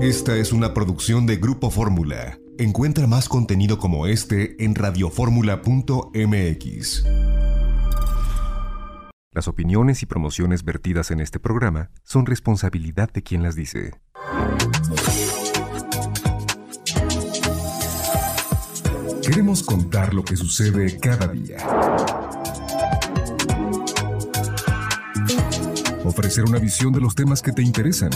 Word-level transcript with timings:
Esta 0.00 0.36
es 0.38 0.54
una 0.54 0.72
producción 0.72 1.26
de 1.26 1.36
Grupo 1.36 1.70
Fórmula. 1.70 2.38
Encuentra 2.56 3.06
más 3.06 3.28
contenido 3.28 3.78
como 3.78 4.06
este 4.06 4.56
en 4.64 4.74
radioformula.mx. 4.74 7.04
Las 9.32 9.46
opiniones 9.46 10.02
y 10.02 10.06
promociones 10.06 10.64
vertidas 10.64 11.10
en 11.10 11.20
este 11.20 11.38
programa 11.38 11.90
son 12.02 12.24
responsabilidad 12.24 13.12
de 13.12 13.22
quien 13.22 13.42
las 13.42 13.56
dice. 13.56 13.90
Queremos 19.22 19.62
contar 19.62 20.14
lo 20.14 20.24
que 20.24 20.34
sucede 20.34 20.98
cada 20.98 21.28
día. 21.28 21.58
Ofrecer 26.04 26.44
una 26.44 26.58
visión 26.58 26.90
de 26.94 27.02
los 27.02 27.14
temas 27.14 27.42
que 27.42 27.52
te 27.52 27.60
interesan. 27.60 28.12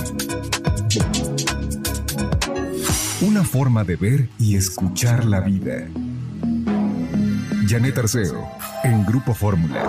Una 3.27 3.43
forma 3.43 3.85
de 3.85 3.97
ver 3.97 4.29
y 4.39 4.55
escuchar 4.55 5.25
la 5.25 5.41
vida. 5.41 5.89
Janet 7.67 7.97
Arceo, 7.97 8.47
en 8.83 9.07
Grupo 9.07 9.33
Fórmula. 9.33 9.83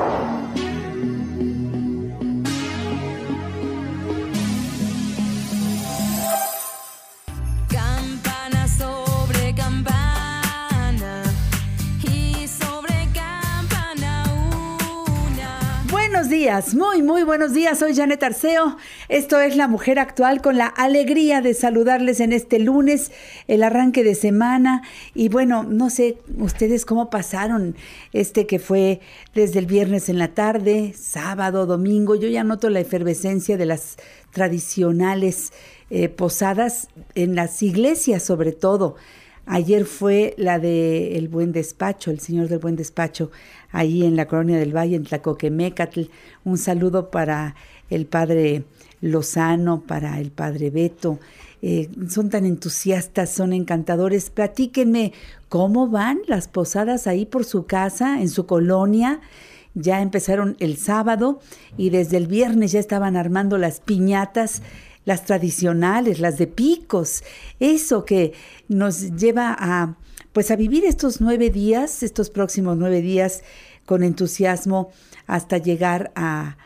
Muy, 16.76 17.02
muy 17.02 17.24
buenos 17.24 17.54
días. 17.54 17.80
Soy 17.80 17.96
Janet 17.96 18.22
Arceo. 18.22 18.78
Esto 19.10 19.40
es 19.40 19.56
La 19.56 19.68
Mujer 19.68 19.98
Actual 19.98 20.44
con 20.44 20.60
la 20.60 20.68
alegría 20.68 21.42
de 21.42 21.56
saludarles 21.56 22.20
en 22.20 22.34
este 22.34 22.60
lunes, 22.60 23.12
el 23.48 23.64
arranque 23.64 24.04
de 24.04 24.14
semana. 24.14 24.84
Y 25.16 25.30
bueno, 25.30 25.64
no 25.64 25.90
sé 25.90 26.20
ustedes 26.38 26.86
cómo 26.86 27.10
pasaron 27.10 27.76
este 28.14 28.46
que 28.46 28.60
fue 28.60 29.02
desde 29.34 29.58
el 29.58 29.66
viernes 29.66 30.08
en 30.08 30.20
la 30.20 30.36
tarde, 30.36 30.94
sábado, 30.96 31.66
domingo. 31.66 32.14
Yo 32.14 32.28
ya 32.28 32.44
noto 32.44 32.70
la 32.70 32.80
efervescencia 32.80 33.58
de 33.58 33.66
las 33.66 33.98
tradicionales 34.30 35.52
eh, 35.90 36.10
posadas 36.10 36.90
en 37.16 37.36
las 37.36 37.64
iglesias, 37.64 38.22
sobre 38.22 38.52
todo. 38.52 38.98
Ayer 39.48 39.86
fue 39.86 40.34
la 40.38 40.58
de 40.58 41.18
El 41.18 41.28
Buen 41.28 41.52
Despacho, 41.52 42.10
el 42.10 42.20
Señor 42.20 42.50
del 42.50 42.58
Buen 42.60 42.76
Despacho, 42.76 43.32
ahí 43.76 44.06
en 44.06 44.16
la 44.16 44.26
Colonia 44.26 44.58
del 44.58 44.76
Valle, 44.76 44.96
en 44.96 45.04
Tlacoquemecatl. 45.04 46.04
Un 46.46 46.58
saludo 46.58 47.12
para 47.12 47.56
el 47.90 48.06
Padre 48.06 48.64
Lozano, 49.02 49.82
para 49.82 50.20
el 50.20 50.32
Padre 50.32 50.70
Beto. 50.70 51.20
Eh, 51.62 51.90
son 52.10 52.30
tan 52.30 52.46
entusiastas, 52.46 53.30
son 53.32 53.52
encantadores. 53.52 54.30
Platíquenme 54.30 55.12
cómo 55.50 55.90
van 55.90 56.20
las 56.26 56.48
posadas 56.48 57.06
ahí 57.06 57.26
por 57.26 57.44
su 57.44 57.66
casa, 57.66 58.22
en 58.22 58.30
su 58.30 58.46
colonia. 58.46 59.20
Ya 59.74 60.02
empezaron 60.02 60.56
el 60.60 60.78
sábado 60.78 61.42
y 61.76 61.90
desde 61.90 62.16
el 62.16 62.28
viernes 62.28 62.72
ya 62.72 62.80
estaban 62.80 63.18
armando 63.18 63.58
las 63.58 63.82
piñatas 63.82 64.62
las 65.04 65.24
tradicionales, 65.24 66.20
las 66.20 66.40
de 66.40 66.48
picos, 66.48 67.24
eso 67.60 68.06
que 68.06 68.34
nos 68.68 69.16
lleva 69.16 69.56
a 69.58 69.98
pues 70.34 70.52
a 70.52 70.58
vivir 70.58 70.84
estos 70.84 71.22
nueve 71.22 71.50
días, 71.50 72.04
estos 72.04 72.30
próximos 72.30 72.76
nueve 72.76 73.00
días 73.00 73.42
con 73.86 74.04
entusiasmo 74.04 74.92
hasta 75.28 75.58
llegar 75.58 76.12
a, 76.16 76.58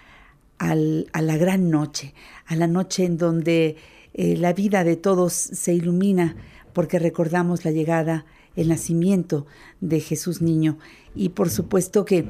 a 0.57 0.75
la 0.75 1.37
gran 1.37 1.69
noche, 1.69 2.13
a 2.45 2.55
la 2.55 2.67
noche 2.67 3.05
en 3.05 3.17
donde 3.17 3.77
eh, 4.13 4.35
la 4.35 4.53
vida 4.53 4.83
de 4.83 4.95
todos 4.95 5.33
se 5.33 5.73
ilumina 5.73 6.35
porque 6.73 6.99
recordamos 6.99 7.65
la 7.65 7.71
llegada, 7.71 8.25
el 8.55 8.69
nacimiento 8.69 9.45
de 9.81 9.99
Jesús 9.99 10.41
niño. 10.41 10.77
Y 11.15 11.29
por 11.29 11.49
supuesto 11.49 12.05
que 12.05 12.25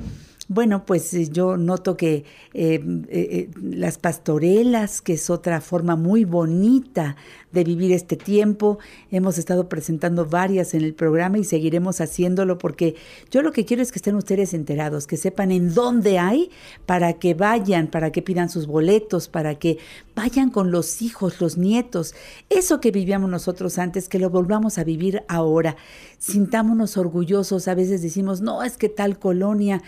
bueno, 0.50 0.84
pues 0.84 1.14
eh, 1.14 1.30
yo 1.32 1.58
noto 1.58 1.96
que 1.96 2.16
eh, 2.16 2.24
eh, 2.54 2.80
eh, 3.10 3.50
las 3.62 4.00
pastorelas, 4.00 5.00
que 5.02 5.14
es 5.14 5.30
otra 5.30 5.62
forma 5.62 5.96
muy 5.96 6.26
bonita 6.26 7.16
de 7.52 7.64
vivir 7.64 7.92
este 7.92 8.16
tiempo, 8.16 8.80
hemos 9.12 9.38
estado 9.38 9.70
presentando 9.70 10.26
varias 10.26 10.74
en 10.74 10.84
el 10.84 10.96
programa 10.96 11.38
y 11.38 11.44
seguiremos 11.44 12.02
haciéndolo 12.02 12.58
porque 12.58 12.96
yo 13.30 13.44
lo 13.44 13.52
que 13.52 13.66
quiero 13.66 13.84
es 13.84 13.92
que 13.92 14.00
estén 14.00 14.16
ustedes 14.16 14.56
enterados, 14.56 15.06
que 15.06 15.18
sepan 15.18 15.52
en 15.52 15.74
dónde 15.74 16.18
hay 16.18 16.50
para 16.88 17.14
que 17.14 17.36
vayan, 17.36 17.88
para 17.88 18.12
que 18.12 18.24
pidan 18.24 18.50
sus 18.50 18.66
boletos, 18.66 19.28
para 19.30 19.56
que 19.56 19.78
vayan 20.16 20.50
con 20.50 20.72
los 20.72 21.02
hijos, 21.02 21.40
los 21.40 21.58
nietos, 21.58 22.16
eso 22.50 22.82
que 22.82 22.92
vivíamos 22.92 23.30
nosotros 23.30 23.78
antes, 23.78 24.10
que 24.10 24.20
lo 24.20 24.30
volvamos 24.30 24.78
a 24.78 24.84
vivir 24.84 25.24
ahora. 25.28 25.76
Sintámonos 26.18 26.98
orgullosos, 26.98 27.68
a 27.68 27.76
veces 27.76 28.02
decimos, 28.02 28.42
no, 28.42 28.64
es 28.64 28.78
que 28.78 28.90
tal 28.90 29.18
colonia 29.18 29.82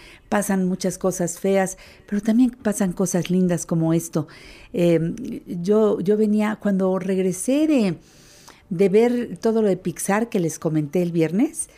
muchas 0.57 0.97
cosas 0.97 1.39
feas, 1.39 1.77
pero 2.07 2.21
también 2.21 2.51
pasan 2.51 2.93
cosas 2.93 3.29
lindas 3.29 3.65
como 3.65 3.93
esto. 3.93 4.27
Eh, 4.73 5.41
yo, 5.47 5.99
yo 5.99 6.17
venía, 6.17 6.57
cuando 6.61 6.97
regresé 6.99 7.67
de, 7.67 7.95
de 8.69 8.89
ver 8.89 9.37
todo 9.37 9.61
lo 9.61 9.67
de 9.67 9.77
Pixar 9.77 10.29
que 10.29 10.39
les 10.39 10.59
comenté 10.59 11.01
el 11.01 11.11
viernes, 11.11 11.69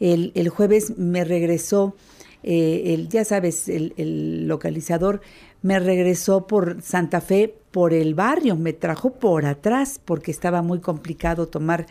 el, 0.00 0.32
el 0.34 0.48
jueves 0.48 0.98
me 0.98 1.24
regresó, 1.24 1.94
eh, 2.42 2.94
el, 2.94 3.08
ya 3.08 3.24
sabes, 3.24 3.68
el, 3.68 3.94
el 3.96 4.48
localizador 4.48 5.20
me 5.62 5.78
regresó 5.78 6.46
por 6.46 6.82
Santa 6.82 7.20
Fe, 7.20 7.54
por 7.70 7.94
el 7.94 8.14
barrio, 8.14 8.56
me 8.56 8.72
trajo 8.72 9.14
por 9.14 9.46
atrás 9.46 10.00
porque 10.04 10.30
estaba 10.30 10.60
muy 10.60 10.80
complicado 10.80 11.46
tomar 11.46 11.86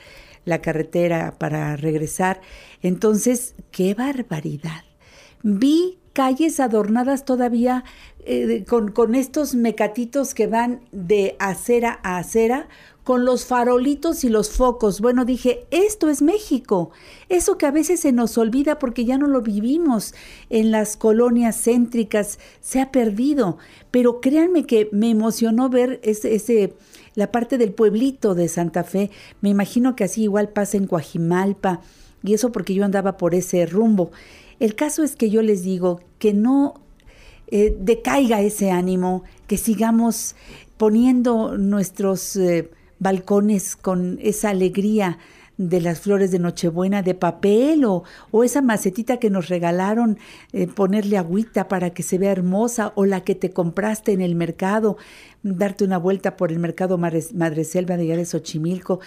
la 0.46 0.62
carretera 0.62 1.36
para 1.38 1.76
regresar. 1.76 2.42
Entonces, 2.82 3.56
qué 3.72 3.94
barbaridad. 3.94 4.84
Vi 5.44 5.98
calles 6.14 6.60
adornadas 6.60 7.26
todavía 7.26 7.84
eh, 8.26 8.64
con, 8.68 8.92
con 8.92 9.16
estos 9.16 9.56
mecatitos 9.56 10.34
que 10.34 10.48
van 10.48 10.82
de 10.92 11.36
acera 11.40 12.00
a 12.04 12.18
acera, 12.18 12.68
con 13.04 13.26
los 13.26 13.46
farolitos 13.46 14.24
y 14.24 14.30
los 14.30 14.52
focos. 14.52 15.02
Bueno, 15.02 15.26
dije, 15.26 15.66
esto 15.72 16.10
es 16.10 16.22
México. 16.22 16.92
Eso 17.30 17.58
que 17.58 17.66
a 17.66 17.72
veces 17.72 18.00
se 18.00 18.12
nos 18.12 18.38
olvida 18.38 18.78
porque 18.78 19.06
ya 19.06 19.18
no 19.18 19.28
lo 19.28 19.42
vivimos 19.42 20.14
en 20.50 20.72
las 20.72 20.98
colonias 20.98 21.64
céntricas, 21.64 22.38
se 22.60 22.80
ha 22.80 22.92
perdido. 22.92 23.58
Pero 23.90 24.22
créanme 24.22 24.66
que 24.66 24.90
me 24.92 25.10
emocionó 25.10 25.70
ver 25.70 26.00
ese, 26.04 26.36
ese 26.36 26.74
la 27.16 27.32
parte 27.32 27.58
del 27.58 27.74
pueblito 27.74 28.36
de 28.36 28.48
Santa 28.48 28.84
Fe. 28.84 29.10
Me 29.42 29.50
imagino 29.50 29.96
que 29.96 30.04
así 30.04 30.24
igual 30.24 30.50
pasa 30.50 30.78
en 30.78 30.88
Coajimalpa. 30.88 31.82
Y 32.24 32.36
eso 32.36 32.52
porque 32.52 32.76
yo 32.76 32.86
andaba 32.86 33.18
por 33.18 33.34
ese 33.34 33.66
rumbo. 33.66 34.12
El 34.62 34.76
caso 34.76 35.02
es 35.02 35.16
que 35.16 35.32
yo 35.32 35.42
les 35.42 35.64
digo 35.64 36.02
que 36.20 36.36
no 36.36 36.76
eh, 37.48 37.76
decaiga 37.80 38.42
ese 38.42 38.70
ánimo, 38.70 39.24
que 39.48 39.58
sigamos 39.58 40.36
poniendo 40.78 41.58
nuestros 41.58 42.36
eh, 42.36 42.70
balcones 43.00 43.76
con 43.76 44.20
esa 44.22 44.52
alegría 44.52 45.18
de 45.58 45.82
las 45.82 46.02
flores 46.02 46.30
de 46.30 46.38
Nochebuena 46.38 47.02
de 47.02 47.16
papel 47.16 47.86
o, 47.86 48.04
esa 48.44 48.62
macetita 48.62 49.18
que 49.18 49.32
nos 49.32 49.50
regalaron, 49.50 50.20
eh, 50.54 50.68
ponerle 50.68 51.18
agüita 51.18 51.68
para 51.68 51.90
que 51.90 52.04
se 52.04 52.20
vea 52.20 52.32
hermosa 52.32 52.94
o 52.96 53.06
la 53.06 53.22
que 53.22 53.34
te 53.34 53.50
compraste 53.50 54.12
en 54.12 54.22
el 54.22 54.36
mercado, 54.36 54.98
darte 55.42 55.84
una 55.84 55.98
vuelta 55.98 56.38
por 56.38 56.52
el 56.52 56.60
mercado 56.60 57.00
Madre, 57.00 57.24
Madreselva 57.34 57.98
de 57.98 58.04
allá 58.04 58.18
de 58.18 58.26
Xochimilco, 58.26 59.00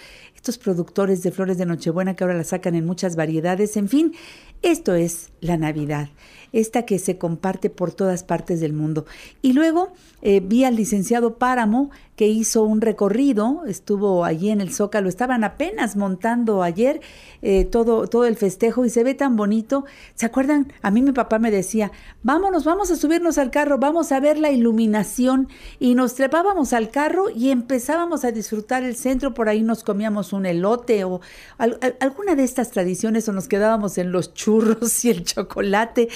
estos 0.45 0.59
productores 0.59 1.23
de 1.23 1.31
flores 1.31 1.57
de 1.57 1.65
Nochebuena 1.65 2.15
que 2.15 2.23
ahora 2.23 2.37
las 2.37 2.49
sacan 2.49 2.75
en 2.75 2.85
muchas 2.85 3.15
variedades, 3.15 3.77
en 3.77 3.89
fin, 3.89 4.13
Esto 4.61 4.93
es 4.95 5.29
la 5.41 5.57
Navidad, 5.57 6.09
esta 6.51 6.85
que 6.85 6.97
se 6.97 7.17
comparte 7.17 7.69
por 7.69 7.91
todas 7.91 8.23
partes 8.23 8.59
del 8.59 8.73
mundo. 8.73 9.05
Y 9.41 9.53
luego 9.53 9.91
eh, 10.21 10.39
vi 10.39 10.63
al 10.63 10.75
licenciado 10.75 11.37
Páramo 11.37 11.91
que 12.15 12.27
hizo 12.27 12.63
un 12.63 12.81
recorrido, 12.81 13.63
estuvo 13.67 14.23
allí 14.23 14.49
en 14.49 14.61
el 14.61 14.73
Zócalo, 14.73 15.09
estaban 15.09 15.43
apenas 15.43 15.95
montando 15.97 16.63
ayer 16.63 17.01
eh, 17.41 17.65
todo, 17.65 18.07
todo 18.07 18.25
el 18.25 18.37
festejo 18.37 18.85
y 18.85 18.89
se 18.89 19.03
ve 19.03 19.13
tan 19.13 19.35
bonito. 19.35 19.85
¿Se 20.15 20.25
acuerdan? 20.25 20.71
A 20.81 20.91
mí 20.91 21.01
mi 21.01 21.11
papá 21.11 21.37
me 21.39 21.51
decía, 21.51 21.91
vámonos, 22.23 22.63
vamos 22.63 22.89
a 22.89 22.95
subirnos 22.95 23.37
al 23.37 23.51
carro, 23.51 23.77
vamos 23.77 24.11
a 24.11 24.19
ver 24.19 24.39
la 24.39 24.51
iluminación 24.51 25.49
y 25.77 25.93
nos 25.93 26.15
trepábamos 26.15 26.71
al 26.73 26.89
carro 26.89 27.29
y 27.29 27.49
empezábamos 27.49 28.23
a 28.23 28.31
disfrutar 28.31 28.83
el 28.83 28.95
centro, 28.95 29.33
por 29.33 29.49
ahí 29.49 29.61
nos 29.61 29.83
comíamos 29.83 30.31
un 30.35 30.45
elote 30.45 31.03
o 31.03 31.21
al- 31.57 31.77
al- 31.81 31.97
alguna 31.99 32.35
de 32.35 32.43
estas 32.43 32.71
tradiciones 32.71 33.27
o 33.27 33.33
nos 33.33 33.47
quedábamos 33.47 33.97
en 33.97 34.11
los 34.11 34.33
churros 34.33 35.03
y 35.05 35.09
el 35.09 35.23
chocolate. 35.23 36.09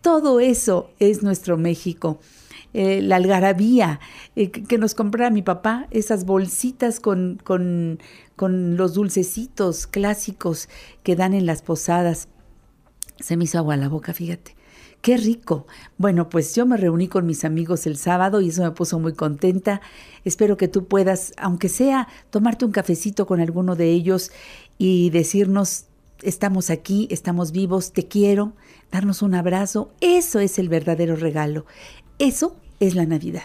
Todo 0.00 0.40
eso 0.40 0.90
es 0.98 1.22
nuestro 1.22 1.56
México. 1.58 2.18
Eh, 2.74 3.00
la 3.00 3.16
algarabía 3.16 3.98
eh, 4.36 4.50
que, 4.50 4.76
nos 4.78 4.94
compraba 4.94 5.30
mi 5.30 5.42
papá, 5.42 5.86
esas 5.90 6.24
bolsitas 6.26 7.00
con, 7.00 7.40
con, 7.42 7.98
con 8.36 8.76
los 8.76 8.92
dulcecitos 8.94 9.86
clásicos 9.86 10.68
que 11.02 11.16
dan 11.16 11.32
en 11.32 11.46
las 11.46 11.62
posadas. 11.62 12.28
Se 13.18 13.36
me 13.36 13.44
hizo 13.44 13.58
agua 13.58 13.76
la 13.76 13.88
boca, 13.88 14.12
fíjate. 14.12 14.54
Qué 15.00 15.16
rico. 15.16 15.66
Bueno, 15.96 16.28
pues 16.28 16.54
yo 16.54 16.66
me 16.66 16.76
reuní 16.76 17.08
con 17.08 17.24
mis 17.24 17.44
amigos 17.44 17.86
el 17.86 17.96
sábado 17.96 18.40
y 18.40 18.48
eso 18.48 18.62
me 18.62 18.72
puso 18.72 18.98
muy 18.98 19.12
contenta. 19.12 19.80
Espero 20.24 20.56
que 20.56 20.66
tú 20.66 20.86
puedas, 20.86 21.32
aunque 21.36 21.68
sea, 21.68 22.08
tomarte 22.30 22.64
un 22.64 22.72
cafecito 22.72 23.26
con 23.26 23.40
alguno 23.40 23.76
de 23.76 23.90
ellos 23.90 24.32
y 24.76 25.10
decirnos, 25.10 25.84
estamos 26.22 26.70
aquí, 26.70 27.06
estamos 27.10 27.52
vivos, 27.52 27.92
te 27.92 28.08
quiero, 28.08 28.54
darnos 28.90 29.22
un 29.22 29.34
abrazo. 29.34 29.92
Eso 30.00 30.40
es 30.40 30.58
el 30.58 30.68
verdadero 30.68 31.14
regalo. 31.14 31.64
Eso 32.18 32.56
es 32.80 32.94
la 32.94 33.06
Navidad. 33.06 33.44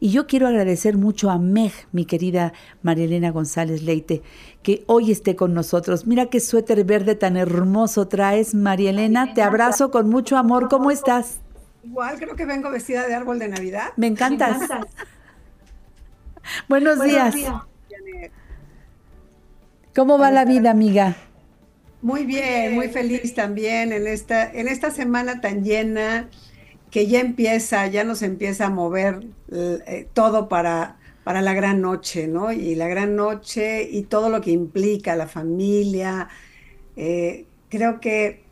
Y 0.00 0.10
yo 0.10 0.26
quiero 0.26 0.46
agradecer 0.46 0.96
mucho 0.96 1.30
a 1.30 1.38
Meg, 1.38 1.72
mi 1.92 2.04
querida 2.04 2.52
Marielena 2.82 3.30
González 3.30 3.82
Leite, 3.82 4.22
que 4.62 4.84
hoy 4.86 5.12
esté 5.12 5.36
con 5.36 5.54
nosotros. 5.54 6.06
Mira 6.06 6.26
qué 6.26 6.40
suéter 6.40 6.84
verde 6.84 7.14
tan 7.14 7.36
hermoso 7.36 8.08
traes, 8.08 8.54
Marielena. 8.54 9.34
Te 9.34 9.42
abrazo 9.42 9.90
con 9.90 10.08
mucho 10.08 10.36
amor. 10.36 10.68
¿Cómo 10.68 10.90
estás? 10.90 11.40
Igual 11.82 12.18
creo 12.18 12.34
que 12.34 12.46
vengo 12.46 12.70
vestida 12.70 13.06
de 13.06 13.14
árbol 13.14 13.38
de 13.38 13.48
Navidad. 13.48 13.92
Me 13.96 14.06
encantas. 14.06 14.58
Buenos, 16.68 17.02
días. 17.02 17.34
Janet. 17.34 18.32
¿Cómo 19.94 20.18
va 20.18 20.30
la 20.30 20.44
vida, 20.44 20.70
amiga? 20.70 21.16
Muy 22.02 22.26
bien, 22.26 22.74
muy 22.74 22.88
feliz 22.88 23.34
también 23.34 23.92
en 23.92 24.06
esta, 24.06 24.50
en 24.50 24.68
esta 24.68 24.90
semana 24.90 25.40
tan 25.40 25.64
llena 25.64 26.28
que 26.94 27.08
ya 27.08 27.18
empieza, 27.18 27.88
ya 27.88 28.04
nos 28.04 28.22
empieza 28.22 28.66
a 28.66 28.70
mover 28.70 29.26
eh, 29.50 30.06
todo 30.12 30.48
para, 30.48 30.96
para 31.24 31.42
la 31.42 31.52
gran 31.52 31.80
noche, 31.80 32.28
¿no? 32.28 32.52
Y 32.52 32.76
la 32.76 32.86
gran 32.86 33.16
noche 33.16 33.82
y 33.90 34.02
todo 34.02 34.28
lo 34.28 34.40
que 34.40 34.52
implica 34.52 35.16
la 35.16 35.26
familia. 35.26 36.28
Eh, 36.94 37.46
creo 37.68 37.98
que 37.98 38.44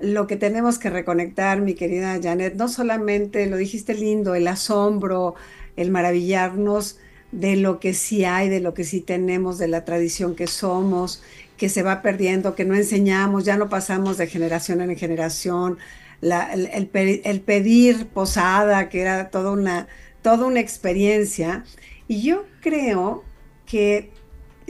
lo 0.00 0.26
que 0.26 0.34
tenemos 0.34 0.80
que 0.80 0.90
reconectar, 0.90 1.60
mi 1.60 1.74
querida 1.74 2.18
Janet, 2.20 2.56
no 2.56 2.66
solamente, 2.66 3.46
lo 3.46 3.56
dijiste 3.56 3.94
lindo, 3.94 4.34
el 4.34 4.48
asombro, 4.48 5.36
el 5.76 5.92
maravillarnos 5.92 6.98
de 7.30 7.54
lo 7.54 7.78
que 7.78 7.94
sí 7.94 8.24
hay, 8.24 8.48
de 8.48 8.58
lo 8.58 8.74
que 8.74 8.82
sí 8.82 9.02
tenemos, 9.02 9.56
de 9.56 9.68
la 9.68 9.84
tradición 9.84 10.34
que 10.34 10.48
somos, 10.48 11.22
que 11.56 11.68
se 11.68 11.84
va 11.84 12.02
perdiendo, 12.02 12.56
que 12.56 12.64
no 12.64 12.74
enseñamos, 12.74 13.44
ya 13.44 13.56
no 13.56 13.68
pasamos 13.68 14.18
de 14.18 14.26
generación 14.26 14.80
en 14.80 14.96
generación, 14.96 15.78
el, 16.22 16.66
el 16.72 16.86
pe- 16.88 17.22
el 17.28 17.40
pedir 17.40 18.06
posada, 18.08 18.88
que 18.88 19.00
era 19.00 19.30
toda 19.30 19.50
una, 19.52 19.88
toda 20.22 20.46
una 20.46 20.60
experiencia. 20.60 21.64
Y 22.08 22.22
yo 22.22 22.44
creo 22.60 23.24
que, 23.66 24.10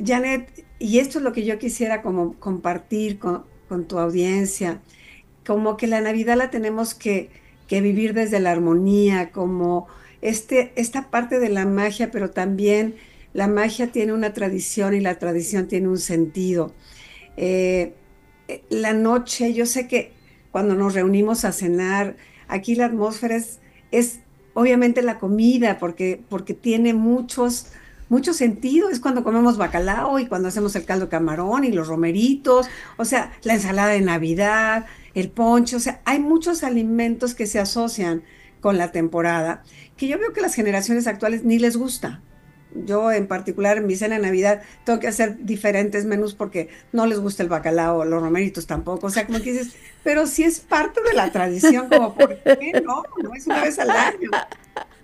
Janet, 0.04 0.64
y 0.78 0.98
esto 0.98 1.18
es 1.18 1.24
lo 1.24 1.32
que 1.32 1.44
yo 1.44 1.58
quisiera 1.58 2.02
como 2.02 2.34
compartir 2.40 3.18
con, 3.18 3.44
con 3.68 3.86
tu 3.86 3.98
audiencia, 3.98 4.80
como 5.46 5.76
que 5.76 5.86
la 5.86 6.00
Navidad 6.00 6.36
la 6.36 6.50
tenemos 6.50 6.94
que, 6.94 7.30
que 7.68 7.80
vivir 7.80 8.14
desde 8.14 8.40
la 8.40 8.52
armonía, 8.52 9.30
como 9.32 9.86
este, 10.22 10.72
esta 10.76 11.10
parte 11.10 11.38
de 11.38 11.48
la 11.50 11.66
magia, 11.66 12.10
pero 12.10 12.30
también 12.30 12.96
la 13.32 13.46
magia 13.48 13.88
tiene 13.92 14.12
una 14.12 14.32
tradición 14.32 14.94
y 14.94 15.00
la 15.00 15.18
tradición 15.18 15.68
tiene 15.68 15.88
un 15.88 15.98
sentido. 15.98 16.72
Eh, 17.36 17.94
eh, 18.48 18.62
la 18.70 18.92
noche, 18.92 19.52
yo 19.54 19.66
sé 19.66 19.88
que 19.88 20.12
cuando 20.54 20.76
nos 20.76 20.94
reunimos 20.94 21.44
a 21.44 21.50
cenar, 21.50 22.14
aquí 22.46 22.76
la 22.76 22.84
atmósfera 22.84 23.34
es, 23.34 23.58
es 23.90 24.20
obviamente 24.52 25.02
la 25.02 25.18
comida, 25.18 25.80
porque, 25.80 26.22
porque 26.28 26.54
tiene 26.54 26.94
muchos, 26.94 27.72
mucho 28.08 28.32
sentido. 28.32 28.88
Es 28.88 29.00
cuando 29.00 29.24
comemos 29.24 29.56
bacalao 29.56 30.20
y 30.20 30.26
cuando 30.28 30.46
hacemos 30.46 30.76
el 30.76 30.84
caldo 30.84 31.06
de 31.06 31.10
camarón 31.10 31.64
y 31.64 31.72
los 31.72 31.88
romeritos, 31.88 32.68
o 32.98 33.04
sea, 33.04 33.32
la 33.42 33.54
ensalada 33.54 33.88
de 33.88 34.00
Navidad, 34.02 34.86
el 35.14 35.28
ponche, 35.28 35.74
o 35.74 35.80
sea, 35.80 36.00
hay 36.04 36.20
muchos 36.20 36.62
alimentos 36.62 37.34
que 37.34 37.48
se 37.48 37.58
asocian 37.58 38.22
con 38.60 38.78
la 38.78 38.92
temporada, 38.92 39.64
que 39.96 40.06
yo 40.06 40.20
veo 40.20 40.32
que 40.32 40.40
las 40.40 40.54
generaciones 40.54 41.08
actuales 41.08 41.42
ni 41.42 41.58
les 41.58 41.76
gusta. 41.76 42.22
Yo 42.74 43.12
en 43.12 43.26
particular 43.26 43.78
en 43.78 43.86
mi 43.86 43.94
cena 43.94 44.16
de 44.16 44.22
Navidad 44.22 44.62
tengo 44.84 44.98
que 44.98 45.08
hacer 45.08 45.36
diferentes 45.44 46.04
menús 46.04 46.34
porque 46.34 46.68
no 46.92 47.06
les 47.06 47.20
gusta 47.20 47.42
el 47.42 47.48
bacalao, 47.48 48.04
los 48.04 48.20
romeritos 48.20 48.66
tampoco. 48.66 49.06
O 49.06 49.10
sea, 49.10 49.26
como 49.26 49.40
que 49.40 49.52
dices, 49.52 49.74
pero 50.02 50.26
si 50.26 50.42
es 50.42 50.60
parte 50.60 51.00
de 51.02 51.14
la 51.14 51.30
tradición, 51.30 51.88
como 51.88 52.14
por 52.14 52.36
qué 52.42 52.82
no, 52.84 53.04
no 53.22 53.34
es 53.34 53.46
una 53.46 53.62
vez 53.62 53.78
al 53.78 53.90
año. 53.90 54.30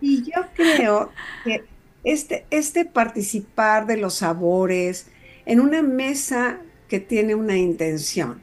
Y 0.00 0.22
yo 0.24 0.42
creo 0.54 1.10
que 1.44 1.64
este, 2.04 2.46
este 2.50 2.84
participar 2.84 3.86
de 3.86 3.96
los 3.96 4.14
sabores 4.14 5.06
en 5.46 5.60
una 5.60 5.82
mesa 5.82 6.58
que 6.88 7.00
tiene 7.00 7.34
una 7.34 7.56
intención, 7.56 8.40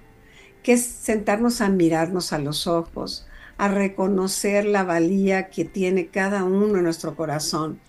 que 0.63 0.73
es 0.73 0.85
sentarnos 0.85 1.61
a 1.61 1.69
mirarnos 1.69 2.33
a 2.33 2.39
los 2.39 2.67
ojos, 2.67 3.27
a 3.57 3.67
reconocer 3.67 4.65
la 4.65 4.83
valía 4.83 5.49
que 5.49 5.65
tiene 5.65 6.07
cada 6.07 6.43
uno 6.43 6.77
en 6.77 6.83
nuestro 6.83 7.15
corazón. 7.15 7.79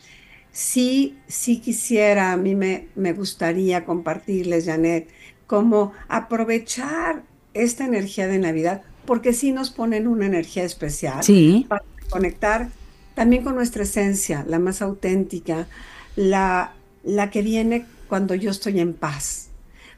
Sí, 0.60 1.16
sí 1.28 1.60
quisiera, 1.60 2.32
a 2.32 2.36
mí 2.36 2.56
me, 2.56 2.88
me 2.96 3.12
gustaría 3.12 3.84
compartirles, 3.84 4.64
Janet, 4.64 5.08
cómo 5.46 5.92
aprovechar 6.08 7.22
esta 7.54 7.84
energía 7.84 8.26
de 8.26 8.40
Navidad, 8.40 8.82
porque 9.06 9.32
sí 9.32 9.52
nos 9.52 9.70
ponen 9.70 10.08
una 10.08 10.26
energía 10.26 10.64
especial 10.64 11.22
Sí. 11.22 11.64
para 11.68 11.84
conectar 12.10 12.70
también 13.14 13.44
con 13.44 13.54
nuestra 13.54 13.84
esencia, 13.84 14.44
la 14.48 14.58
más 14.58 14.82
auténtica, 14.82 15.68
la, 16.16 16.72
la 17.04 17.30
que 17.30 17.42
viene 17.42 17.86
cuando 18.08 18.34
yo 18.34 18.50
estoy 18.50 18.80
en 18.80 18.94
paz, 18.94 19.50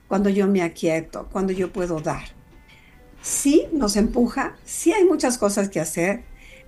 cuando 0.08 0.28
yo 0.28 0.46
me 0.46 0.60
aquieto, 0.60 1.26
cuando 1.32 1.54
yo 1.54 1.72
puedo 1.72 2.00
dar. 2.00 2.24
Sí 3.22 3.64
nos 3.72 3.96
empuja, 3.96 4.58
sí 4.66 4.92
hay 4.92 5.06
muchas 5.06 5.38
cosas 5.38 5.70
que 5.70 5.80
hacer, 5.80 6.24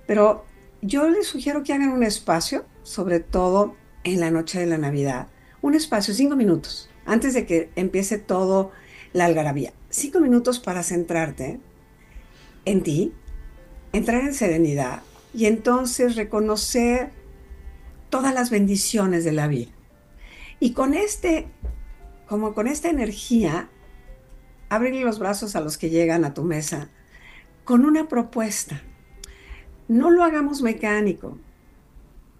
pero 0.07 0.45
yo 0.81 1.07
les 1.11 1.27
sugiero 1.27 1.61
que 1.61 1.73
hagan 1.73 1.89
un 1.89 2.01
espacio, 2.01 2.65
sobre 2.81 3.19
todo 3.19 3.75
en 4.03 4.19
la 4.19 4.31
noche 4.31 4.59
de 4.59 4.65
la 4.65 4.77
Navidad, 4.77 5.27
un 5.61 5.75
espacio, 5.75 6.13
cinco 6.13 6.35
minutos, 6.35 6.89
antes 7.05 7.33
de 7.33 7.45
que 7.45 7.69
empiece 7.75 8.17
todo 8.17 8.71
la 9.13 9.25
algarabía. 9.25 9.73
Cinco 9.89 10.19
minutos 10.19 10.59
para 10.59 10.83
centrarte 10.83 11.59
en 12.65 12.83
ti, 12.83 13.13
entrar 13.91 14.23
en 14.23 14.33
serenidad 14.33 15.03
y 15.33 15.45
entonces 15.45 16.15
reconocer 16.15 17.11
todas 18.09 18.33
las 18.33 18.49
bendiciones 18.49 19.23
de 19.23 19.31
la 19.31 19.47
vida. 19.47 19.71
Y 20.59 20.73
con 20.73 20.93
este, 20.93 21.47
como 22.27 22.53
con 22.53 22.67
esta 22.67 22.89
energía, 22.89 23.69
abrirle 24.69 25.01
los 25.01 25.19
brazos 25.19 25.55
a 25.55 25.61
los 25.61 25.77
que 25.77 25.89
llegan 25.89 26.25
a 26.25 26.33
tu 26.33 26.43
mesa 26.43 26.89
con 27.63 27.85
una 27.85 28.07
propuesta. 28.07 28.81
No 29.87 30.09
lo 30.09 30.23
hagamos 30.23 30.61
mecánico. 30.61 31.37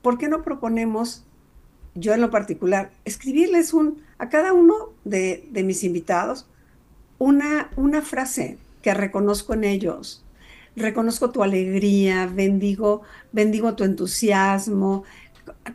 ¿Por 0.02 0.18
qué 0.18 0.28
no 0.28 0.42
proponemos, 0.42 1.26
yo 1.96 2.14
en 2.14 2.22
lo 2.22 2.32
particular, 2.32 2.92
escribirles 3.06 3.74
un, 3.74 4.02
a 4.18 4.30
cada 4.30 4.54
uno 4.54 4.94
de, 5.04 5.48
de 5.52 5.64
mis 5.64 5.84
invitados 5.84 6.48
una, 7.20 7.70
una 7.76 8.02
frase 8.02 8.58
que 8.82 8.94
reconozco 8.94 9.54
en 9.54 9.64
ellos? 9.64 10.24
Reconozco 10.76 11.30
tu 11.30 11.44
alegría, 11.44 12.26
bendigo, 12.26 13.04
bendigo 13.32 13.76
tu 13.76 13.84
entusiasmo, 13.84 15.04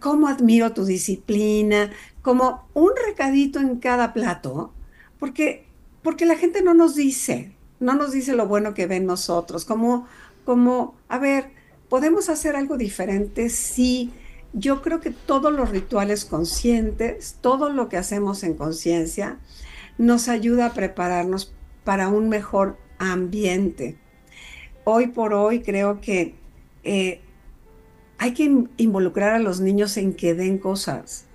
cómo 0.01 0.29
admiro 0.29 0.73
tu 0.73 0.85
disciplina, 0.85 1.91
como 2.23 2.69
un 2.75 2.91
recadito 3.07 3.61
en 3.61 3.79
cada 3.79 4.13
plato, 4.13 4.73
porque, 5.19 5.67
porque 6.03 6.27
la 6.27 6.37
gente 6.37 6.63
no 6.63 6.75
nos 6.75 6.95
dice, 6.95 7.53
no 7.81 7.95
nos 7.95 8.13
dice 8.13 8.35
lo 8.35 8.47
bueno 8.47 8.75
que 8.75 8.87
ven 8.87 9.07
nosotros, 9.07 9.65
como, 9.65 10.07
como, 10.45 10.97
a 11.09 11.19
ver, 11.19 11.51
¿podemos 11.89 12.29
hacer 12.29 12.57
algo 12.57 12.77
diferente? 12.77 13.49
Sí, 13.49 14.13
yo 14.53 14.83
creo 14.83 15.01
que 15.01 15.11
todos 15.11 15.53
los 15.53 15.71
rituales 15.71 16.25
conscientes, 16.25 17.37
todo 17.41 17.69
lo 17.71 17.89
que 17.89 17.97
hacemos 17.97 18.43
en 18.43 18.55
conciencia, 18.55 19.39
nos 19.99 20.29
ayuda 20.29 20.67
a 20.67 20.75
prepararnos 20.75 21.53
para 21.85 22.09
un 22.09 22.29
mejor 22.29 22.77
ambiente. 22.99 23.97
Hoy 24.85 25.09
por 25.09 25.35
hoy 25.35 25.61
creo 25.61 26.01
que 26.01 26.35
eh, 26.85 27.21
hay 28.19 28.33
que 28.33 28.45
in- 28.45 28.71
involucrar 28.77 29.35
a 29.35 29.39
los 29.39 29.61
niños 29.61 29.97
en 29.97 30.15
que 30.15 30.35
den 30.35 30.59
cosas, 30.59 31.27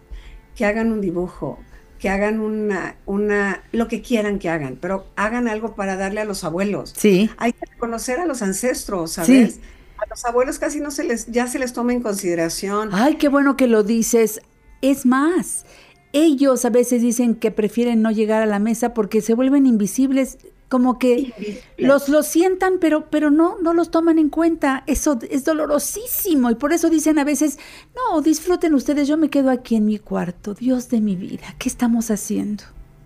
que 0.56 0.66
hagan 0.66 0.92
un 0.92 1.02
dibujo, 1.02 1.60
que 2.00 2.10
hagan 2.10 2.40
una, 2.40 2.98
una, 3.06 3.64
lo 3.72 3.88
que 3.88 4.02
quieran 4.02 4.40
que 4.40 4.50
hagan, 4.50 4.78
pero 4.82 5.06
hagan 5.16 5.48
algo 5.48 5.76
para 5.76 5.96
darle 5.96 6.22
a 6.22 6.26
los 6.26 6.44
abuelos. 6.44 6.94
Sí. 6.98 7.30
Hay 7.38 7.54
que 7.54 7.66
reconocer 7.66 8.20
a 8.20 8.26
los 8.26 8.42
ancestros, 8.42 9.12
¿sabes? 9.14 9.56
Sí. 9.56 9.62
A 9.98 10.10
los 10.10 10.26
abuelos 10.26 10.60
casi 10.60 10.80
no 10.80 10.92
se 10.92 11.04
les, 11.04 11.28
ya 11.28 11.48
se 11.48 11.60
les 11.60 11.74
toma 11.74 11.94
en 11.94 12.02
consideración. 12.02 12.90
Ay, 12.92 13.16
qué 13.16 13.30
bueno 13.30 13.56
que 13.56 13.68
lo 13.68 13.84
dices. 13.84 14.42
Es 14.82 15.06
más, 15.06 15.66
ellos 16.12 16.66
a 16.66 16.70
veces 16.70 17.02
dicen 17.02 17.36
que 17.36 17.52
prefieren 17.52 18.02
no 18.02 18.12
llegar 18.12 18.42
a 18.42 18.46
la 18.46 18.60
mesa 18.60 18.94
porque 18.94 19.22
se 19.22 19.34
vuelven 19.34 19.66
invisibles, 19.66 20.38
como 20.68 20.98
que 21.00 21.20
Invisibles. 21.20 21.64
los 21.78 22.10
los 22.10 22.28
sientan, 22.28 22.80
pero 22.82 23.10
pero 23.12 23.30
no 23.32 23.58
no 23.62 23.74
los 23.74 23.92
toman 23.92 24.18
en 24.20 24.30
cuenta. 24.30 24.84
Eso 24.88 25.20
es 25.30 25.46
dolorosísimo 25.46 26.50
y 26.50 26.56
por 26.56 26.74
eso 26.74 26.90
dicen 26.90 27.20
a 27.20 27.24
veces, 27.24 27.60
"No, 27.96 28.22
disfruten 28.22 28.74
ustedes, 28.74 29.08
yo 29.08 29.16
me 29.18 29.30
quedo 29.30 29.52
aquí 29.52 29.76
en 29.76 29.86
mi 29.86 30.00
cuarto, 30.00 30.54
Dios 30.56 30.90
de 30.90 31.00
mi 31.00 31.16
vida, 31.16 31.56
¿qué 31.60 31.70
estamos 31.70 32.10
haciendo?" 32.12 32.64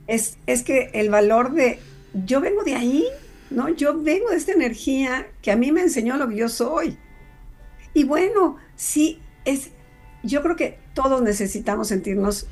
Es, 0.08 0.38
es 0.48 0.64
que 0.64 0.90
el 0.94 1.10
valor 1.10 1.52
de, 1.52 1.80
yo 2.26 2.40
vengo 2.40 2.64
de 2.64 2.76
ahí, 2.76 3.06
¿no? 3.50 3.70
Yo 3.70 4.02
vengo 4.02 4.30
de 4.30 4.38
esta 4.38 4.52
energía 4.52 5.28
que 5.42 5.52
a 5.52 5.56
mí 5.56 5.72
me 5.72 5.82
enseñó 5.82 6.18
lo 6.18 6.28
que 6.28 6.36
yo 6.36 6.50
soy. 6.50 6.98
Y 7.94 8.04
bueno, 8.04 8.58
sí, 8.76 9.20
es, 9.46 9.72
yo 10.24 10.42
creo 10.44 10.56
que 10.56 10.78
todos 10.94 11.22
necesitamos 11.22 11.88
sentirnos, 11.88 12.48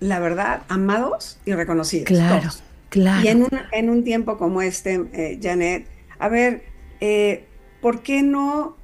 la 0.00 0.18
verdad, 0.18 0.62
amados 0.68 1.38
y 1.44 1.52
reconocidos. 1.52 2.06
Claro, 2.06 2.40
todos. 2.40 2.62
claro. 2.88 3.24
Y 3.24 3.28
en 3.28 3.42
un, 3.42 3.50
en 3.72 3.90
un 3.90 4.04
tiempo 4.04 4.36
como 4.36 4.62
este, 4.62 5.00
eh, 5.12 5.38
Janet, 5.42 5.86
a 6.18 6.28
ver, 6.28 6.64
eh, 7.00 7.46
¿por 7.80 8.02
qué 8.02 8.22
no 8.22 8.76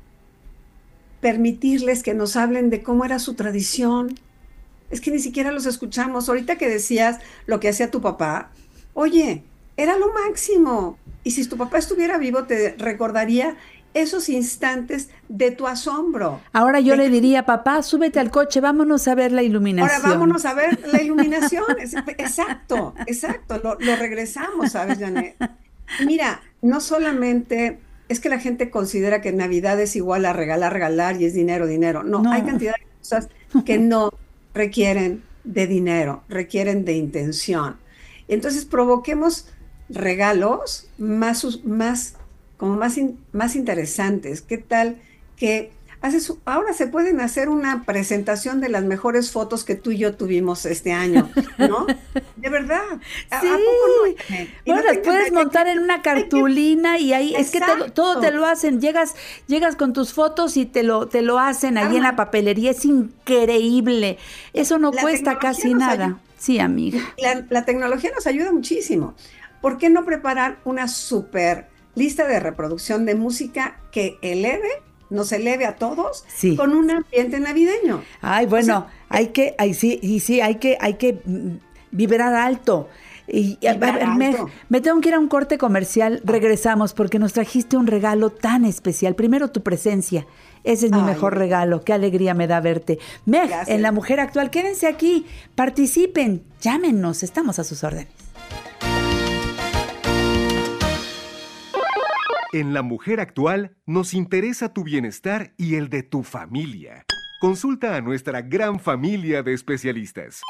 permitirles 1.21 2.03
que 2.03 2.15
nos 2.15 2.37
hablen 2.37 2.71
de 2.71 2.83
cómo 2.83 3.05
era 3.05 3.19
su 3.19 3.35
tradición? 3.35 4.19
Es 4.91 5.01
que 5.01 5.11
ni 5.11 5.19
siquiera 5.19 5.53
los 5.53 5.67
escuchamos. 5.67 6.29
Ahorita 6.29 6.57
que 6.57 6.69
decías 6.69 7.19
lo 7.47 7.61
que 7.61 7.69
hacía 7.69 7.91
tu 7.91 8.01
papá, 8.01 8.53
oye, 8.95 9.43
era 9.77 9.99
lo 9.99 10.13
máximo. 10.13 10.99
Y 11.27 11.33
si 11.33 11.45
tu 11.49 11.57
papá 11.57 11.79
estuviera 11.79 12.19
vivo, 12.19 12.45
te 12.45 12.77
recordaría 12.79 13.57
esos 13.95 14.29
instantes 14.29 15.09
de 15.29 15.51
tu 15.51 15.67
asombro. 15.67 16.41
Ahora 16.53 16.79
yo 16.79 16.93
de- 16.93 16.99
le 16.99 17.11
diría, 17.11 17.45
"Papá, 17.45 17.83
súbete 17.83 18.21
al 18.21 18.31
coche, 18.31 18.61
vámonos 18.61 19.09
a 19.09 19.17
ver 19.17 19.33
la 19.33 19.43
iluminación." 19.43 20.03
Ahora 20.05 20.09
vámonos 20.15 20.45
a 20.45 20.55
ver 20.55 20.79
la 20.87 21.03
iluminación. 21.03 21.65
Exacto, 22.17 22.95
exacto. 23.09 23.59
Lo, 23.59 23.77
lo 23.81 23.97
regresamos, 23.97 24.71
¿sabes, 24.71 24.99
Janet? 25.01 25.35
Mira, 26.07 26.43
no 26.63 26.81
solamente 26.81 27.81
es 28.09 28.21
que 28.21 28.29
la 28.29 28.39
gente 28.39 28.71
considera 28.71 29.21
que 29.21 29.33
Navidad 29.33 29.81
es 29.81 29.97
igual 29.97 30.27
a 30.27 30.33
regalar, 30.33 30.73
regalar 30.73 31.21
y 31.21 31.25
es 31.25 31.35
dinero, 31.35 31.67
dinero. 31.67 32.05
No, 32.05 32.23
No. 32.23 32.31
hay 32.31 32.43
cantidad 32.43 32.75
de 32.75 32.87
cosas 33.01 33.29
que 33.65 33.79
no 33.79 34.13
requieren 34.55 35.25
de 35.43 35.67
dinero, 35.67 36.23
requieren 36.29 36.85
de 36.85 36.93
intención. 36.93 37.79
Entonces 38.29 38.65
provoquemos 38.65 39.49
regalos 39.89 40.89
más, 40.99 41.45
más 41.65 42.15
como 42.57 42.77
más, 42.77 42.97
in- 42.99 43.19
más 43.33 43.57
interesantes. 43.57 44.43
¿Qué 44.43 44.59
tal 44.59 44.97
que 45.37 45.71
haces, 46.01 46.33
ahora 46.45 46.73
se 46.73 46.87
pueden 46.87 47.21
hacer 47.21 47.49
una 47.49 47.85
presentación 47.85 48.61
de 48.61 48.69
las 48.69 48.85
mejores 48.85 49.31
fotos 49.33 49.65
que 49.65 49.75
tú 49.75 49.91
y 49.91 49.99
yo 49.99 50.15
tuvimos 50.15 50.65
este 50.67 50.93
año, 50.93 51.29
¿no? 51.59 51.87
De 52.37 52.49
verdad. 52.49 52.81
¿A- 53.31 53.37
a 53.39 53.41
Sí. 53.41 53.47
poco 53.49 53.61
no? 53.61 54.07
Y 54.07 54.47
Bueno, 54.67 54.83
no 54.83 54.89
las 54.89 54.99
puedes 54.99 55.33
montar 55.33 55.67
que- 55.67 55.73
en 55.73 55.79
una 55.81 56.01
cartulina 56.03 56.99
y 56.99 57.13
ahí 57.13 57.35
es 57.35 57.51
que 57.51 57.61
te 57.61 57.91
todo 57.91 58.21
te 58.21 58.31
lo 58.31 58.47
hacen. 58.47 58.81
Llegas, 58.81 59.15
llegas 59.47 59.77
con 59.77 59.93
tus 59.93 60.13
fotos 60.15 60.57
y 60.57 60.65
te 60.67 60.83
lo, 60.83 61.07
te 61.09 61.23
lo 61.23 61.39
hacen 61.39 61.77
ahí 61.77 61.97
en 61.97 62.03
la 62.05 62.17
papelería. 62.17 62.71
Es 62.71 62.85
increíble. 62.85 64.19
Eso 64.53 64.79
no 64.79 64.93
La 64.93 65.03
cuesta 65.03 65.39
casi 65.39 65.75
nada. 65.75 66.05
ayuda. 66.05 66.19
Sí, 66.39 66.59
amiga. 66.61 67.01
La, 67.19 67.45
la 67.51 67.65
tecnología 67.65 68.11
nos 68.15 68.27
ayuda 68.27 68.53
muchísimo. 68.53 69.15
¿Por 69.61 69.79
qué 69.79 69.91
no 69.91 70.05
preparar 70.05 70.59
una 70.65 70.89
super 70.89 71.69
lista 71.95 72.27
de 72.27 72.41
reproducción 72.41 73.07
de 73.07 73.15
música 73.15 73.79
que 73.91 74.19
eleve, 74.23 74.69
nos 75.11 75.33
eleve 75.33 75.65
a 75.67 75.77
todos 75.77 76.25
Sí. 76.35 76.57
con 76.57 76.73
un 76.73 76.91
ambiente 76.91 77.41
navideño? 77.41 78.03
Ay, 78.21 78.47
bueno, 78.47 78.87
hay 79.09 79.29
que, 79.29 79.55
ay, 79.59 79.75
sí, 79.75 79.99
y 80.03 80.21
sí, 80.21 80.41
hay 80.41 80.57
que, 80.57 80.77
hay 80.81 80.95
que 80.95 81.21
mm, 81.25 81.57
vibrar 81.93 82.35
alto. 82.35 82.89
Y, 83.29 83.59
y, 83.61 83.67
a 83.67 83.73
Vibrar 83.73 84.19
ver, 84.19 84.37
me, 84.69 84.81
tengo 84.81 85.01
que 85.01 85.09
ir 85.09 85.15
a 85.17 85.19
un 85.19 85.27
corte 85.27 85.59
comercial. 85.59 86.21
Regresamos 86.23 86.95
porque 86.95 87.19
nos 87.19 87.33
trajiste 87.33 87.77
un 87.77 87.89
regalo 87.89 88.31
tan 88.31 88.65
especial. 88.65 89.17
Primero 89.17 89.51
tu 89.51 89.65
presencia. 89.65 90.27
Ese 90.63 90.87
es 90.87 90.93
mi 90.93 90.99
Ay, 91.01 91.07
mejor 91.07 91.37
regalo. 91.37 91.83
Qué 91.83 91.93
alegría 91.93 92.35
me 92.35 92.47
da 92.47 92.61
verte. 92.61 93.01
Meg, 93.25 93.49
Gracias. 93.49 93.69
en 93.69 93.83
La 93.83 93.91
Mujer 93.91 94.21
Actual, 94.21 94.51
quédense 94.51 94.87
aquí, 94.87 95.27
participen, 95.57 96.45
llámenos, 96.61 97.25
estamos 97.25 97.59
a 97.59 97.65
sus 97.65 97.83
órdenes. 97.83 98.07
En 102.59 102.73
La 102.73 102.81
Mujer 102.81 103.21
Actual 103.21 103.77
nos 103.85 104.15
interesa 104.15 104.73
tu 104.73 104.83
bienestar 104.83 105.53
y 105.59 105.75
el 105.75 105.91
de 105.91 106.03
tu 106.03 106.23
familia. 106.23 107.05
Consulta 107.39 107.97
a 107.97 108.01
nuestra 108.01 108.41
gran 108.41 108.81
familia 108.81 109.43
de 109.43 109.53
especialistas. 109.53 110.41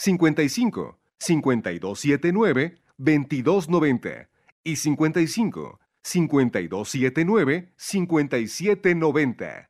55 0.00 0.98
5279 1.20 2.80
2290 2.98 4.28
y 4.64 4.74
55 4.74 5.78
5279 6.02 7.72
5790. 7.76 9.68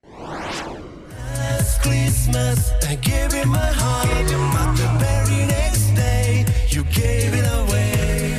Christmas, 1.83 2.73
I 2.91 2.97
gave 2.97 3.35
you 3.35 3.45
my 3.45 3.59
heart, 3.59 4.07
it. 6.99 7.36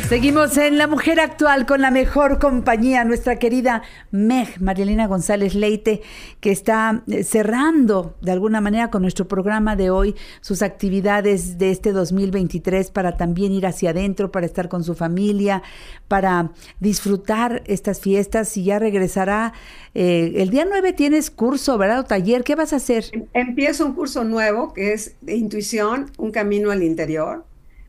Seguimos 0.07 0.55
en 0.55 0.77
La 0.77 0.87
Mujer 0.87 1.19
Actual 1.19 1.65
con 1.65 1.81
la 1.81 1.91
mejor 1.91 2.39
compañía, 2.39 3.03
nuestra 3.03 3.39
querida 3.39 3.81
Meg, 4.09 4.61
Marilena 4.61 5.05
González 5.05 5.53
Leite, 5.53 6.01
que 6.39 6.49
está 6.49 7.03
eh, 7.07 7.25
cerrando 7.25 8.15
de 8.21 8.31
alguna 8.31 8.61
manera 8.61 8.89
con 8.89 9.01
nuestro 9.01 9.27
programa 9.27 9.75
de 9.75 9.89
hoy 9.89 10.15
sus 10.39 10.61
actividades 10.61 11.57
de 11.57 11.71
este 11.71 11.91
2023 11.91 12.89
para 12.91 13.17
también 13.17 13.51
ir 13.51 13.65
hacia 13.65 13.89
adentro, 13.89 14.31
para 14.31 14.45
estar 14.45 14.69
con 14.69 14.85
su 14.85 14.95
familia, 14.95 15.61
para 16.07 16.51
disfrutar 16.79 17.61
estas 17.65 17.99
fiestas 17.99 18.55
y 18.55 18.63
ya 18.63 18.79
regresará. 18.79 19.51
eh, 19.93 20.35
el 20.37 20.51
día 20.51 20.65
9 20.65 20.93
tienes 20.93 21.29
curso, 21.29 21.77
¿verdad? 21.77 22.07
Taller, 22.07 22.45
¿qué 22.45 22.55
vas 22.55 22.71
a 22.71 22.77
hacer? 22.77 23.03
Empiezo 23.33 23.85
un 23.85 23.91
curso 23.91 24.23
nuevo 24.23 24.71
que 24.73 24.93
es 24.93 25.17
de 25.19 25.35
intuición, 25.35 26.09
un 26.17 26.31
camino 26.31 26.71
al 26.71 26.81
interior, 26.81 27.43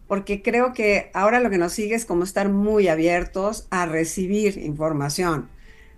porque 0.09 0.43
creo 0.43 0.73
que 0.73 1.11
ahora 1.15 1.39
lo 1.39 1.51
que 1.51 1.59
nos 1.59 1.73
sigue 1.73 1.95
es 1.95 2.05
como 2.05 2.25
estar 2.25 2.49
muy 2.49 2.89
abiertos 2.89 3.69
a 3.71 3.87
recibir 3.87 4.59
información 4.59 5.49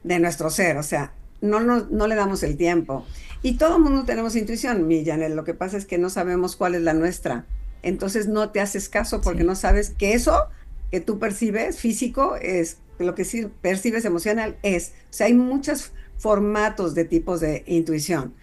de 0.04 0.18
nuestro 0.18 0.50
ser, 0.50 0.76
o 0.76 0.82
sea, 0.82 1.12
no, 1.40 1.60
no, 1.60 1.86
no 1.90 2.06
le 2.06 2.16
damos 2.16 2.42
el 2.42 2.56
tiempo. 2.56 3.06
Y 3.42 3.56
todo 3.56 3.76
el 3.76 3.82
mundo 3.82 4.04
tenemos 4.04 4.36
intuición, 4.36 4.86
mi 4.86 5.02
lo 5.04 5.44
que 5.44 5.54
pasa 5.54 5.78
es 5.78 5.86
que 5.86 5.96
no 5.96 6.10
sabemos 6.10 6.56
cuál 6.56 6.74
es 6.74 6.82
la 6.82 6.92
nuestra. 6.92 7.46
Entonces 7.82 8.28
no 8.28 8.50
te 8.50 8.60
haces 8.60 8.88
caso 8.88 9.22
porque 9.22 9.40
Sí. 9.40 9.46
no 9.46 9.54
sabes 9.54 9.90
que 9.90 10.12
eso 10.12 10.48
que 10.90 11.00
tú 11.00 11.18
percibes 11.18 11.78
físico 11.78 12.36
es, 12.36 12.78
lo 12.98 13.14
que 13.14 13.24
sí 13.24 13.48
percibes 13.62 14.04
emocional 14.04 14.58
es. 14.62 14.92
O 15.04 15.12
sea, 15.12 15.26
hay 15.28 15.34
muchos 15.34 15.92
formatos 16.18 16.94
de 16.94 17.04
tipos 17.04 17.40
de 17.40 17.62
intuición. 17.66 18.34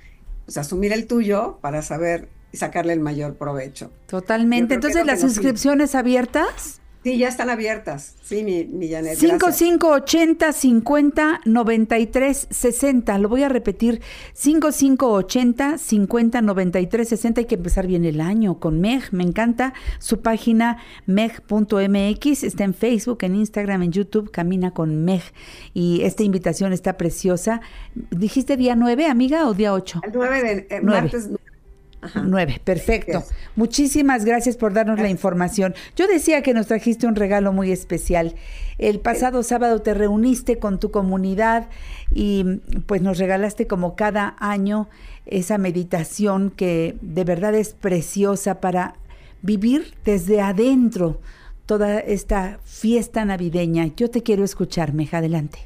O 0.48 0.52
sea, 0.52 0.62
asumir 0.62 0.94
el 0.94 1.06
tuyo 1.06 1.60
para 1.62 1.84
saber 1.84 2.30
sacarle 2.58 2.94
el 2.94 3.00
mayor 3.00 3.36
provecho. 3.36 3.92
Totalmente. 4.08 4.76
Entonces, 4.76 5.06
las 5.06 5.24
inscripciones 5.24 5.96
abiertas. 5.96 6.82
Sí, 7.08 7.18
ya 7.18 7.30
están 7.30 7.50
abiertas. 7.50 8.16
Sí, 8.22 8.44
mi, 8.44 8.66
mi 8.66 8.90
Janet. 8.90 9.18
gracias. 9.18 9.58
5580 9.60 10.52
50 10.52 11.42
93 11.46 12.48
60. 12.50 13.18
Lo 13.20 13.30
voy 13.30 13.44
a 13.44 13.50
repetir. 13.50 14.02
5580 14.34 15.78
50 15.78 16.42
93 16.42 17.08
60. 17.08 17.40
Hay 17.40 17.46
que 17.46 17.56
empezar 17.56 17.88
bien 17.88 18.04
el 18.04 18.20
año 18.20 18.60
con 18.60 18.82
Meg. 18.82 19.04
Me 19.12 19.24
encanta 19.24 19.74
su 20.00 20.22
página 20.22 20.80
meg.mx. 21.06 22.44
Está 22.44 22.66
en 22.66 22.74
Facebook, 22.74 23.20
en 23.22 23.36
Instagram, 23.36 23.84
en 23.84 23.92
YouTube. 23.94 24.30
Camina 24.30 24.72
con 24.72 25.06
Meg. 25.06 25.22
Y 25.74 26.02
esta 26.02 26.24
invitación 26.24 26.74
está 26.74 26.98
preciosa. 26.98 27.62
¿Dijiste 27.96 28.58
día 28.58 28.76
9, 28.76 29.06
amiga, 29.06 29.48
o 29.48 29.54
día 29.54 29.74
8? 29.74 30.02
El 30.04 30.12
9 30.14 30.44
de 30.44 30.76
eh, 30.76 30.82
martes. 30.82 31.30
Ajá. 32.08 32.24
9, 32.26 32.62
perfecto. 32.64 33.24
Muchísimas 33.56 34.26
gracias 34.26 34.58
por 34.58 34.74
darnos 34.74 35.00
la 35.00 35.10
información. 35.10 35.76
Yo 35.96 36.08
decía 36.08 36.42
que 36.42 36.54
nos 36.54 36.68
trajiste 36.68 37.08
un 37.08 37.16
regalo 37.16 37.54
muy 37.54 37.72
especial. 37.72 38.36
El 38.78 39.00
pasado 39.00 39.44
sábado 39.44 39.82
te 39.82 39.94
reuniste 39.94 40.58
con 40.60 40.80
tu 40.80 40.92
comunidad 40.92 41.68
y 42.14 42.44
pues 42.86 43.02
nos 43.02 43.18
regalaste 43.18 43.68
como 43.68 43.96
cada 43.96 44.36
año 44.40 44.88
esa 45.26 45.58
meditación 45.58 46.52
que 46.52 46.98
de 47.02 47.24
verdad 47.24 47.56
es 47.56 47.74
preciosa 47.74 48.62
para 48.62 48.96
vivir 49.42 49.94
desde 50.06 50.42
adentro 50.42 51.20
toda 51.66 52.00
esta 52.00 52.60
fiesta 52.64 53.26
navideña. 53.26 53.88
Yo 53.96 54.10
te 54.10 54.24
quiero 54.24 54.44
escuchar, 54.44 54.94
Meja, 54.94 55.18
adelante. 55.18 55.60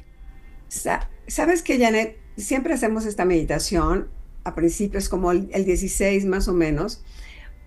Sa- 0.68 1.08
¿Sabes 1.28 1.62
que, 1.62 1.78
Janet? 1.78 2.18
Siempre 2.36 2.74
hacemos 2.74 3.04
esta 3.06 3.24
meditación, 3.24 4.08
a 4.44 4.54
principios 4.54 5.08
como 5.08 5.32
el, 5.32 5.48
el 5.52 5.64
16 5.64 6.24
más 6.26 6.48
o 6.48 6.52
menos, 6.52 7.02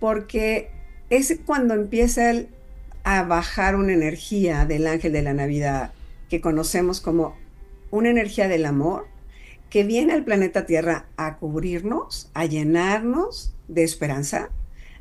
porque 0.00 0.70
es 1.10 1.38
cuando 1.44 1.74
empieza 1.74 2.30
el- 2.30 2.48
a 3.04 3.22
bajar 3.22 3.76
una 3.76 3.92
energía 3.92 4.64
del 4.66 4.86
ángel 4.86 5.12
de 5.12 5.22
la 5.22 5.32
Navidad, 5.32 5.92
que 6.28 6.40
conocemos 6.40 7.00
como 7.00 7.36
una 7.90 8.10
energía 8.10 8.48
del 8.48 8.66
amor, 8.66 9.06
que 9.70 9.84
viene 9.84 10.12
al 10.12 10.24
planeta 10.24 10.66
Tierra 10.66 11.06
a 11.16 11.36
cubrirnos, 11.36 12.30
a 12.34 12.46
llenarnos 12.46 13.54
de 13.68 13.84
esperanza, 13.84 14.50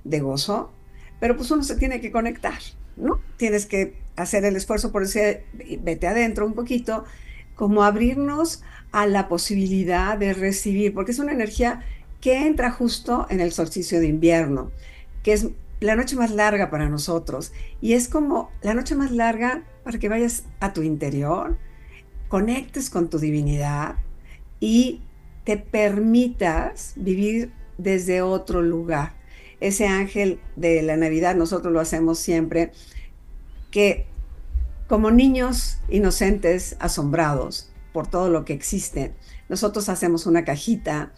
de 0.03 0.19
gozo, 0.19 0.71
pero 1.19 1.35
pues 1.35 1.49
uno 1.51 1.63
se 1.63 1.75
tiene 1.77 1.99
que 1.99 2.11
conectar, 2.11 2.59
¿no? 2.95 3.19
Tienes 3.37 3.65
que 3.65 3.95
hacer 4.15 4.45
el 4.45 4.55
esfuerzo 4.55 4.91
por 4.91 5.03
ese, 5.03 5.43
vete 5.81 6.07
adentro 6.07 6.45
un 6.45 6.53
poquito, 6.53 7.05
como 7.55 7.83
abrirnos 7.83 8.63
a 8.95 9.07
la 9.07 9.27
posibilidad 9.27 10.17
de 10.17 10.33
recibir, 10.33 10.93
porque 10.93 11.11
es 11.11 11.19
una 11.19 11.33
energía 11.33 11.83
que 12.21 12.47
entra 12.47 12.71
justo 12.71 13.27
en 13.29 13.41
el 13.41 13.51
solsticio 13.51 13.99
de 13.99 14.07
invierno, 14.07 14.71
que 15.21 15.33
es 15.33 15.49
la 15.81 15.97
noche 15.97 16.15
más 16.15 16.31
larga 16.31 16.69
para 16.69 16.87
nosotros, 16.87 17.51
y 17.81 17.91
es 17.91 18.07
como 18.07 18.49
la 18.61 18.73
noche 18.73 18.95
más 18.95 19.11
larga 19.11 19.65
para 19.83 19.99
que 19.99 20.07
vayas 20.07 20.45
a 20.61 20.71
tu 20.71 20.81
interior, 20.81 21.57
conectes 22.29 22.89
con 22.89 23.09
tu 23.09 23.19
divinidad 23.19 23.95
y 24.61 25.01
te 25.43 25.57
permitas 25.57 26.93
vivir 26.95 27.51
desde 27.77 28.21
otro 28.21 28.61
lugar. 28.61 29.11
Ese 29.59 29.87
ángel 29.87 30.39
de 30.55 30.81
la 30.83 30.95
Navidad, 30.95 31.35
nosotros 31.35 31.73
lo 31.73 31.81
hacemos 31.81 32.17
siempre, 32.17 32.71
que 33.71 34.05
como 34.87 35.11
niños 35.11 35.79
inocentes, 35.89 36.77
asombrados 36.79 37.74
por 37.95 38.07
todo 38.07 38.29
lo 38.29 38.43
que 38.43 38.51
existe, 38.51 39.13
nosotros 39.47 39.87
hacemos 39.87 40.25
una 40.25 40.43
cajita 40.43 41.13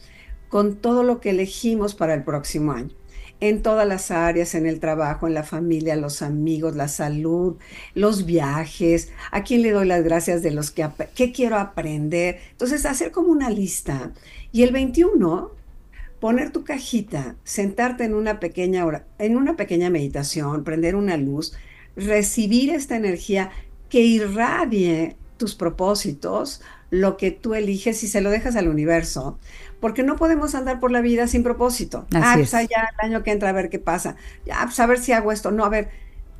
con 0.48 0.76
todo 0.76 1.02
lo 1.02 1.20
que 1.20 1.32
elegimos 1.32 1.96
para 1.96 2.14
el 2.14 2.24
próximo 2.24 2.72
año. 2.72 2.92
En 3.40 3.64
todas 3.64 3.88
las 3.88 4.12
áreas, 4.12 4.54
en 4.54 4.68
el 4.68 4.80
trabajo, 4.80 5.26
en 5.26 5.34
la 5.34 5.42
familia, 5.42 5.96
los 5.96 6.22
amigos, 6.22 6.76
la 6.76 6.88
salud, 6.88 7.58
los 7.96 8.28
viajes, 8.28 9.12
a 9.32 9.44
quién 9.44 9.64
le 9.64 9.72
doy 9.72 9.88
las 9.88 10.04
gracias 10.04 10.44
de 10.44 10.52
los 10.52 10.70
que, 10.70 10.88
qué 11.16 11.32
quiero 11.32 11.58
aprender. 11.58 12.42
Entonces, 12.52 12.86
hacer 12.86 13.10
como 13.10 13.30
una 13.30 13.50
lista. 13.50 14.12
Y 14.52 14.62
el 14.62 14.72
21, 14.72 15.50
poner 16.20 16.52
tu 16.52 16.64
cajita, 16.64 17.38
sentarte 17.44 18.04
en 18.04 18.14
una 18.14 18.40
pequeña 18.40 18.86
hora, 18.86 19.08
en 19.18 19.36
una 19.36 19.56
pequeña 19.56 19.90
meditación, 19.90 20.64
prender 20.64 20.96
una 20.96 21.18
luz, 21.18 21.54
recibir 21.96 22.70
esta 22.70 22.96
energía 22.96 23.50
que 23.90 24.02
irradie 24.02 25.16
tus 25.38 25.56
propósitos, 25.56 26.62
lo 26.90 27.18
que 27.18 27.32
tú 27.32 27.56
eliges 27.56 28.04
y 28.04 28.08
se 28.08 28.22
lo 28.22 28.30
dejas 28.30 28.56
al 28.56 28.68
universo, 28.68 29.38
porque 29.80 30.04
no 30.04 30.16
podemos 30.16 30.56
andar 30.56 30.80
por 30.80 30.92
la 30.92 31.02
vida 31.02 31.28
sin 31.28 31.44
propósito. 31.44 32.06
Así 32.12 32.24
ah, 32.24 32.34
pues 32.36 32.54
es. 32.54 32.70
ya 32.70 32.90
el 32.94 33.06
año 33.06 33.24
que 33.24 33.32
entra 33.32 33.50
a 33.50 33.54
ver 33.54 33.70
qué 33.70 33.80
pasa. 33.80 34.16
Ya, 34.46 34.60
pues 34.64 34.80
a 34.80 34.86
ver 34.86 35.00
si 35.00 35.12
hago 35.12 35.32
esto. 35.32 35.52
No, 35.52 35.66
a 35.66 35.70
ver, 35.70 35.90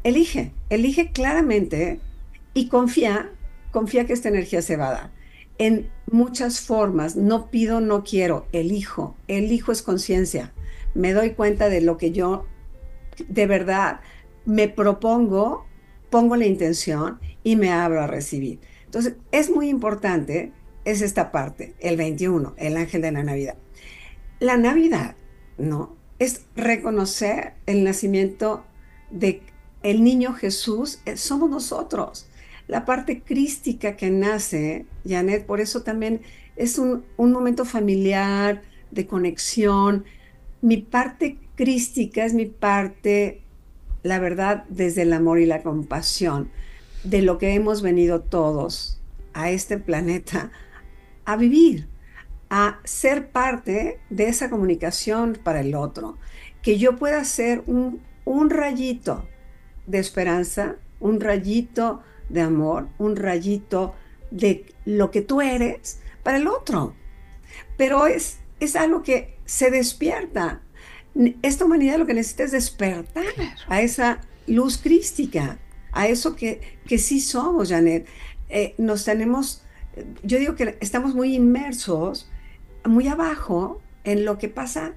elige, 0.04 0.52
elige 0.70 1.12
claramente 1.12 2.00
y 2.54 2.70
confía, 2.70 3.32
confía 3.72 4.06
que 4.06 4.14
esta 4.14 4.30
energía 4.30 4.62
se 4.62 4.78
va 4.78 4.90
a 4.90 4.94
dar. 4.94 5.12
En 5.60 5.90
muchas 6.12 6.62
formas, 6.62 7.16
no 7.16 7.50
pido, 7.50 7.82
no 7.82 8.04
quiero, 8.04 8.48
elijo. 8.52 9.16
Elijo 9.28 9.72
es 9.72 9.82
conciencia. 9.82 10.54
Me 10.94 11.14
doy 11.14 11.32
cuenta 11.32 11.70
de 11.70 11.82
lo 11.82 11.98
que 11.98 12.12
yo 12.12 12.46
de 13.28 13.48
verdad 13.48 14.00
me 14.46 14.70
propongo, 14.70 15.66
pongo 16.10 16.36
la 16.36 16.46
intención 16.46 17.20
y 17.44 17.56
me 17.56 17.72
abro 17.72 18.02
a 18.02 18.08
recibir. 18.08 18.60
Entonces, 18.88 19.14
es 19.32 19.50
muy 19.50 19.70
importante, 19.70 20.52
es 20.86 21.02
esta 21.02 21.32
parte, 21.32 21.76
el 21.80 21.98
21, 21.98 22.56
el 22.58 22.78
ángel 22.78 23.02
de 23.02 23.12
la 23.12 23.24
Navidad. 23.24 23.56
La 24.40 24.58
Navidad, 24.58 25.16
¿no? 25.58 25.96
Es 26.20 26.46
reconocer 26.56 27.54
el 27.66 27.84
nacimiento 27.84 28.66
de 29.12 29.42
el 29.84 30.04
niño 30.04 30.34
Jesús, 30.34 31.00
eh, 31.06 31.18
somos 31.18 31.50
nosotros. 31.50 32.28
La 32.68 32.84
parte 32.84 33.22
crística 33.22 33.96
que 33.96 34.10
nace, 34.10 34.86
Janet, 35.08 35.46
por 35.46 35.62
eso 35.62 35.84
también 35.84 36.22
es 36.56 36.80
un, 36.80 37.06
un 37.16 37.32
momento 37.32 37.64
familiar, 37.64 38.64
de 38.92 39.08
conexión. 39.08 40.06
Mi 40.62 40.78
parte 40.78 41.38
crística 41.56 42.26
es 42.26 42.34
mi 42.34 42.46
parte, 42.46 43.42
la 44.04 44.20
verdad, 44.20 44.66
desde 44.70 45.04
el 45.04 45.14
amor 45.14 45.40
y 45.40 45.46
la 45.46 45.64
compasión, 45.64 46.50
de 47.04 47.22
lo 47.22 47.38
que 47.38 47.54
hemos 47.54 47.82
venido 47.82 48.22
todos 48.22 49.00
a 49.34 49.52
este 49.52 49.78
planeta 49.78 50.52
a 51.26 51.36
vivir, 51.36 51.88
a 52.50 52.80
ser 52.84 53.30
parte 53.30 54.00
de 54.10 54.30
esa 54.30 54.50
comunicación 54.50 55.40
para 55.44 55.60
el 55.60 55.76
otro, 55.76 56.18
que 56.62 56.78
yo 56.78 56.96
pueda 56.96 57.24
ser 57.24 57.64
un, 57.68 58.02
un 58.26 58.50
rayito 58.50 59.28
de 59.86 60.00
esperanza, 60.00 60.76
un 61.00 61.20
rayito 61.20 62.02
de 62.30 62.42
amor, 62.42 62.90
un 62.98 63.16
rayito 63.16 63.94
de 64.32 64.66
lo 64.86 65.12
que 65.12 65.22
tú 65.22 65.42
eres 65.42 66.00
para 66.24 66.38
el 66.38 66.48
otro. 66.48 66.94
Pero 67.78 68.08
es, 68.08 68.40
es 68.60 68.76
algo 68.76 69.04
que 69.04 69.38
se 69.46 69.72
despierta. 69.72 70.62
Esta 71.42 71.66
humanidad 71.66 71.98
lo 71.98 72.06
que 72.06 72.14
necesita 72.14 72.44
es 72.44 72.52
despertar 72.52 73.26
a 73.68 73.82
esa 73.82 74.22
luz 74.46 74.78
crística, 74.78 75.60
a 75.92 76.08
eso 76.08 76.36
que, 76.36 76.77
que 76.88 76.98
sí 76.98 77.20
somos, 77.20 77.70
Janet. 77.70 78.08
Eh, 78.50 78.74
nos 78.78 79.06
tenemos, 79.06 79.64
yo 80.24 80.40
digo 80.40 80.56
que 80.56 80.78
estamos 80.82 81.14
muy 81.14 81.36
inmersos, 81.36 82.30
muy 82.86 83.08
abajo 83.08 83.82
en 84.04 84.26
lo 84.26 84.38
que 84.38 84.50
pasa 84.50 84.96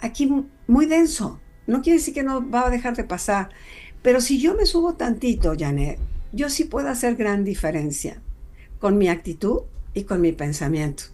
aquí 0.00 0.30
muy 0.66 0.86
denso. 0.86 1.40
No 1.66 1.82
quiere 1.82 1.98
decir 1.98 2.14
que 2.14 2.22
no 2.22 2.48
va 2.48 2.66
a 2.66 2.70
dejar 2.70 2.96
de 2.96 3.04
pasar, 3.04 3.50
pero 4.02 4.20
si 4.20 4.40
yo 4.40 4.54
me 4.54 4.66
subo 4.66 4.94
tantito, 4.94 5.54
Janet, 5.58 5.98
yo 6.32 6.48
sí 6.48 6.64
puedo 6.64 6.88
hacer 6.88 7.16
gran 7.16 7.44
diferencia 7.44 8.22
con 8.78 8.98
mi 8.98 9.08
actitud 9.08 9.62
y 9.94 10.04
con 10.04 10.20
mi 10.20 10.32
pensamiento. 10.32 11.04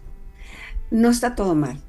No 0.89 1.09
está 1.09 1.35
todo 1.35 1.53
mal. 1.55 1.81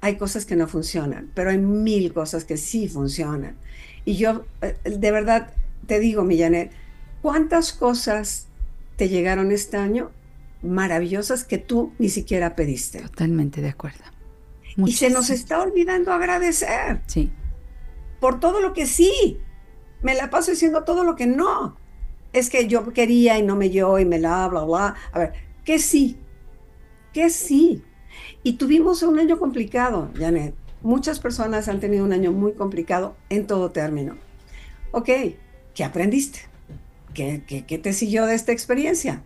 Hay 0.00 0.16
cosas 0.16 0.46
que 0.46 0.56
no 0.56 0.66
funcionan, 0.66 1.30
pero 1.34 1.50
hay 1.50 1.58
mil 1.58 2.12
cosas 2.12 2.44
que 2.44 2.56
sí 2.56 2.88
funcionan. 2.88 3.56
Y 4.04 4.16
yo, 4.16 4.46
eh, 4.62 4.76
de 4.84 5.10
verdad, 5.10 5.52
te 5.86 6.00
digo, 6.00 6.24
mi 6.24 6.38
Janet, 6.38 6.72
¿cuántas 7.22 7.72
cosas 7.72 8.48
te 8.96 9.08
llegaron 9.08 9.52
este 9.52 9.76
año 9.78 10.10
maravillosas 10.62 11.44
que 11.44 11.58
tú 11.58 11.92
ni 11.98 12.08
siquiera 12.08 12.54
pediste? 12.54 13.00
Totalmente 13.00 13.62
de 13.62 13.68
acuerdo. 13.70 14.04
Y 14.76 14.92
se 14.92 15.10
nos 15.10 15.30
está 15.30 15.60
olvidando 15.60 16.12
agradecer 16.12 17.02
Sí, 17.06 17.30
por 18.20 18.40
todo 18.40 18.60
lo 18.60 18.72
que 18.72 18.86
sí. 18.86 19.38
Me 20.02 20.14
la 20.14 20.30
paso 20.30 20.50
diciendo 20.50 20.84
todo 20.84 21.04
lo 21.04 21.14
que 21.14 21.26
no. 21.26 21.76
Es 22.32 22.50
que 22.50 22.66
yo 22.66 22.92
quería 22.92 23.38
y 23.38 23.42
no 23.42 23.56
me 23.56 23.68
dio 23.68 23.98
y 23.98 24.04
me 24.04 24.18
la 24.18 24.48
bla 24.48 24.64
bla. 24.64 24.94
A 25.12 25.18
ver, 25.18 25.32
¿qué 25.64 25.78
sí? 25.78 26.18
¿Qué 27.12 27.28
sí? 27.30 27.84
Y 28.42 28.54
tuvimos 28.54 29.02
un 29.02 29.18
año 29.18 29.38
complicado, 29.38 30.10
Janet. 30.16 30.54
Muchas 30.80 31.20
personas 31.20 31.68
han 31.68 31.78
tenido 31.78 32.04
un 32.04 32.12
año 32.12 32.32
muy 32.32 32.54
complicado 32.54 33.16
en 33.28 33.46
todo 33.46 33.70
término. 33.70 34.16
Ok, 34.90 35.10
¿qué 35.74 35.84
aprendiste? 35.84 36.51
¿Qué, 37.14 37.80
te 37.82 37.92
siguió 37.92 38.26
de 38.26 38.34
esta 38.34 38.52
experiencia? 38.52 39.22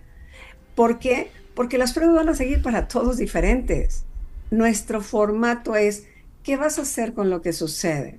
¿Por 0.75 0.99
qué? 0.99 1.31
Porque 1.55 1.79
las 1.79 1.93
pruebas 1.93 2.17
van 2.17 2.29
a 2.29 2.35
seguir 2.35 2.63
para 2.63 2.89
todos 2.89 3.17
diferentes. 3.17 4.05
Nuestro 4.51 5.01
formato 5.01 5.77
es, 5.77 6.07
¿qué 6.43 6.57
vas 6.57 6.79
a 6.79 6.83
hacer 6.83 7.15
con 7.15 7.31
lo 7.31 7.43
que 7.43 7.53
sucede? 7.53 8.19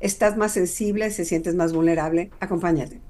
¿Estás 0.00 0.36
más 0.36 0.52
sensible? 0.52 1.10
¿Se 1.10 1.24
sientes 1.24 1.54
más 1.54 1.72
vulnerable? 1.72 2.30
Acompáñate. 2.40 3.00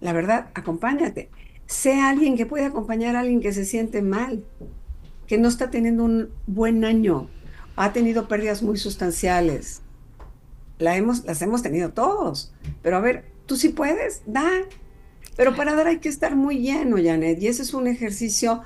La 0.00 0.12
verdad, 0.12 0.50
acompáñate. 0.54 1.30
Sé 1.66 2.00
alguien 2.00 2.36
que 2.36 2.46
puede 2.46 2.66
acompañar 2.66 3.16
a 3.16 3.20
alguien 3.20 3.40
que 3.40 3.52
se 3.52 3.64
siente 3.64 4.02
mal, 4.02 4.44
que 5.26 5.38
no 5.38 5.48
está 5.48 5.70
teniendo 5.70 6.04
un 6.04 6.30
buen 6.46 6.84
año, 6.84 7.28
ha 7.76 7.92
tenido 7.92 8.28
pérdidas 8.28 8.62
muy 8.62 8.78
sustanciales. 8.78 9.82
La 10.78 10.96
hemos, 10.96 11.24
las 11.24 11.40
hemos 11.42 11.62
tenido 11.62 11.90
todos. 11.90 12.52
Pero 12.82 12.96
a 12.96 13.00
ver, 13.00 13.24
tú 13.46 13.56
sí 13.56 13.70
puedes, 13.70 14.22
da. 14.26 14.50
Pero 15.36 15.54
para 15.54 15.74
dar 15.74 15.86
hay 15.86 15.98
que 15.98 16.08
estar 16.08 16.34
muy 16.34 16.58
lleno, 16.58 16.96
Janet. 17.02 17.40
Y 17.40 17.48
ese 17.48 17.62
es 17.62 17.74
un 17.74 17.86
ejercicio 17.86 18.62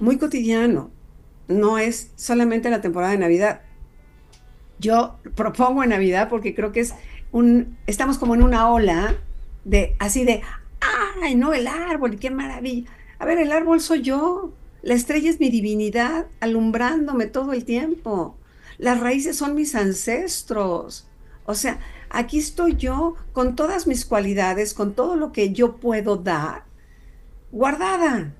muy 0.00 0.18
cotidiano. 0.18 0.90
No 1.48 1.78
es 1.78 2.10
solamente 2.16 2.70
la 2.70 2.80
temporada 2.80 3.12
de 3.12 3.18
Navidad. 3.18 3.62
Yo 4.78 5.18
propongo 5.34 5.82
en 5.82 5.90
Navidad 5.90 6.28
porque 6.28 6.54
creo 6.54 6.72
que 6.72 6.80
es 6.80 6.94
un, 7.32 7.76
estamos 7.86 8.18
como 8.18 8.34
en 8.34 8.42
una 8.42 8.70
ola 8.70 9.16
de 9.64 9.96
así 9.98 10.24
de, 10.24 10.42
ay, 11.22 11.34
no, 11.34 11.52
el 11.52 11.66
árbol, 11.66 12.18
qué 12.18 12.30
maravilla. 12.30 12.90
A 13.18 13.26
ver, 13.26 13.38
el 13.38 13.52
árbol 13.52 13.80
soy 13.80 14.02
yo. 14.02 14.52
La 14.82 14.94
estrella 14.94 15.28
es 15.28 15.40
mi 15.40 15.50
divinidad 15.50 16.26
alumbrándome 16.40 17.26
todo 17.26 17.52
el 17.52 17.64
tiempo. 17.64 18.36
Las 18.78 19.00
raíces 19.00 19.36
son 19.36 19.54
mis 19.54 19.74
ancestros. 19.74 21.08
O 21.44 21.54
sea, 21.54 21.80
aquí 22.10 22.38
estoy 22.38 22.76
yo 22.76 23.14
con 23.32 23.56
todas 23.56 23.86
mis 23.86 24.04
cualidades, 24.04 24.74
con 24.74 24.94
todo 24.94 25.16
lo 25.16 25.32
que 25.32 25.52
yo 25.52 25.76
puedo 25.76 26.16
dar, 26.16 26.64
guardada, 27.52 28.34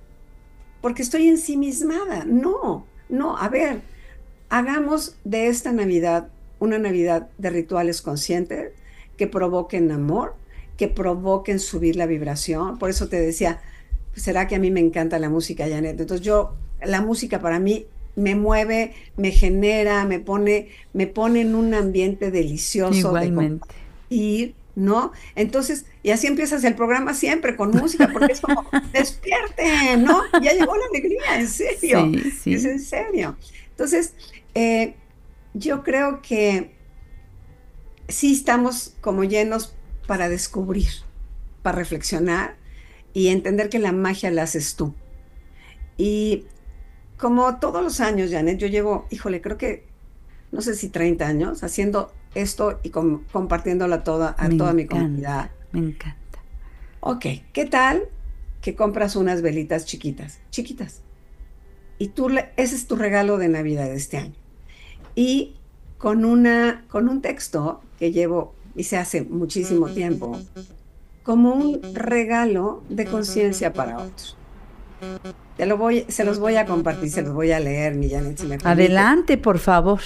porque 0.81 1.03
estoy 1.03 1.29
ensimismada. 1.29 2.25
No, 2.25 2.87
no, 3.09 3.37
a 3.37 3.49
ver, 3.49 3.83
hagamos 4.49 5.17
de 5.25 5.49
esta 5.49 5.73
Navidad 5.73 6.29
una 6.61 6.79
Navidad 6.79 7.29
de 7.39 7.51
rituales 7.51 8.03
conscientes 8.03 8.73
que 9.17 9.27
provoquen 9.27 9.91
amor, 9.91 10.35
que 10.77 10.89
provoquen 10.89 11.61
subir 11.61 11.97
la 11.97 12.07
vibración. 12.07 12.79
Por 12.79 12.91
eso 12.91 13.09
te 13.09 13.21
decía, 13.21 13.61
pues, 14.13 14.23
será 14.23 14.47
que 14.47 14.57
a 14.57 14.59
mí 14.59 14.71
me 14.71 14.81
encanta 14.81 15.19
la 15.19 15.29
música, 15.29 15.69
Janet. 15.69 16.01
Entonces 16.01 16.25
yo, 16.25 16.55
la 16.83 17.01
música 17.01 17.41
para 17.41 17.59
mí 17.59 17.87
me 18.19 18.35
mueve, 18.35 18.95
me 19.17 19.31
genera, 19.31 20.05
me 20.05 20.19
pone, 20.19 20.69
me 20.93 21.07
pone 21.07 21.41
en 21.43 21.55
un 21.55 21.73
ambiente 21.73 22.31
delicioso 22.31 22.99
Igualmente. 22.99 23.53
de 23.55 23.59
compartir, 24.11 24.55
¿no? 24.75 25.13
Entonces, 25.37 25.87
y 26.03 26.11
así 26.11 26.27
empiezas 26.27 26.65
el 26.65 26.75
programa 26.75 27.15
siempre 27.15 27.57
con 27.57 27.71
música, 27.71 28.09
porque 28.13 28.33
es 28.33 28.41
como, 28.41 28.65
despierten, 28.93 30.05
¿no? 30.05 30.21
Ya 30.43 30.53
llegó 30.53 30.77
la 30.77 30.87
alegría, 30.91 31.39
en 31.39 31.49
serio, 31.49 32.11
Sí, 32.13 32.31
sí. 32.33 32.55
es 32.55 32.65
en 32.65 32.81
serio. 32.81 33.37
Entonces, 33.71 34.15
eh, 34.55 34.95
yo 35.55 35.83
creo 35.85 36.21
que 36.21 36.73
sí 38.09 38.33
estamos 38.33 38.95
como 39.01 39.25
llenos 39.25 39.75
para 40.07 40.29
descubrir, 40.29 40.89
para 41.63 41.79
reflexionar 41.79 42.57
y 43.15 43.29
entender 43.29 43.69
que 43.69 43.79
la 43.79 43.93
magia 43.93 44.31
la 44.31 44.43
haces 44.43 44.75
tú. 44.75 44.95
Y 45.97 46.45
como 47.19 47.57
todos 47.59 47.83
los 47.83 48.01
años, 48.01 48.31
Janet, 48.31 48.59
yo 48.59 48.67
llevo, 48.69 49.07
híjole, 49.11 49.41
creo 49.41 49.59
que, 49.59 49.85
no 50.53 50.61
sé 50.63 50.75
si 50.75 50.89
30 50.89 51.27
años, 51.27 51.63
haciendo 51.63 52.13
esto 52.35 52.79
y 52.83 52.91
com- 52.91 53.23
compartiéndolo 53.33 53.95
a 53.97 54.05
toda, 54.05 54.35
a 54.39 54.49
Me 54.49 54.57
toda 54.57 54.73
mi 54.73 54.87
comunidad. 54.87 55.51
Me 55.73 55.81
encanta. 55.81 56.39
Ok, 57.01 57.27
¿qué 57.53 57.65
tal 57.67 58.05
que 58.63 58.75
compras 58.75 59.17
unas 59.17 59.43
velitas 59.43 59.85
chiquitas? 59.85 60.41
Chiquitas. 60.51 61.03
Y 61.99 62.09
tú, 62.09 62.29
le- 62.29 62.51
ese 62.57 62.77
es 62.77 62.87
tu 62.87 62.97
regalo 62.97 63.37
de 63.39 63.49
Navidad 63.49 63.85
de 63.87 63.97
este 63.97 64.17
año. 64.19 64.35
Y 65.15 65.57
con, 65.99 66.25
una, 66.25 66.85
con 66.89 67.09
un 67.09 67.21
texto 67.21 67.81
que 67.99 68.13
llevo, 68.13 68.55
hice 68.77 68.97
hace 68.97 69.23
muchísimo 69.23 69.89
tiempo, 69.91 70.39
como 71.25 71.53
un 71.55 71.81
regalo 71.95 72.83
de 72.89 73.05
conciencia 73.07 73.73
para 73.75 73.99
otros. 73.99 74.37
Te 75.57 75.67
lo 75.67 75.77
voy, 75.77 76.05
se 76.09 76.25
los 76.25 76.39
voy 76.39 76.57
a 76.57 76.67
compartir, 76.67 77.11
se 77.11 77.23
los 77.23 77.33
voy 77.33 77.53
a 77.53 77.61
leer, 77.61 77.95
mi 77.95 78.09
Janet, 78.09 78.39
si 78.39 78.45
me 78.45 78.59
permite. 78.59 78.69
Adelante, 78.69 79.39
por 79.39 79.59
favor. 79.59 80.01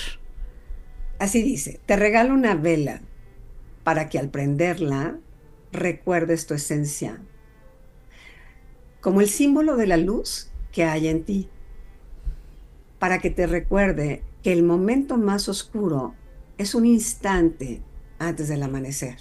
Así 1.19 1.43
dice, 1.43 1.81
te 1.87 1.97
regalo 1.97 2.35
una 2.35 2.55
vela 2.55 3.01
para 3.85 4.09
que 4.09 4.19
al 4.19 4.29
prenderla 4.29 5.19
recuerdes 5.73 6.47
tu 6.47 6.55
esencia, 6.55 7.21
como 9.01 9.21
el 9.21 9.29
símbolo 9.29 9.77
de 9.77 9.87
la 9.87 9.97
luz 9.97 10.51
que 10.73 10.85
hay 10.85 11.09
en 11.09 11.25
ti, 11.25 11.49
para 12.99 13.19
que 13.19 13.31
te 13.31 13.47
recuerde 13.47 14.23
que 14.43 14.53
el 14.53 14.63
momento 14.63 15.17
más 15.17 15.49
oscuro 15.49 16.15
es 16.59 16.75
un 16.75 16.87
instante 16.87 17.83
antes 18.19 18.49
del 18.49 18.63
amanecer, 18.63 19.17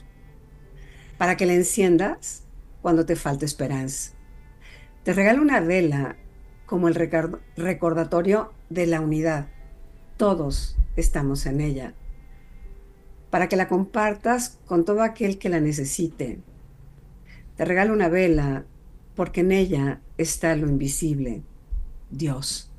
para 1.17 1.37
que 1.37 1.45
la 1.45 1.53
enciendas 1.53 2.43
cuando 2.81 3.05
te 3.05 3.15
falte 3.15 3.45
esperanza. 3.45 4.13
Te 5.03 5.13
regalo 5.13 5.41
una 5.41 5.59
vela 5.59 6.15
como 6.67 6.87
el 6.87 6.93
recordatorio 6.93 8.53
de 8.69 8.85
la 8.85 9.01
unidad. 9.01 9.47
Todos 10.15 10.77
estamos 10.95 11.47
en 11.47 11.59
ella. 11.59 11.95
Para 13.31 13.49
que 13.49 13.55
la 13.55 13.67
compartas 13.67 14.59
con 14.67 14.85
todo 14.85 15.01
aquel 15.01 15.39
que 15.39 15.49
la 15.49 15.59
necesite. 15.59 16.39
Te 17.55 17.65
regalo 17.65 17.93
una 17.93 18.09
vela 18.09 18.65
porque 19.15 19.41
en 19.41 19.51
ella 19.51 20.01
está 20.19 20.55
lo 20.55 20.67
invisible, 20.69 21.41
Dios. 22.11 22.71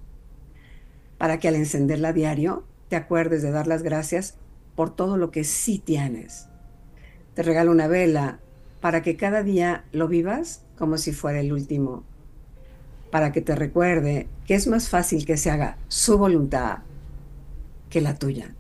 Para 1.19 1.41
que 1.41 1.49
al 1.49 1.57
encenderla 1.57 2.11
a 2.11 2.13
diario 2.13 2.65
te 2.89 2.95
acuerdes 2.95 3.43
de 3.43 3.51
dar 3.51 3.67
las 3.67 3.83
gracias 3.83 4.39
por 4.77 4.95
todo 4.95 5.17
lo 5.17 5.33
que 5.33 5.43
sí 5.43 5.81
tienes. 5.81 6.47
Te 7.35 7.43
regalo 7.43 7.73
una 7.73 7.89
vela 7.89 8.39
para 8.81 9.03
que 9.03 9.17
cada 9.17 9.43
día 9.43 9.87
lo 9.91 10.07
vivas 10.07 10.65
como 10.79 10.99
si 10.99 11.13
fuera 11.13 11.41
el 11.41 11.53
último. 11.53 12.05
Para 13.13 13.31
que 13.31 13.43
te 13.43 13.55
recuerde 13.55 14.27
que 14.47 14.55
es 14.55 14.67
más 14.67 14.89
fácil 14.89 15.25
que 15.25 15.37
se 15.37 15.51
haga 15.51 15.77
su 15.87 16.19
voluntad 16.19 16.79
que 17.91 18.01
la 18.01 18.17
tuya. 18.17 18.55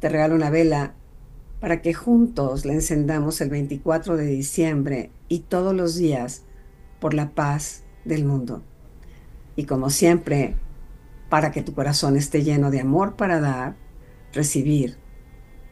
Te 0.00 0.08
regalo 0.08 0.34
una 0.34 0.50
vela 0.50 0.92
para 1.60 1.80
que 1.80 1.94
juntos 1.94 2.66
la 2.66 2.72
encendamos 2.72 3.40
el 3.40 3.50
24 3.50 4.16
de 4.16 4.26
diciembre 4.26 5.10
y 5.28 5.38
todos 5.38 5.72
los 5.72 5.94
días 5.94 6.42
por 7.00 7.14
la 7.14 7.30
paz 7.30 7.84
del 8.04 8.24
mundo. 8.24 8.62
Y 9.54 9.66
como 9.66 9.88
siempre, 9.88 10.56
para 11.30 11.52
que 11.52 11.62
tu 11.62 11.74
corazón 11.74 12.16
esté 12.16 12.42
lleno 12.42 12.72
de 12.72 12.80
amor 12.80 13.14
para 13.14 13.40
dar, 13.40 13.76
recibir, 14.32 14.98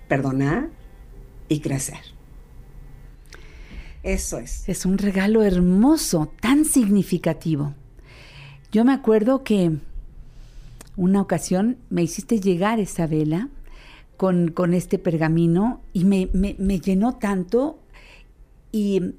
perdonar 0.08 0.70
y 1.48 1.60
crecer. 1.60 2.21
Eso 4.02 4.38
es. 4.38 4.68
Es 4.68 4.84
un 4.84 4.98
regalo 4.98 5.42
hermoso, 5.42 6.32
tan 6.40 6.64
significativo. 6.64 7.74
Yo 8.72 8.84
me 8.84 8.92
acuerdo 8.92 9.44
que 9.44 9.72
una 10.96 11.20
ocasión 11.20 11.78
me 11.90 12.02
hiciste 12.02 12.40
llegar 12.40 12.80
esa 12.80 13.06
vela 13.06 13.48
con, 14.16 14.48
con 14.50 14.74
este 14.74 14.98
pergamino 14.98 15.80
y 15.92 16.04
me, 16.04 16.28
me- 16.32 16.56
me 16.58 16.80
llenó 16.80 17.14
tanto 17.16 17.78
y 18.70 19.14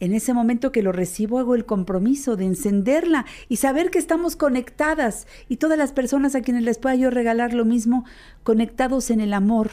en 0.00 0.14
ese 0.14 0.34
momento 0.34 0.72
que 0.72 0.82
lo 0.82 0.90
recibo 0.92 1.38
hago 1.38 1.54
el 1.54 1.64
compromiso 1.64 2.34
de 2.36 2.44
encenderla 2.46 3.24
y 3.48 3.56
saber 3.56 3.90
que 3.90 3.98
estamos 3.98 4.34
conectadas 4.34 5.26
y 5.48 5.56
todas 5.58 5.78
las 5.78 5.92
personas 5.92 6.34
a 6.34 6.40
quienes 6.40 6.64
les 6.64 6.78
pueda 6.78 6.96
yo 6.96 7.08
regalar 7.10 7.54
lo 7.54 7.64
mismo, 7.64 8.04
conectados 8.42 9.10
en 9.10 9.20
el 9.20 9.32
amor. 9.32 9.70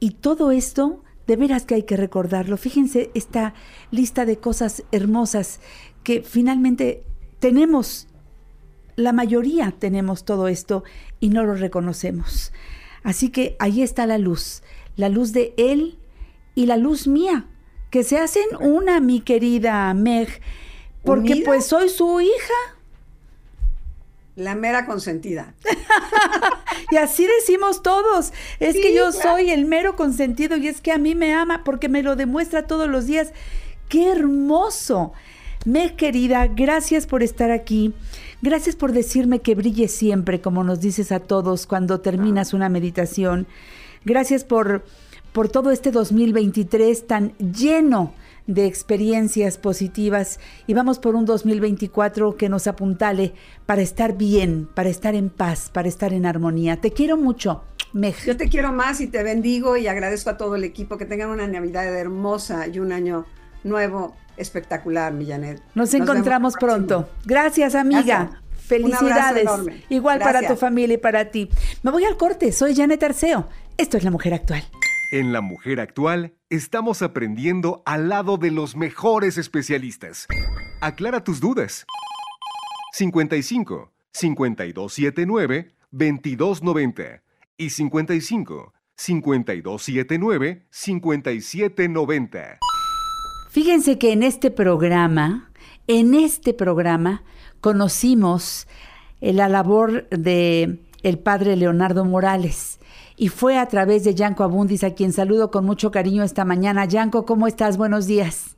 Y 0.00 0.12
todo 0.12 0.50
esto, 0.50 1.04
de 1.28 1.36
veras 1.36 1.66
que 1.66 1.76
hay 1.76 1.82
que 1.84 1.96
recordarlo. 1.96 2.56
Fíjense 2.56 3.10
esta 3.14 3.54
lista 3.90 4.24
de 4.24 4.38
cosas 4.38 4.82
hermosas 4.90 5.60
que 6.02 6.22
finalmente 6.22 7.04
tenemos, 7.38 8.08
la 8.96 9.12
mayoría 9.12 9.74
tenemos 9.78 10.24
todo 10.24 10.48
esto 10.48 10.84
y 11.20 11.28
no 11.28 11.44
lo 11.44 11.54
reconocemos. 11.54 12.50
Así 13.04 13.28
que 13.28 13.56
ahí 13.60 13.82
está 13.82 14.06
la 14.06 14.16
luz, 14.16 14.62
la 14.96 15.10
luz 15.10 15.32
de 15.32 15.52
Él 15.58 15.98
y 16.54 16.64
la 16.64 16.78
luz 16.78 17.06
mía, 17.06 17.46
que 17.90 18.04
se 18.04 18.18
hacen 18.18 18.46
una, 18.60 18.98
mi 19.00 19.20
querida 19.20 19.92
Meg, 19.92 20.28
porque 21.04 21.32
¿Unida? 21.32 21.44
pues 21.44 21.66
soy 21.66 21.90
su 21.90 22.22
hija. 22.22 22.77
La 24.38 24.54
mera 24.54 24.86
consentida. 24.86 25.54
Y 26.90 26.96
así 26.96 27.26
decimos 27.26 27.82
todos. 27.82 28.32
Es 28.60 28.74
que 28.74 28.94
yo 28.94 29.10
claro. 29.10 29.36
soy 29.36 29.50
el 29.50 29.66
mero 29.66 29.94
consentido 29.94 30.56
y 30.56 30.68
es 30.68 30.80
que 30.80 30.90
a 30.90 30.96
mí 30.96 31.14
me 31.14 31.34
ama 31.34 31.62
porque 31.62 31.90
me 31.90 32.02
lo 32.02 32.16
demuestra 32.16 32.66
todos 32.66 32.88
los 32.88 33.04
días. 33.04 33.32
¡Qué 33.90 34.10
hermoso! 34.10 35.12
Me 35.66 35.96
querida, 35.96 36.46
gracias 36.46 37.06
por 37.06 37.22
estar 37.22 37.50
aquí. 37.50 37.92
Gracias 38.40 38.74
por 38.74 38.92
decirme 38.92 39.40
que 39.40 39.54
brille 39.54 39.88
siempre, 39.88 40.40
como 40.40 40.64
nos 40.64 40.80
dices 40.80 41.12
a 41.12 41.20
todos 41.20 41.66
cuando 41.66 42.00
terminas 42.00 42.54
una 42.54 42.70
meditación. 42.70 43.46
Gracias 44.06 44.44
por, 44.44 44.82
por 45.32 45.50
todo 45.50 45.72
este 45.72 45.90
2023 45.90 47.06
tan 47.06 47.36
lleno 47.36 48.14
de 48.48 48.66
experiencias 48.66 49.58
positivas 49.58 50.40
y 50.66 50.74
vamos 50.74 50.98
por 50.98 51.14
un 51.14 51.26
2024 51.26 52.36
que 52.36 52.48
nos 52.48 52.66
apuntale 52.66 53.34
para 53.66 53.82
estar 53.82 54.16
bien, 54.16 54.68
para 54.74 54.88
estar 54.88 55.14
en 55.14 55.28
paz, 55.28 55.70
para 55.72 55.86
estar 55.86 56.12
en 56.12 56.26
armonía. 56.26 56.80
Te 56.80 56.90
quiero 56.90 57.16
mucho, 57.16 57.62
Meg. 57.92 58.16
Yo 58.24 58.36
te 58.36 58.48
quiero 58.48 58.72
más 58.72 59.00
y 59.00 59.06
te 59.06 59.22
bendigo 59.22 59.76
y 59.76 59.86
agradezco 59.86 60.30
a 60.30 60.36
todo 60.38 60.56
el 60.56 60.64
equipo 60.64 60.96
que 60.96 61.04
tengan 61.04 61.28
una 61.28 61.46
Navidad 61.46 61.94
hermosa 61.94 62.66
y 62.66 62.80
un 62.80 62.90
año 62.90 63.26
nuevo 63.62 64.16
espectacular, 64.38 65.12
mi 65.12 65.26
Janet. 65.26 65.62
Nos 65.74 65.92
vemos 65.92 66.08
encontramos 66.08 66.54
pronto. 66.58 67.08
Gracias, 67.26 67.74
amiga. 67.74 68.02
Gracias. 68.02 68.42
Felicidades. 68.66 69.48
Igual 69.88 70.18
para 70.18 70.46
tu 70.46 70.56
familia 70.56 70.94
y 70.94 70.98
para 70.98 71.30
ti. 71.30 71.48
Me 71.82 71.90
voy 71.90 72.04
al 72.04 72.16
corte. 72.16 72.52
Soy 72.52 72.74
Janet 72.74 73.02
Arceo. 73.02 73.48
Esto 73.76 73.96
es 73.96 74.04
La 74.04 74.10
Mujer 74.10 74.34
Actual. 74.34 74.62
En 75.10 75.32
La 75.32 75.40
Mujer 75.40 75.80
Actual 75.80 76.34
estamos 76.50 77.00
aprendiendo 77.00 77.82
al 77.86 78.10
lado 78.10 78.36
de 78.36 78.50
los 78.50 78.76
mejores 78.76 79.38
especialistas. 79.38 80.26
Aclara 80.82 81.24
tus 81.24 81.40
dudas. 81.40 81.86
55 82.92 83.90
5279 84.12 85.74
2290 85.90 87.22
y 87.56 87.70
55 87.70 88.74
5279 88.96 90.66
5790. 90.70 92.58
Fíjense 93.50 93.98
que 93.98 94.12
en 94.12 94.22
este 94.22 94.50
programa, 94.50 95.50
en 95.86 96.12
este 96.12 96.52
programa, 96.52 97.24
conocimos 97.62 98.68
eh, 99.22 99.32
la 99.32 99.48
labor 99.48 100.06
de 100.10 100.80
el 101.02 101.18
padre 101.18 101.56
Leonardo 101.56 102.04
Morales 102.04 102.77
y 103.18 103.28
fue 103.28 103.58
a 103.58 103.66
través 103.66 104.04
de 104.04 104.14
Yanko 104.14 104.44
Abundis, 104.44 104.84
a 104.84 104.94
quien 104.94 105.12
saludo 105.12 105.50
con 105.50 105.64
mucho 105.64 105.90
cariño 105.90 106.22
esta 106.22 106.44
mañana. 106.44 106.84
Yanko, 106.84 107.26
¿cómo 107.26 107.48
estás? 107.48 107.76
Buenos 107.76 108.06
días. 108.06 108.54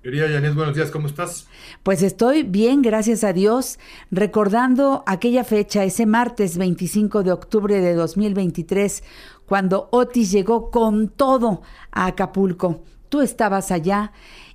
Querida 0.00 0.28
Janet, 0.28 0.54
buenos 0.54 0.76
días, 0.76 0.92
¿cómo 0.92 1.08
estás? 1.08 1.48
Pues 1.82 2.00
estoy 2.04 2.44
bien, 2.44 2.80
gracias 2.80 3.24
a 3.24 3.32
Dios, 3.32 3.80
recordando 4.12 5.02
aquella 5.06 5.42
fecha, 5.42 5.82
ese 5.82 6.06
martes 6.06 6.56
25 6.56 7.24
de 7.24 7.32
octubre 7.32 7.80
de 7.80 7.94
2023, 7.94 9.02
cuando 9.46 9.88
Otis 9.90 10.30
llegó 10.30 10.70
con 10.70 11.08
todo 11.08 11.62
a 11.90 12.06
Acapulco. 12.06 12.82
Tú 13.08 13.20
estabas 13.20 13.72
allá 13.72 14.12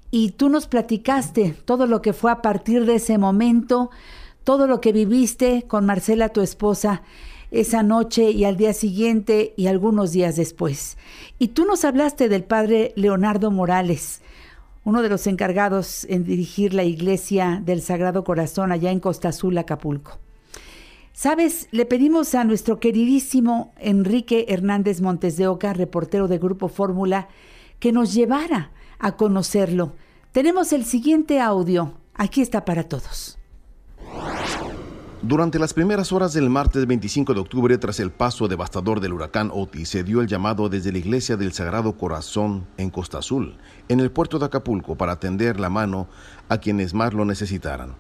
y 0.10 0.32
tú 0.32 0.48
nos 0.48 0.68
platicaste 0.68 1.58
todo 1.66 1.86
lo 1.86 2.02
que 2.02 2.14
fue 2.14 2.32
a 2.32 2.42
partir 2.42 2.86
de 2.86 2.96
ese 2.96 3.18
momento, 3.18 3.90
todo 4.46 4.68
lo 4.68 4.80
que 4.80 4.94
viviste 4.94 5.66
con 5.68 5.86
Marcela, 5.86 6.30
tu 6.30 6.40
esposa, 6.40 7.02
esa 7.52 7.84
noche 7.84 8.32
y 8.32 8.46
al 8.46 8.58
día 8.58 8.74
siguiente 8.74 9.54
y 9.58 9.68
algunos 9.68 10.14
días 10.14 10.36
después. 10.38 10.98
Y 11.38 11.50
tú 11.50 11.66
nos 11.66 11.86
hablaste 11.86 12.30
del 12.30 12.44
padre 12.44 12.94
Leonardo 12.96 13.52
Morales, 13.52 14.22
uno 14.84 15.02
de 15.02 15.10
los 15.10 15.28
encargados 15.28 16.06
en 16.10 16.24
dirigir 16.24 16.74
la 16.74 16.84
iglesia 16.84 17.62
del 17.64 17.82
Sagrado 17.82 18.24
Corazón 18.24 18.72
allá 18.72 18.92
en 18.92 19.00
Costa 19.00 19.30
Azul, 19.30 19.58
Acapulco. 19.58 20.18
Sabes, 21.14 21.68
le 21.72 21.86
pedimos 21.86 22.34
a 22.36 22.46
nuestro 22.46 22.80
queridísimo 22.80 23.74
Enrique 23.78 24.46
Hernández 24.48 25.02
Montes 25.02 25.38
de 25.38 25.48
Oca, 25.48 25.74
reportero 25.74 26.28
de 26.28 26.40
Grupo 26.40 26.70
Fórmula, 26.70 27.28
que 27.80 27.92
nos 27.92 28.14
llevara 28.14 28.72
a 28.98 29.18
conocerlo. 29.18 29.94
Tenemos 30.32 30.72
el 30.72 30.86
siguiente 30.86 31.42
audio. 31.42 31.94
Aquí 32.14 32.42
está 32.42 32.64
para 32.64 32.84
todos. 32.84 33.38
Durante 35.24 35.60
las 35.60 35.76
primeras 35.76 36.12
horas 36.12 36.34
del 36.34 36.50
martes 36.50 36.88
25 36.88 37.36
de 37.36 37.42
octubre, 37.42 37.78
tras 37.78 38.00
el 38.00 38.10
paso 38.10 38.48
devastador 38.48 39.00
del 39.00 39.14
huracán 39.14 39.52
Otis, 39.54 39.90
se 39.90 40.04
dio 40.04 40.20
el 40.20 40.26
llamado 40.28 40.68
desde 40.68 40.92
la 40.92 40.98
iglesia 40.98 41.38
del 41.38 41.54
Sagrado 41.54 41.96
Corazón 41.96 42.66
en 42.78 42.90
Costa 42.90 43.20
Azul, 43.20 43.56
en 43.88 44.00
el 44.00 44.10
puerto 44.10 44.40
de 44.40 44.48
Acapulco, 44.48 44.96
para 44.96 45.20
tender 45.20 45.60
la 45.60 45.70
mano 45.70 46.08
a 46.50 46.58
quienes 46.58 46.96
más 46.96 47.14
lo 47.14 47.24
necesitaran. 47.24 47.94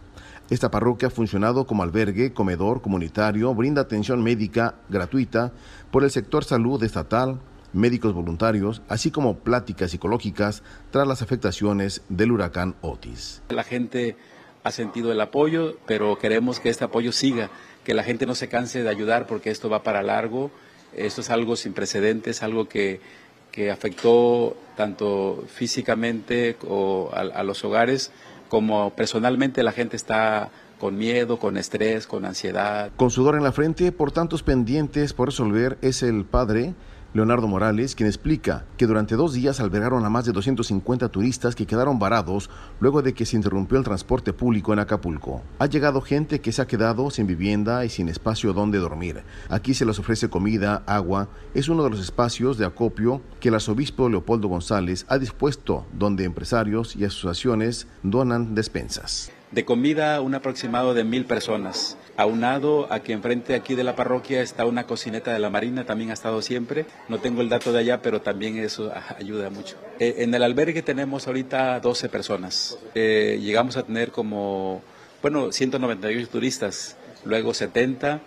Esta 0.49 0.71
parroquia 0.71 1.09
ha 1.09 1.11
funcionado 1.11 1.67
como 1.67 1.83
albergue, 1.83 2.33
comedor 2.33 2.81
comunitario, 2.81 3.53
brinda 3.53 3.83
atención 3.83 4.23
médica 4.23 4.73
gratuita 4.89 5.53
por 5.91 6.03
el 6.03 6.09
sector 6.09 6.43
salud 6.43 6.83
estatal, 6.83 7.39
médicos 7.71 8.15
voluntarios, 8.15 8.81
así 8.87 9.11
como 9.11 9.37
pláticas 9.37 9.91
psicológicas 9.91 10.63
tras 10.89 11.07
las 11.07 11.21
afectaciones 11.21 12.01
del 12.09 12.31
huracán 12.31 12.73
Otis. 12.81 13.43
La 13.49 13.63
gente 13.63 14.17
ha 14.63 14.71
sentido 14.71 15.11
el 15.11 15.21
apoyo, 15.21 15.77
pero 15.85 16.17
queremos 16.17 16.59
que 16.59 16.69
este 16.69 16.83
apoyo 16.83 17.11
siga, 17.11 17.49
que 17.83 17.93
la 17.93 18.03
gente 18.03 18.25
no 18.25 18.35
se 18.35 18.47
canse 18.47 18.83
de 18.83 18.89
ayudar 18.89 19.27
porque 19.27 19.49
esto 19.49 19.69
va 19.69 19.83
para 19.83 20.03
largo. 20.03 20.51
Esto 20.95 21.21
es 21.21 21.29
algo 21.29 21.55
sin 21.55 21.73
precedentes, 21.73 22.43
algo 22.43 22.67
que, 22.67 22.99
que 23.51 23.71
afectó 23.71 24.57
tanto 24.75 25.45
físicamente 25.47 26.57
a 27.13 27.43
los 27.43 27.63
hogares 27.63 28.11
como 28.51 28.89
personalmente 28.89 29.63
la 29.63 29.71
gente 29.71 29.95
está 29.95 30.49
con 30.77 30.97
miedo, 30.97 31.39
con 31.39 31.55
estrés, 31.55 32.05
con 32.05 32.25
ansiedad. 32.25 32.91
Con 32.97 33.09
sudor 33.09 33.35
en 33.35 33.43
la 33.43 33.53
frente 33.53 33.93
por 33.93 34.11
tantos 34.11 34.43
pendientes 34.43 35.13
por 35.13 35.29
resolver 35.29 35.77
es 35.81 36.03
el 36.03 36.25
padre 36.25 36.73
Leonardo 37.13 37.45
Morales, 37.45 37.93
quien 37.93 38.07
explica 38.07 38.63
que 38.77 38.87
durante 38.87 39.15
dos 39.15 39.33
días 39.33 39.59
albergaron 39.59 40.05
a 40.05 40.09
más 40.09 40.23
de 40.23 40.31
250 40.31 41.09
turistas 41.09 41.55
que 41.55 41.65
quedaron 41.65 41.99
varados 41.99 42.49
luego 42.79 43.01
de 43.01 43.13
que 43.13 43.25
se 43.25 43.35
interrumpió 43.35 43.77
el 43.77 43.83
transporte 43.83 44.31
público 44.31 44.71
en 44.71 44.79
Acapulco. 44.79 45.41
Ha 45.59 45.65
llegado 45.65 45.99
gente 45.99 46.39
que 46.39 46.53
se 46.53 46.61
ha 46.61 46.67
quedado 46.67 47.09
sin 47.11 47.27
vivienda 47.27 47.83
y 47.83 47.89
sin 47.89 48.07
espacio 48.07 48.53
donde 48.53 48.77
dormir. 48.77 49.23
Aquí 49.49 49.73
se 49.73 49.85
les 49.85 49.99
ofrece 49.99 50.29
comida, 50.29 50.83
agua. 50.85 51.27
Es 51.53 51.67
uno 51.67 51.83
de 51.83 51.89
los 51.89 51.99
espacios 51.99 52.57
de 52.57 52.65
acopio 52.65 53.21
que 53.41 53.49
el 53.49 53.55
arzobispo 53.55 54.07
Leopoldo 54.07 54.47
González 54.47 55.05
ha 55.09 55.17
dispuesto 55.17 55.85
donde 55.91 56.23
empresarios 56.23 56.95
y 56.95 57.03
asociaciones 57.03 57.87
donan 58.03 58.55
despensas. 58.55 59.31
De 59.51 59.65
comida, 59.65 60.21
un 60.21 60.33
aproximado 60.33 60.93
de 60.93 61.03
mil 61.03 61.25
personas. 61.25 61.97
Aunado 62.15 62.87
a 62.89 63.01
que 63.01 63.11
enfrente 63.11 63.53
aquí 63.53 63.75
de 63.75 63.83
la 63.83 63.97
parroquia 63.97 64.41
está 64.41 64.65
una 64.65 64.85
cocineta 64.85 65.33
de 65.33 65.39
la 65.39 65.49
Marina, 65.49 65.85
también 65.85 66.09
ha 66.09 66.13
estado 66.13 66.41
siempre. 66.41 66.85
No 67.09 67.19
tengo 67.19 67.41
el 67.41 67.49
dato 67.49 67.73
de 67.73 67.79
allá, 67.79 68.01
pero 68.01 68.21
también 68.21 68.57
eso 68.57 68.93
ayuda 69.19 69.49
mucho. 69.49 69.75
Eh, 69.99 70.15
en 70.19 70.33
el 70.33 70.43
albergue 70.43 70.81
tenemos 70.83 71.27
ahorita 71.27 71.81
12 71.81 72.07
personas. 72.07 72.77
Eh, 72.95 73.39
llegamos 73.41 73.75
a 73.75 73.83
tener 73.83 74.11
como, 74.11 74.81
bueno, 75.21 75.51
198 75.51 76.29
turistas, 76.29 76.95
luego 77.25 77.53
70 77.53 78.21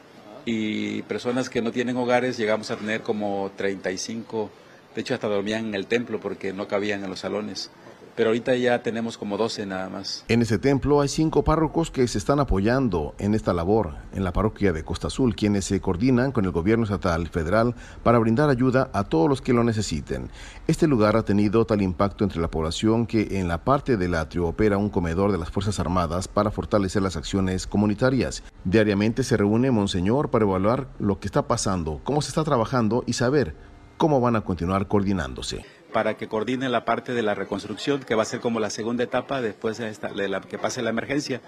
y 0.45 1.01
personas 1.03 1.49
que 1.49 1.63
no 1.63 1.73
tienen 1.73 1.97
hogares 1.97 2.37
llegamos 2.37 2.71
a 2.71 2.77
tener 2.77 3.01
como 3.01 3.51
35. 3.57 4.51
De 4.95 5.01
hecho, 5.01 5.15
hasta 5.15 5.29
dormían 5.29 5.69
en 5.69 5.75
el 5.75 5.87
templo 5.87 6.21
porque 6.21 6.53
no 6.53 6.69
cabían 6.69 7.03
en 7.03 7.09
los 7.09 7.21
salones 7.21 7.71
pero 8.17 8.31
ahorita 8.31 8.55
ya 8.57 8.83
tenemos 8.83 9.19
como 9.19 9.37
12 9.37 9.67
nada 9.67 9.89
más. 9.89 10.25
En 10.29 10.43
ese 10.43 10.59
templo 10.59 11.01
hay 11.01 11.09
cinco 11.09 11.45
párrocos 11.45 11.91
que 11.91 12.07
se 12.09 12.19
están 12.19 12.41
apoyando 12.41 13.15
en 13.19 13.35
esta 13.35 13.53
labor 13.53 13.95
en 14.13 14.25
la 14.25 14.33
parroquia 14.33 14.73
de 14.73 14.85
Costa 14.85 15.09
Azul, 15.09 15.35
quienes 15.35 15.65
se 15.65 15.81
coordinan 15.81 16.33
con 16.33 16.45
el 16.45 16.51
gobierno 16.51 16.85
estatal 16.85 17.23
y 17.23 17.27
federal 17.27 17.75
para 18.03 18.19
brindar 18.19 18.51
ayuda 18.51 18.91
a 18.93 19.05
todos 19.05 19.29
los 19.29 19.43
que 19.43 19.53
lo 19.53 19.65
necesiten. 19.65 20.31
Este 20.67 20.87
lugar 20.87 21.17
ha 21.17 21.25
tenido 21.25 21.65
tal 21.65 21.83
impacto 21.83 22.25
entre 22.25 22.41
la 22.41 22.51
población 22.51 23.07
que 23.07 23.39
en 23.39 23.49
la 23.49 23.65
parte 23.65 23.97
del 23.97 24.15
atrio 24.15 24.47
opera 24.47 24.79
un 24.79 24.91
comedor 24.91 25.33
de 25.33 25.39
las 25.39 25.51
Fuerzas 25.51 25.81
Armadas 25.81 26.29
para 26.29 26.51
fortalecer 26.51 27.03
las 27.03 27.17
acciones 27.17 27.67
comunitarias. 27.67 28.43
Diariamente 28.65 29.23
se 29.23 29.37
reúne 29.37 29.71
Monseñor 29.71 30.31
para 30.31 30.45
evaluar 30.45 30.89
lo 30.99 31.19
que 31.19 31.27
está 31.27 31.47
pasando, 31.47 32.01
cómo 32.05 32.23
se 32.23 32.29
está 32.29 32.45
trabajando 32.45 33.05
y 33.07 33.15
saber 33.15 33.55
cómo 33.97 34.21
van 34.21 34.37
a 34.37 34.43
continuar 34.43 34.89
coordinándose 34.89 35.65
para 35.95 36.17
que 36.17 36.27
coordine 36.27 36.69
la 36.69 36.85
parte 36.85 37.15
de 37.15 37.23
la 37.23 37.37
reconstrucción, 37.37 38.03
que 38.03 38.17
va 38.17 38.23
a 38.23 38.27
ser 38.27 38.41
como 38.41 38.59
la 38.59 38.69
segunda 38.69 39.05
etapa 39.05 39.41
después 39.41 39.79
de, 39.79 40.29
la, 40.29 40.41
que 40.41 40.59
pase 40.59 40.83
la 40.83 40.91
emergencia. 40.91 41.41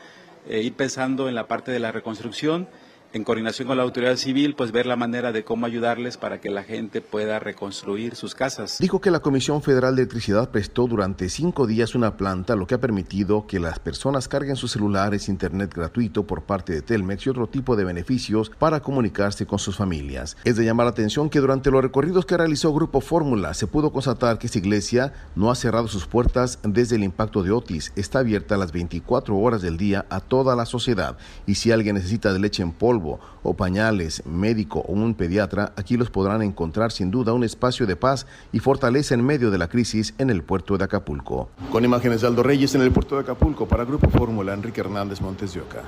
Eh, 0.49 0.63
ir 0.63 0.73
pensando 0.75 1.29
en 1.29 1.35
la 1.35 1.49
parte 1.49 1.73
de 1.73 1.81
la 1.81 1.91
reconstrucción, 1.91 2.69
en 3.17 3.25
coordinación 3.25 3.67
con 3.67 3.77
la 3.79 3.83
autoridad 3.83 4.17
civil, 4.17 4.55
pues 4.55 4.73
ver 4.73 4.87
la 4.87 4.95
manera 4.95 5.33
de 5.33 5.43
cómo 5.43 5.67
ayudarles 5.67 6.17
para 6.19 6.41
que 6.41 6.51
la 6.51 6.63
gente 6.63 7.01
pueda 7.01 7.39
reconstruir 7.39 8.15
sus 8.15 8.35
casas. 8.35 8.77
Dijo 8.79 9.01
que 9.01 9.11
la 9.11 9.21
Comisión 9.21 9.63
Federal 9.63 9.97
de 9.97 10.03
Electricidad 10.03 10.51
prestó 10.51 10.87
durante 10.87 11.29
cinco 11.31 11.67
días 11.67 11.95
una 11.95 12.17
planta, 12.17 12.57
lo 12.57 12.67
que 12.67 12.75
ha 12.75 12.81
permitido 12.81 13.47
que 13.47 13.59
las 13.59 13.79
personas 13.79 14.29
carguen 14.29 14.57
sus 14.57 14.73
celulares, 14.73 15.29
internet 15.29 15.75
gratuito 15.75 16.27
por 16.27 16.43
parte 16.43 16.75
de 16.75 16.83
Telmex 16.83 17.27
y 17.27 17.31
otro 17.31 17.47
tipo 17.47 17.75
de 17.75 17.85
beneficios 17.85 18.51
para 18.51 18.81
comunicarse 18.81 19.47
con 19.47 19.59
sus 19.59 19.77
familias. 19.77 20.37
Es 20.45 20.57
de 20.57 20.65
llamar 20.65 20.85
la 20.85 20.91
atención 20.91 21.31
que 21.31 21.41
durante 21.41 21.71
los 21.71 21.83
recorridos 21.83 22.27
que 22.27 22.37
realizó 22.37 22.73
Grupo 22.75 23.01
Fórmula 23.01 23.55
se 23.55 23.67
pudo 23.67 23.93
constatar 23.93 24.39
que 24.39 24.47
esta 24.47 24.59
iglesia 24.59 25.15
no 25.35 25.51
ha 25.51 25.55
cerrado 25.55 25.89
sus 25.89 26.07
puertas 26.07 26.59
desde 26.63 26.97
el 26.97 27.05
impacto 27.05 27.43
de 27.43 27.51
Otis. 27.51 27.93
Está 27.97 28.19
abierta 28.19 28.59
las 28.59 28.73
24 28.73 29.37
horas 29.39 29.63
del 29.63 29.79
día 29.79 30.05
a 30.11 30.21
toda 30.21 30.55
la 30.55 30.67
sociedad 30.67 31.17
y 31.47 31.55
si 31.55 31.73
alguien 31.73 31.97
necesita 31.97 32.33
de 32.33 32.41
leche 32.41 32.63
en 32.63 32.73
polvo, 32.73 33.06
o 33.43 33.55
pañales, 33.55 34.23
médico 34.27 34.81
o 34.81 34.93
un 34.93 35.15
pediatra, 35.15 35.73
aquí 35.77 35.97
los 35.97 36.11
podrán 36.11 36.43
encontrar 36.43 36.93
sin 36.93 37.11
duda 37.11 37.33
un 37.33 37.45
espacio 37.45 37.87
de 37.87 37.97
paz 37.97 38.27
y 38.53 38.59
fortaleza 38.59 39.15
en 39.15 39.25
medio 39.25 39.51
de 39.51 39.59
la 39.59 39.69
crisis 39.69 40.15
en 40.19 40.31
el 40.31 40.43
puerto 40.43 40.77
de 40.77 40.85
Acapulco. 40.85 41.49
Con 41.71 41.85
imágenes 41.85 42.21
de 42.21 42.27
Aldo 42.27 42.43
Reyes 42.43 42.75
en 42.75 42.83
el 42.83 42.91
puerto 42.91 43.17
de 43.17 43.23
Acapulco 43.23 43.67
para 43.67 43.85
Grupo 43.85 44.09
Fórmula, 44.11 44.53
Enrique 44.53 44.81
Hernández 44.81 45.21
Montes 45.21 45.55
de 45.55 45.61
Oca. 45.61 45.83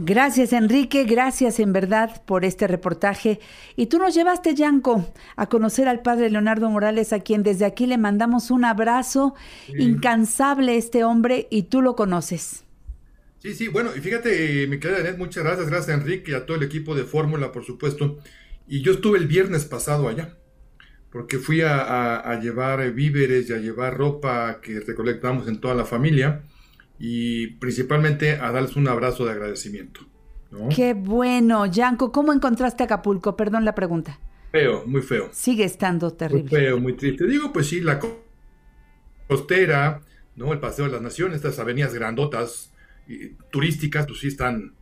Gracias 0.00 0.52
Enrique, 0.52 1.02
gracias 1.04 1.58
en 1.58 1.72
verdad 1.72 2.22
por 2.24 2.44
este 2.44 2.68
reportaje. 2.68 3.40
Y 3.74 3.86
tú 3.86 3.98
nos 3.98 4.14
llevaste, 4.14 4.54
Yanko, 4.54 5.04
a 5.34 5.48
conocer 5.48 5.88
al 5.88 6.02
padre 6.02 6.30
Leonardo 6.30 6.70
Morales, 6.70 7.12
a 7.12 7.18
quien 7.18 7.42
desde 7.42 7.64
aquí 7.64 7.84
le 7.86 7.98
mandamos 7.98 8.52
un 8.52 8.64
abrazo 8.64 9.34
incansable 9.76 10.76
este 10.76 11.02
hombre 11.02 11.48
y 11.50 11.64
tú 11.64 11.82
lo 11.82 11.96
conoces. 11.96 12.67
Sí, 13.40 13.54
sí, 13.54 13.68
bueno, 13.68 13.90
y 13.96 14.00
fíjate, 14.00 14.66
mi 14.66 14.78
querida 14.80 14.98
Janet, 14.98 15.18
muchas 15.18 15.44
gracias, 15.44 15.68
gracias 15.68 15.96
a 15.96 16.00
Enrique 16.00 16.32
y 16.32 16.34
a 16.34 16.44
todo 16.44 16.56
el 16.56 16.64
equipo 16.64 16.94
de 16.94 17.04
Fórmula, 17.04 17.52
por 17.52 17.64
supuesto. 17.64 18.18
Y 18.66 18.82
yo 18.82 18.92
estuve 18.92 19.18
el 19.18 19.28
viernes 19.28 19.64
pasado 19.64 20.08
allá, 20.08 20.36
porque 21.12 21.38
fui 21.38 21.60
a, 21.60 21.80
a- 21.80 22.16
a 22.32 22.40
llevar 22.40 22.92
víveres 22.92 23.48
y 23.48 23.52
a 23.52 23.58
llevar 23.58 23.96
ropa 23.96 24.60
que 24.60 24.80
recolectamos 24.80 25.46
en 25.48 25.60
toda 25.60 25.74
la 25.74 25.84
familia 25.84 26.42
y 26.98 27.46
principalmente 27.58 28.32
a 28.32 28.50
darles 28.50 28.74
un 28.76 28.88
abrazo 28.88 29.24
de 29.24 29.32
agradecimiento. 29.32 30.00
¿no? 30.50 30.68
Qué 30.74 30.94
bueno, 30.94 31.64
Yanko, 31.66 32.10
¿cómo 32.10 32.32
encontraste 32.32 32.82
Acapulco? 32.82 33.36
Perdón 33.36 33.64
la 33.64 33.74
pregunta. 33.74 34.18
Feo, 34.50 34.84
muy 34.86 35.02
feo. 35.02 35.28
Sigue 35.32 35.62
estando 35.64 36.08
Muy 36.08 36.16
terrible. 36.16 36.50
feo, 36.50 36.80
muy 36.80 36.94
triste. 36.94 37.24
Digo, 37.26 37.52
pues 37.52 37.68
sí, 37.68 37.80
la 37.80 37.98
co- 38.00 38.24
costera, 39.28 40.00
¿no? 40.36 40.52
El 40.52 40.58
Paseo 40.60 40.86
de 40.86 40.92
las 40.92 41.02
Naciones, 41.02 41.36
estas 41.36 41.58
avenidas 41.58 41.94
grandotas, 41.94 42.72
turísticas, 43.50 44.06
pues 44.06 44.20
sí 44.20 44.28
están 44.28 44.74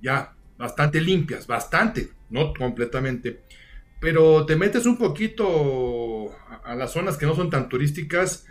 ya 0.00 0.34
bastante 0.58 1.00
limpias, 1.00 1.46
bastante, 1.46 2.10
no 2.30 2.52
completamente. 2.54 3.42
Pero 4.00 4.44
te 4.46 4.56
metes 4.56 4.86
un 4.86 4.96
poquito 4.98 6.32
a, 6.48 6.60
a 6.64 6.74
las 6.74 6.92
zonas 6.92 7.16
que 7.16 7.26
no 7.26 7.34
son 7.34 7.50
tan 7.50 7.68
turísticas 7.68 8.46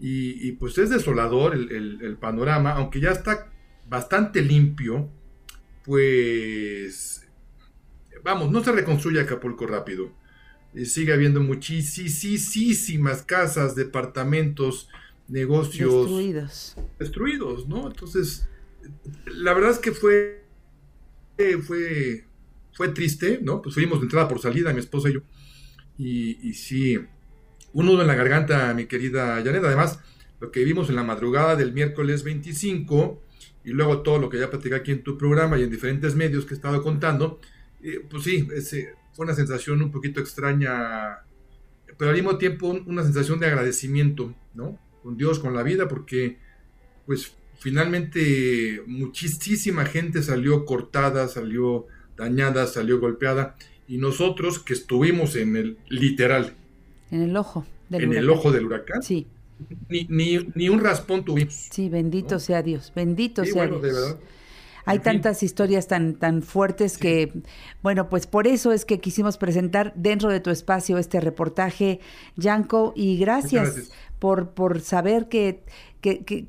y, 0.00 0.48
y, 0.48 0.52
pues 0.52 0.78
es 0.78 0.90
desolador 0.90 1.54
el, 1.54 1.70
el- 1.72 1.98
el 2.02 2.16
panorama, 2.16 2.72
aunque 2.72 3.00
ya 3.00 3.10
está 3.10 3.50
bastante 3.88 4.42
limpio, 4.42 5.08
pues 5.84 7.26
vamos, 8.22 8.50
no 8.50 8.62
se 8.62 8.72
reconstruye 8.72 9.20
Acapulco 9.20 9.66
rápido. 9.66 10.12
Eh, 10.74 10.84
sigue 10.84 11.12
habiendo 11.14 11.40
muchísimas 11.40 13.22
casas, 13.22 13.74
departamentos, 13.74 14.88
negocios 15.28 15.94
Destruidos. 15.94 16.76
destruidos, 16.98 17.68
¿no? 17.68 17.86
Entonces, 17.88 18.46
la 19.26 19.54
verdad 19.54 19.70
es 19.72 19.78
que 19.78 19.92
fue, 19.92 20.44
eh, 21.38 21.58
fue, 21.58 22.24
fue 22.74 22.88
triste, 22.90 23.40
¿no? 23.42 23.62
Pues 23.62 23.74
fuimos 23.74 24.00
de 24.00 24.04
entrada 24.04 24.28
por 24.28 24.40
salida, 24.40 24.72
mi 24.72 24.80
esposa 24.80 25.10
y 25.10 25.14
yo. 25.14 25.20
Y, 25.98 26.48
y 26.48 26.54
sí, 26.54 26.98
un 27.72 27.86
nudo 27.86 28.02
en 28.02 28.08
la 28.08 28.14
garganta, 28.14 28.72
mi 28.74 28.86
querida 28.86 29.36
Janet. 29.44 29.64
Además, 29.64 30.00
lo 30.40 30.50
que 30.52 30.64
vimos 30.64 30.88
en 30.90 30.96
la 30.96 31.04
madrugada 31.04 31.56
del 31.56 31.72
miércoles 31.72 32.24
25 32.24 33.22
y 33.64 33.70
luego 33.70 34.02
todo 34.02 34.18
lo 34.18 34.28
que 34.30 34.38
ya 34.38 34.50
platicé 34.50 34.74
aquí 34.76 34.92
en 34.92 35.02
tu 35.04 35.18
programa 35.18 35.58
y 35.58 35.62
en 35.64 35.70
diferentes 35.70 36.14
medios 36.16 36.46
que 36.46 36.54
he 36.54 36.56
estado 36.56 36.82
contando, 36.82 37.40
eh, 37.82 38.00
pues 38.10 38.24
sí, 38.24 38.48
ese, 38.54 38.94
fue 39.14 39.26
una 39.26 39.34
sensación 39.34 39.82
un 39.82 39.90
poquito 39.92 40.20
extraña, 40.20 41.20
pero 41.96 42.10
al 42.10 42.16
mismo 42.16 42.38
tiempo 42.38 42.68
un- 42.68 42.84
una 42.86 43.02
sensación 43.02 43.40
de 43.40 43.46
agradecimiento, 43.46 44.34
¿no? 44.54 44.78
Con 45.02 45.16
Dios, 45.16 45.38
con 45.38 45.54
la 45.54 45.62
vida, 45.62 45.88
porque 45.88 46.38
pues 47.06 47.37
finalmente 47.58 48.82
muchísima 48.86 49.84
gente 49.86 50.22
salió 50.22 50.64
cortada, 50.64 51.28
salió 51.28 51.86
dañada, 52.16 52.66
salió 52.66 53.00
golpeada, 53.00 53.56
y 53.86 53.98
nosotros 53.98 54.58
que 54.58 54.74
estuvimos 54.74 55.36
en 55.36 55.56
el 55.56 55.78
literal, 55.88 56.56
En 57.10 57.22
el 57.22 57.36
ojo 57.36 57.66
del 57.90 58.04
en 58.04 58.12
el 58.14 58.28
huracán. 58.28 58.30
ojo 58.30 58.50
del 58.52 58.66
huracán, 58.66 59.02
Sí, 59.02 59.26
ni, 59.88 60.06
ni, 60.10 60.38
ni 60.54 60.68
un 60.68 60.80
raspón 60.80 61.24
tuvimos. 61.24 61.54
sí, 61.70 61.88
bendito 61.88 62.38
sea 62.38 62.62
Dios, 62.62 62.92
bendito 62.94 63.44
Sí, 63.44 63.52
sea 63.52 63.66
bueno, 63.66 63.68
Dios. 63.68 63.82
de 63.82 63.92
verdad. 63.92 64.20
Hay 64.84 65.00
En 65.02 65.02
tantas 65.02 65.42
historias 65.42 65.86
tan, 65.86 66.18
tan 66.18 66.42
fuertes 66.42 66.96
que, 66.98 67.42
bueno, 67.82 68.08
pues 68.08 68.26
por 68.26 68.46
eso 68.46 68.72
es 68.72 68.84
que 68.86 69.00
quisimos 69.00 69.36
presentar 69.36 69.92
dentro 69.96 70.30
de 70.30 70.40
tu 70.40 70.50
espacio 70.50 70.96
este 70.98 71.20
reportaje, 71.20 72.00
Yanko, 72.36 72.94
y 72.96 73.18
gracias, 73.18 73.52
gracias. 73.60 73.92
Por, 74.18 74.54
por 74.54 74.80
saber 74.80 75.28
que, 75.28 75.62
que, 76.00 76.24
que 76.24 76.48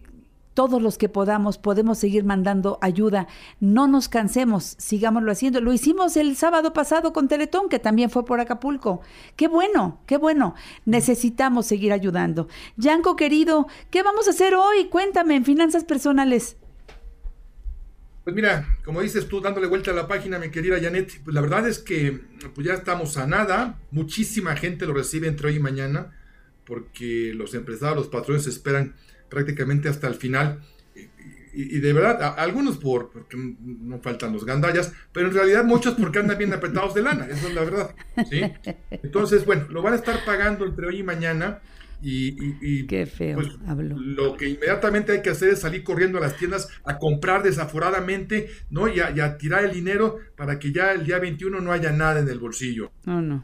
todos 0.53 0.81
los 0.81 0.97
que 0.97 1.09
podamos 1.09 1.57
podemos 1.57 1.97
seguir 1.97 2.23
mandando 2.23 2.77
ayuda. 2.81 3.27
No 3.59 3.87
nos 3.87 4.09
cansemos, 4.09 4.75
sigámoslo 4.77 5.31
haciendo. 5.31 5.61
Lo 5.61 5.73
hicimos 5.73 6.17
el 6.17 6.35
sábado 6.35 6.73
pasado 6.73 7.13
con 7.13 7.27
Teletón, 7.27 7.69
que 7.69 7.79
también 7.79 8.09
fue 8.09 8.25
por 8.25 8.39
Acapulco. 8.39 9.01
Qué 9.35 9.47
bueno, 9.47 10.01
qué 10.05 10.17
bueno. 10.17 10.55
Necesitamos 10.85 11.65
seguir 11.65 11.93
ayudando. 11.93 12.47
Yanko, 12.77 13.15
querido, 13.15 13.67
¿qué 13.89 14.03
vamos 14.03 14.27
a 14.27 14.31
hacer 14.31 14.55
hoy? 14.55 14.85
Cuéntame 14.85 15.35
en 15.35 15.45
finanzas 15.45 15.83
personales. 15.83 16.57
Pues 18.23 18.35
mira, 18.35 18.77
como 18.85 19.01
dices 19.01 19.27
tú, 19.27 19.41
dándole 19.41 19.67
vuelta 19.67 19.91
a 19.91 19.95
la 19.95 20.07
página, 20.07 20.37
mi 20.37 20.51
querida 20.51 20.79
Janet, 20.79 21.21
pues 21.23 21.33
la 21.33 21.41
verdad 21.41 21.67
es 21.67 21.79
que 21.79 22.19
pues 22.53 22.67
ya 22.67 22.73
estamos 22.73 23.17
a 23.17 23.25
nada. 23.25 23.79
Muchísima 23.89 24.55
gente 24.55 24.85
lo 24.85 24.93
recibe 24.93 25.27
entre 25.27 25.47
hoy 25.47 25.55
y 25.55 25.59
mañana, 25.59 26.11
porque 26.63 27.31
los 27.33 27.55
empresarios, 27.55 27.97
los 27.97 28.07
patrones 28.09 28.45
esperan 28.45 28.93
prácticamente 29.29 29.89
hasta 29.89 30.07
el 30.07 30.15
final. 30.15 30.59
Y, 31.51 31.77
y- 31.77 31.79
de 31.79 31.93
verdad, 31.93 32.21
a- 32.21 32.29
algunos 32.35 32.77
por, 32.77 33.09
porque 33.11 33.35
no 33.37 33.99
faltan 33.99 34.31
los 34.33 34.45
gandallas, 34.45 34.93
pero 35.11 35.27
en 35.27 35.33
realidad 35.33 35.63
muchos 35.65 35.95
porque 35.95 36.19
andan 36.19 36.37
bien 36.37 36.53
apretados 36.53 36.93
de 36.93 37.01
lana, 37.01 37.25
eso 37.25 37.47
es 37.47 37.53
la 37.55 37.63
verdad. 37.63 37.95
¿sí? 38.29 38.41
Entonces, 38.91 39.45
bueno, 39.45 39.65
lo 39.69 39.81
van 39.81 39.93
a 39.93 39.95
estar 39.97 40.23
pagando 40.25 40.65
entre 40.65 40.85
hoy 40.87 40.99
y 40.99 41.03
mañana. 41.03 41.59
Y, 42.01 42.29
y- 42.45 42.57
y, 42.61 42.87
Qué 42.87 43.05
feo 43.05 43.35
pues, 43.35 43.49
lo 43.97 44.37
que 44.37 44.47
inmediatamente 44.47 45.11
hay 45.11 45.21
que 45.21 45.31
hacer 45.31 45.49
es 45.49 45.59
salir 45.59 45.83
corriendo 45.83 46.17
a 46.17 46.21
las 46.21 46.37
tiendas 46.37 46.69
a 46.85 46.97
comprar 46.97 47.43
desaforadamente, 47.43 48.47
¿no? 48.69 48.87
Y 48.87 48.99
a, 49.01 49.11
y 49.11 49.19
a 49.19 49.37
tirar 49.37 49.65
el 49.65 49.71
dinero 49.73 50.17
para 50.37 50.59
que 50.59 50.71
ya 50.71 50.93
el 50.93 51.03
día 51.05 51.19
21 51.19 51.59
no 51.59 51.71
haya 51.73 51.91
nada 51.91 52.19
en 52.21 52.29
el 52.29 52.39
bolsillo. 52.39 52.91
No, 53.05 53.21
no. 53.21 53.43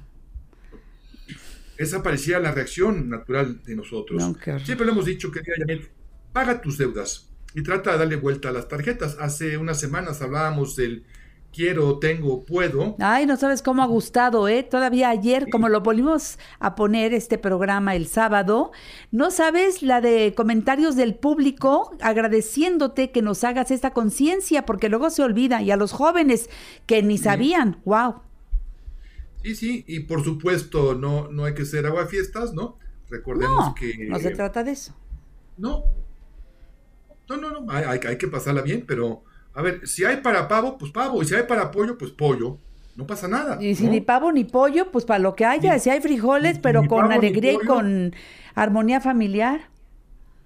Esa 1.77 2.01
parecía 2.01 2.39
la 2.39 2.51
reacción 2.51 3.09
natural 3.09 3.61
de 3.63 3.75
nosotros. 3.75 4.21
No. 4.21 4.59
Siempre 4.59 4.85
lo 4.85 4.93
hemos 4.93 5.05
dicho, 5.05 5.31
querida 5.31 5.55
Janet, 5.57 5.91
paga 6.31 6.61
tus 6.61 6.77
deudas 6.77 7.29
y 7.53 7.63
trata 7.63 7.93
de 7.93 7.97
darle 7.99 8.15
vuelta 8.15 8.49
a 8.49 8.51
las 8.51 8.67
tarjetas. 8.67 9.17
Hace 9.19 9.57
unas 9.57 9.79
semanas 9.79 10.21
hablábamos 10.21 10.75
del 10.75 11.05
quiero, 11.55 11.99
tengo, 11.99 12.43
puedo. 12.43 12.97
Ay, 12.99 13.25
no 13.25 13.37
sabes 13.37 13.61
cómo 13.61 13.81
ha 13.81 13.85
gustado, 13.85 14.49
¿eh? 14.49 14.61
Todavía 14.61 15.09
ayer, 15.09 15.49
como 15.49 15.69
lo 15.69 15.81
volvimos 15.81 16.37
a 16.59 16.75
poner 16.75 17.13
este 17.13 17.37
programa 17.37 17.95
el 17.95 18.07
sábado, 18.07 18.73
no 19.11 19.31
sabes 19.31 19.81
la 19.81 20.01
de 20.01 20.33
comentarios 20.35 20.97
del 20.97 21.15
público 21.15 21.95
agradeciéndote 22.01 23.11
que 23.11 23.21
nos 23.21 23.45
hagas 23.45 23.71
esta 23.71 23.91
conciencia, 23.91 24.65
porque 24.65 24.89
luego 24.89 25.09
se 25.09 25.23
olvida, 25.23 25.61
y 25.61 25.71
a 25.71 25.77
los 25.77 25.93
jóvenes 25.93 26.49
que 26.85 27.01
ni 27.01 27.17
sabían, 27.17 27.81
wow. 27.85 28.15
Sí, 29.45 29.55
sí, 29.55 29.85
y 29.87 29.99
por 30.01 30.23
supuesto 30.23 30.95
no, 30.95 31.29
no 31.31 31.45
hay 31.45 31.53
que 31.53 31.65
ser 31.65 31.85
aguafiestas, 31.85 32.53
¿no? 32.53 32.79
Recordemos 33.09 33.67
No, 33.67 33.75
que... 33.75 33.93
no 34.09 34.17
se 34.17 34.31
trata 34.31 34.63
de 34.63 34.71
eso. 34.71 34.95
No. 35.57 35.83
No, 37.29 37.37
no, 37.37 37.51
no. 37.51 37.71
Hay, 37.71 37.83
hay- 37.83 37.99
hay 38.07 38.17
que 38.17 38.27
pasarla 38.27 38.61
bien, 38.61 38.85
pero 38.87 39.23
a 39.53 39.61
ver, 39.61 39.87
si 39.87 40.03
hay 40.03 40.17
para 40.17 40.47
pavo, 40.47 40.77
pues 40.77 40.91
pavo. 40.91 41.21
Y 41.21 41.25
si 41.25 41.35
hay 41.35 41.43
para 41.43 41.71
pollo, 41.71 41.97
pues 41.97 42.11
pollo. 42.11 42.57
No 42.95 43.05
pasa 43.05 43.27
nada. 43.27 43.61
Y 43.61 43.75
si 43.75 43.85
¿no? 43.85 43.91
ni 43.91 44.01
pavo 44.01 44.31
ni 44.31 44.45
pollo, 44.45 44.91
pues 44.91 45.05
para 45.05 45.19
lo 45.19 45.35
que 45.35 45.45
haya, 45.45 45.73
Ni- 45.73 45.79
si 45.79 45.89
hay 45.89 46.01
frijoles, 46.01 46.55
ni- 46.55 46.61
pero 46.61 46.81
ni 46.81 46.87
con 46.87 47.09
pavo, 47.09 47.11
alegría 47.11 47.53
y 47.53 47.59
con 47.59 48.15
armonía 48.55 49.01
familiar. 49.01 49.69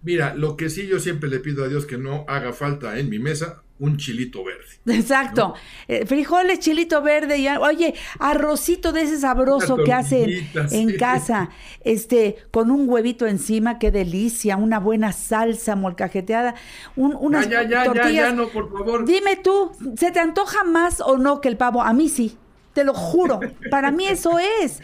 Mira, 0.02 0.34
lo 0.36 0.56
que 0.58 0.70
sí 0.70 0.88
yo 0.88 1.00
siempre 1.00 1.30
le 1.30 1.40
pido 1.40 1.64
a 1.64 1.68
Dios 1.68 1.86
que 1.86 1.98
no 1.98 2.26
haga 2.28 2.54
falta 2.54 3.00
en 3.00 3.10
mi 3.10 3.20
mesa, 3.20 3.64
un 3.80 3.98
chilito 3.98 4.44
verde. 4.44 4.98
Exacto. 4.98 5.54
Eh, 5.88 6.06
frijoles, 6.06 6.60
chilito 6.60 7.02
verde 7.02 7.38
y 7.38 7.48
oye, 7.48 7.94
arrocito 8.20 8.92
de 8.92 9.04
ese 9.04 9.20
sabroso 9.20 9.78
que 9.78 9.94
hacen 9.94 10.30
en 10.72 10.90
sí. 10.90 10.98
casa, 10.98 11.50
este, 11.82 12.38
con 12.52 12.72
un 12.72 12.90
huevito 12.90 13.26
encima, 13.26 13.80
qué 13.80 13.92
delicia, 13.92 14.58
una 14.58 14.80
buena 14.80 15.12
salsa 15.12 15.76
molcajeteada, 15.76 16.56
un, 16.96 17.16
unas 17.20 17.50
ya, 17.50 17.64
ya, 17.64 17.70
ya, 17.70 17.84
tortillas. 17.86 18.14
ya, 18.14 18.22
ya, 18.30 18.34
no, 18.34 18.50
por 18.50 18.72
favor. 18.72 19.06
Dime 19.06 19.38
tú, 19.38 19.72
¿se 19.98 20.12
te 20.12 20.20
antoja 20.20 20.64
más 20.64 21.02
o 21.02 21.18
no 21.18 21.42
que 21.42 21.48
el 21.48 21.58
pavo? 21.58 21.82
A 21.82 21.94
mí 21.94 22.10
sí, 22.10 22.38
te 22.74 22.84
lo 22.84 22.94
juro. 22.94 23.40
Para 23.72 23.92
mí 23.92 24.08
eso 24.08 24.38
es. 24.62 24.82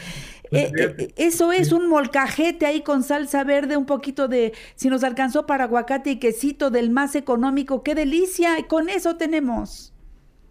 Eh, 0.51 0.71
eh, 0.77 1.13
eso 1.15 1.51
es 1.51 1.71
un 1.71 1.87
molcajete 1.87 2.65
ahí 2.65 2.81
con 2.83 3.03
salsa 3.03 3.43
verde, 3.43 3.77
un 3.77 3.85
poquito 3.85 4.27
de, 4.27 4.53
si 4.75 4.89
nos 4.89 5.03
alcanzó 5.03 5.45
para 5.45 5.65
aguacate 5.65 6.11
y 6.11 6.19
quesito 6.19 6.69
del 6.69 6.89
más 6.89 7.15
económico, 7.15 7.83
qué 7.83 7.95
delicia, 7.95 8.59
y 8.59 8.63
con 8.63 8.89
eso 8.89 9.17
tenemos. 9.17 9.93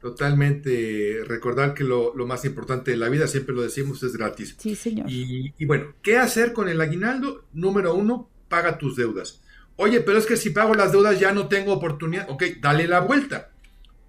Totalmente 0.00 1.20
recordar 1.26 1.72
que 1.72 1.84
lo, 1.84 2.14
lo 2.14 2.26
más 2.26 2.44
importante 2.44 2.90
de 2.90 2.98
la 2.98 3.08
vida, 3.08 3.26
siempre 3.26 3.54
lo 3.54 3.62
decimos, 3.62 4.02
es 4.02 4.16
gratis. 4.16 4.54
Sí, 4.58 4.74
señor. 4.74 5.10
Y, 5.10 5.54
y 5.56 5.64
bueno, 5.64 5.94
¿qué 6.02 6.18
hacer 6.18 6.52
con 6.52 6.68
el 6.68 6.80
aguinaldo? 6.80 7.44
Número 7.52 7.94
uno, 7.94 8.28
paga 8.48 8.76
tus 8.76 8.96
deudas. 8.96 9.40
Oye, 9.76 10.00
pero 10.00 10.18
es 10.18 10.26
que 10.26 10.36
si 10.36 10.50
pago 10.50 10.74
las 10.74 10.92
deudas 10.92 11.18
ya 11.18 11.32
no 11.32 11.48
tengo 11.48 11.72
oportunidad. 11.72 12.28
Ok, 12.30 12.44
dale 12.60 12.86
la 12.86 13.00
vuelta. 13.00 13.50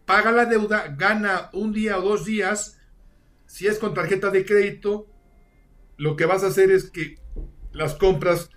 Paga 0.06 0.32
la 0.32 0.46
deuda, 0.46 0.94
gana 0.98 1.50
un 1.54 1.74
día 1.74 1.98
o 1.98 2.02
dos 2.02 2.26
días. 2.26 2.78
Si 3.48 3.66
es 3.66 3.80
con 3.80 3.94
tarjeta 3.94 4.30
de 4.30 4.46
crédito, 4.46 5.08
lo 5.98 6.16
que 6.16 6.26
vas 6.26 6.44
a 6.44 6.48
hacer 6.48 6.72
es 6.72 6.90
que 6.90 7.18
las 7.74 7.96
compras, 7.96 8.50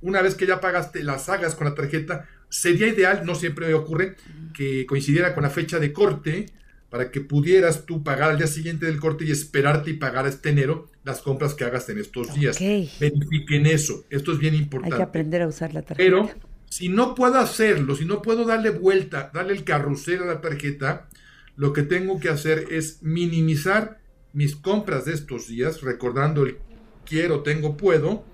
una 0.00 0.22
vez 0.22 0.34
que 0.34 0.46
ya 0.46 0.60
pagaste, 0.60 1.02
las 1.02 1.28
hagas 1.28 1.54
con 1.54 1.66
la 1.66 1.74
tarjeta. 1.74 2.28
Sería 2.48 2.86
ideal, 2.86 3.22
no 3.24 3.34
siempre 3.34 3.72
ocurre, 3.74 4.16
que 4.54 4.86
coincidiera 4.86 5.34
con 5.34 5.42
la 5.42 5.50
fecha 5.50 5.78
de 5.78 5.92
corte 5.92 6.46
para 6.88 7.10
que 7.10 7.20
pudieras 7.20 7.84
tú 7.84 8.02
pagar 8.02 8.30
al 8.30 8.38
día 8.38 8.46
siguiente 8.46 8.86
del 8.86 8.98
corte 8.98 9.24
y 9.24 9.30
esperarte 9.30 9.90
y 9.90 9.94
pagar 9.94 10.26
este 10.26 10.48
enero 10.50 10.88
las 11.04 11.20
compras 11.20 11.54
que 11.54 11.64
hagas 11.64 11.88
en 11.90 11.98
estos 11.98 12.32
días. 12.34 12.58
Verifiquen 12.58 13.66
eso, 13.66 14.04
esto 14.08 14.32
es 14.32 14.38
bien 14.38 14.54
Hay 14.54 14.60
importante. 14.60 14.96
que 14.96 15.02
aprender 15.02 15.42
a 15.42 15.48
usar 15.48 15.74
la 15.74 15.82
tarjeta. 15.82 15.98
Pero 15.98 16.30
si 16.70 16.88
no 16.88 17.14
puedo 17.14 17.38
hacerlo, 17.38 17.94
si 17.94 18.04
no 18.06 18.22
puedo 18.22 18.44
darle 18.46 18.70
vuelta, 18.70 19.30
darle 19.34 19.52
el 19.52 19.64
carrusel 19.64 20.22
a 20.22 20.26
la 20.26 20.40
tarjeta, 20.40 21.08
lo 21.56 21.72
que 21.72 21.82
tengo 21.82 22.20
que 22.20 22.30
hacer 22.30 22.66
es 22.70 23.02
minimizar 23.02 23.97
mis 24.32 24.56
compras 24.56 25.06
de 25.06 25.14
estos 25.14 25.48
días, 25.48 25.82
recordando 25.82 26.44
el 26.44 26.58
quiero, 27.04 27.42
tengo, 27.42 27.76
puedo, 27.76 28.24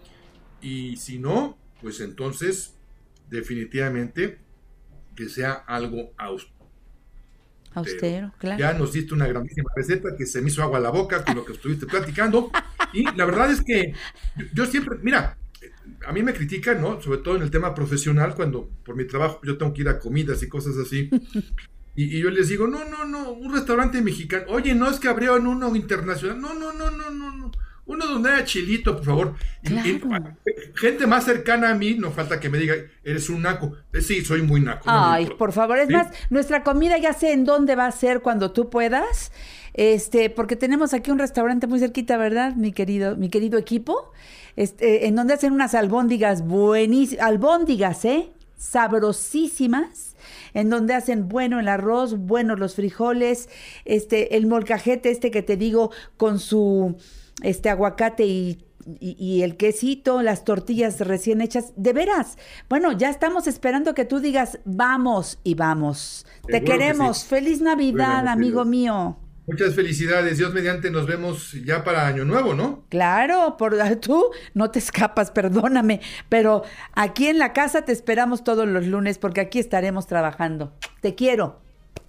y 0.60 0.96
si 0.96 1.18
no, 1.18 1.56
pues 1.80 2.00
entonces 2.00 2.74
definitivamente 3.30 4.38
que 5.14 5.28
sea 5.28 5.52
algo 5.52 6.12
austero. 6.16 6.54
Austero, 7.74 8.32
claro. 8.38 8.58
Ya 8.58 8.72
nos 8.72 8.92
diste 8.92 9.14
una 9.14 9.26
grandísima 9.26 9.70
receta 9.74 10.16
que 10.16 10.26
se 10.26 10.40
me 10.40 10.48
hizo 10.48 10.62
agua 10.62 10.78
a 10.78 10.80
la 10.80 10.90
boca 10.90 11.24
con 11.24 11.34
lo 11.34 11.44
que 11.44 11.54
estuviste 11.54 11.86
platicando. 11.86 12.50
Y 12.92 13.04
la 13.16 13.24
verdad 13.24 13.50
es 13.50 13.62
que 13.62 13.94
yo, 14.52 14.64
siempre, 14.66 14.96
mira, 15.02 15.36
a 16.06 16.12
mí 16.12 16.22
me 16.22 16.32
critican, 16.32 16.80
¿no? 16.80 17.00
Sobre 17.00 17.18
todo 17.18 17.36
en 17.36 17.42
el 17.42 17.50
tema 17.50 17.74
profesional, 17.74 18.34
cuando 18.34 18.68
por 18.84 18.96
mi 18.96 19.06
trabajo 19.06 19.40
yo 19.44 19.58
tengo 19.58 19.74
que 19.74 19.82
ir 19.82 19.88
a 19.88 19.98
comidas 19.98 20.42
y 20.42 20.48
cosas 20.48 20.76
así. 20.76 21.10
Y, 21.96 22.16
y 22.16 22.20
yo 22.20 22.30
les 22.30 22.48
digo, 22.48 22.66
no, 22.66 22.84
no, 22.84 23.04
no, 23.04 23.30
un 23.32 23.52
restaurante 23.52 24.02
mexicano. 24.02 24.44
Oye, 24.48 24.74
no 24.74 24.90
es 24.90 24.98
que 24.98 25.08
abrieron 25.08 25.46
uno 25.46 25.74
internacional. 25.76 26.40
No, 26.40 26.54
no, 26.54 26.72
no, 26.72 26.90
no, 26.90 27.10
no, 27.10 27.36
no. 27.36 27.52
Uno 27.86 28.06
donde 28.06 28.30
haya 28.30 28.44
chilito, 28.46 28.96
por 28.96 29.04
favor. 29.04 29.34
Y- 29.62 29.74
y- 29.90 30.00
Claro. 30.00 30.36
gente 30.74 31.06
más 31.06 31.24
cercana 31.24 31.68
a 31.70 31.74
mí, 31.74 31.94
no 31.94 32.10
falta 32.12 32.40
que 32.40 32.48
me 32.48 32.56
diga, 32.58 32.74
eres 33.04 33.28
un 33.28 33.42
naco. 33.42 33.76
Eh, 33.92 34.00
Sí, 34.00 34.24
soy 34.24 34.40
muy 34.40 34.60
naco. 34.62 34.84
Ay, 34.86 35.26
por 35.38 35.52
favor, 35.52 35.78
es 35.78 35.88
¿Sí? 35.88 35.92
más, 35.92 36.08
nuestra 36.30 36.62
comida 36.64 36.96
ya 36.98 37.12
sé 37.12 37.32
en 37.32 37.44
dónde 37.44 37.76
va 37.76 37.86
a 37.86 37.92
ser 37.92 38.22
cuando 38.22 38.52
tú 38.52 38.70
puedas. 38.70 39.32
Este, 39.74 40.30
porque 40.30 40.56
tenemos 40.56 40.94
aquí 40.94 41.10
un 41.10 41.18
restaurante 41.18 41.66
muy 41.66 41.78
cerquita, 41.78 42.16
¿verdad? 42.16 42.54
Mi 42.56 42.72
querido, 42.72 43.16
mi 43.16 43.28
querido 43.28 43.58
equipo. 43.58 44.12
Este, 44.56 45.06
en 45.06 45.14
donde 45.16 45.34
hacen 45.34 45.52
unas 45.52 45.74
albóndigas 45.74 46.42
buenísimas, 46.46 47.22
albóndigas, 47.26 48.04
¿eh? 48.06 48.30
Sabrosísimas. 48.56 50.13
En 50.54 50.70
donde 50.70 50.94
hacen 50.94 51.28
bueno 51.28 51.60
el 51.60 51.68
arroz, 51.68 52.16
buenos 52.16 52.58
los 52.58 52.74
frijoles, 52.76 53.48
este, 53.84 54.36
el 54.36 54.46
molcajete 54.46 55.10
este 55.10 55.30
que 55.30 55.42
te 55.42 55.56
digo 55.56 55.90
con 56.16 56.38
su 56.38 56.96
este 57.42 57.68
aguacate 57.68 58.24
y 58.24 58.64
y, 59.00 59.16
y 59.18 59.42
el 59.42 59.56
quesito, 59.56 60.22
las 60.22 60.44
tortillas 60.44 61.00
recién 61.00 61.40
hechas, 61.40 61.72
de 61.76 61.92
veras. 61.92 62.36
Bueno, 62.68 62.92
ya 62.92 63.08
estamos 63.08 63.46
esperando 63.46 63.94
que 63.94 64.04
tú 64.04 64.20
digas 64.20 64.58
vamos 64.64 65.38
y 65.42 65.54
vamos. 65.54 66.26
Te 66.46 66.54
Seguro 66.54 66.60
que 66.60 66.64
queremos. 66.64 67.18
sí. 67.18 67.28
Feliz 67.28 67.60
Navidad, 67.60 68.16
Bueno, 68.16 68.30
amigo 68.30 68.64
mío. 68.64 69.18
Muchas 69.46 69.74
felicidades. 69.74 70.38
Dios 70.38 70.54
mediante 70.54 70.90
nos 70.90 71.06
vemos 71.06 71.52
ya 71.64 71.84
para 71.84 72.06
Año 72.06 72.24
Nuevo, 72.24 72.54
¿no? 72.54 72.86
Claro, 72.88 73.56
por 73.58 73.74
tú 74.00 74.30
no 74.54 74.70
te 74.70 74.78
escapas, 74.78 75.30
perdóname, 75.30 76.00
pero 76.28 76.62
aquí 76.92 77.26
en 77.26 77.38
la 77.38 77.52
casa 77.52 77.82
te 77.82 77.92
esperamos 77.92 78.42
todos 78.42 78.66
los 78.66 78.86
lunes 78.86 79.18
porque 79.18 79.40
aquí 79.40 79.58
estaremos 79.58 80.06
trabajando. 80.06 80.74
Te 81.00 81.14
quiero. 81.14 81.63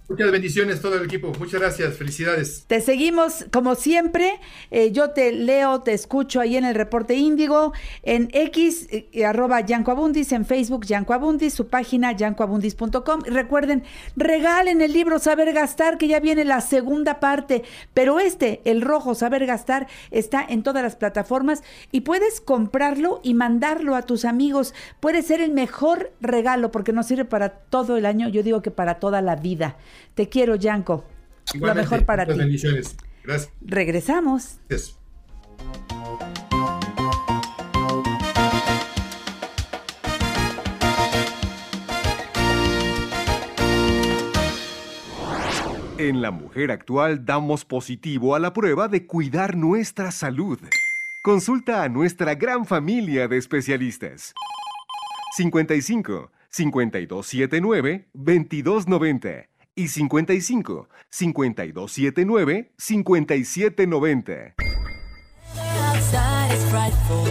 Muchas 0.08 0.30
bendiciones 0.30 0.80
todo 0.80 0.94
el 0.94 1.04
equipo. 1.04 1.32
Muchas 1.36 1.60
gracias. 1.60 1.96
Felicidades. 1.96 2.64
Te 2.68 2.80
seguimos 2.80 3.44
como 3.52 3.74
siempre. 3.74 4.38
eh, 4.70 4.92
yo 4.92 5.10
te 5.10 5.32
leo, 5.32 5.82
te 5.82 5.94
escucho 5.94 6.40
ahí 6.40 6.56
en 6.56 6.64
el 6.64 6.76
reporte 6.76 7.14
Índigo, 7.14 7.72
en 8.04 8.28
X, 8.32 8.86
eh, 8.90 9.24
arroba 9.24 9.60
Yanco 9.62 9.90
Abundis, 9.90 10.30
en 10.30 10.44
Facebook 10.46 10.86
Yanco 10.86 11.12
Abundis, 11.12 11.54
su 11.54 11.66
página 11.66 12.12
yancoabundis.com. 12.12 13.22
Recuerden, 13.26 13.82
regalen 14.14 14.80
el 14.80 14.92
libro 14.92 15.18
Saber 15.18 15.52
Gastar, 15.52 15.98
que 15.98 16.06
ya 16.06 16.20
viene 16.20 16.44
la 16.44 16.60
segunda 16.60 17.18
parte. 17.18 17.64
Pero 17.92 18.20
este, 18.20 18.60
el 18.64 18.82
rojo 18.82 19.16
Saber 19.16 19.44
Gastar, 19.44 19.88
está 20.12 20.44
en 20.48 20.62
todas 20.62 20.84
las 20.84 20.94
plataformas 20.94 21.64
y 21.90 22.02
puedes 22.02 22.40
comprarlo 22.40 23.20
y 23.24 23.34
mandarlo 23.34 23.96
a 23.96 24.02
tus 24.02 24.24
amigos. 24.24 24.72
Puede 25.00 25.22
ser 25.22 25.40
el 25.40 25.50
mejor 25.50 26.12
regalo 26.20 26.70
porque 26.70 26.92
nos 26.92 27.06
sirve 27.06 27.24
para 27.24 27.48
todo 27.48 27.96
el 27.96 28.06
año. 28.06 28.28
Yo 28.28 28.44
digo 28.44 28.62
que 28.62 28.70
para 28.70 29.00
toda 29.00 29.20
la 29.20 29.34
vida. 29.34 29.76
Te 30.14 30.28
quiero, 30.28 30.56
Yanko. 30.56 31.04
Lo 31.54 31.74
mejor 31.74 32.04
para 32.04 32.24
muchas 32.24 32.36
ti. 32.36 32.42
bendiciones. 32.42 32.96
Gracias. 33.24 33.52
Regresamos. 33.60 34.60
En 45.98 46.20
La 46.20 46.30
Mujer 46.30 46.70
Actual 46.70 47.24
damos 47.24 47.64
positivo 47.64 48.34
a 48.34 48.38
la 48.38 48.52
prueba 48.52 48.86
de 48.86 49.06
cuidar 49.06 49.56
nuestra 49.56 50.10
salud. 50.10 50.58
Consulta 51.22 51.82
a 51.82 51.88
nuestra 51.88 52.34
gran 52.34 52.66
familia 52.66 53.28
de 53.28 53.38
especialistas. 53.38 54.34
55 55.36 56.30
5279 56.50 58.08
2290 58.12 59.55
y 59.76 59.88
55 59.88 60.88
5279 61.10 62.72
5790. 62.78 64.54
Outside 65.54 66.54
is 66.54 66.64
frightful, 66.70 67.24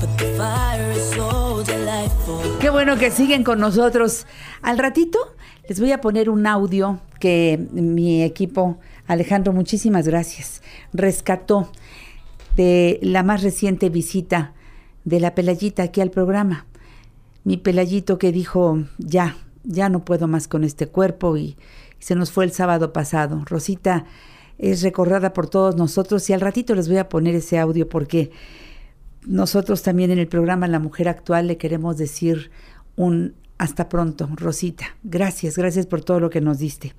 but 0.00 0.18
the 0.18 0.26
fire 0.36 0.92
is 0.92 1.04
so 1.14 1.62
delightful. 1.62 2.58
Qué 2.60 2.68
bueno 2.68 2.98
que 2.98 3.12
siguen 3.12 3.44
con 3.44 3.60
nosotros. 3.60 4.26
Al 4.60 4.78
ratito 4.78 5.18
les 5.68 5.78
voy 5.80 5.92
a 5.92 6.00
poner 6.00 6.28
un 6.28 6.46
audio 6.48 7.00
que 7.20 7.64
mi 7.72 8.22
equipo, 8.22 8.78
Alejandro, 9.06 9.52
muchísimas 9.52 10.08
gracias, 10.08 10.62
rescató 10.92 11.70
de 12.56 12.98
la 13.02 13.22
más 13.22 13.42
reciente 13.42 13.88
visita 13.88 14.52
de 15.04 15.20
la 15.20 15.34
Pelayita 15.34 15.84
aquí 15.84 16.00
al 16.00 16.10
programa. 16.10 16.66
Mi 17.44 17.56
Pelayito 17.56 18.18
que 18.18 18.32
dijo, 18.32 18.84
ya, 18.98 19.36
ya 19.62 19.88
no 19.88 20.04
puedo 20.04 20.26
más 20.26 20.48
con 20.48 20.64
este 20.64 20.88
cuerpo 20.88 21.36
y, 21.36 21.56
se 22.04 22.14
nos 22.14 22.30
fue 22.30 22.44
el 22.44 22.52
sábado 22.52 22.92
pasado. 22.92 23.42
Rosita 23.46 24.04
es 24.58 24.82
recordada 24.82 25.32
por 25.32 25.48
todos 25.48 25.74
nosotros 25.74 26.28
y 26.28 26.34
al 26.34 26.42
ratito 26.42 26.74
les 26.74 26.86
voy 26.86 26.98
a 26.98 27.08
poner 27.08 27.34
ese 27.34 27.58
audio 27.58 27.88
porque 27.88 28.30
nosotros 29.26 29.82
también 29.82 30.10
en 30.10 30.18
el 30.18 30.28
programa 30.28 30.68
La 30.68 30.78
Mujer 30.78 31.08
Actual 31.08 31.46
le 31.46 31.56
queremos 31.56 31.96
decir 31.96 32.50
un 32.94 33.32
hasta 33.56 33.88
pronto, 33.88 34.28
Rosita. 34.34 34.84
Gracias, 35.02 35.56
gracias 35.56 35.86
por 35.86 36.04
todo 36.04 36.20
lo 36.20 36.28
que 36.28 36.42
nos 36.42 36.58
diste. 36.58 36.92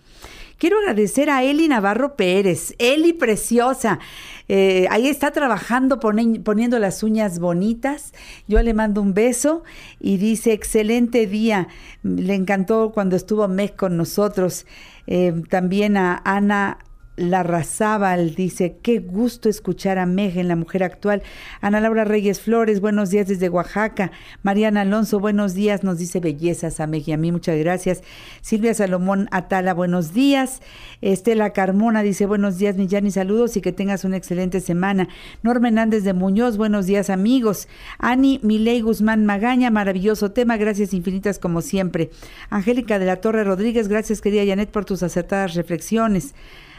Quiero 0.57 0.79
agradecer 0.79 1.29
a 1.29 1.43
Eli 1.43 1.67
Navarro 1.67 2.15
Pérez, 2.15 2.73
Eli 2.79 3.11
preciosa. 3.11 3.99
Eh, 4.47 4.87
ahí 4.89 5.07
está 5.07 5.31
trabajando, 5.31 5.99
poniendo 5.99 6.79
las 6.79 7.03
uñas 7.03 7.39
bonitas. 7.39 8.13
Yo 8.47 8.61
le 8.61 8.73
mando 8.73 9.01
un 9.01 9.13
beso 9.13 9.63
y 9.99 10.17
dice, 10.17 10.53
excelente 10.53 11.27
día. 11.27 11.67
Le 12.03 12.35
encantó 12.35 12.91
cuando 12.93 13.17
estuvo 13.17 13.47
Meg 13.49 13.75
con 13.75 13.97
nosotros. 13.97 14.65
Eh, 15.07 15.33
también 15.49 15.97
a 15.97 16.21
Ana 16.23 16.79
Larrazábal 17.17 18.35
dice, 18.35 18.77
qué 18.81 18.99
gusto 18.99 19.47
escuchar 19.47 19.97
a 19.97 20.05
Meg 20.05 20.37
en 20.37 20.47
La 20.47 20.55
Mujer 20.55 20.83
Actual. 20.83 21.23
Ana 21.61 21.79
Laura 21.79 22.03
Reyes 22.03 22.41
Flores, 22.41 22.81
buenos 22.81 23.09
días 23.09 23.27
desde 23.27 23.47
Oaxaca. 23.47 24.11
Mariana 24.43 24.81
Alonso, 24.81 25.19
buenos 25.19 25.53
días, 25.53 25.83
nos 25.83 25.97
dice 25.97 26.19
bellezas 26.19 26.79
a 26.79 26.87
Meg 26.87 27.07
y 27.07 27.13
a 27.13 27.17
mí, 27.17 27.31
muchas 27.31 27.57
gracias. 27.57 28.03
Silvia 28.41 28.73
Salomón 28.73 29.29
Atala, 29.31 29.73
buenos 29.73 30.13
días. 30.13 30.61
Estela 31.01 31.51
Carmona 31.51 32.03
dice, 32.03 32.25
buenos 32.25 32.57
días, 32.57 32.75
Millán, 32.75 33.09
saludos 33.11 33.55
y 33.55 33.61
que 33.61 33.71
tengas 33.71 34.03
una 34.03 34.17
excelente 34.17 34.59
semana. 34.59 35.07
Norma 35.41 35.69
Hernández 35.69 36.03
de 36.03 36.13
Muñoz, 36.13 36.57
buenos 36.57 36.85
días, 36.85 37.09
amigos. 37.09 37.67
Ani 37.97 38.39
Milei 38.43 38.81
Guzmán 38.81 39.25
Magaña, 39.25 39.69
maravilloso 39.71 40.31
tema, 40.31 40.57
gracias 40.57 40.93
infinitas 40.93 41.39
como 41.39 41.61
siempre. 41.61 42.09
Angélica 42.49 42.99
de 42.99 43.05
la 43.05 43.17
Torre 43.17 43.43
Rodríguez, 43.43 43.87
gracias 43.87 44.19
querida 44.19 44.45
Janet 44.45 44.69
por 44.69 44.83
tus 44.83 45.01
acertadas 45.01 45.55
reflexiones. 45.55 46.33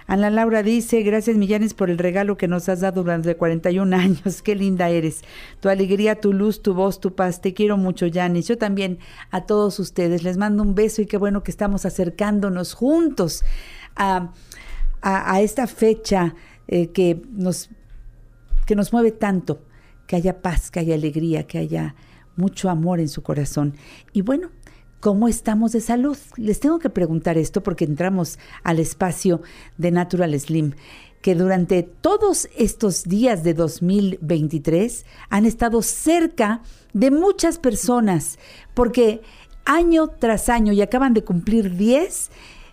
Ana 0.08 0.30
Laura 0.30 0.62
dice, 0.62 1.02
gracias 1.02 1.36
Millanes 1.36 1.74
por 1.74 1.90
el 1.90 1.98
regalo 1.98 2.36
que 2.36 2.46
nos 2.46 2.68
has 2.68 2.80
dado 2.80 3.02
durante 3.02 3.34
41 3.36 3.96
años, 3.96 4.40
qué 4.42 4.54
linda 4.54 4.88
eres. 4.88 5.22
Tu 5.60 5.68
alegría, 5.68 6.20
tu 6.20 6.32
luz, 6.32 6.62
tu 6.62 6.74
voz, 6.74 7.00
tu 7.00 7.14
paz, 7.14 7.40
te 7.40 7.54
quiero 7.54 7.76
mucho 7.76 8.06
Yanis. 8.06 8.46
Yo 8.46 8.56
también 8.56 8.98
a 9.30 9.46
todos 9.46 9.78
ustedes 9.80 10.22
les 10.22 10.36
mando 10.36 10.62
un 10.62 10.74
beso 10.74 11.02
y 11.02 11.06
qué 11.06 11.16
bueno 11.16 11.42
que 11.42 11.50
estamos 11.50 11.84
acercándonos 11.84 12.74
juntos 12.74 13.44
a, 13.96 14.32
a- 15.02 15.40
esta 15.40 15.66
fecha 15.66 16.34
eh, 16.68 16.88
que, 16.92 17.20
nos, 17.32 17.70
que 18.64 18.76
nos 18.76 18.92
mueve 18.92 19.10
tanto, 19.10 19.62
que 20.06 20.14
haya 20.16 20.40
paz, 20.40 20.70
que 20.70 20.80
haya 20.80 20.94
alegría, 20.94 21.46
que 21.48 21.58
haya 21.58 21.96
mucho 22.36 22.70
amor 22.70 23.00
en 23.00 23.08
su 23.08 23.22
corazón. 23.22 23.74
Y 24.12 24.20
bueno, 24.22 24.50
¿Cómo 25.06 25.28
estamos 25.28 25.70
de 25.70 25.80
salud? 25.80 26.18
Les 26.34 26.58
tengo 26.58 26.80
que 26.80 26.90
preguntar 26.90 27.38
esto 27.38 27.62
porque 27.62 27.84
entramos 27.84 28.40
al 28.64 28.80
espacio 28.80 29.40
de 29.78 29.92
Natural 29.92 30.36
Slim, 30.36 30.72
que 31.22 31.36
durante 31.36 31.84
todos 31.84 32.48
estos 32.56 33.04
días 33.04 33.44
de 33.44 33.54
2023 33.54 35.06
han 35.30 35.46
estado 35.46 35.80
cerca 35.82 36.60
de 36.92 37.12
muchas 37.12 37.60
personas, 37.60 38.40
porque 38.74 39.20
año 39.64 40.08
tras 40.08 40.48
año, 40.48 40.72
y 40.72 40.82
acaban 40.82 41.14
de 41.14 41.22
cumplir 41.22 41.76
10, 41.76 42.32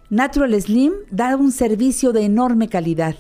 Natural 0.10 0.60
Slim 0.60 0.94
da 1.12 1.36
un 1.36 1.52
servicio 1.52 2.14
de 2.14 2.24
enorme 2.26 2.68
calidad. 2.68 3.14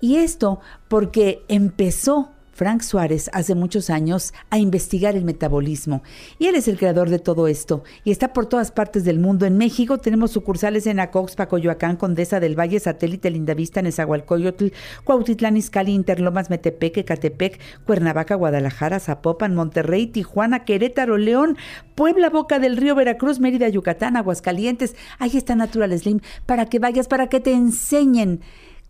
Y 0.00 0.16
esto 0.16 0.60
porque 0.88 1.44
empezó 1.48 2.30
Frank 2.54 2.82
Suárez 2.82 3.28
hace 3.32 3.54
muchos 3.54 3.90
años 3.90 4.32
a 4.50 4.58
investigar 4.58 5.16
el 5.16 5.24
metabolismo. 5.24 6.02
Y 6.38 6.46
él 6.46 6.54
es 6.54 6.68
el 6.68 6.78
creador 6.78 7.10
de 7.10 7.18
todo 7.18 7.48
esto. 7.48 7.82
Y 8.04 8.12
está 8.12 8.32
por 8.32 8.46
todas 8.46 8.70
partes 8.70 9.04
del 9.04 9.18
mundo. 9.18 9.44
En 9.44 9.58
México 9.58 9.98
tenemos 9.98 10.30
sucursales 10.30 10.86
en 10.86 11.00
Acoxpa, 11.00 11.48
Coyoacán, 11.48 11.96
Condesa 11.96 12.38
del 12.38 12.58
Valle, 12.58 12.78
Satélite, 12.78 13.30
Lindavista, 13.30 13.82
Nezahualcóyotl, 13.82 14.68
Cuautitlán, 15.02 15.56
Izcalli, 15.56 15.92
Interlomas, 15.92 16.48
Metepec, 16.48 16.98
Ecatepec, 16.98 17.58
Cuernavaca, 17.84 18.36
Guadalajara, 18.36 19.00
Zapopan, 19.00 19.54
Monterrey, 19.54 20.06
Tijuana, 20.06 20.64
Querétaro, 20.64 21.18
León, 21.18 21.56
Puebla, 21.96 22.30
Boca 22.30 22.60
del 22.60 22.76
Río, 22.76 22.94
Veracruz, 22.94 23.40
Mérida, 23.40 23.68
Yucatán, 23.68 24.16
Aguascalientes. 24.16 24.94
Ahí 25.18 25.36
está 25.36 25.56
Natural 25.56 25.98
Slim 25.98 26.20
para 26.46 26.66
que 26.66 26.78
vayas, 26.78 27.08
para 27.08 27.28
que 27.28 27.40
te 27.40 27.52
enseñen 27.52 28.40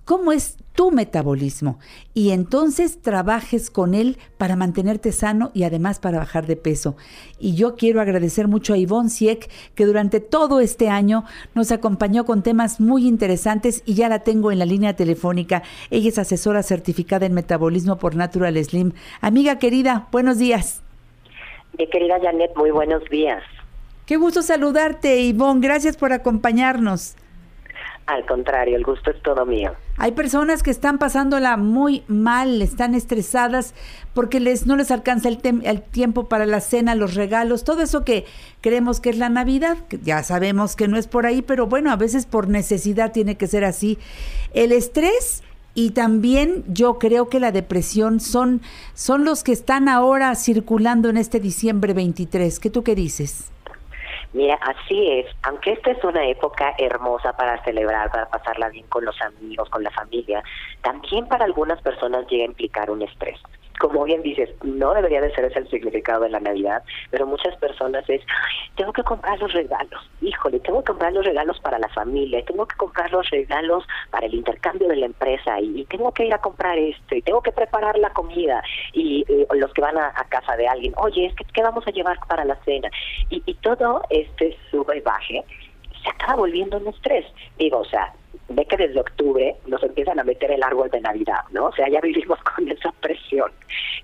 cómo 0.04 0.32
es 0.32 0.56
tu 0.74 0.90
metabolismo 0.90 1.78
y 2.14 2.30
entonces 2.30 3.00
trabajes 3.00 3.70
con 3.70 3.94
él 3.94 4.18
para 4.38 4.56
mantenerte 4.56 5.12
sano 5.12 5.50
y 5.54 5.62
además 5.62 6.00
para 6.00 6.18
bajar 6.18 6.46
de 6.46 6.56
peso. 6.56 6.96
Y 7.38 7.54
yo 7.54 7.76
quiero 7.76 8.00
agradecer 8.00 8.48
mucho 8.48 8.74
a 8.74 8.78
Ivonne 8.78 9.08
Sieck 9.08 9.48
que 9.74 9.86
durante 9.86 10.20
todo 10.20 10.60
este 10.60 10.88
año 10.88 11.24
nos 11.54 11.70
acompañó 11.70 12.24
con 12.24 12.42
temas 12.42 12.80
muy 12.80 13.06
interesantes 13.06 13.82
y 13.86 13.94
ya 13.94 14.08
la 14.08 14.20
tengo 14.20 14.50
en 14.50 14.58
la 14.58 14.66
línea 14.66 14.96
telefónica. 14.96 15.62
Ella 15.90 16.08
es 16.08 16.18
asesora 16.18 16.62
certificada 16.62 17.26
en 17.26 17.34
metabolismo 17.34 17.96
por 17.96 18.16
Natural 18.16 18.62
Slim. 18.64 18.92
Amiga 19.20 19.58
querida, 19.58 20.08
buenos 20.10 20.38
días. 20.38 20.82
Mi 21.78 21.88
querida 21.88 22.18
Janet, 22.20 22.50
muy 22.56 22.70
buenos 22.70 23.02
días. 23.10 23.42
Qué 24.06 24.16
gusto 24.16 24.42
saludarte, 24.42 25.20
Ivonne. 25.20 25.60
Gracias 25.60 25.96
por 25.96 26.12
acompañarnos. 26.12 27.16
Al 28.06 28.26
contrario, 28.26 28.76
el 28.76 28.84
gusto 28.84 29.10
es 29.10 29.22
todo 29.22 29.46
mío. 29.46 29.72
Hay 29.96 30.12
personas 30.12 30.62
que 30.62 30.70
están 30.70 30.98
pasándola 30.98 31.56
muy 31.56 32.02
mal, 32.06 32.60
están 32.60 32.94
estresadas 32.94 33.74
porque 34.12 34.40
les 34.40 34.66
no 34.66 34.76
les 34.76 34.90
alcanza 34.90 35.28
el, 35.28 35.38
el 35.62 35.80
tiempo 35.80 36.28
para 36.28 36.44
la 36.44 36.60
cena, 36.60 36.94
los 36.94 37.14
regalos, 37.14 37.64
todo 37.64 37.80
eso 37.80 38.04
que 38.04 38.26
creemos 38.60 39.00
que 39.00 39.08
es 39.08 39.16
la 39.16 39.30
Navidad, 39.30 39.78
que 39.88 39.98
ya 40.02 40.22
sabemos 40.22 40.76
que 40.76 40.86
no 40.86 40.98
es 40.98 41.06
por 41.06 41.24
ahí, 41.24 41.40
pero 41.40 41.66
bueno, 41.66 41.90
a 41.90 41.96
veces 41.96 42.26
por 42.26 42.48
necesidad 42.48 43.12
tiene 43.12 43.36
que 43.36 43.46
ser 43.46 43.64
así. 43.64 43.98
El 44.52 44.72
estrés 44.72 45.42
y 45.74 45.90
también 45.90 46.62
yo 46.68 46.98
creo 46.98 47.28
que 47.28 47.40
la 47.40 47.52
depresión 47.52 48.20
son, 48.20 48.60
son 48.92 49.24
los 49.24 49.42
que 49.42 49.52
están 49.52 49.88
ahora 49.88 50.34
circulando 50.34 51.08
en 51.08 51.16
este 51.16 51.40
diciembre 51.40 51.94
23. 51.94 52.60
¿Qué 52.60 52.68
tú 52.68 52.84
qué 52.84 52.94
dices? 52.94 53.50
Mira, 54.34 54.58
así 54.62 55.10
es. 55.10 55.26
Aunque 55.44 55.72
esta 55.72 55.92
es 55.92 56.02
una 56.02 56.26
época 56.26 56.74
hermosa 56.76 57.36
para 57.36 57.62
celebrar, 57.62 58.10
para 58.10 58.28
pasarla 58.28 58.68
bien 58.68 58.84
con 58.88 59.04
los 59.04 59.14
amigos, 59.22 59.70
con 59.70 59.84
la 59.84 59.92
familia, 59.92 60.42
también 60.82 61.28
para 61.28 61.44
algunas 61.44 61.80
personas 61.80 62.26
llega 62.28 62.42
a 62.42 62.48
implicar 62.48 62.90
un 62.90 63.02
estrés. 63.02 63.38
Como 63.78 64.04
bien 64.04 64.22
dices, 64.22 64.50
no 64.62 64.94
debería 64.94 65.20
de 65.20 65.34
ser 65.34 65.46
ese 65.46 65.58
el 65.58 65.68
significado 65.68 66.22
de 66.22 66.30
la 66.30 66.40
Navidad, 66.40 66.82
pero 67.10 67.26
muchas 67.26 67.56
personas 67.56 68.08
es, 68.08 68.20
"Ay, 68.20 68.70
tengo 68.76 68.92
que 68.92 69.02
comprar 69.02 69.38
los 69.40 69.52
regalos, 69.52 70.10
híjole, 70.20 70.60
tengo 70.60 70.80
que 70.80 70.92
comprar 70.92 71.12
los 71.12 71.24
regalos 71.24 71.58
para 71.60 71.78
la 71.78 71.88
familia, 71.88 72.44
tengo 72.44 72.66
que 72.66 72.76
comprar 72.76 73.10
los 73.12 73.28
regalos 73.30 73.84
para 74.10 74.26
el 74.26 74.34
intercambio 74.34 74.88
de 74.88 74.96
la 74.96 75.06
empresa 75.06 75.60
y, 75.60 75.84
tengo 75.86 76.12
que 76.12 76.26
ir 76.26 76.34
a 76.34 76.38
comprar 76.38 76.78
esto 76.78 77.14
y 77.14 77.22
tengo 77.22 77.40
que 77.42 77.52
preparar 77.52 77.96
la 77.98 78.10
comida 78.10 78.62
y 78.92 79.24
los 79.54 79.72
que 79.72 79.82
van 79.82 79.96
a, 79.98 80.08
a 80.08 80.24
casa 80.28 80.56
de 80.56 80.66
alguien, 80.66 80.92
oye, 80.96 81.26
es 81.26 81.34
que 81.34 81.44
¿qué 81.44 81.62
vamos 81.62 81.86
a 81.86 81.90
llevar 81.90 82.18
para 82.26 82.44
la 82.44 82.56
cena? 82.64 82.90
Y, 83.30 83.42
y 83.46 83.54
todo 83.54 84.02
este 84.10 84.56
sube 84.70 84.98
y 84.98 85.00
baje 85.00 85.44
se 86.02 86.10
acaba 86.10 86.36
volviendo 86.36 86.76
un 86.76 86.88
estrés. 86.88 87.26
Digo, 87.58 87.78
o 87.78 87.84
sea, 87.84 88.12
ve 88.48 88.64
que 88.66 88.76
desde 88.76 89.00
octubre 89.00 89.56
nos 89.66 89.82
empiezan 89.82 90.18
a 90.18 90.24
meter 90.24 90.50
el 90.50 90.62
árbol 90.62 90.90
de 90.90 91.00
Navidad, 91.00 91.40
¿no? 91.50 91.66
O 91.66 91.72
sea, 91.72 91.88
ya 91.88 92.00
vivimos 92.00 92.38
con 92.56 92.68
esa 92.68 92.92
presión. 93.00 93.50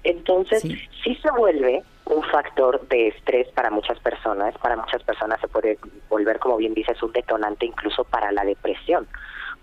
Entonces, 0.05 0.63
Sí. 0.63 0.77
sí, 1.05 1.15
se 1.23 1.31
vuelve 1.33 1.83
un 2.07 2.23
factor 2.25 2.87
de 2.89 3.09
estrés 3.09 3.49
para 3.49 3.71
muchas 3.71 3.99
personas. 4.01 4.57
Para 4.59 4.77
muchas 4.77 5.03
personas 5.05 5.41
se 5.41 5.49
puede 5.49 5.79
volver, 6.09 6.39
como 6.39 6.57
bien 6.57 6.75
dices, 6.75 7.01
un 7.03 7.13
detonante 7.13 7.67
incluso 7.67 8.05
para 8.05 8.33
la 8.33 8.45
depresión. 8.45 9.07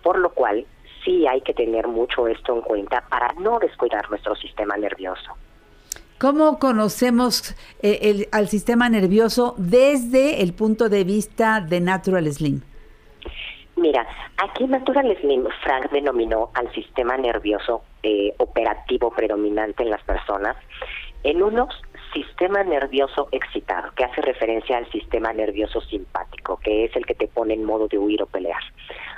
Por 0.02 0.18
lo 0.18 0.30
cual, 0.30 0.64
sí 1.04 1.26
hay 1.26 1.40
que 1.42 1.54
tener 1.54 1.86
mucho 1.88 2.26
esto 2.26 2.54
en 2.54 2.62
cuenta 2.62 3.02
para 3.08 3.32
no 3.40 3.58
descuidar 3.58 4.08
nuestro 4.10 4.34
sistema 4.36 4.76
nervioso. 4.76 5.36
¿Cómo 6.18 6.58
conocemos 6.58 7.54
eh, 7.82 7.98
el- 8.02 8.28
al 8.32 8.48
sistema 8.48 8.88
nervioso 8.88 9.54
desde 9.56 10.42
el 10.42 10.52
punto 10.52 10.88
de 10.88 11.04
vista 11.04 11.60
de 11.60 11.80
Natural 11.80 12.26
Slim? 12.32 12.62
Mira, 13.78 14.06
aquí 14.38 14.66
Natural 14.66 15.16
Slim, 15.20 15.46
Frank 15.62 15.90
denominó 15.92 16.50
al 16.54 16.72
sistema 16.72 17.16
nervioso 17.16 17.82
eh, 18.02 18.34
operativo 18.38 19.12
predominante 19.12 19.84
en 19.84 19.90
las 19.90 20.02
personas 20.02 20.56
en 21.22 21.42
unos 21.42 21.68
sistema 22.12 22.64
nervioso 22.64 23.28
excitado, 23.30 23.92
que 23.94 24.04
hace 24.04 24.20
referencia 24.22 24.78
al 24.78 24.90
sistema 24.90 25.32
nervioso 25.32 25.80
simpático, 25.82 26.58
que 26.58 26.86
es 26.86 26.96
el 26.96 27.06
que 27.06 27.14
te 27.14 27.28
pone 27.28 27.54
en 27.54 27.64
modo 27.64 27.86
de 27.86 27.98
huir 27.98 28.22
o 28.22 28.26
pelear. 28.26 28.62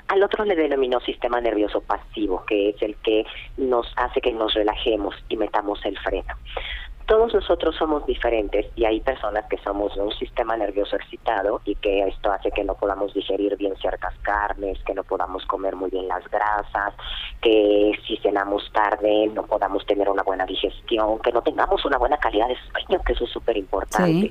Al 0.08 0.22
otro 0.22 0.44
le 0.44 0.56
denominó 0.56 1.00
sistema 1.00 1.40
nervioso 1.40 1.80
pasivo, 1.80 2.44
que 2.46 2.70
es 2.70 2.82
el 2.82 2.96
que 2.96 3.24
nos 3.56 3.86
hace 3.96 4.20
que 4.20 4.32
nos 4.32 4.52
relajemos 4.54 5.14
y 5.28 5.36
metamos 5.36 5.84
el 5.84 5.96
freno 5.98 6.34
todos 7.10 7.34
nosotros 7.34 7.74
somos 7.74 8.06
diferentes 8.06 8.66
y 8.76 8.84
hay 8.84 9.00
personas 9.00 9.44
que 9.50 9.58
somos 9.64 9.92
de 9.96 10.00
un 10.00 10.12
sistema 10.12 10.56
nervioso 10.56 10.94
excitado 10.94 11.60
y 11.64 11.74
que 11.74 12.06
esto 12.06 12.30
hace 12.30 12.52
que 12.52 12.62
no 12.62 12.76
podamos 12.76 13.12
digerir 13.12 13.56
bien 13.56 13.74
ciertas 13.80 14.14
carnes, 14.22 14.78
que 14.86 14.94
no 14.94 15.02
podamos 15.02 15.44
comer 15.46 15.74
muy 15.74 15.90
bien 15.90 16.06
las 16.06 16.22
grasas, 16.30 16.94
que 17.42 17.98
si 18.06 18.16
cenamos 18.18 18.62
tarde 18.72 19.26
no 19.34 19.44
podamos 19.44 19.84
tener 19.86 20.08
una 20.08 20.22
buena 20.22 20.46
digestión, 20.46 21.18
que 21.18 21.32
no 21.32 21.42
tengamos 21.42 21.84
una 21.84 21.98
buena 21.98 22.16
calidad 22.16 22.46
de 22.46 22.56
sueño, 22.70 23.02
que 23.04 23.12
eso 23.14 23.24
es 23.24 23.30
súper 23.30 23.56
importante. 23.56 24.30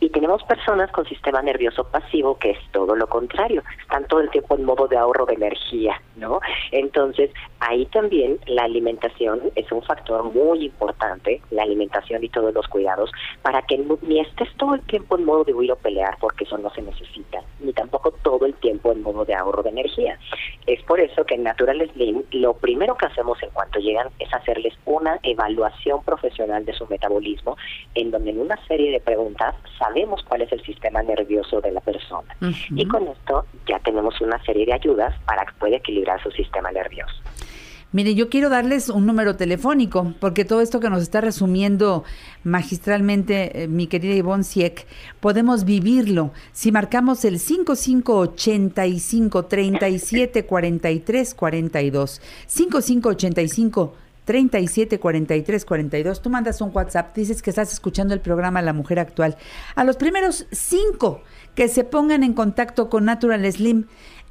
Y 0.00 0.10
tenemos 0.10 0.42
personas 0.44 0.90
con 0.92 1.04
sistema 1.06 1.42
nervioso 1.42 1.84
pasivo 1.84 2.38
que 2.38 2.50
es 2.50 2.58
todo 2.72 2.94
lo 2.94 3.08
contrario, 3.08 3.62
están 3.82 4.06
todo 4.06 4.20
el 4.20 4.30
tiempo 4.30 4.54
en 4.54 4.64
modo 4.64 4.86
de 4.86 4.96
ahorro 4.96 5.26
de 5.26 5.34
energía, 5.34 6.00
¿no? 6.16 6.40
Entonces, 6.70 7.30
ahí 7.58 7.84
también 7.86 8.38
la 8.46 8.64
alimentación 8.64 9.40
es 9.56 9.70
un 9.72 9.82
factor 9.82 10.22
muy 10.22 10.66
importante, 10.66 11.42
la 11.50 11.64
alimentación 11.64 12.22
y 12.22 12.28
todos 12.28 12.54
los 12.54 12.68
cuidados, 12.68 13.10
para 13.42 13.62
que 13.62 13.84
ni 14.02 14.20
estés 14.20 14.48
todo 14.56 14.74
el 14.74 14.82
tiempo 14.82 15.16
en 15.16 15.24
modo 15.24 15.44
de 15.44 15.54
huir 15.54 15.72
o 15.72 15.76
pelear, 15.76 16.16
porque 16.20 16.44
eso 16.44 16.58
no 16.58 16.70
se 16.70 16.82
necesita, 16.82 17.42
ni 17.58 17.72
tampoco 17.72 18.12
todo 18.22 18.46
el 18.46 18.54
tiempo 18.54 18.92
en 18.92 19.02
modo 19.02 19.24
de 19.24 19.34
ahorro 19.34 19.62
de 19.62 19.70
energía. 19.70 20.18
Es 20.66 20.80
por 20.84 21.00
eso 21.00 21.24
que 21.24 21.34
en 21.34 21.42
Natural 21.42 21.88
Slim 21.92 22.22
lo 22.30 22.54
primero 22.54 22.96
que 22.96 23.06
hacemos 23.06 23.42
en 23.42 23.50
cuanto 23.50 23.80
llegan 23.80 24.08
es 24.20 24.32
hacerles 24.32 24.74
una 24.84 25.18
evaluación 25.22 26.04
profesional 26.04 26.64
de 26.64 26.72
su 26.74 26.86
metabolismo, 26.86 27.56
en 27.94 28.10
donde 28.10 28.30
en 28.30 28.40
una 28.40 28.56
serie 28.66 28.92
de 28.92 29.00
preguntas 29.00 29.54
cuál 30.28 30.42
es 30.42 30.52
el 30.52 30.62
sistema 30.62 31.02
nervioso 31.02 31.60
de 31.60 31.72
la 31.72 31.80
persona. 31.80 32.36
Y 32.70 32.86
con 32.86 33.08
esto 33.08 33.46
ya 33.66 33.80
tenemos 33.80 34.20
una 34.20 34.40
serie 34.44 34.64
de 34.66 34.74
ayudas 34.74 35.14
para 35.26 35.44
que 35.44 35.52
pueda 35.58 35.76
equilibrar 35.76 36.22
su 36.22 36.30
sistema 36.30 36.70
nervioso. 36.72 37.14
Mire, 37.90 38.14
yo 38.14 38.28
quiero 38.28 38.50
darles 38.50 38.90
un 38.90 39.06
número 39.06 39.36
telefónico, 39.36 40.12
porque 40.20 40.44
todo 40.44 40.60
esto 40.60 40.78
que 40.78 40.90
nos 40.90 41.00
está 41.00 41.22
resumiendo 41.22 42.04
magistralmente 42.44 43.62
eh, 43.62 43.68
mi 43.68 43.86
querida 43.86 44.14
Ivonne 44.14 44.44
Sieck, 44.44 44.86
podemos 45.20 45.64
vivirlo. 45.64 46.32
Si 46.52 46.70
marcamos 46.70 47.24
el 47.24 47.38
5585 47.38 49.46
37 49.46 50.44
43 50.44 51.34
42, 51.34 52.20
5585 52.46 53.94
37 54.28 55.00
43 55.00 55.64
42. 55.64 56.20
Tú 56.20 56.28
mandas 56.28 56.60
un 56.60 56.70
WhatsApp, 56.74 57.16
dices 57.16 57.40
que 57.40 57.48
estás 57.48 57.72
escuchando 57.72 58.12
el 58.12 58.20
programa 58.20 58.60
La 58.60 58.74
Mujer 58.74 58.98
Actual. 58.98 59.38
A 59.74 59.84
los 59.84 59.96
primeros 59.96 60.46
cinco 60.50 61.22
que 61.54 61.68
se 61.68 61.82
pongan 61.82 62.22
en 62.22 62.34
contacto 62.34 62.90
con 62.90 63.06
Natural 63.06 63.50
Slim, 63.50 63.86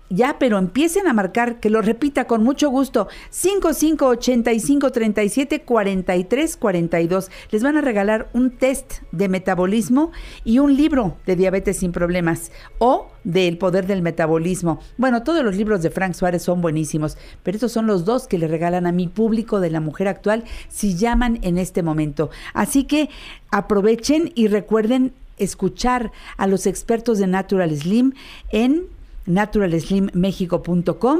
ya, 0.09 0.37
pero 0.39 0.57
empiecen 0.57 1.07
a 1.07 1.13
marcar, 1.13 1.59
que 1.59 1.69
lo 1.69 1.81
repita 1.81 2.25
con 2.25 2.43
mucho 2.43 2.69
gusto. 2.69 3.07
5585 3.29 4.91
37 4.91 5.61
43 5.61 6.57
42. 6.57 7.31
Les 7.51 7.63
van 7.63 7.77
a 7.77 7.81
regalar 7.81 8.29
un 8.33 8.51
test 8.51 9.01
de 9.11 9.29
metabolismo 9.29 10.11
y 10.43 10.59
un 10.59 10.75
libro 10.75 11.17
de 11.25 11.35
diabetes 11.35 11.77
sin 11.77 11.91
problemas 11.91 12.51
o 12.79 13.07
del 13.23 13.57
poder 13.57 13.85
del 13.87 14.01
metabolismo. 14.01 14.79
Bueno, 14.97 15.23
todos 15.23 15.43
los 15.43 15.55
libros 15.55 15.81
de 15.81 15.91
Frank 15.91 16.13
Suárez 16.13 16.43
son 16.43 16.61
buenísimos, 16.61 17.17
pero 17.43 17.55
estos 17.55 17.73
son 17.73 17.87
los 17.87 18.05
dos 18.05 18.27
que 18.27 18.37
le 18.37 18.47
regalan 18.47 18.87
a 18.87 18.93
mi 18.93 19.07
público 19.07 19.59
de 19.59 19.69
la 19.69 19.81
mujer 19.81 20.07
actual 20.07 20.45
si 20.69 20.95
llaman 20.95 21.39
en 21.41 21.57
este 21.57 21.83
momento. 21.83 22.29
Así 22.53 22.85
que 22.85 23.09
aprovechen 23.51 24.31
y 24.35 24.47
recuerden 24.47 25.13
escuchar 25.37 26.11
a 26.37 26.47
los 26.47 26.65
expertos 26.65 27.19
de 27.19 27.27
Natural 27.27 27.75
Slim 27.75 28.13
en 28.51 28.87
naturalslimmexico.com, 29.27 31.19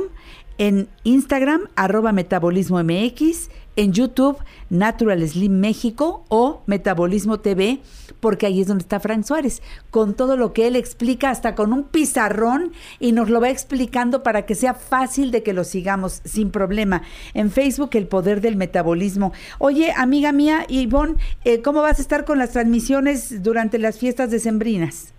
en 0.58 0.88
Instagram, 1.04 1.68
arroba 1.76 2.12
metabolismo 2.12 2.84
MX, 2.84 3.50
en 3.76 3.94
YouTube, 3.94 4.38
Natural 4.72 5.26
Slim 5.30 5.60
México 5.60 6.26
o 6.30 6.64
Metabolismo 6.66 7.40
TV, 7.40 7.80
porque 8.20 8.48
ahí 8.48 8.60
es 8.60 8.68
donde 8.68 8.82
está 8.82 9.00
Frank 9.00 9.24
Suárez, 9.24 9.62
con 9.92 10.16
todo 10.16 10.36
lo 10.36 10.52
que 10.52 10.66
él 10.66 10.76
explica, 10.76 11.30
hasta 11.30 11.54
con 11.54 11.72
un 11.72 11.84
pizarrón, 11.84 12.74
y 13.00 13.12
nos 13.12 13.30
lo 13.30 13.40
va 13.40 13.50
explicando 13.50 14.24
para 14.24 14.48
que 14.48 14.56
sea 14.56 14.74
fácil 14.74 15.30
de 15.30 15.44
que 15.44 15.54
lo 15.54 15.64
sigamos 15.64 16.22
sin 16.26 16.50
problema. 16.50 17.04
En 17.36 17.52
Facebook, 17.52 17.92
El 17.94 18.08
Poder 18.08 18.42
del 18.42 18.56
Metabolismo. 18.56 19.32
Oye, 19.60 19.94
amiga 19.96 20.32
mía, 20.32 20.66
Ivonne, 20.68 21.16
eh, 21.46 21.62
¿cómo 21.62 21.84
vas 21.84 22.00
a 22.00 22.02
estar 22.02 22.26
con 22.26 22.40
las 22.40 22.52
transmisiones 22.52 23.44
durante 23.44 23.78
las 23.78 24.00
fiestas 24.00 24.32
decembrinas? 24.32 25.14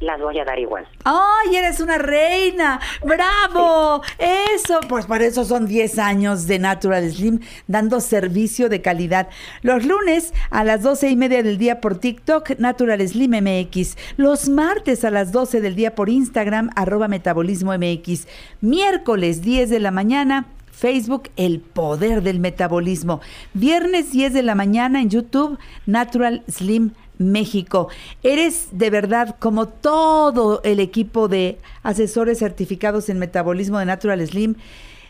Las 0.00 0.20
voy 0.20 0.38
a 0.38 0.44
dar 0.44 0.58
igual. 0.58 0.86
¡Ay, 1.04 1.56
eres 1.56 1.80
una 1.80 1.96
reina! 1.96 2.78
¡Bravo! 3.02 4.02
Eso, 4.18 4.80
pues 4.88 5.06
por 5.06 5.22
eso 5.22 5.46
son 5.46 5.66
10 5.66 5.98
años 5.98 6.46
de 6.46 6.58
Natural 6.58 7.10
Slim 7.10 7.40
dando 7.66 8.00
servicio 8.00 8.68
de 8.68 8.82
calidad. 8.82 9.28
Los 9.62 9.86
lunes 9.86 10.34
a 10.50 10.64
las 10.64 10.82
12 10.82 11.08
y 11.08 11.16
media 11.16 11.42
del 11.42 11.56
día 11.56 11.80
por 11.80 11.98
TikTok, 11.98 12.58
Natural 12.58 13.08
Slim 13.08 13.30
MX. 13.30 13.96
Los 14.18 14.50
martes 14.50 15.02
a 15.02 15.10
las 15.10 15.32
12 15.32 15.62
del 15.62 15.74
día 15.74 15.94
por 15.94 16.10
Instagram, 16.10 16.68
arroba 16.76 17.08
Metabolismo 17.08 17.72
MX. 17.72 18.26
Miércoles 18.60 19.40
10 19.40 19.70
de 19.70 19.80
la 19.80 19.92
mañana, 19.92 20.46
Facebook, 20.72 21.30
El 21.36 21.60
Poder 21.60 22.22
del 22.22 22.38
Metabolismo. 22.38 23.22
Viernes 23.54 24.12
10 24.12 24.34
de 24.34 24.42
la 24.42 24.54
mañana 24.54 25.00
en 25.00 25.08
YouTube, 25.08 25.58
Natural 25.86 26.44
Slim 26.48 26.92
México. 27.18 27.88
Eres 28.22 28.68
de 28.72 28.90
verdad 28.90 29.36
como 29.38 29.66
todo 29.66 30.60
el 30.64 30.80
equipo 30.80 31.28
de 31.28 31.58
asesores 31.82 32.38
certificados 32.38 33.08
en 33.08 33.18
metabolismo 33.18 33.78
de 33.78 33.86
Natural 33.86 34.26
Slim. 34.26 34.56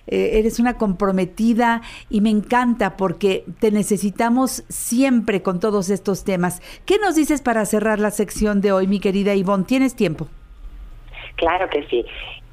eh, 0.08 0.38
eres 0.38 0.60
una 0.60 0.74
comprometida 0.74 1.82
y 2.08 2.20
me 2.20 2.30
encanta 2.30 2.96
porque 2.96 3.44
te 3.58 3.72
necesitamos 3.72 4.62
siempre 4.68 5.42
con 5.42 5.58
todos 5.58 5.90
estos 5.90 6.22
temas. 6.22 6.62
¿Qué 6.84 6.98
nos 6.98 7.16
dices 7.16 7.42
para 7.42 7.64
cerrar 7.64 7.98
la 7.98 8.12
sección 8.12 8.60
de 8.60 8.70
hoy, 8.70 8.86
mi 8.86 9.00
querida 9.00 9.34
Ivonne? 9.34 9.64
¿Tienes 9.64 9.96
tiempo? 9.96 10.28
Claro 11.36 11.68
que 11.70 11.84
sí. 11.88 12.04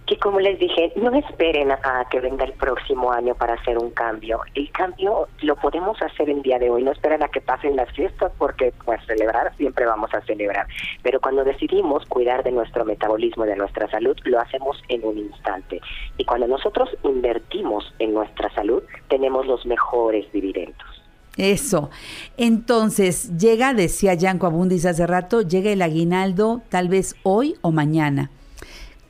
Que 0.06 0.18
como 0.18 0.40
les 0.40 0.60
dije, 0.60 0.92
no 0.96 1.14
esperen 1.14 1.72
a, 1.72 2.06
que 2.12 2.20
venga 2.20 2.46
el 2.46 2.54
próximo 2.54 3.12
año 3.12 3.36
para 3.36 3.54
hacer 3.54 3.78
un 3.78 3.92
cambio. 3.92 4.42
El 4.54 4.70
cambio 4.72 5.28
lo 5.42 5.56
podemos 5.56 6.02
hacer 6.02 6.30
el 6.30 6.42
día 6.42 6.60
de 6.60 6.70
hoy, 6.70 6.84
no 6.84 6.92
esperen 6.92 7.24
a 7.24 7.30
que 7.30 7.42
pasen 7.42 7.76
las 7.76 7.92
fiestas 7.94 8.32
porque 8.38 8.74
pues 8.86 9.00
celebrar 9.06 9.56
siempre 9.56 9.86
vamos 9.86 10.14
a 10.14 10.22
celebrar. 10.22 10.68
Pero 11.02 11.22
cuando 11.22 11.44
decidimos 11.44 12.06
cuidar 12.06 12.44
de 12.44 12.52
nuestro 12.52 12.86
metabolismo 12.86 13.46
y 13.46 13.50
de 13.50 13.56
nuestra 13.56 13.90
salud, 13.90 14.18
lo 14.26 14.40
hacemos 14.40 14.82
en 14.90 15.06
un 15.06 15.18
instante. 15.18 15.80
Y 16.18 16.26
cuando 16.26 16.48
nosotros 16.48 16.90
invertimos 17.04 17.94
en 18.00 18.14
nuestra 18.14 18.54
salud, 18.54 18.84
tenemos 19.08 19.46
los 19.46 19.66
mejores 19.66 20.30
dividendos. 20.32 21.04
Eso. 21.38 21.90
Entonces, 22.38 23.38
llega, 23.38 23.74
decía 23.74 24.14
Yanko 24.14 24.48
Abundis 24.48 24.86
hace 24.86 25.08
rato, 25.08 25.42
llega 25.42 25.72
el 25.72 25.82
aguinaldo 25.82 26.62
tal 26.70 26.90
vez 26.90 27.16
hoy 27.24 27.56
o 27.62 27.72
mañana. 27.72 28.30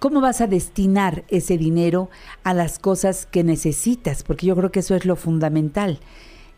¿Cómo 0.03 0.19
vas 0.19 0.41
a 0.41 0.47
destinar 0.47 1.23
ese 1.29 1.57
dinero 1.57 2.09
a 2.43 2.53
las 2.53 2.77
cosas 2.77 3.25
que 3.25 3.41
necesitas? 3.41 4.23
Porque 4.23 4.47
yo 4.47 4.53
creo 4.53 4.69
que 4.69 4.81
eso 4.81 4.95
es 4.95 5.05
lo 5.05 5.15
fundamental. 5.15 5.99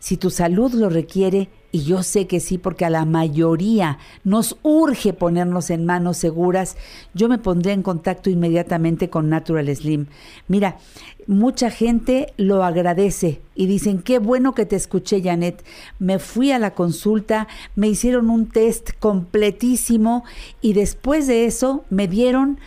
Si 0.00 0.16
tu 0.16 0.30
salud 0.30 0.74
lo 0.74 0.88
requiere, 0.88 1.48
y 1.70 1.84
yo 1.84 2.02
sé 2.02 2.26
que 2.26 2.40
sí, 2.40 2.58
porque 2.58 2.84
a 2.84 2.90
la 2.90 3.04
mayoría 3.04 3.98
nos 4.24 4.56
urge 4.62 5.12
ponernos 5.12 5.70
en 5.70 5.86
manos 5.86 6.16
seguras, 6.16 6.76
yo 7.14 7.28
me 7.28 7.38
pondré 7.38 7.70
en 7.70 7.82
contacto 7.82 8.30
inmediatamente 8.30 9.10
con 9.10 9.28
Natural 9.28 9.72
Slim. 9.76 10.06
Mira, 10.48 10.78
mucha 11.28 11.70
gente 11.70 12.32
lo 12.36 12.64
agradece 12.64 13.42
y 13.54 13.66
dicen, 13.66 14.02
qué 14.02 14.18
bueno 14.18 14.54
que 14.54 14.66
te 14.66 14.74
escuché, 14.74 15.22
Janet. 15.22 15.64
Me 16.00 16.18
fui 16.18 16.50
a 16.50 16.58
la 16.58 16.74
consulta, 16.74 17.46
me 17.76 17.86
hicieron 17.86 18.28
un 18.28 18.48
test 18.48 18.90
completísimo 18.98 20.24
y 20.60 20.72
después 20.72 21.28
de 21.28 21.44
eso 21.44 21.84
me 21.90 22.08
dieron 22.08 22.58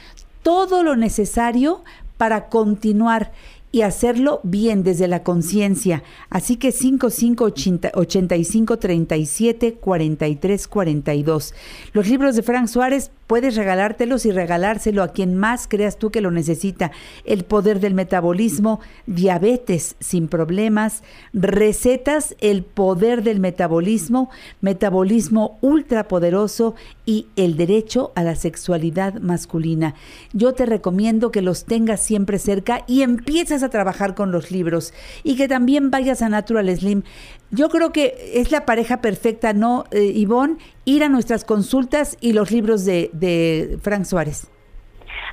todo 0.49 0.81
lo 0.81 0.95
necesario 0.95 1.83
para 2.17 2.49
continuar 2.49 3.31
y 3.71 3.83
hacerlo 3.83 4.39
bien 4.41 4.81
desde 4.81 5.07
la 5.07 5.21
conciencia. 5.21 6.01
Así 6.31 6.55
que 6.55 6.71
5580 6.71 7.91
85 7.93 8.79
37 8.79 9.73
43 9.75 10.67
42. 10.67 11.53
Los 11.93 12.09
libros 12.09 12.35
de 12.35 12.41
Frank 12.41 12.65
Suárez 12.65 13.11
puedes 13.29 13.55
regalártelos 13.55 14.25
y 14.25 14.31
regalárselo 14.31 15.03
a 15.03 15.09
quien 15.09 15.35
más 15.35 15.67
creas 15.67 15.99
tú 15.99 16.09
que 16.09 16.19
lo 16.19 16.31
necesita. 16.31 16.89
El 17.25 17.43
poder 17.43 17.79
del 17.79 17.93
metabolismo, 17.93 18.79
diabetes 19.05 19.95
sin 19.99 20.27
problemas, 20.27 21.03
recetas, 21.31 22.35
el 22.39 22.63
poder 22.63 23.21
del 23.21 23.39
metabolismo, 23.39 24.31
metabolismo 24.61 25.59
ultrapoderoso 25.61 26.73
y 27.05 27.27
el 27.35 27.55
derecho 27.55 28.11
a 28.15 28.23
la 28.23 28.33
sexualidad 28.33 29.19
masculina. 29.19 29.93
Yo 30.33 30.53
te 30.53 30.65
recomiendo 30.65 31.31
que 31.31 31.43
los 31.43 31.65
tengas 31.65 32.01
siempre 32.01 32.39
cerca 32.39 32.83
y 32.87 33.03
empieces 33.03 33.61
a 33.61 33.69
trabajar 33.69 34.15
con 34.15 34.31
los 34.31 34.49
libros 34.49 34.91
y 35.23 35.35
que 35.35 35.47
también 35.47 35.91
vayas 35.91 36.23
a 36.23 36.29
Natural 36.29 36.75
Slim. 36.75 37.03
Yo 37.51 37.69
creo 37.69 37.91
que 37.91 38.33
es 38.35 38.51
la 38.51 38.65
pareja 38.65 39.01
perfecta, 39.01 39.53
¿no, 39.53 39.85
eh, 39.91 40.03
Ivonne? 40.03 40.57
Ir 40.85 41.03
a 41.03 41.09
nuestras 41.09 41.43
consultas 41.45 42.17
y 42.21 42.33
los 42.33 42.51
libros 42.51 42.85
de, 42.85 43.09
de 43.13 43.79
Frank 43.81 44.03
Suárez. 44.05 44.51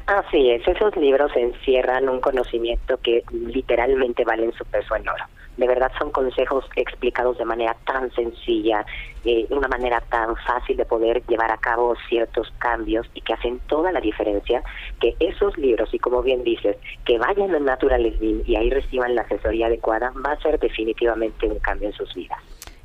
Así 0.07 0.51
es, 0.51 0.67
esos 0.67 0.97
libros 0.97 1.33
encierran 1.35 2.09
un 2.09 2.21
conocimiento 2.21 2.99
que 3.03 3.25
literalmente 3.33 4.25
valen 4.25 4.53
su 4.53 4.65
peso 4.65 4.95
en 4.95 5.09
oro. 5.09 5.25
De 5.57 5.67
verdad 5.67 5.91
son 5.99 6.11
consejos 6.11 6.65
explicados 6.77 7.39
de 7.39 7.45
manera 7.45 7.77
tan 7.87 8.11
sencilla, 8.13 8.85
eh, 9.25 9.47
una 9.51 9.69
manera 9.69 10.01
tan 10.01 10.37
fácil 10.37 10.77
de 10.77 10.85
poder 10.85 11.23
llevar 11.27 11.51
a 11.51 11.57
cabo 11.57 11.95
ciertos 12.09 12.53
cambios 12.59 13.07
y 13.15 13.21
que 13.23 13.33
hacen 13.33 13.59
toda 13.67 13.91
la 13.93 14.01
diferencia, 14.01 14.63
que 15.01 15.17
esos 15.19 15.57
libros, 15.57 15.93
y 15.93 15.99
como 15.99 16.23
bien 16.23 16.45
dices, 16.45 16.77
que 17.05 17.19
vayan 17.19 17.55
a 17.55 17.59
Natural 17.59 18.07
y 18.07 18.57
ahí 18.57 18.71
reciban 18.71 19.15
la 19.15 19.23
asesoría 19.23 19.67
adecuada, 19.67 20.13
va 20.25 20.33
a 20.33 20.41
ser 20.41 20.59
definitivamente 20.59 21.47
un 21.47 21.59
cambio 21.59 21.89
en 21.89 21.95
sus 21.95 22.15
vidas. 22.15 22.39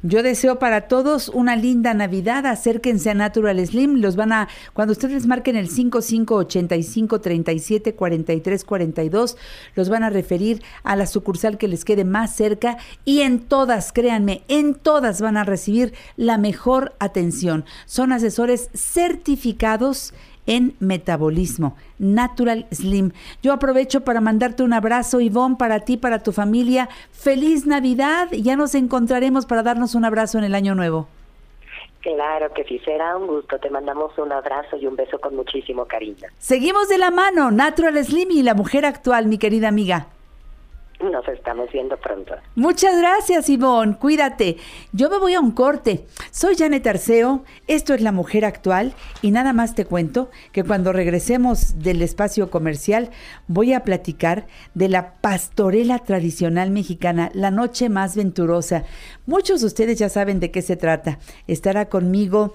Yo 0.03 0.23
deseo 0.23 0.57
para 0.57 0.87
todos 0.87 1.29
una 1.29 1.55
linda 1.55 1.93
Navidad. 1.93 2.47
Acérquense 2.47 3.11
a 3.11 3.13
Natural 3.13 3.63
Slim. 3.63 4.01
Los 4.01 4.15
van 4.15 4.33
a, 4.33 4.47
cuando 4.73 4.93
ustedes 4.93 5.27
marquen 5.27 5.55
el 5.55 5.69
5585 5.69 7.21
37 7.21 7.93
43 7.93 8.65
42, 8.65 9.37
los 9.75 9.89
van 9.89 10.01
a 10.01 10.09
referir 10.09 10.63
a 10.81 10.95
la 10.95 11.05
sucursal 11.05 11.59
que 11.59 11.67
les 11.67 11.85
quede 11.85 12.03
más 12.03 12.35
cerca 12.35 12.77
y 13.05 13.21
en 13.21 13.41
todas, 13.41 13.93
créanme, 13.93 14.41
en 14.47 14.73
todas 14.73 15.21
van 15.21 15.37
a 15.37 15.43
recibir 15.43 15.93
la 16.17 16.39
mejor 16.39 16.95
atención. 16.97 17.63
Son 17.85 18.11
asesores 18.11 18.71
certificados 18.73 20.15
en 20.47 20.75
metabolismo, 20.79 21.75
Natural 21.99 22.65
Slim. 22.71 23.11
Yo 23.41 23.53
aprovecho 23.53 24.01
para 24.01 24.21
mandarte 24.21 24.63
un 24.63 24.73
abrazo, 24.73 25.19
Ivonne, 25.19 25.55
para 25.57 25.81
ti, 25.81 25.97
para 25.97 26.23
tu 26.23 26.31
familia. 26.31 26.89
Feliz 27.11 27.65
Navidad. 27.65 28.29
Ya 28.31 28.55
nos 28.55 28.75
encontraremos 28.75 29.45
para 29.45 29.63
darnos 29.63 29.95
un 29.95 30.05
abrazo 30.05 30.37
en 30.37 30.43
el 30.43 30.55
año 30.55 30.75
nuevo. 30.75 31.07
Claro 32.01 32.51
que 32.53 32.63
sí, 32.63 32.79
será 32.79 33.15
un 33.15 33.27
gusto. 33.27 33.59
Te 33.59 33.69
mandamos 33.69 34.17
un 34.17 34.31
abrazo 34.31 34.75
y 34.77 34.87
un 34.87 34.95
beso 34.95 35.19
con 35.19 35.35
muchísimo 35.35 35.85
cariño. 35.85 36.27
Seguimos 36.39 36.89
de 36.89 36.97
la 36.97 37.11
mano, 37.11 37.51
Natural 37.51 38.03
Slim 38.03 38.31
y 38.31 38.41
la 38.41 38.55
mujer 38.55 38.85
actual, 38.85 39.27
mi 39.27 39.37
querida 39.37 39.67
amiga. 39.67 40.07
Nos 41.03 41.27
estamos 41.27 41.71
viendo 41.71 41.97
pronto. 41.97 42.35
Muchas 42.55 42.95
gracias, 42.97 43.49
Ivonne. 43.49 43.97
Cuídate. 43.97 44.57
Yo 44.91 45.09
me 45.09 45.17
voy 45.17 45.33
a 45.33 45.39
un 45.39 45.51
corte. 45.51 46.05
Soy 46.29 46.55
Janet 46.55 46.85
Arceo. 46.85 47.43
Esto 47.67 47.93
es 47.93 48.01
La 48.01 48.11
Mujer 48.11 48.45
Actual. 48.45 48.93
Y 49.21 49.31
nada 49.31 49.51
más 49.51 49.73
te 49.73 49.85
cuento 49.85 50.29
que 50.51 50.63
cuando 50.63 50.93
regresemos 50.93 51.79
del 51.79 52.03
espacio 52.03 52.51
comercial, 52.51 53.09
voy 53.47 53.73
a 53.73 53.83
platicar 53.83 54.45
de 54.75 54.89
la 54.89 55.15
pastorela 55.15 55.99
tradicional 55.99 56.69
mexicana, 56.69 57.31
la 57.33 57.49
noche 57.49 57.89
más 57.89 58.15
venturosa. 58.15 58.83
Muchos 59.25 59.61
de 59.61 59.67
ustedes 59.67 59.97
ya 59.97 60.09
saben 60.09 60.39
de 60.39 60.51
qué 60.51 60.61
se 60.61 60.75
trata. 60.75 61.17
Estará 61.47 61.89
conmigo 61.89 62.53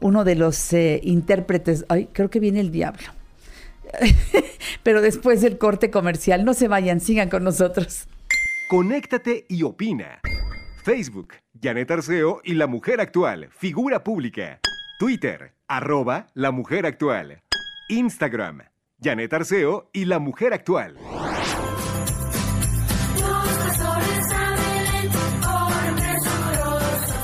uno 0.00 0.24
de 0.24 0.36
los 0.36 0.72
eh, 0.72 1.00
intérpretes. 1.02 1.84
Ay, 1.88 2.08
creo 2.12 2.30
que 2.30 2.40
viene 2.40 2.60
el 2.60 2.70
diablo. 2.70 3.23
Pero 4.82 5.00
después 5.00 5.40
del 5.40 5.58
corte 5.58 5.90
comercial, 5.90 6.44
no 6.44 6.54
se 6.54 6.68
vayan, 6.68 7.00
sigan 7.00 7.28
con 7.28 7.44
nosotros. 7.44 8.06
Conéctate 8.68 9.46
y 9.48 9.62
opina. 9.62 10.20
Facebook, 10.84 11.34
Janet 11.60 11.90
Arceo 11.90 12.40
y 12.44 12.54
La 12.54 12.66
Mujer 12.66 13.00
Actual, 13.00 13.48
figura 13.56 14.04
pública. 14.04 14.60
Twitter, 14.98 15.52
arroba 15.66 16.26
La 16.34 16.50
Mujer 16.50 16.86
Actual. 16.86 17.42
Instagram, 17.88 18.62
Janet 19.02 19.32
Arceo 19.32 19.88
y 19.92 20.04
La 20.04 20.18
Mujer 20.18 20.52
Actual. 20.52 20.96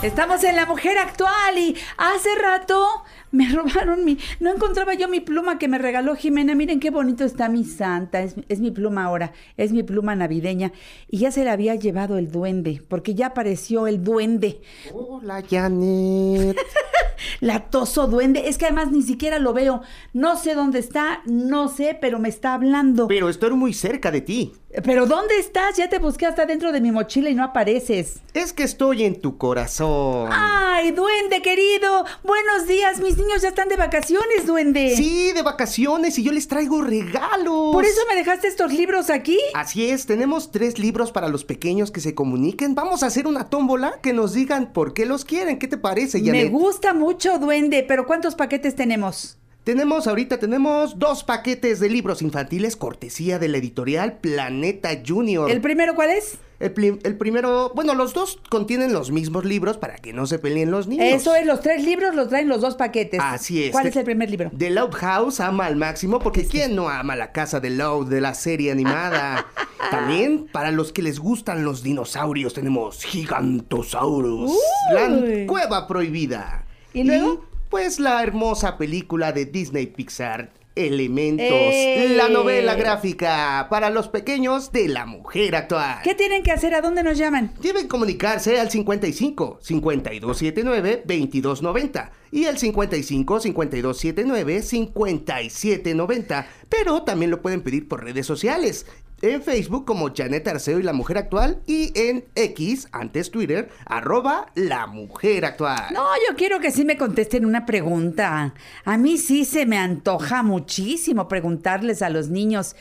Estamos 0.03 0.43
en 0.45 0.57
La 0.57 0.65
Mujer 0.65 0.97
Actual 0.97 1.59
y 1.59 1.77
hace 1.99 2.35
rato 2.37 3.05
me 3.33 3.49
robaron 3.53 4.05
mi... 4.05 4.19
No 4.41 4.53
encontraba 4.53 4.95
yo 4.95 5.09
mi 5.09 5.21
pluma 5.21 5.59
que 5.59 5.69
me 5.69 5.79
regaló 5.79 6.17
Jimena. 6.17 6.55
Miren 6.55 6.81
qué 6.81 6.91
bonito 6.91 7.25
está 7.25 7.49
mi 7.49 7.65
santa. 7.65 8.23
Es, 8.23 8.35
es 8.49 8.61
mi 8.61 8.71
pluma 8.71 9.05
ahora. 9.05 9.33
Es 9.57 9.73
mi 9.73 9.83
pluma 9.83 10.15
navideña. 10.15 10.73
Y 11.09 11.19
ya 11.19 11.31
se 11.31 11.45
la 11.45 11.53
había 11.53 11.75
llevado 11.75 12.19
el 12.19 12.31
duende, 12.31 12.83
porque 12.89 13.15
ya 13.15 13.27
apareció 13.29 13.87
el 13.87 14.03
duende. 14.03 14.61
Hola, 14.93 15.43
Janet. 15.49 16.57
Latoso 17.41 18.07
duende. 18.07 18.49
Es 18.49 18.59
que 18.59 18.67
además 18.67 18.91
ni 18.91 19.03
siquiera 19.03 19.39
lo 19.39 19.53
veo. 19.53 19.83
No 20.13 20.37
sé 20.37 20.55
dónde 20.55 20.79
está, 20.79 21.23
no 21.27 21.69
sé, 21.69 21.97
pero 22.01 22.19
me 22.19 22.29
está 22.29 22.55
hablando. 22.55 23.09
Pero 23.09 23.29
estoy 23.29 23.51
muy 23.53 23.73
cerca 23.73 24.11
de 24.11 24.21
ti. 24.21 24.53
¿Pero 24.85 25.07
dónde 25.07 25.37
estás? 25.39 25.77
Ya 25.77 25.89
te 25.89 25.99
busqué 25.99 26.27
hasta 26.27 26.47
dentro 26.47 26.71
de 26.71 26.81
mi 26.81 26.93
mochila 26.93 27.29
y 27.29 27.35
no 27.35 27.43
apareces. 27.43 28.21
Es 28.35 28.53
que 28.53 28.63
estoy 28.63 29.05
en 29.05 29.21
tu 29.21 29.37
corazón. 29.37 30.31
¡Ay, 30.33 30.93
duende 30.93 31.43
querido! 31.43 32.05
Buenos 32.23 32.69
días, 32.69 33.01
mis 33.01 33.17
niños 33.21 33.43
ya 33.43 33.49
están 33.49 33.69
de 33.69 33.77
vacaciones, 33.77 34.47
duende. 34.47 34.95
Sí, 34.97 35.33
de 35.33 35.43
vacaciones 35.43 36.19
y 36.19 36.23
yo 36.23 36.33
les 36.33 36.49
traigo 36.49 36.83
regalos. 36.83 37.73
¿Por 37.73 37.85
eso 37.85 38.01
me 38.09 38.17
dejaste 38.17 38.49
estos 38.49 38.73
libros 38.73 39.11
aquí? 39.11 39.39
Así 39.55 39.89
es, 39.91 40.07
tenemos 40.07 40.51
tres 40.51 40.79
libros 40.79 41.13
para 41.13 41.29
los 41.29 41.45
pequeños 41.45 41.91
que 41.91 42.01
se 42.01 42.15
comuniquen. 42.15 42.75
Vamos 42.75 43.03
a 43.03 43.07
hacer 43.07 43.27
una 43.27 43.49
tómbola 43.49 44.01
que 44.03 44.13
nos 44.13 44.33
digan 44.33 44.73
por 44.73 44.95
qué 44.95 45.07
los 45.07 45.25
quieren. 45.25 45.59
¿Qué 45.59 45.69
te 45.69 45.77
parece, 45.77 46.21
Me 46.21 46.27
Janet? 46.27 46.51
gusta 46.51 46.95
mucho, 46.95 47.39
duende, 47.39 47.85
pero 47.87 48.07
¿cuántos 48.07 48.35
paquetes 48.35 48.75
tenemos? 48.75 49.37
Tenemos 49.65 50.07
ahorita, 50.07 50.39
tenemos 50.39 50.99
dos 50.99 51.23
paquetes 51.23 51.81
de 51.81 51.91
libros 51.91 52.23
infantiles 52.23 52.77
cortesía 52.77 53.39
de 53.39 53.49
la 53.49 53.59
editorial 53.59 54.17
Planeta 54.19 54.89
Junior. 55.07 55.51
¿El 55.51 55.61
primero 55.61 55.95
cuál 55.95 56.11
es? 56.11 56.39
El, 56.61 56.73
primero, 56.73 57.73
bueno, 57.75 57.95
los 57.95 58.15
dos 58.15 58.39
contienen 58.49 58.93
los 58.95 59.11
mismos 59.11 59.45
libros 59.45 59.77
para 59.77 59.97
que 59.97 60.15
no 60.15 60.27
se 60.27 60.39
peleen 60.39 60.71
los 60.71 60.89
niños. 60.89 61.07
Eso 61.07 61.35
es, 61.35 61.47
los 61.47 61.61
tres 61.61 61.85
libros 61.85 62.15
los 62.15 62.29
traen 62.29 62.49
los 62.49 62.63
dos 62.63 62.75
paquetes. 62.75 63.21
Así 63.23 63.65
es. 63.65 63.71
¿Cuál 63.71 63.87
es 63.87 63.97
el 63.97 64.05
primer 64.05 64.31
libro? 64.31 64.51
The 64.57 64.71
Loud 64.71 64.93
House 64.95 65.41
ama 65.41 65.67
al 65.67 65.77
máximo 65.77 66.21
porque 66.21 66.47
¿quién 66.47 66.75
no 66.75 66.89
ama 66.89 67.15
la 67.15 67.33
casa 67.33 67.61
de 67.61 67.71
Loud 67.71 68.09
de 68.09 68.21
la 68.23 68.33
serie 68.35 68.73
animada? 68.73 69.47
También 69.91 70.47
para 70.53 70.71
los 70.71 70.93
que 70.93 71.03
les 71.03 71.19
gustan 71.19 71.65
los 71.65 71.83
dinosaurios 71.83 72.55
tenemos 72.55 73.05
Gigantosaurus, 73.05 74.53
la 74.93 75.47
cueva 75.47 75.87
prohibida. 75.87 76.65
¿Y 76.93 77.05
luego? 77.05 77.50
Pues 77.71 78.01
la 78.01 78.23
hermosa 78.23 78.77
película 78.77 79.33
de 79.33 79.47
Disney 79.47 79.87
Pixar 79.87 80.53
Elementos, 80.77 81.47
¡Eh! 81.51 82.15
la 82.17 82.29
novela 82.29 82.75
gráfica 82.75 83.67
para 83.69 83.91
los 83.91 84.09
pequeños 84.09 84.71
de 84.71 84.89
la 84.89 85.05
mujer 85.05 85.57
actual. 85.57 85.99
¿Qué 86.05 86.15
tienen 86.15 86.45
que 86.45 86.53
hacer? 86.53 86.75
¿A 86.75 86.81
dónde 86.81 87.03
nos 87.03 87.19
llaman? 87.19 87.53
Deben 87.61 87.89
comunicarse 87.89 88.59
al 88.61 88.71
55 88.71 89.59
5279 89.61 91.03
2290 91.05 92.13
y 92.31 92.45
al 92.45 92.57
55 92.57 93.41
5279 93.41 94.63
5790, 94.63 96.47
pero 96.69 97.03
también 97.03 97.33
lo 97.33 97.43
pueden 97.43 97.63
pedir 97.63 97.89
por 97.89 98.05
redes 98.05 98.27
sociales. 98.27 98.87
En 99.23 99.43
Facebook 99.43 99.85
como 99.85 100.15
Janet 100.15 100.49
Arceo 100.49 100.79
y 100.79 100.83
la 100.83 100.95
Mujer 100.95 101.19
Actual 101.19 101.61
y 101.67 101.93
en 101.95 102.25
X, 102.35 102.89
antes 102.91 103.31
Twitter, 103.31 103.69
arroba 103.85 104.47
la 104.55 104.87
Mujer 104.87 105.45
Actual. 105.45 105.93
No, 105.93 106.07
yo 106.27 106.35
quiero 106.37 106.59
que 106.59 106.71
sí 106.71 106.87
me 106.87 106.97
contesten 106.97 107.45
una 107.45 107.67
pregunta. 107.67 108.55
A 108.85 108.97
mí 108.97 109.19
sí 109.19 109.45
se 109.45 109.67
me 109.67 109.77
antoja 109.77 110.43
muchísimo 110.43 111.29
preguntarles 111.29 112.01
a 112.01 112.09
los 112.09 112.31
niños. 112.31 112.77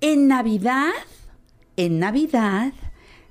En 0.00 0.28
Navidad, 0.28 0.92
en 1.76 1.98
Navidad, 1.98 2.72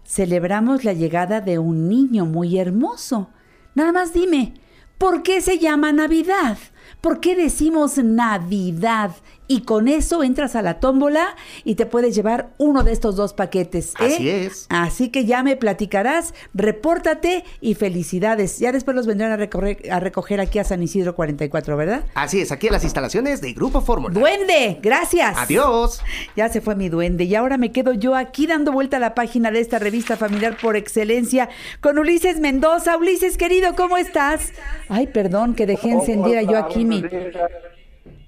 celebramos 0.06 0.84
la 0.84 0.92
llegada 0.92 1.40
de 1.40 1.60
un 1.60 1.88
niño 1.88 2.26
muy 2.26 2.60
hermoso. 2.60 3.30
Nada 3.74 3.94
más 3.94 4.12
dime, 4.12 4.54
¿por 4.98 5.24
qué 5.24 5.40
se 5.40 5.60
llama 5.60 5.94
Navidad? 5.94 6.58
¿Por 7.00 7.22
qué 7.22 7.38
decimos 7.38 7.98
Navidad? 7.98 9.12
Y 9.48 9.62
con 9.62 9.88
eso 9.88 10.24
entras 10.24 10.56
a 10.56 10.62
la 10.62 10.80
tómbola 10.80 11.36
y 11.64 11.76
te 11.76 11.86
puedes 11.86 12.16
llevar 12.16 12.50
uno 12.58 12.84
de 12.84 12.92
estos 12.92 13.16
dos 13.16 13.34
paquetes. 13.34 13.94
¿eh? 14.00 14.14
Así 14.14 14.30
es. 14.30 14.68
Así 14.70 15.10
que 15.10 15.26
ya 15.26 15.44
me 15.44 15.56
platicarás, 15.56 16.34
repórtate 16.54 17.46
y 17.62 17.76
felicidades. 17.76 18.60
Ya 18.60 18.72
después 18.72 18.96
los 18.96 19.08
vendrán 19.08 19.32
a 19.32 19.38
recoger, 19.38 19.92
a 19.92 20.00
recoger 20.00 20.42
aquí 20.42 20.60
a 20.60 20.64
San 20.64 20.84
Isidro 20.84 21.16
44, 21.16 21.78
¿verdad? 21.78 22.04
Así 22.14 22.42
es, 22.42 22.52
aquí 22.52 22.68
en 22.68 22.74
las 22.74 22.84
instalaciones 22.84 23.42
de 23.42 23.54
Grupo 23.54 23.82
Fórmula. 23.82 24.14
Duende, 24.14 24.80
gracias. 24.82 25.38
Adiós. 25.38 26.02
Ya 26.36 26.50
se 26.50 26.62
fue 26.62 26.76
mi 26.76 26.90
duende 26.90 27.24
y 27.24 27.36
ahora 27.36 27.58
me 27.58 27.72
quedo 27.72 27.94
yo 27.94 28.16
aquí 28.16 28.48
dando 28.48 28.72
vuelta 28.72 28.98
a 28.98 29.00
la 29.00 29.16
página 29.16 29.52
de 29.52 29.60
esta 29.60 29.80
revista 29.80 30.18
familiar 30.18 30.58
por 30.62 30.76
excelencia 30.76 31.50
con 31.82 31.98
Ulises 31.98 32.40
Mendoza. 32.40 32.98
Ulises, 32.98 33.38
querido, 33.38 33.76
¿cómo 33.76 33.98
estás? 33.98 34.52
Ay, 34.90 35.08
perdón 35.08 35.56
que 35.56 35.66
dejé 35.66 35.92
encendida 35.92 36.42
yo 36.42 36.58
aquí 36.58 36.86
mi... 36.86 37.04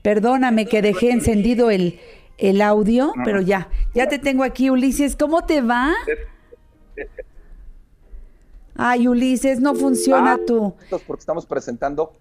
Perdóname 0.01 0.65
que 0.65 0.81
dejé 0.81 1.11
encendido 1.11 1.69
el, 1.69 1.99
el 2.37 2.61
audio, 2.61 3.13
pero 3.25 3.41
ya, 3.41 3.69
ya 3.93 4.07
te 4.07 4.19
tengo 4.19 4.43
aquí, 4.43 4.69
Ulises. 4.69 5.15
¿Cómo 5.15 5.45
te 5.45 5.61
va? 5.61 5.93
Ay, 8.75 9.07
Ulises, 9.07 9.59
no 9.59 9.75
funciona 9.75 10.39
tu... 10.45 10.73
Porque 11.05 11.19
estamos 11.19 11.45
presentando. 11.45 12.13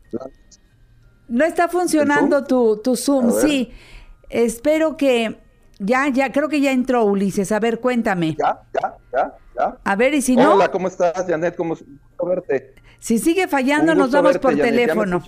No 1.29 1.45
está 1.45 1.69
funcionando 1.69 2.43
tu, 2.45 2.79
tu 2.79 2.97
Zoom, 2.97 3.31
sí. 3.31 3.71
Espero 4.29 4.97
que... 4.97 5.39
Ya, 5.79 6.09
ya, 6.09 6.33
creo 6.33 6.49
que 6.49 6.61
ya 6.61 6.73
entró 6.73 7.05
Ulises. 7.05 7.53
A 7.53 7.61
ver, 7.61 7.79
cuéntame. 7.79 8.37
Ya, 8.37 8.61
ya, 8.75 8.97
ya, 9.13 9.37
ya. 9.57 9.79
A 9.85 9.95
ver, 9.95 10.15
y 10.15 10.23
si 10.23 10.35
no, 10.35 10.55
Hola, 10.55 10.73
¿cómo 10.73 10.89
estás, 10.89 11.25
Janet? 11.29 11.55
¿Cómo 11.55 11.77
verte? 12.27 12.75
si 12.99 13.21
sigue 13.21 13.47
fallando, 13.47 13.95
nos 13.95 14.11
vamos 14.11 14.33
verte, 14.33 14.41
por 14.41 14.57
Janet. 14.57 14.67
¿Ya 14.67 14.73
me 14.73 15.05
teléfono. 15.05 15.23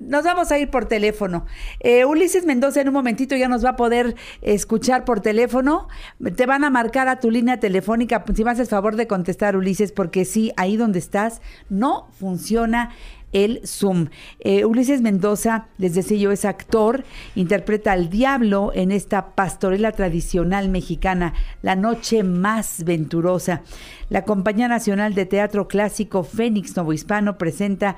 Nos 0.00 0.24
vamos 0.24 0.50
a 0.50 0.58
ir 0.58 0.70
por 0.70 0.86
teléfono. 0.86 1.44
Eh, 1.78 2.06
Ulises 2.06 2.46
Mendoza 2.46 2.80
en 2.80 2.88
un 2.88 2.94
momentito 2.94 3.36
ya 3.36 3.48
nos 3.48 3.62
va 3.62 3.70
a 3.70 3.76
poder 3.76 4.16
escuchar 4.40 5.04
por 5.04 5.20
teléfono. 5.20 5.88
Te 6.36 6.46
van 6.46 6.64
a 6.64 6.70
marcar 6.70 7.06
a 7.08 7.20
tu 7.20 7.30
línea 7.30 7.60
telefónica. 7.60 8.24
Si 8.34 8.42
me 8.42 8.50
haces 8.50 8.70
favor 8.70 8.96
de 8.96 9.06
contestar, 9.06 9.56
Ulises, 9.56 9.92
porque 9.92 10.24
sí, 10.24 10.52
ahí 10.56 10.78
donde 10.78 10.98
estás 10.98 11.42
no 11.68 12.08
funciona 12.18 12.92
el 13.32 13.60
Zoom. 13.66 14.08
Eh, 14.40 14.64
Ulises 14.64 15.02
Mendoza, 15.02 15.66
les 15.76 15.94
decía 15.94 16.16
yo, 16.16 16.32
es 16.32 16.46
actor, 16.46 17.04
interpreta 17.34 17.92
al 17.92 18.08
diablo 18.08 18.72
en 18.74 18.92
esta 18.92 19.34
pastorela 19.34 19.92
tradicional 19.92 20.70
mexicana, 20.70 21.34
La 21.60 21.76
Noche 21.76 22.22
Más 22.22 22.84
Venturosa. 22.84 23.60
La 24.08 24.24
Compañía 24.24 24.66
Nacional 24.66 25.14
de 25.14 25.26
Teatro 25.26 25.68
Clásico 25.68 26.24
Fénix 26.24 26.74
Novohispano 26.74 27.36
presenta 27.36 27.96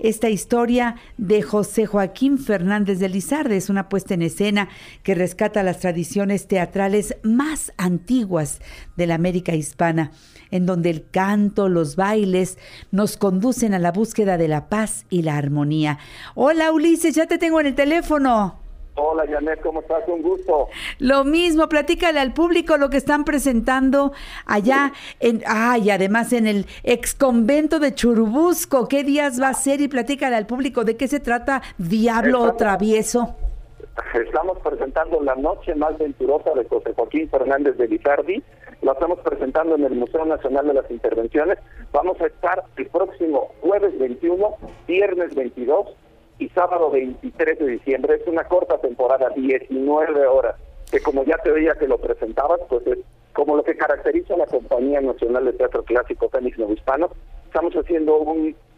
esta 0.00 0.28
historia 0.28 0.96
de 1.16 1.42
José 1.42 1.86
Joaquín 1.86 2.38
Fernández 2.38 2.98
de 2.98 3.08
Lizarde. 3.08 3.56
Es 3.56 3.70
una 3.70 3.88
puesta 3.88 4.14
en 4.14 4.22
escena 4.22 4.68
que 5.02 5.14
rescata 5.14 5.62
las 5.62 5.80
tradiciones 5.80 6.48
teatrales 6.48 7.16
más 7.22 7.72
antiguas 7.76 8.60
de 8.96 9.06
la 9.06 9.14
América 9.14 9.54
hispana, 9.54 10.12
en 10.50 10.66
donde 10.66 10.90
el 10.90 11.08
canto, 11.10 11.68
los 11.68 11.96
bailes 11.96 12.58
nos 12.90 13.16
conducen 13.16 13.74
a 13.74 13.78
la 13.78 13.92
búsqueda 13.92 14.38
de 14.38 14.48
la 14.48 14.68
paz 14.68 15.06
y 15.10 15.22
la 15.22 15.36
armonía. 15.36 15.98
Hola 16.34 16.72
Ulises, 16.72 17.14
ya 17.14 17.26
te 17.26 17.38
tengo 17.38 17.60
en 17.60 17.66
el 17.66 17.74
teléfono. 17.74 18.59
Hola, 18.96 19.24
Janet, 19.26 19.60
¿cómo 19.62 19.80
estás? 19.80 20.02
Un 20.08 20.20
gusto. 20.20 20.68
Lo 20.98 21.24
mismo, 21.24 21.68
platícale 21.68 22.20
al 22.20 22.34
público 22.34 22.76
lo 22.76 22.90
que 22.90 22.96
están 22.98 23.24
presentando 23.24 24.12
allá 24.46 24.92
en, 25.20 25.42
ay, 25.46 25.90
además 25.90 26.32
en 26.32 26.46
el 26.46 26.66
ex 26.82 27.14
convento 27.14 27.78
de 27.78 27.94
Churubusco. 27.94 28.88
¿Qué 28.88 29.04
días 29.04 29.40
va 29.40 29.48
a 29.48 29.54
ser? 29.54 29.80
Y 29.80 29.88
platícale 29.88 30.36
al 30.36 30.46
público 30.46 30.84
de 30.84 30.96
qué 30.96 31.08
se 31.08 31.20
trata 31.20 31.62
Diablo 31.78 32.38
Estamos- 32.38 32.56
Travieso. 32.56 33.36
Estamos 34.14 34.58
presentando 34.60 35.20
La 35.22 35.34
Noche 35.34 35.74
Más 35.74 35.96
Venturosa 35.98 36.50
de 36.54 36.64
José 36.64 36.92
Joaquín 36.94 37.28
Fernández 37.30 37.76
de 37.76 37.86
Lizardi. 37.88 38.42
Lo 38.82 38.92
estamos 38.92 39.18
presentando 39.20 39.74
en 39.76 39.84
el 39.84 39.94
Museo 39.94 40.24
Nacional 40.24 40.66
de 40.68 40.74
las 40.74 40.90
Intervenciones. 40.90 41.58
Vamos 41.92 42.20
a 42.20 42.26
estar 42.26 42.64
el 42.76 42.86
próximo 42.86 43.48
jueves 43.60 43.98
21, 43.98 44.56
viernes 44.88 45.34
22 45.34 45.86
y 46.40 46.48
sábado 46.48 46.90
23 46.90 47.58
de 47.58 47.66
diciembre. 47.66 48.16
Es 48.16 48.26
una 48.26 48.44
corta 48.44 48.78
temporada, 48.78 49.28
19 49.36 50.26
horas, 50.26 50.56
que 50.90 51.00
como 51.00 51.22
ya 51.24 51.36
te 51.38 51.50
veía 51.50 51.74
que 51.74 51.86
lo 51.86 51.98
presentabas, 51.98 52.60
pues 52.68 52.84
es 52.86 52.98
como 53.34 53.56
lo 53.56 53.62
que 53.62 53.76
caracteriza 53.76 54.34
a 54.34 54.38
la 54.38 54.46
Compañía 54.46 55.00
Nacional 55.00 55.44
de 55.44 55.52
Teatro 55.52 55.84
Clásico 55.84 56.28
Fénix. 56.30 56.58
Estamos 56.58 57.72
haciendo 57.74 58.24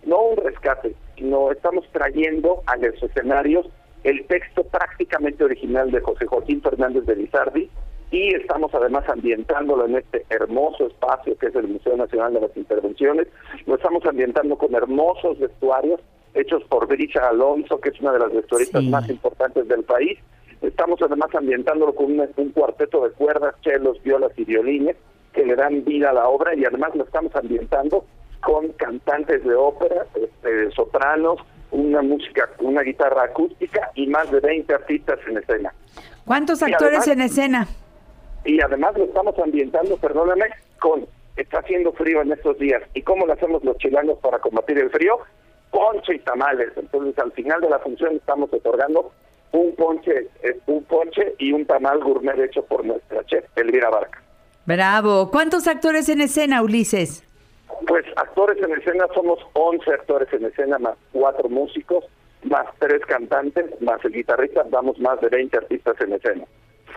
no 0.04 0.22
un 0.22 0.36
rescate, 0.36 0.94
sino 1.16 1.52
estamos 1.52 1.86
trayendo 1.92 2.62
a 2.66 2.76
los 2.76 3.02
escenarios 3.02 3.66
el 4.02 4.26
texto 4.26 4.64
prácticamente 4.64 5.44
original 5.44 5.90
de 5.92 6.00
José 6.00 6.26
Joaquín 6.26 6.60
Fernández 6.60 7.04
de 7.06 7.14
Lizardi 7.14 7.70
y 8.10 8.34
estamos 8.34 8.74
además 8.74 9.08
ambientándolo 9.08 9.86
en 9.86 9.96
este 9.96 10.26
hermoso 10.28 10.88
espacio 10.88 11.38
que 11.38 11.46
es 11.46 11.54
el 11.54 11.68
Museo 11.68 11.96
Nacional 11.96 12.34
de 12.34 12.40
las 12.40 12.56
Intervenciones. 12.56 13.28
Lo 13.66 13.76
estamos 13.76 14.04
ambientando 14.04 14.58
con 14.58 14.74
hermosos 14.74 15.38
vestuarios 15.38 16.00
hechos 16.34 16.62
por 16.64 16.86
Brisha 16.86 17.28
Alonso, 17.28 17.80
que 17.80 17.90
es 17.90 18.00
una 18.00 18.12
de 18.12 18.18
las 18.20 18.32
vestuaristas 18.32 18.82
Sí. 18.82 18.88
más 18.88 19.08
importantes 19.08 19.68
del 19.68 19.82
país. 19.84 20.18
Estamos 20.62 21.00
además 21.02 21.34
ambientándolo 21.34 21.94
con 21.94 22.06
un, 22.06 22.28
un 22.36 22.50
cuarteto 22.50 23.02
de 23.04 23.10
cuerdas, 23.12 23.54
chelos, 23.62 24.00
violas 24.02 24.32
y 24.36 24.44
violines 24.44 24.96
que 25.32 25.44
le 25.44 25.56
dan 25.56 25.84
vida 25.84 26.10
a 26.10 26.12
la 26.12 26.28
obra 26.28 26.54
y 26.54 26.64
además 26.64 26.94
lo 26.94 27.04
estamos 27.04 27.34
ambientando 27.34 28.04
con 28.42 28.68
cantantes 28.72 29.42
de 29.44 29.54
ópera, 29.54 30.06
este, 30.14 30.70
sopranos, 30.72 31.38
una 31.70 32.02
música, 32.02 32.48
una 32.60 32.82
guitarra 32.82 33.24
acústica 33.24 33.90
y 33.94 34.06
más 34.08 34.30
de 34.30 34.40
20 34.40 34.74
artistas 34.74 35.18
en 35.28 35.38
escena. 35.38 35.72
¿Cuántos 36.26 36.60
Y 36.60 36.64
actores 36.66 36.98
además- 37.00 37.08
en 37.08 37.20
escena? 37.22 37.66
Y 38.44 38.60
además 38.60 38.96
lo 38.98 39.04
estamos 39.04 39.38
ambientando, 39.38 39.96
perdóname, 39.96 40.46
con 40.80 41.06
está 41.36 41.60
haciendo 41.60 41.92
frío 41.92 42.20
en 42.20 42.32
estos 42.32 42.58
días. 42.58 42.82
¿Y 42.94 43.02
cómo 43.02 43.26
lo 43.26 43.32
hacemos 43.32 43.64
los 43.64 43.78
chilanos 43.78 44.18
para 44.18 44.38
combatir 44.38 44.78
el 44.78 44.90
frío? 44.90 45.18
Ponche 45.72 46.14
y 46.14 46.18
tamales. 46.20 46.70
Entonces 46.76 47.18
al 47.18 47.32
final 47.32 47.60
de 47.60 47.70
la 47.70 47.80
función 47.80 48.14
estamos 48.14 48.52
otorgando 48.52 49.10
un 49.50 49.74
ponche, 49.74 50.28
eh, 50.44 50.58
un 50.66 50.84
ponche 50.84 51.34
y 51.38 51.52
un 51.52 51.66
tamal 51.66 51.98
gourmet 52.00 52.38
hecho 52.38 52.64
por 52.64 52.84
nuestra 52.84 53.24
chef 53.24 53.44
Elvira 53.56 53.90
Barca. 53.90 54.22
Bravo. 54.64 55.30
¿Cuántos 55.30 55.66
actores 55.66 56.08
en 56.08 56.20
escena, 56.20 56.62
Ulises? 56.62 57.24
Pues 57.86 58.04
actores 58.16 58.62
en 58.62 58.72
escena 58.78 59.06
somos 59.14 59.40
11 59.54 59.90
actores 59.90 60.32
en 60.32 60.44
escena 60.44 60.78
más 60.78 60.94
cuatro 61.12 61.48
músicos, 61.48 62.04
más 62.44 62.66
tres 62.78 63.04
cantantes, 63.06 63.64
más 63.80 64.04
el 64.04 64.12
guitarrista, 64.12 64.62
damos 64.70 64.98
más 65.00 65.20
de 65.20 65.28
20 65.28 65.56
artistas 65.56 66.00
en 66.00 66.12
escena. 66.12 66.44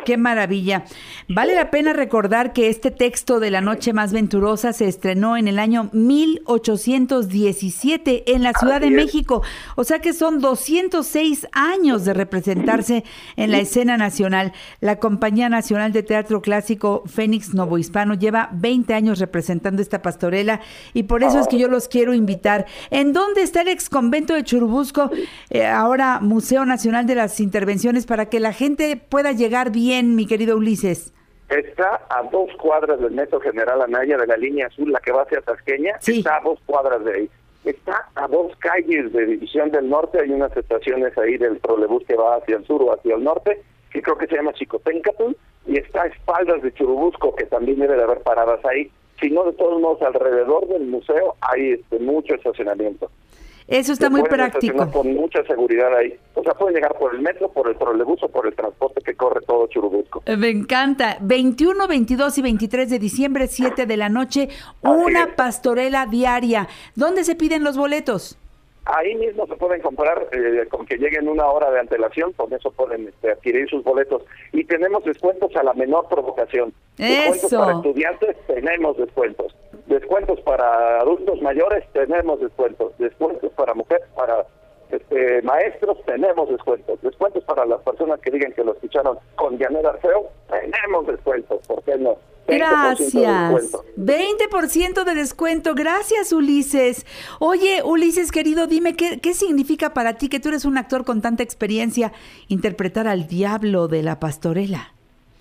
Qué 0.06 0.18
maravilla. 0.18 0.86
Vale 1.28 1.56
la 1.56 1.72
pena 1.72 1.92
recordar 1.92 2.54
que 2.54 2.70
este 2.70 2.92
texto 2.92 3.40
de 3.40 3.50
La 3.50 3.62
Noche 3.62 3.92
Más 3.92 4.14
Venturosa 4.14 4.72
se 4.72 4.88
estrenó 4.88 5.36
en 5.36 5.48
el 5.48 5.58
año 5.58 5.90
1817 5.94 8.34
en 8.34 8.44
la 8.44 8.54
Ciudad 8.54 8.80
de 8.80 8.86
es. 8.88 8.94
México. 8.94 9.42
O 9.76 9.84
sea 9.84 10.00
que 10.00 10.14
son 10.14 10.40
206 10.40 11.48
años 11.52 12.06
de 12.06 12.14
representarse 12.14 13.04
en 13.36 13.50
la 13.50 13.58
escena 13.58 13.98
nacional. 13.98 14.54
La 14.80 15.00
Compañía 15.00 15.50
Nacional 15.50 15.92
de 15.92 16.04
Teatro 16.04 16.44
Clásico 16.44 17.02
Fénix 17.08 17.56
Novohispano 17.56 18.14
lleva 18.14 18.50
20 18.54 18.94
años 18.94 19.18
representando 19.18 19.82
esta 19.82 20.04
pastorela 20.04 20.62
y 20.94 21.02
por 21.04 21.24
eso 21.24 21.40
es 21.40 21.48
que 21.48 21.58
yo 21.58 21.68
los 21.68 21.88
quiero 21.88 22.14
invitar. 22.14 22.68
¿En 22.92 23.12
dónde 23.12 23.42
está 23.42 23.62
el 23.62 23.70
ex 23.70 23.90
convento 23.90 24.36
de 24.36 24.44
Churubusco? 24.44 25.10
Eh, 25.50 25.66
ahora 25.66 26.20
Museo 26.22 26.64
Nacional 26.66 27.08
de 27.08 27.16
las 27.16 27.40
Intervenciones 27.40 28.06
para 28.06 28.28
que 28.28 28.40
la 28.40 28.54
gente 28.54 28.98
pueda 28.98 29.32
llegar 29.32 29.72
bien, 29.72 29.95
mi 30.04 30.26
querido 30.26 30.58
Ulises. 30.58 31.14
Está 31.50 32.02
a 32.10 32.24
dos 32.32 32.50
cuadras 32.60 33.00
del 33.00 33.12
Metro 33.12 33.40
General 33.40 33.82
Anaya 33.82 34.18
de 34.18 34.28
la 34.28 34.36
línea 34.38 34.68
azul, 34.68 34.92
la 34.92 35.00
que 35.00 35.12
va 35.12 35.22
hacia 35.24 35.42
Tasqueña, 35.42 35.94
Sí. 36.00 36.20
está 36.20 36.38
a 36.38 36.42
dos 36.42 36.60
cuadras 36.66 37.04
de 37.06 37.14
ahí. 37.14 37.30
Está 37.64 38.10
a 38.16 38.28
dos 38.28 38.56
calles 38.58 39.12
de 39.14 39.26
División 39.26 39.72
del 39.72 39.90
Norte, 39.90 40.20
hay 40.22 40.30
unas 40.32 40.56
estaciones 40.56 41.18
ahí 41.18 41.38
del 41.38 41.60
trolebús 41.60 42.04
que 42.08 42.16
va 42.16 42.36
hacia 42.38 42.58
el 42.58 42.66
sur 42.66 42.82
o 42.84 42.94
hacia 42.94 43.16
el 43.16 43.24
norte, 43.24 43.62
que 43.92 44.02
creo 44.02 44.18
que 44.18 44.28
se 44.28 44.36
llama 44.36 44.54
Chicotencatl, 44.54 45.32
y 45.68 45.78
está 45.78 46.04
a 46.04 46.08
espaldas 46.08 46.62
de 46.62 46.74
Churubusco, 46.74 47.36
que 47.36 47.46
también 47.46 47.80
debe 47.80 47.96
de 47.96 48.04
haber 48.04 48.20
paradas 48.22 48.64
ahí. 48.66 48.92
Si 49.20 49.30
no, 49.32 49.44
de 49.46 49.54
todos 49.54 49.80
modos, 49.82 50.02
alrededor 50.02 50.68
del 50.68 50.86
museo 50.88 51.36
hay 51.42 51.72
este, 51.74 52.00
mucho 52.00 52.36
estacionamiento. 52.36 53.10
Eso 53.68 53.94
está 53.94 54.10
muy 54.10 54.22
práctico. 54.24 54.90
Con 54.92 55.14
mucha 55.16 55.44
seguridad 55.44 55.96
ahí. 55.98 56.14
O 56.36 56.44
sea, 56.44 56.54
pueden 56.54 56.76
llegar 56.76 56.96
por 57.00 57.16
el 57.16 57.22
metro, 57.22 57.52
por 57.52 57.68
el 57.68 57.76
trolebús 57.78 58.22
o 58.22 58.28
por 58.30 58.46
el 58.46 58.56
transporte 58.56 59.02
que 59.04 59.16
corre 59.16 59.42
todo 59.42 59.68
Churubusco. 59.68 60.22
Eh, 60.26 60.38
Me 60.38 60.50
encanta. 60.50 61.18
21, 61.22 61.88
22 61.88 62.38
y 62.38 62.42
23 62.44 62.90
de 62.90 63.00
diciembre, 63.00 63.48
7 63.48 63.86
de 63.86 63.98
la 63.98 64.10
noche, 64.10 64.50
una 64.82 65.36
pastorela 65.36 66.06
diaria. 66.06 66.68
¿Dónde 66.96 67.24
se 67.24 67.36
piden 67.36 67.64
los 67.64 67.76
boletos? 67.76 68.38
Ahí 68.86 69.16
mismo 69.16 69.48
se 69.48 69.56
pueden 69.56 69.82
comprar 69.82 70.28
eh, 70.32 70.68
con 70.70 70.86
que 70.86 70.98
lleguen 70.98 71.28
una 71.28 71.48
hora 71.48 71.72
de 71.72 71.80
antelación, 71.80 72.34
con 72.34 72.54
eso 72.54 72.70
pueden 72.72 73.08
este, 73.08 73.32
adquirir 73.32 73.68
sus 73.68 73.84
boletos. 73.84 74.24
Y 74.54 74.64
tenemos 74.64 75.04
descuentos 75.04 75.56
a 75.56 75.64
la 75.64 75.74
menor 75.74 76.08
provocación. 76.08 76.72
Descuentos 76.98 77.44
Eso. 77.46 77.60
para 77.60 77.74
estudiantes, 77.74 78.38
tenemos 78.46 78.96
descuentos. 78.98 79.56
Descuentos 79.88 80.40
para 80.42 81.00
adultos 81.00 81.42
mayores, 81.42 81.84
tenemos 81.94 82.40
descuentos. 82.40 82.96
Descuentos 83.00 83.52
para 83.54 83.74
mujeres, 83.74 84.08
para 84.16 84.46
este, 84.90 85.42
maestros, 85.42 85.98
tenemos 86.06 86.50
descuentos. 86.50 87.02
Descuentos 87.02 87.44
para 87.44 87.66
las 87.66 87.82
personas 87.82 88.20
que 88.20 88.32
digan 88.32 88.52
que 88.54 88.64
lo 88.64 88.74
escucharon 88.74 89.18
con 89.36 89.58
Janet 89.58 89.86
Arceo, 89.86 90.30
tenemos 90.50 91.08
descuentos. 91.08 91.66
¿Por 91.68 91.84
qué 91.84 91.98
no? 91.98 92.18
20% 92.48 92.48
de 92.48 92.58
Gracias. 92.58 93.14
descuento. 93.14 93.86
20% 93.98 95.04
de 95.04 95.16
descuento. 95.16 95.76
Gracias, 95.76 96.32
Ulises. 96.32 97.06
Oye, 97.40 97.82
Ulises, 97.84 98.32
querido, 98.32 98.68
dime, 98.68 98.96
¿qué, 98.96 99.20
¿qué 99.20 99.34
significa 99.34 99.94
para 99.94 100.14
ti, 100.14 100.30
que 100.30 100.40
tú 100.40 100.50
eres 100.50 100.66
un 100.66 100.78
actor 100.78 101.06
con 101.06 101.22
tanta 101.22 101.44
experiencia, 101.44 102.14
interpretar 102.48 103.08
al 103.08 103.28
diablo 103.28 103.88
de 103.88 104.04
la 104.04 104.20
pastorela? 104.20 104.94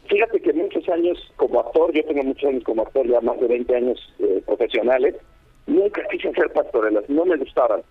Fíjate 0.08 0.40
que 0.40 0.52
muchos 0.52 0.88
años 0.88 1.18
como 1.36 1.60
actor, 1.60 1.92
yo 1.92 2.04
tengo 2.04 2.22
muchos 2.22 2.48
años 2.48 2.64
como 2.64 2.82
actor, 2.82 3.06
ya 3.06 3.20
más 3.20 3.38
de 3.40 3.48
20 3.48 3.76
años 3.76 4.14
eh, 4.18 4.42
profesionales, 4.46 5.14
nunca 5.66 6.02
quise 6.10 6.28
hacer 6.28 6.52
pastorelas, 6.52 7.04
no 7.08 7.24
me 7.24 7.36
gustaban, 7.36 7.82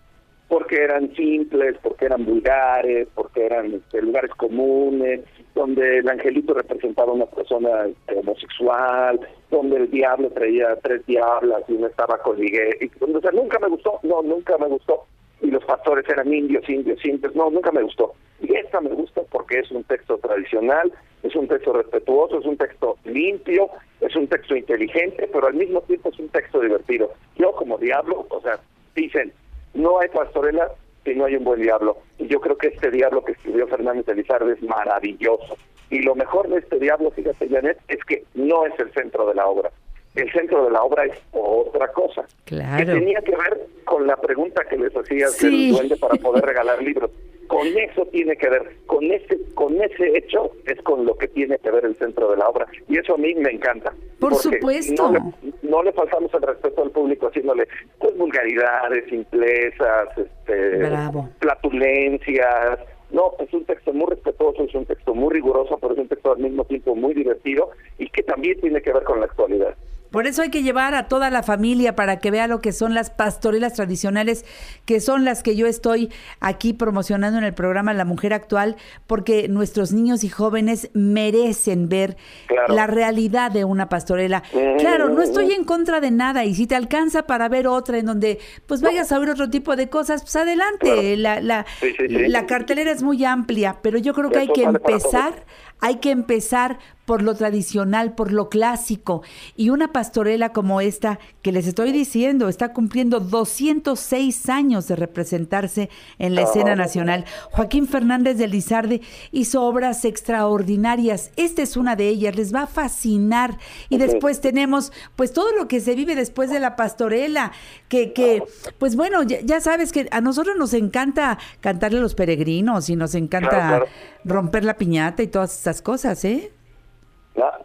porque 0.48 0.84
eran 0.84 1.14
simples, 1.16 1.78
porque 1.82 2.06
eran 2.06 2.26
vulgares, 2.26 3.08
porque 3.16 3.46
eran 3.46 3.74
este, 3.74 4.02
lugares 4.02 4.32
comunes, 4.36 5.22
donde 5.56 6.00
el 6.00 6.10
angelito 6.10 6.54
representaba 6.54 7.12
a 7.12 7.16
una 7.16 7.26
persona 7.26 7.86
este, 7.86 8.20
homosexual, 8.20 9.20
donde 9.50 9.78
el 9.78 9.92
diablo 9.92 10.30
traía 10.32 10.76
tres 10.78 11.06
diablas 11.06 11.64
y 11.68 11.74
uno 11.74 11.88
estaba 11.88 12.18
con 12.20 12.40
Miguel. 12.40 12.76
Y, 12.82 12.92
o 13.04 13.22
sea, 13.22 13.32
nunca 13.32 13.60
me 13.60 13.68
gustó, 13.68 14.00
no, 14.04 14.22
nunca 14.22 14.58
me 14.58 14.68
gustó. 14.68 15.06
Y 15.42 15.48
los 15.48 15.64
pastores 15.66 16.08
eran 16.08 16.34
indios, 16.34 16.68
indios, 16.70 17.04
indios, 17.06 17.36
no, 17.36 17.50
nunca 17.50 17.72
me 17.72 17.84
gustó. 17.84 18.14
Y 18.42 18.56
esta 18.56 18.82
me 18.82 18.90
gusta 18.90 19.22
porque 19.30 19.60
es 19.60 19.72
un 19.72 19.84
texto 19.84 20.18
tradicional, 20.18 20.92
es 21.24 21.36
un 21.36 21.48
texto 21.48 21.74
respetuoso, 21.74 22.40
es 22.40 22.46
un 22.46 22.58
texto 22.58 22.98
limpio, 23.06 23.70
es 24.02 24.16
un 24.16 24.28
texto 24.28 24.56
inteligente, 24.56 25.30
pero 25.32 25.48
al 25.48 25.54
mismo 25.54 25.82
tiempo 25.82 26.10
es 26.10 26.20
un 26.20 26.30
texto 26.30 26.60
divertido. 26.60 27.12
Yo 27.38 27.52
como 27.54 27.78
diablo, 27.78 28.26
o 28.30 28.42
sea, 28.42 28.60
dicen, 28.96 29.34
no 29.74 30.00
hay 30.00 30.10
pastorela 30.10 30.72
si 31.04 31.16
no 31.16 31.26
hay 31.26 31.36
un 31.36 31.44
buen 31.44 31.62
diablo. 31.62 31.98
Y 32.18 32.28
yo 32.28 32.40
creo 32.40 32.58
que 32.58 32.68
este 32.68 32.92
diablo 32.92 33.24
que 33.24 33.34
escribió 33.34 33.68
Fernández 33.68 34.08
Elizarde 34.08 34.54
es 34.54 34.62
maravilloso. 34.64 35.58
Y 35.90 36.02
lo 36.02 36.16
mejor 36.16 36.48
de 36.48 36.60
este 36.60 36.80
diablo, 36.80 37.12
fíjate 37.12 37.50
Janet, 37.50 37.80
es 37.88 38.04
que 38.06 38.24
no 38.34 38.66
es 38.66 38.78
el 38.80 38.92
centro 38.94 39.28
de 39.28 39.36
la 39.36 39.46
obra. 39.48 39.72
El 40.16 40.32
centro 40.32 40.66
de 40.66 40.72
la 40.72 40.84
obra 40.84 41.06
es 41.06 41.18
otra 41.32 41.88
cosa. 41.92 42.26
Que 42.46 42.56
Claro. 42.56 42.94
tenía 42.94 43.20
que 43.22 43.32
ver 43.36 43.68
con 43.86 44.06
la 44.06 44.16
pregunta 44.18 44.64
que 44.70 44.78
les 44.78 44.96
hacía 44.96 45.28
Sí. 45.30 45.70
el 45.70 45.76
duende 45.76 45.98
para 45.98 46.16
poder 46.16 46.46
regalar 46.46 46.82
libros. 46.84 47.10
Con 47.48 47.68
eso 47.68 48.06
tiene 48.08 48.36
que 48.38 48.50
ver, 48.50 48.78
con 48.86 49.04
ese, 49.12 49.38
con 49.54 49.80
ese 49.82 50.18
hecho 50.18 50.52
es 50.66 50.82
con 50.82 51.06
lo 51.06 51.16
que 51.16 51.28
tiene 51.28 51.58
que 51.60 51.70
ver 51.72 51.86
el 51.86 51.96
centro 51.96 52.32
de 52.32 52.38
la 52.38 52.48
obra. 52.48 52.66
Y 52.88 52.98
eso 52.98 53.16
a 53.16 53.18
mí 53.18 53.34
me 53.36 53.52
encanta. 53.52 53.94
Por 54.20 54.34
supuesto. 54.36 55.12
No 55.12 55.12
le, 55.12 55.20
no 55.62 55.84
le 55.84 55.92
faltamos 55.92 56.34
el 56.34 56.42
respeto 56.42 56.84
al 56.84 56.92
público 56.92 57.28
haciéndole 57.28 57.68
pues 58.00 58.16
vulgaridades, 58.18 59.06
simplezas, 59.10 60.10
este, 60.18 60.78
Bravo. 60.78 61.30
platulencias. 61.40 62.80
No, 63.12 63.34
es 63.40 63.54
un 63.54 63.64
texto 63.66 63.94
muy 63.94 64.08
respetuoso, 64.10 64.64
es 64.64 64.74
un 64.74 64.86
texto 64.86 65.14
muy 65.14 65.32
riguroso, 65.34 65.78
pero 65.80 65.94
es 65.94 66.00
un 66.00 66.08
texto 66.08 66.32
al 66.32 66.40
mismo 66.40 66.64
tiempo 66.66 66.96
muy 66.96 67.14
divertido 67.14 67.70
y 68.00 68.10
que 68.10 68.24
también 68.24 68.60
tiene 68.60 68.82
que 68.82 68.92
ver 68.92 69.04
con 69.04 69.20
la 69.20 69.26
actualidad. 69.28 69.76
Por 70.14 70.28
eso 70.28 70.44
hay 70.44 70.52
que 70.52 70.62
llevar 70.62 70.94
a 70.94 71.08
toda 71.08 71.32
la 71.32 71.42
familia 71.42 71.96
para 71.96 72.20
que 72.20 72.30
vea 72.30 72.46
lo 72.46 72.62
que 72.62 72.72
son 72.72 72.94
las 72.94 73.10
pastorelas 73.10 73.74
tradicionales, 73.74 74.46
que 74.86 75.00
son 75.02 75.26
las 75.26 75.42
que 75.42 75.56
yo 75.56 75.66
estoy 75.66 76.12
aquí 76.40 76.72
promocionando 76.74 77.40
en 77.40 77.44
el 77.44 77.56
programa 77.56 77.96
La 77.96 78.06
Mujer 78.06 78.32
Actual, 78.32 78.76
porque 79.08 79.48
nuestros 79.48 79.92
niños 79.92 80.24
y 80.24 80.30
jóvenes 80.30 80.92
merecen 80.94 81.90
ver 81.90 82.16
Claro. 82.46 82.76
la 82.76 82.86
realidad 82.86 83.50
de 83.50 83.66
una 83.66 83.90
pastorela. 83.90 84.44
Claro, 84.78 85.10
no 85.10 85.24
estoy 85.24 85.52
en 85.54 85.64
contra 85.64 86.00
de 86.00 86.12
nada 86.12 86.46
y 86.46 86.54
si 86.54 86.68
te 86.68 86.76
alcanza 86.76 87.24
para 87.24 87.50
ver 87.50 87.66
otra 87.68 87.98
en 87.98 88.06
donde 88.06 88.38
pues 88.68 88.82
vayas 88.82 89.12
a 89.12 89.18
ver 89.18 89.30
otro 89.32 89.50
tipo 89.50 89.76
de 89.76 89.90
cosas, 89.90 90.22
pues 90.22 90.36
adelante. 90.36 91.18
La, 91.18 91.42
la, 91.42 91.66
Sí, 91.82 91.88
sí, 91.98 92.06
sí. 92.08 92.28
la 92.28 92.46
cartelera 92.46 92.92
es 92.92 93.02
muy 93.02 93.26
amplia, 93.26 93.78
pero 93.82 93.98
yo 93.98 94.14
creo 94.14 94.30
que 94.30 94.38
hay 94.40 94.48
que 94.54 94.62
empezar 94.64 95.44
hay 95.84 95.98
que 95.98 96.12
empezar 96.12 96.80
por 97.06 97.22
lo 97.22 97.36
tradicional, 97.36 98.16
por 98.16 98.32
lo 98.32 98.48
clásico. 98.48 99.22
Y 99.58 99.70
una 99.70 99.92
pastorela 99.92 100.54
como 100.54 100.80
esta, 100.80 101.20
que 101.42 101.52
les 101.52 101.68
estoy 101.68 101.92
diciendo, 101.92 102.48
está 102.48 102.72
cumpliendo 102.72 103.20
206 103.20 104.50
años 104.50 104.88
de 104.88 104.96
representarse 104.96 105.90
en 106.20 106.36
la 106.36 106.44
escena 106.44 106.78
nacional. 106.78 107.26
Joaquín 107.52 107.88
Fernández 107.88 108.38
de 108.38 108.48
Lizarde 108.48 109.02
hizo 109.34 109.64
obras 109.64 110.06
extraordinarias. 110.06 111.32
Esta 111.36 111.62
es 111.62 111.76
una 111.76 111.98
de 111.98 112.08
ellas, 112.08 112.38
les 112.38 112.56
va 112.56 112.62
a 112.62 112.68
fascinar. 112.68 113.58
Y 113.90 113.98
después 113.98 114.40
tenemos, 114.40 114.94
pues, 115.18 115.34
todo 115.34 115.52
lo 115.52 115.68
que 115.68 115.82
se 115.82 115.96
vive 115.96 116.16
después 116.16 116.50
de 116.50 116.62
la 116.62 116.78
pastorela, 116.78 117.52
que, 117.90 118.14
que 118.14 118.42
pues 118.78 118.96
bueno, 118.96 119.24
ya, 119.24 119.42
ya 119.42 119.60
sabes 119.60 119.92
que 119.92 120.08
a 120.12 120.22
nosotros 120.22 120.56
nos 120.58 120.74
encanta 120.74 121.38
cantarle 121.60 121.98
a 122.00 122.02
los 122.02 122.16
peregrinos 122.16 122.90
y 122.90 122.96
nos 122.96 123.14
encanta 123.16 123.84
romper 124.24 124.64
la 124.64 124.78
piñata 124.78 125.22
y 125.22 125.28
todas 125.28 125.68
cosas, 125.82 126.24
¿eh? 126.26 126.52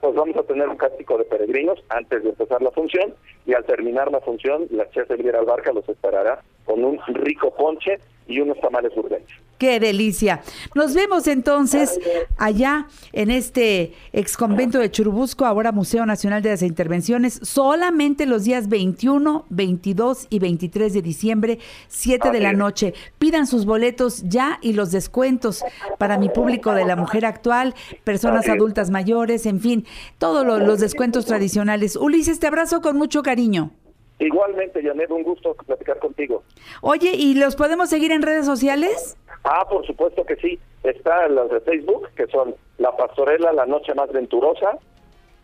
Pues 0.01 0.15
vamos 0.15 0.37
a 0.37 0.43
tener 0.45 0.69
un 0.69 0.77
cántico 0.77 1.19
de 1.19 1.25
peregrinos 1.25 1.79
antes 1.91 2.23
de 2.23 2.31
empezar 2.31 2.63
la 2.63 2.71
función 2.71 3.15
y 3.45 3.53
al 3.53 3.65
terminar 3.65 4.11
la 4.11 4.21
función 4.21 4.67
la 4.71 4.89
chef 4.91 5.11
Elvira 5.11 5.41
Albarca 5.41 5.73
los 5.73 5.87
esperará 5.89 6.41
con 6.65 6.83
un 6.83 6.99
rico 7.09 7.55
ponche 7.55 7.99
y 8.27 8.41
unos 8.41 8.59
tamales 8.61 8.97
urbanos. 8.97 9.29
Qué 9.59 9.81
delicia. 9.81 10.41
Nos 10.77 10.95
vemos 10.95 11.27
entonces 11.27 11.99
allá 12.37 12.87
en 13.13 13.31
este 13.33 13.93
ex 14.13 14.37
convento 14.37 14.79
de 14.79 14.89
Churubusco, 14.91 15.45
ahora 15.47 15.73
Museo 15.73 16.07
Nacional 16.07 16.43
de 16.43 16.51
las 16.51 16.63
Intervenciones, 16.63 17.41
solamente 17.43 18.25
los 18.25 18.45
días 18.45 18.69
21, 18.69 19.47
22 19.51 20.29
y 20.31 20.39
23 20.39 20.93
de 20.93 21.03
diciembre, 21.03 21.59
7 21.89 22.31
de 22.31 22.39
la 22.41 22.53
noche. 22.53 22.95
Pidan 23.19 23.49
sus 23.49 23.67
boletos 23.67 24.23
ya 24.29 24.59
y 24.63 24.75
los 24.75 24.93
descuentos 24.93 25.65
para 25.99 26.19
mi 26.19 26.29
público 26.29 26.73
de 26.73 26.85
la 26.85 26.95
mujer 26.95 27.27
actual, 27.27 27.75
personas 28.05 28.49
adultas 28.49 28.91
mayores, 28.91 29.45
en 29.47 29.59
fin, 29.61 29.85
todos 30.19 30.47
lo- 30.47 30.59
los 30.61 30.79
descuentos 30.79 31.27
tradicionales. 31.27 31.97
Ulises, 31.97 32.39
te 32.39 32.47
abrazo 32.47 32.81
con 32.81 32.97
mucho 32.97 33.25
cariño. 33.25 33.73
Igualmente, 34.21 34.83
Janet, 34.83 35.11
un 35.13 35.23
gusto 35.23 35.55
platicar 35.67 35.99
contigo. 36.01 36.43
Oye, 36.81 37.13
¿y 37.15 37.35
los 37.35 37.55
podemos 37.55 37.89
seguir 37.89 38.11
en 38.11 38.23
redes 38.23 38.47
sociales? 38.47 39.17
Ah, 39.45 39.67
por 39.69 39.87
supuesto 39.87 40.25
que 40.25 40.37
sí. 40.37 40.59
Está 40.83 41.29
las 41.29 41.51
de 41.51 41.61
Facebook, 41.61 42.09
que 42.17 42.27
son 42.29 42.55
La 42.79 42.97
Pastorela, 42.97 43.53
La 43.53 43.67
Noche 43.67 43.95
Más 43.95 44.13
Venturosa, 44.13 44.79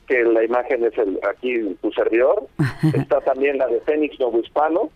que 0.06 0.22
la 0.22 0.44
imagen 0.44 0.84
es 0.84 0.96
el 0.98 1.18
aquí 1.28 1.76
tu 1.82 1.90
servidor. 1.92 2.46
Está 2.94 3.20
también 3.20 3.58
la 3.58 3.66
de 3.66 3.80
Fénix 3.80 4.18
Novo 4.20 4.38
Hispano 4.38 4.90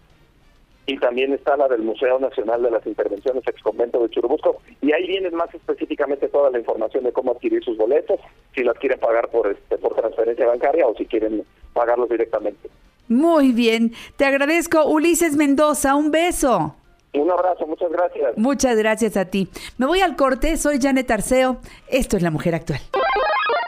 y 0.89 0.97
también 0.97 1.35
está 1.35 1.55
la 1.59 1.69
del 1.69 1.83
Museo 1.83 2.19
Nacional 2.19 2.63
de 2.63 2.71
las 2.71 2.87
Intervenciones 2.87 3.47
Ex 3.47 3.63
Convento 3.63 4.01
de 4.03 4.09
Churubusco. 4.09 4.63
Y 4.81 4.91
ahí 4.93 5.07
viene 5.07 5.31
más 5.31 5.55
específicamente 5.55 6.29
toda 6.29 6.51
la 6.51 6.59
información 6.59 7.05
de 7.05 7.13
cómo 7.13 7.33
adquirir 7.33 7.63
sus 7.63 7.77
boletos, 7.77 8.19
si 8.55 8.65
las 8.65 8.75
quieren 8.79 8.99
pagar 8.99 9.29
por, 9.29 9.49
este, 9.49 9.77
por 9.77 9.95
transferencia 9.95 10.47
bancaria 10.47 10.87
o 10.87 10.95
si 10.95 11.05
quieren 11.05 11.45
pagarlos 11.75 12.09
directamente. 12.09 12.71
Muy 13.07 13.53
bien, 13.53 13.93
te 14.17 14.25
agradezco 14.25 14.87
Ulises 14.87 15.37
Mendoza, 15.37 15.95
un 15.95 16.11
beso. 16.11 16.75
Un 17.15 17.31
abrazo, 17.31 17.67
muchas 17.67 17.91
gracias. 17.91 18.37
Muchas 18.37 18.77
gracias 18.77 19.17
a 19.17 19.25
ti. 19.27 19.49
Me 19.77 19.87
voy 19.87 20.01
al 20.01 20.17
corte, 20.17 20.57
soy 20.57 20.79
Janet 20.81 21.11
Arceo, 21.11 21.61
esto 21.89 22.17
es 22.17 22.23
La 22.23 22.31
Mujer 22.31 22.55
Actual. 22.55 22.81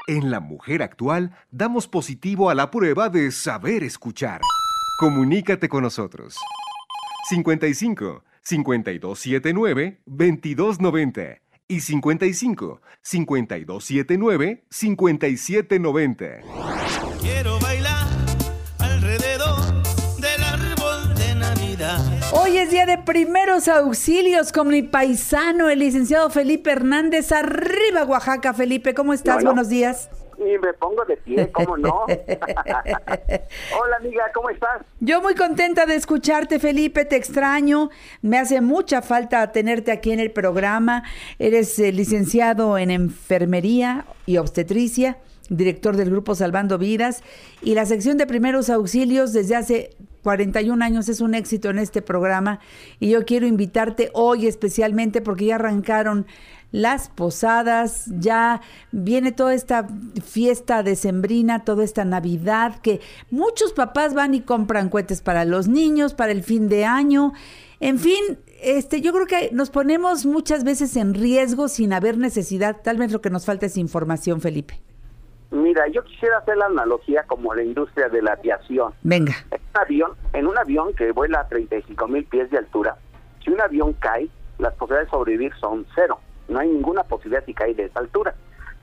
En 0.07 0.31
La 0.31 0.41
Mujer 0.41 0.83
Actual 0.83 1.33
damos 1.51 1.89
positivo 1.89 2.51
a 2.51 2.55
la 2.55 2.71
prueba 2.71 3.09
de 3.09 3.31
saber 3.31 3.85
escuchar. 3.85 4.41
Comunícate 4.99 5.69
con 5.69 5.83
nosotros. 5.83 6.37
55 7.29 8.25
5279 8.43 10.01
2290 10.05 11.23
y 11.69 11.81
55 11.81 12.81
5279 13.03 14.65
5790. 14.69 17.10
De 22.87 22.97
primeros 22.97 23.69
auxilios 23.69 24.53
con 24.53 24.69
mi 24.69 24.83
paisano, 24.83 25.69
el 25.69 25.81
licenciado 25.81 26.31
Felipe 26.31 26.73
Hernández. 26.73 27.31
Arriba, 27.31 28.05
Oaxaca, 28.05 28.55
Felipe. 28.55 28.95
¿Cómo 28.95 29.13
estás? 29.13 29.35
Bueno. 29.35 29.51
Buenos 29.51 29.69
días. 29.69 30.09
Y 30.39 30.57
me 30.59 30.73
pongo 30.73 31.05
de 31.05 31.19
pie, 31.19 31.53
¿cómo 31.53 31.77
no? 31.77 32.07
Hola 32.09 33.97
amiga, 33.99 34.25
¿cómo 34.35 34.49
estás? 34.49 34.81
Yo 34.99 35.21
muy 35.21 35.35
contenta 35.35 35.85
de 35.85 35.95
escucharte, 35.95 36.59
Felipe, 36.59 37.05
te 37.05 37.17
extraño. 37.17 37.91
Me 38.23 38.39
hace 38.39 38.63
mucha 38.63 39.03
falta 39.03 39.53
tenerte 39.53 39.93
aquí 39.93 40.13
en 40.13 40.21
el 40.21 40.31
programa. 40.31 41.03
Eres 41.39 41.79
eh, 41.79 41.93
licenciado 41.93 42.79
en 42.79 42.91
enfermería 42.91 44.07
y 44.25 44.39
obstetricia, 44.39 45.19
director 45.51 45.97
del 45.97 46.09
grupo 46.11 46.35
Salvando 46.35 46.79
Vidas 46.79 47.23
y 47.61 47.75
la 47.75 47.85
sección 47.85 48.17
de 48.17 48.27
primeros 48.27 48.71
auxilios 48.71 49.35
desde 49.35 49.57
hace 49.57 49.91
41 50.23 50.85
años 50.85 51.09
es 51.09 51.21
un 51.21 51.35
éxito 51.35 51.71
en 51.71 51.79
este 51.79 52.03
programa 52.03 52.61
y 52.99 53.11
yo 53.11 53.25
quiero 53.25 53.47
invitarte 53.47 54.11
hoy 54.13 54.47
especialmente 54.47 55.21
porque 55.21 55.47
ya 55.47 55.57
arrancaron 55.57 56.27
las 56.73 57.09
posadas, 57.09 58.07
ya 58.19 58.61
viene 58.93 59.33
toda 59.33 59.55
esta 59.55 59.89
fiesta 60.25 60.83
decembrina, 60.83 61.65
toda 61.65 61.85
esta 61.85 62.05
Navidad, 62.05 62.81
que 62.81 63.01
muchos 63.31 63.73
papás 63.73 64.15
van 64.15 64.35
y 64.35 64.41
compran 64.41 64.89
cohetes 64.89 65.21
para 65.21 65.45
los 65.45 65.69
niños, 65.69 66.15
para 66.15 66.33
el 66.33 66.43
fin 66.45 66.69
de 66.69 66.85
año. 66.85 67.33
En 67.81 67.99
fin, 67.99 68.39
este, 68.63 69.01
yo 69.01 69.13
creo 69.13 69.27
que 69.27 69.51
nos 69.53 69.71
ponemos 69.71 70.27
muchas 70.27 70.65
veces 70.65 70.97
en 70.97 71.15
riesgo 71.15 71.69
sin 71.69 71.93
haber 71.93 72.19
necesidad. 72.19 72.83
Tal 72.83 72.99
vez 72.99 73.11
lo 73.11 73.21
que 73.21 73.31
nos 73.31 73.47
falta 73.47 73.67
es 73.67 73.77
información, 73.77 74.41
Felipe. 74.41 74.81
Mira, 75.51 75.89
yo 75.89 76.05
quisiera 76.05 76.39
hacer 76.39 76.57
la 76.57 76.67
analogía 76.67 77.25
como 77.25 77.55
la 77.55 77.63
industria 77.63 78.09
de 78.09 78.23
la 78.23 78.33
aviación. 78.33 78.93
Venga. 79.03 79.35
En 79.51 79.61
un 79.61 79.81
avión, 79.81 80.13
en 80.33 80.47
un 80.47 80.59
avión 80.59 80.95
que 80.95 81.11
vuela 81.13 81.41
a 81.41 81.49
35 81.49 82.09
mil 82.09 82.25
pies 82.25 82.51
de 82.51 82.59
altura, 82.59 82.97
si 83.45 83.51
un 83.51 83.61
avión 83.61 83.93
cae, 83.95 84.29
las 84.59 84.75
posibilidades 84.75 85.09
de 85.09 85.17
sobrevivir 85.17 85.53
son 85.61 85.87
cero. 85.95 86.21
No 86.49 86.61
hay 86.61 86.69
ninguna 86.69 87.03
posibilidad 87.05 87.45
si 87.45 87.55
cae 87.55 87.75
de 87.75 87.85
esa 87.85 88.01
altura. 88.01 88.35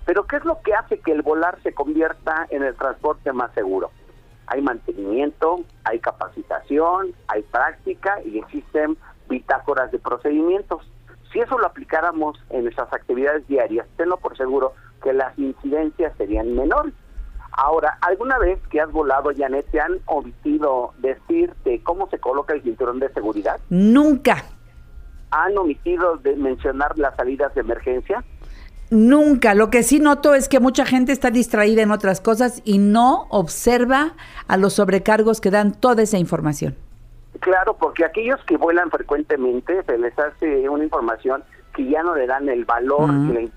Pero 0.06 0.26
¿qué 0.26 0.38
es 0.38 0.46
lo 0.46 0.62
que 0.62 0.74
hace 0.74 1.00
que 1.00 1.12
el 1.12 1.22
volar 1.22 1.62
se 1.64 1.74
convierta 1.74 2.48
en 2.50 2.64
el 2.64 2.76
transporte 2.76 3.32
más 3.34 3.54
seguro? 3.54 3.92
Hay 4.48 4.62
mantenimiento, 4.62 5.60
hay 5.84 6.00
capacitación, 6.00 7.14
hay 7.28 7.44
práctica 7.44 8.22
y 8.26 8.40
existen 8.40 8.98
bitácoras 9.30 9.92
de 9.92 10.00
procedimientos. 10.00 10.90
Si 11.32 11.40
eso 11.40 11.58
lo 11.58 11.68
aplicáramos 11.68 12.42
en 12.50 12.64
nuestras 12.64 12.92
actividades 12.94 13.46
diarias, 13.48 13.86
tenlo 13.98 14.18
por 14.18 14.38
seguro 14.38 14.74
que 15.04 15.14
las 15.14 15.38
incidencias 15.38 16.14
serían 16.18 16.56
menores. 16.56 16.94
Ahora, 17.52 17.98
¿alguna 18.02 18.38
vez 18.38 18.60
que 18.70 18.80
has 18.80 18.92
volado, 18.92 19.32
Janet, 19.36 19.66
te 19.72 19.80
han 19.82 19.98
omitido 20.06 20.94
decirte 21.00 21.82
cómo 21.84 22.08
se 22.10 22.20
coloca 22.20 22.54
el 22.54 22.62
cinturón 22.62 23.00
de 23.00 23.10
seguridad? 23.14 23.60
Nunca, 23.70 24.44
¿Han 25.32 25.58
omitido 25.58 26.16
de 26.18 26.36
mencionar 26.38 26.98
las 26.98 27.16
salidas 27.18 27.54
de 27.56 27.62
emergencia? 27.62 28.24
nunca. 28.90 29.54
Lo 29.54 29.70
que 29.70 29.84
sí 29.84 30.00
noto 30.00 30.34
es 30.34 30.48
que 30.48 30.62
mucha 30.62 30.86
gente 30.86 31.12
está 31.12 31.30
distraída 31.32 31.82
en 31.82 31.92
otras 31.92 32.22
cosas 32.22 32.62
y 32.64 32.78
no 32.78 33.28
observa 33.30 34.14
a 34.48 34.56
los 34.56 34.74
sobrecargos 34.74 35.42
que 35.42 35.52
dan 35.52 35.74
toda 35.74 36.04
esa 36.04 36.18
información. 36.18 36.76
Claro, 37.42 37.76
porque 37.78 38.06
aquellos 38.06 38.42
que 38.46 38.56
vuelan 38.56 38.90
frecuentemente 38.90 39.84
se 39.84 39.98
les 39.98 40.18
hace 40.18 40.70
una 40.70 40.86
información 40.86 41.44
que 41.76 41.90
ya 41.90 42.02
no 42.04 42.16
le 42.16 42.26
dan 42.28 42.48
el 42.48 42.64
valor 42.64 43.12
Mm. 43.12 43.32
y 43.32 43.52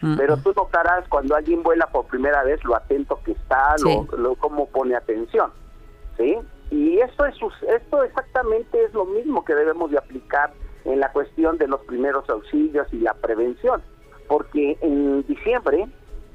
Mm. 0.00 0.16
Pero 0.16 0.36
tú 0.38 0.52
notarás 0.56 1.06
cuando 1.08 1.34
alguien 1.36 1.62
vuela 1.62 1.86
por 1.86 2.06
primera 2.06 2.42
vez 2.42 2.62
lo 2.64 2.74
atento 2.74 3.20
que 3.24 3.32
está, 3.32 3.74
Sí. 3.78 3.84
lo, 3.84 4.16
lo- 4.18 4.34
cómo 4.36 4.66
pone 4.68 4.94
atención. 4.96 5.50
¿Sí? 6.16 6.36
Y 6.70 6.98
esto, 6.98 7.26
es, 7.26 7.34
esto 7.68 8.02
exactamente 8.02 8.82
es 8.84 8.92
lo 8.94 9.04
mismo 9.04 9.44
que 9.44 9.54
debemos 9.54 9.90
de 9.90 9.98
aplicar 9.98 10.52
en 10.84 11.00
la 11.00 11.12
cuestión 11.12 11.58
de 11.58 11.68
los 11.68 11.80
primeros 11.82 12.28
auxilios 12.30 12.86
y 12.92 12.98
la 13.00 13.14
prevención. 13.14 13.82
Porque 14.26 14.76
en 14.80 15.24
diciembre 15.26 15.86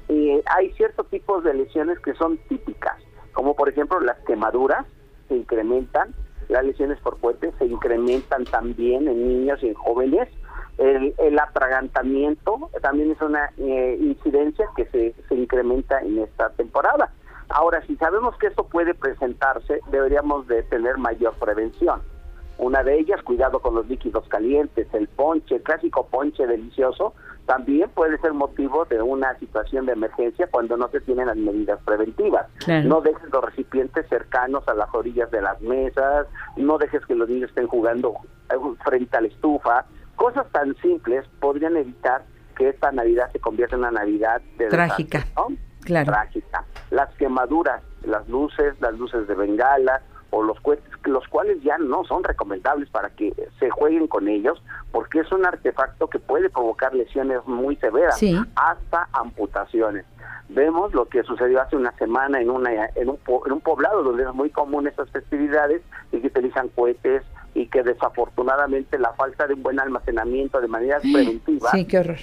eh, 0.08 0.42
hay 0.46 0.72
ciertos 0.74 1.08
tipos 1.08 1.42
de 1.44 1.52
lesiones 1.54 1.98
que 1.98 2.14
son 2.14 2.38
típicas, 2.48 2.96
como 3.32 3.54
por 3.56 3.68
ejemplo 3.68 4.00
las 4.00 4.18
quemaduras 4.20 4.86
se 5.28 5.34
incrementan, 5.36 6.14
las 6.48 6.64
lesiones 6.64 6.98
por 7.00 7.18
cohetes 7.20 7.54
se 7.58 7.66
incrementan 7.66 8.44
también 8.44 9.08
en 9.08 9.26
niños 9.28 9.62
y 9.62 9.68
en 9.68 9.74
jóvenes, 9.74 10.28
el, 10.78 11.14
el 11.18 11.38
atragantamiento 11.38 12.70
también 12.80 13.12
es 13.12 13.20
una 13.20 13.50
eh, 13.58 13.98
incidencia 14.00 14.66
que 14.76 14.86
se, 14.86 15.14
se 15.28 15.34
incrementa 15.34 16.00
en 16.00 16.18
esta 16.18 16.50
temporada. 16.50 17.12
Ahora, 17.48 17.82
si 17.86 17.96
sabemos 17.96 18.36
que 18.38 18.46
esto 18.46 18.64
puede 18.64 18.94
presentarse, 18.94 19.80
deberíamos 19.90 20.46
de 20.48 20.62
tener 20.64 20.96
mayor 20.96 21.34
prevención. 21.34 22.00
Una 22.58 22.82
de 22.82 22.98
ellas, 22.98 23.20
cuidado 23.22 23.60
con 23.60 23.74
los 23.74 23.88
líquidos 23.88 24.26
calientes, 24.28 24.86
el 24.94 25.08
ponche, 25.08 25.56
el 25.56 25.62
clásico 25.62 26.06
ponche 26.06 26.46
delicioso, 26.46 27.14
también 27.46 27.90
puede 27.90 28.18
ser 28.18 28.32
motivo 28.34 28.84
de 28.84 29.02
una 29.02 29.36
situación 29.38 29.86
de 29.86 29.92
emergencia 29.92 30.46
cuando 30.50 30.76
no 30.76 30.88
se 30.88 31.00
tienen 31.00 31.26
las 31.26 31.36
medidas 31.36 31.80
preventivas. 31.84 32.46
Claro. 32.64 32.88
No 32.88 33.00
dejes 33.00 33.30
los 33.32 33.44
recipientes 33.44 34.06
cercanos 34.08 34.66
a 34.68 34.74
las 34.74 34.94
orillas 34.94 35.30
de 35.30 35.42
las 35.42 35.60
mesas, 35.60 36.28
no 36.56 36.78
dejes 36.78 37.04
que 37.06 37.14
los 37.14 37.28
niños 37.28 37.48
estén 37.48 37.66
jugando 37.66 38.14
eh, 38.50 38.54
frente 38.84 39.16
a 39.16 39.22
la 39.22 39.28
estufa. 39.28 39.84
Cosas 40.22 40.46
tan 40.52 40.76
simples 40.76 41.26
podrían 41.40 41.76
evitar 41.76 42.22
que 42.56 42.68
esta 42.68 42.92
Navidad 42.92 43.28
se 43.32 43.40
convierta 43.40 43.74
en 43.74 43.80
una 43.80 43.90
Navidad 43.90 44.40
de 44.56 44.68
Trágica. 44.68 45.18
desastre, 45.18 45.34
¿no? 45.50 45.56
Claro. 45.84 46.12
trágica. 46.12 46.64
Las 46.92 47.12
quemaduras, 47.16 47.82
las 48.04 48.28
luces, 48.28 48.80
las 48.80 48.94
luces 48.96 49.26
de 49.26 49.34
bengala 49.34 50.00
o 50.30 50.44
los 50.44 50.60
cohetes, 50.60 50.84
los 51.06 51.26
cuales 51.26 51.60
ya 51.64 51.76
no 51.78 52.04
son 52.04 52.22
recomendables 52.22 52.88
para 52.90 53.10
que 53.10 53.34
se 53.58 53.68
jueguen 53.70 54.06
con 54.06 54.28
ellos, 54.28 54.62
porque 54.92 55.18
es 55.18 55.32
un 55.32 55.44
artefacto 55.44 56.06
que 56.08 56.20
puede 56.20 56.50
provocar 56.50 56.94
lesiones 56.94 57.40
muy 57.46 57.74
severas, 57.76 58.16
Sí. 58.16 58.38
hasta 58.54 59.08
amputaciones. 59.12 60.04
Vemos 60.50 60.94
lo 60.94 61.08
que 61.08 61.24
sucedió 61.24 61.60
hace 61.62 61.74
una 61.74 61.90
semana 61.98 62.40
en, 62.40 62.48
una, 62.48 62.70
en, 62.94 63.08
un, 63.08 63.18
en 63.46 63.52
un 63.52 63.60
poblado 63.60 64.04
donde 64.04 64.22
es 64.22 64.32
muy 64.34 64.50
común 64.50 64.86
estas 64.86 65.10
festividades 65.10 65.82
y 66.12 66.20
que 66.20 66.28
utilizan 66.28 66.68
cohetes 66.68 67.24
y 67.54 67.66
que 67.66 67.82
desafortunadamente 67.82 68.98
la 68.98 69.12
falta 69.14 69.46
de 69.46 69.54
un 69.54 69.62
buen 69.62 69.78
almacenamiento 69.80 70.60
de 70.60 70.68
Sí, 71.72 71.84
qué 71.86 71.98
horror. 71.98 72.18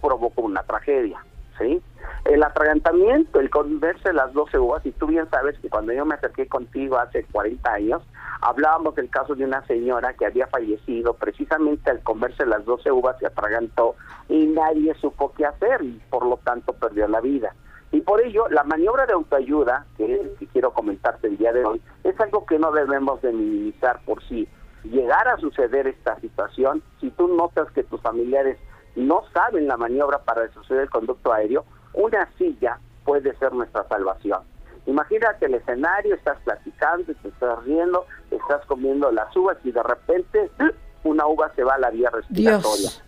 provocó 0.00 0.42
una 0.42 0.62
tragedia, 0.62 1.24
¿sí? 1.58 1.82
El 2.24 2.42
atragantamiento, 2.42 3.40
el 3.40 3.50
comerse 3.50 4.12
las 4.12 4.32
12 4.32 4.58
uvas, 4.58 4.84
y 4.84 4.92
tú 4.92 5.06
bien 5.06 5.28
sabes 5.30 5.58
que 5.58 5.68
cuando 5.68 5.92
yo 5.92 6.04
me 6.04 6.14
acerqué 6.14 6.46
contigo 6.46 6.98
hace 6.98 7.24
40 7.24 7.72
años, 7.72 8.02
hablábamos 8.40 8.94
del 8.94 9.10
caso 9.10 9.34
de 9.34 9.44
una 9.44 9.64
señora 9.66 10.14
que 10.14 10.26
había 10.26 10.46
fallecido 10.46 11.14
precisamente 11.14 11.90
al 11.90 12.00
comerse 12.02 12.46
las 12.46 12.64
12 12.64 12.90
uvas 12.92 13.18
se 13.18 13.26
atragantó 13.26 13.96
y 14.28 14.46
nadie 14.46 14.94
supo 14.94 15.32
qué 15.34 15.46
hacer 15.46 15.82
y 15.82 16.00
por 16.10 16.26
lo 16.26 16.36
tanto 16.38 16.72
perdió 16.74 17.08
la 17.08 17.20
vida. 17.20 17.54
Y 17.92 18.02
por 18.02 18.20
ello, 18.20 18.48
la 18.48 18.62
maniobra 18.62 19.04
de 19.04 19.14
autoayuda, 19.14 19.84
que 19.96 20.14
es 20.14 20.38
que 20.38 20.46
quiero 20.46 20.72
comentarte 20.72 21.26
el 21.26 21.36
día 21.36 21.52
de 21.52 21.64
hoy, 21.64 21.82
es 22.04 22.18
algo 22.20 22.46
que 22.46 22.58
no 22.58 22.70
debemos 22.70 23.20
de 23.20 23.32
minimizar 23.32 24.00
por 24.04 24.22
si 24.24 24.46
llegara 24.84 25.34
a 25.34 25.38
suceder 25.38 25.86
esta 25.86 26.18
situación, 26.20 26.82
si 27.00 27.10
tú 27.10 27.28
notas 27.28 27.70
que 27.72 27.84
tus 27.84 28.00
familiares 28.00 28.58
no 28.96 29.22
saben 29.32 29.68
la 29.68 29.76
maniobra 29.76 30.18
para 30.20 30.50
suceder 30.52 30.82
el 30.82 30.90
conducto 30.90 31.32
aéreo, 31.32 31.64
una 31.92 32.28
silla 32.36 32.78
puede 33.04 33.34
ser 33.36 33.52
nuestra 33.52 33.86
salvación. 33.88 34.40
Imagínate 34.86 35.46
el 35.46 35.54
escenario, 35.54 36.14
estás 36.14 36.38
platicando, 36.42 37.12
te 37.14 37.28
estás 37.28 37.64
riendo, 37.64 38.06
estás 38.30 38.64
comiendo 38.66 39.10
las 39.12 39.34
uvas 39.36 39.58
y 39.64 39.72
de 39.72 39.82
repente 39.82 40.50
una 41.04 41.26
uva 41.26 41.52
se 41.54 41.64
va 41.64 41.74
a 41.74 41.78
la 41.78 41.90
vía 41.90 42.10
respiratoria. 42.10 42.90
Dios. 42.90 43.04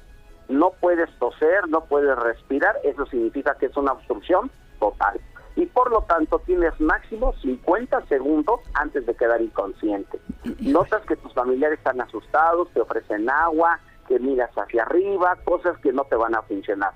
No 0.48 0.72
puedes 0.80 1.10
toser, 1.18 1.68
no 1.68 1.84
puedes 1.84 2.16
respirar, 2.18 2.78
eso 2.84 3.06
significa 3.06 3.54
que 3.54 3.66
es 3.66 3.76
una 3.76 3.92
obstrucción 3.92 4.50
total. 4.78 5.20
Y 5.56 5.66
por 5.66 5.90
lo 5.90 6.02
tanto 6.02 6.38
tienes 6.40 6.78
máximo 6.80 7.34
50 7.42 8.06
segundos 8.06 8.60
antes 8.74 9.04
de 9.06 9.14
quedar 9.14 9.40
inconsciente. 9.42 10.18
Notas 10.60 11.02
que 11.06 11.16
tus 11.16 11.32
familiares 11.34 11.78
están 11.78 12.00
asustados, 12.00 12.68
te 12.72 12.80
ofrecen 12.80 13.28
agua, 13.28 13.78
que 14.08 14.18
miras 14.18 14.50
hacia 14.56 14.82
arriba, 14.82 15.36
cosas 15.44 15.78
que 15.78 15.92
no 15.92 16.04
te 16.04 16.16
van 16.16 16.34
a 16.34 16.42
funcionar. 16.42 16.92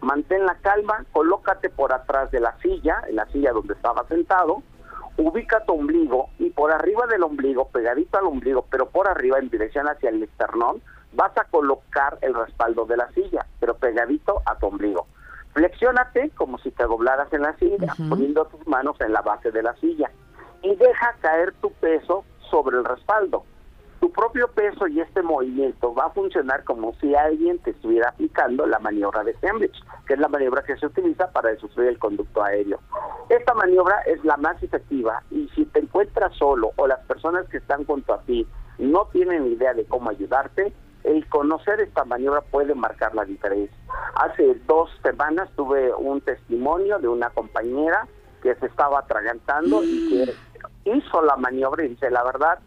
Mantén 0.00 0.46
la 0.46 0.56
calma, 0.56 1.04
colócate 1.12 1.68
por 1.68 1.92
atrás 1.92 2.30
de 2.30 2.40
la 2.40 2.56
silla, 2.58 3.02
en 3.08 3.16
la 3.16 3.26
silla 3.26 3.52
donde 3.52 3.74
estaba 3.74 4.06
sentado, 4.08 4.62
ubica 5.16 5.64
tu 5.64 5.74
ombligo 5.74 6.30
y 6.38 6.50
por 6.50 6.72
arriba 6.72 7.06
del 7.06 7.22
ombligo, 7.22 7.68
pegadito 7.68 8.18
al 8.18 8.26
ombligo, 8.26 8.66
pero 8.70 8.88
por 8.88 9.08
arriba 9.08 9.38
en 9.38 9.50
dirección 9.50 9.88
hacia 9.88 10.08
el 10.08 10.22
esternón, 10.22 10.82
vas 11.12 11.36
a 11.36 11.44
colocar 11.44 12.18
el 12.22 12.34
respaldo 12.34 12.86
de 12.86 12.96
la 12.96 13.10
silla, 13.12 13.46
pero 13.58 13.74
pegadito 13.74 14.42
a 14.46 14.56
tu 14.56 14.66
ombligo. 14.66 15.06
Flexiónate 15.52 16.30
como 16.30 16.58
si 16.58 16.70
te 16.70 16.84
doblaras 16.84 17.32
en 17.32 17.42
la 17.42 17.56
silla, 17.56 17.94
poniendo 18.08 18.44
tus 18.46 18.66
manos 18.66 18.96
en 19.00 19.12
la 19.12 19.22
base 19.22 19.50
de 19.50 19.62
la 19.62 19.74
silla 19.76 20.10
y 20.62 20.74
deja 20.76 21.14
caer 21.20 21.52
tu 21.60 21.72
peso 21.72 22.24
sobre 22.50 22.78
el 22.78 22.84
respaldo. 22.84 23.44
Tu 24.00 24.10
propio 24.12 24.48
peso 24.48 24.86
y 24.86 25.00
este 25.00 25.22
movimiento 25.22 25.94
va 25.94 26.06
a 26.06 26.10
funcionar 26.10 26.64
como 26.64 26.94
si 27.00 27.14
alguien 27.14 27.58
te 27.58 27.70
estuviera 27.72 28.08
aplicando 28.08 28.66
la 28.66 28.78
maniobra 28.78 29.22
de 29.24 29.34
Sandwich, 29.40 29.78
que 30.06 30.14
es 30.14 30.20
la 30.20 30.28
maniobra 30.28 30.62
que 30.62 30.76
se 30.78 30.86
utiliza 30.86 31.30
para 31.32 31.50
destruir 31.50 31.88
el 31.88 31.98
conducto 31.98 32.42
aéreo. 32.42 32.80
Esta 33.28 33.52
maniobra 33.52 34.00
es 34.06 34.24
la 34.24 34.38
más 34.38 34.62
efectiva 34.62 35.22
y 35.30 35.48
si 35.54 35.66
te 35.66 35.80
encuentras 35.80 36.34
solo 36.36 36.72
o 36.76 36.86
las 36.86 37.00
personas 37.00 37.46
que 37.48 37.58
están 37.58 37.84
junto 37.84 38.14
a 38.14 38.22
ti 38.22 38.46
no 38.78 39.06
tienen 39.12 39.46
idea 39.46 39.74
de 39.74 39.84
cómo 39.84 40.08
ayudarte, 40.08 40.72
el 41.04 41.26
conocer 41.28 41.80
esta 41.80 42.04
maniobra 42.04 42.40
puede 42.42 42.74
marcar 42.74 43.14
la 43.14 43.24
diferencia. 43.24 43.76
Hace 44.16 44.54
dos 44.66 44.90
semanas 45.02 45.48
tuve 45.56 45.92
un 45.94 46.20
testimonio 46.20 46.98
de 46.98 47.08
una 47.08 47.30
compañera 47.30 48.06
que 48.42 48.54
se 48.56 48.66
estaba 48.66 49.00
atragantando 49.00 49.82
y 49.82 50.08
que 50.10 50.90
hizo 50.90 51.22
la 51.22 51.36
maniobra 51.36 51.84
y 51.84 51.88
dice, 51.88 52.10
la 52.10 52.22
verdad, 52.24 52.58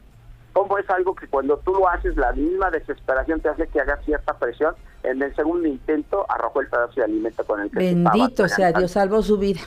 como 0.54 0.78
es 0.78 0.90
algo 0.90 1.16
que 1.16 1.28
cuando 1.28 1.58
tú 1.58 1.74
lo 1.74 1.90
haces, 1.90 2.16
la 2.16 2.32
misma 2.34 2.70
desesperación 2.70 3.40
te 3.42 3.50
hace 3.50 3.68
que 3.68 3.82
hagas 3.82 4.04
cierta 4.06 4.38
presión. 4.38 4.76
En 5.02 5.22
el 5.22 5.36
segundo 5.36 5.68
intento 5.68 6.26
arrojó 6.30 6.62
el 6.62 6.68
pedazo 6.68 6.94
de 6.96 7.04
alimento 7.04 7.44
con 7.44 7.60
el 7.60 7.72
que 7.72 7.80
se 7.80 7.96
Bendito 7.96 8.48
sea 8.48 8.72
Dios, 8.72 8.92
salvó 8.92 9.22
su 9.22 9.38
vida. 9.38 9.62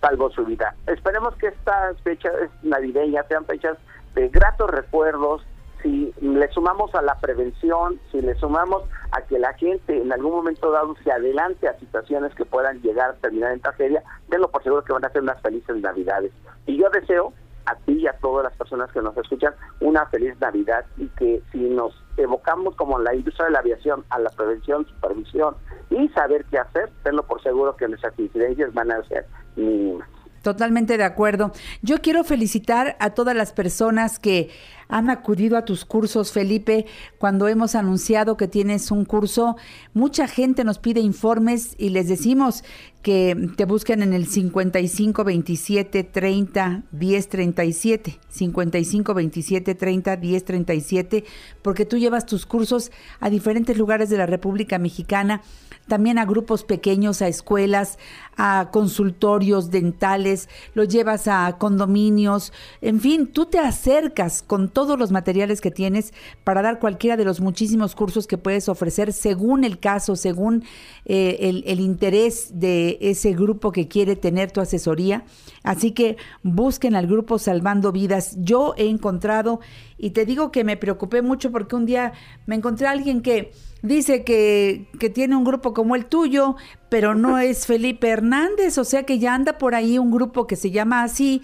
salvó 0.00 0.30
su 0.30 0.44
vida. 0.44 0.74
Esperemos 0.86 1.34
que 1.36 1.48
estas 1.48 2.00
fechas 2.00 2.32
navideñas 2.62 3.26
sean 3.28 3.44
fechas 3.44 3.76
de 4.14 4.28
gratos 4.28 4.70
recuerdos. 4.70 5.42
Si 5.82 6.14
le 6.20 6.48
sumamos 6.52 6.94
a 6.94 7.02
la 7.02 7.18
prevención, 7.18 8.00
si 8.10 8.20
le 8.20 8.34
sumamos 8.36 8.84
a 9.10 9.22
que 9.22 9.38
la 9.38 9.52
gente 9.54 10.00
en 10.00 10.12
algún 10.12 10.32
momento 10.32 10.70
dado 10.70 10.94
se 11.02 11.10
adelante 11.10 11.68
a 11.68 11.78
situaciones 11.78 12.34
que 12.34 12.44
puedan 12.44 12.80
llegar 12.82 13.10
a 13.10 13.14
terminar 13.14 13.52
en 13.52 13.60
tragedia, 13.60 14.02
tenlo 14.30 14.50
por 14.50 14.62
seguro 14.62 14.84
que 14.84 14.92
van 14.92 15.04
a 15.04 15.10
ser 15.10 15.22
unas 15.22 15.40
felices 15.42 15.76
navidades. 15.76 16.32
Y 16.66 16.76
yo 16.76 16.88
deseo 16.90 17.32
a 17.66 17.76
ti 17.76 17.92
y 17.92 18.06
a 18.06 18.12
todas 18.14 18.44
las 18.44 18.56
personas 18.56 18.90
que 18.92 19.02
nos 19.02 19.16
escuchan 19.16 19.54
una 19.80 20.06
feliz 20.06 20.34
Navidad 20.40 20.84
y 20.96 21.06
que 21.08 21.42
si 21.52 21.58
nos 21.58 21.94
evocamos 22.16 22.74
como 22.76 22.98
la 22.98 23.14
industria 23.14 23.46
de 23.46 23.52
la 23.52 23.60
aviación 23.60 24.04
a 24.10 24.18
la 24.18 24.30
prevención, 24.30 24.86
supervisión 24.86 25.54
y 25.90 26.08
saber 26.10 26.44
qué 26.50 26.58
hacer, 26.58 26.90
tenlo 27.02 27.24
por 27.24 27.42
seguro 27.42 27.76
que 27.76 27.88
nuestras 27.88 28.18
incidencias 28.18 28.72
van 28.72 28.92
a 28.92 29.02
ser 29.04 29.26
mínimas. 29.56 30.08
Totalmente 30.42 30.98
de 30.98 31.04
acuerdo. 31.04 31.52
Yo 31.82 31.98
quiero 31.98 32.24
felicitar 32.24 32.96
a 32.98 33.10
todas 33.10 33.36
las 33.36 33.52
personas 33.52 34.18
que 34.18 34.50
han 34.92 35.08
acudido 35.08 35.56
a 35.56 35.64
tus 35.64 35.86
cursos, 35.86 36.32
Felipe. 36.32 36.84
Cuando 37.16 37.48
hemos 37.48 37.74
anunciado 37.74 38.36
que 38.36 38.46
tienes 38.46 38.90
un 38.90 39.06
curso, 39.06 39.56
mucha 39.94 40.28
gente 40.28 40.64
nos 40.64 40.78
pide 40.78 41.00
informes 41.00 41.74
y 41.78 41.88
les 41.88 42.08
decimos 42.08 42.62
que 43.00 43.48
te 43.56 43.64
busquen 43.64 44.02
en 44.02 44.12
el 44.12 44.26
55 44.26 45.24
27 45.24 46.04
30 46.04 46.82
10 46.92 47.28
37. 47.28 48.18
55 48.28 49.14
27 49.14 49.74
30 49.74 50.16
10 50.16 50.44
37, 50.44 51.24
porque 51.62 51.86
tú 51.86 51.96
llevas 51.96 52.26
tus 52.26 52.44
cursos 52.44 52.92
a 53.18 53.30
diferentes 53.30 53.78
lugares 53.78 54.10
de 54.10 54.18
la 54.18 54.26
República 54.26 54.78
Mexicana 54.78 55.40
también 55.88 56.18
a 56.18 56.24
grupos 56.24 56.64
pequeños, 56.64 57.22
a 57.22 57.28
escuelas, 57.28 57.98
a 58.36 58.68
consultorios 58.72 59.70
dentales, 59.70 60.48
lo 60.74 60.84
llevas 60.84 61.28
a 61.28 61.56
condominios, 61.58 62.52
en 62.80 63.00
fin, 63.00 63.26
tú 63.26 63.46
te 63.46 63.58
acercas 63.58 64.42
con 64.42 64.68
todos 64.82 64.98
los 64.98 65.12
materiales 65.12 65.60
que 65.60 65.70
tienes 65.70 66.12
para 66.42 66.60
dar 66.60 66.80
cualquiera 66.80 67.16
de 67.16 67.24
los 67.24 67.40
muchísimos 67.40 67.94
cursos 67.94 68.26
que 68.26 68.36
puedes 68.36 68.68
ofrecer 68.68 69.12
según 69.12 69.62
el 69.62 69.78
caso, 69.78 70.16
según 70.16 70.64
eh, 71.04 71.36
el, 71.42 71.62
el 71.68 71.78
interés 71.78 72.58
de 72.58 72.98
ese 73.00 73.32
grupo 73.32 73.70
que 73.70 73.86
quiere 73.86 74.16
tener 74.16 74.50
tu 74.50 74.60
asesoría. 74.60 75.24
Así 75.62 75.92
que 75.92 76.16
busquen 76.42 76.96
al 76.96 77.06
grupo 77.06 77.38
Salvando 77.38 77.92
Vidas. 77.92 78.34
Yo 78.40 78.74
he 78.76 78.88
encontrado, 78.88 79.60
y 79.98 80.10
te 80.10 80.26
digo 80.26 80.50
que 80.50 80.64
me 80.64 80.76
preocupé 80.76 81.22
mucho 81.22 81.52
porque 81.52 81.76
un 81.76 81.86
día 81.86 82.12
me 82.46 82.56
encontré 82.56 82.88
a 82.88 82.90
alguien 82.90 83.22
que 83.22 83.52
dice 83.82 84.24
que, 84.24 84.88
que 84.98 85.10
tiene 85.10 85.36
un 85.36 85.44
grupo 85.44 85.74
como 85.74 85.94
el 85.94 86.06
tuyo, 86.06 86.56
pero 86.88 87.14
no 87.14 87.38
es 87.38 87.66
Felipe 87.68 88.08
Hernández, 88.08 88.78
o 88.78 88.84
sea 88.84 89.04
que 89.04 89.20
ya 89.20 89.32
anda 89.32 89.58
por 89.58 89.76
ahí 89.76 89.96
un 89.96 90.10
grupo 90.10 90.48
que 90.48 90.56
se 90.56 90.72
llama 90.72 91.04
así, 91.04 91.40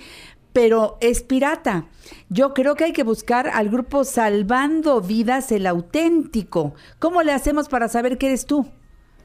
pero 0.61 0.97
es 1.01 1.23
pirata. 1.23 1.85
Yo 2.31 2.53
creo 2.53 2.75
que 2.75 2.83
hay 2.83 2.93
que 2.93 3.05
buscar 3.05 3.47
al 3.49 3.69
grupo 3.69 4.03
Salvando 4.03 5.01
Vidas, 5.01 5.53
el 5.53 5.69
auténtico. 5.69 6.75
¿Cómo 6.99 7.23
le 7.23 7.31
hacemos 7.33 7.69
para 7.69 7.87
saber 7.87 8.19
que 8.19 8.27
eres 8.27 8.45
tú? 8.45 8.67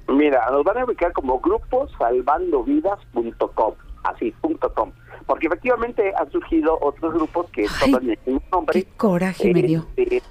Mira, 0.07 0.47
nos 0.51 0.63
van 0.63 0.77
a 0.77 0.85
ubicar 0.85 1.11
como 1.11 1.39
grupo 1.39 1.87
salvandovidas.com, 1.97 3.73
así, 4.03 4.31
punto 4.41 4.71
.com. 4.75 4.91
Porque 5.25 5.47
efectivamente 5.47 6.13
han 6.15 6.29
surgido 6.31 6.77
otros 6.79 7.15
grupos 7.15 7.49
que 7.49 7.65
toman 7.79 8.11
el 8.11 8.19
mismo 8.27 8.41
nombre. 8.51 8.83
Qué 8.83 8.87
coraje 8.95 9.51
me 9.55 9.63
dio. 9.63 9.87
eh, 9.97 10.21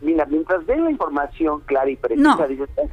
mira, 0.00 0.26
mientras 0.26 0.64
den 0.66 0.84
la 0.84 0.92
información 0.92 1.60
clara 1.66 1.90
y 1.90 1.96
precisa, 1.96 2.36
No. 2.36 2.46
dices, 2.46 2.68
"Eh", 2.76 2.88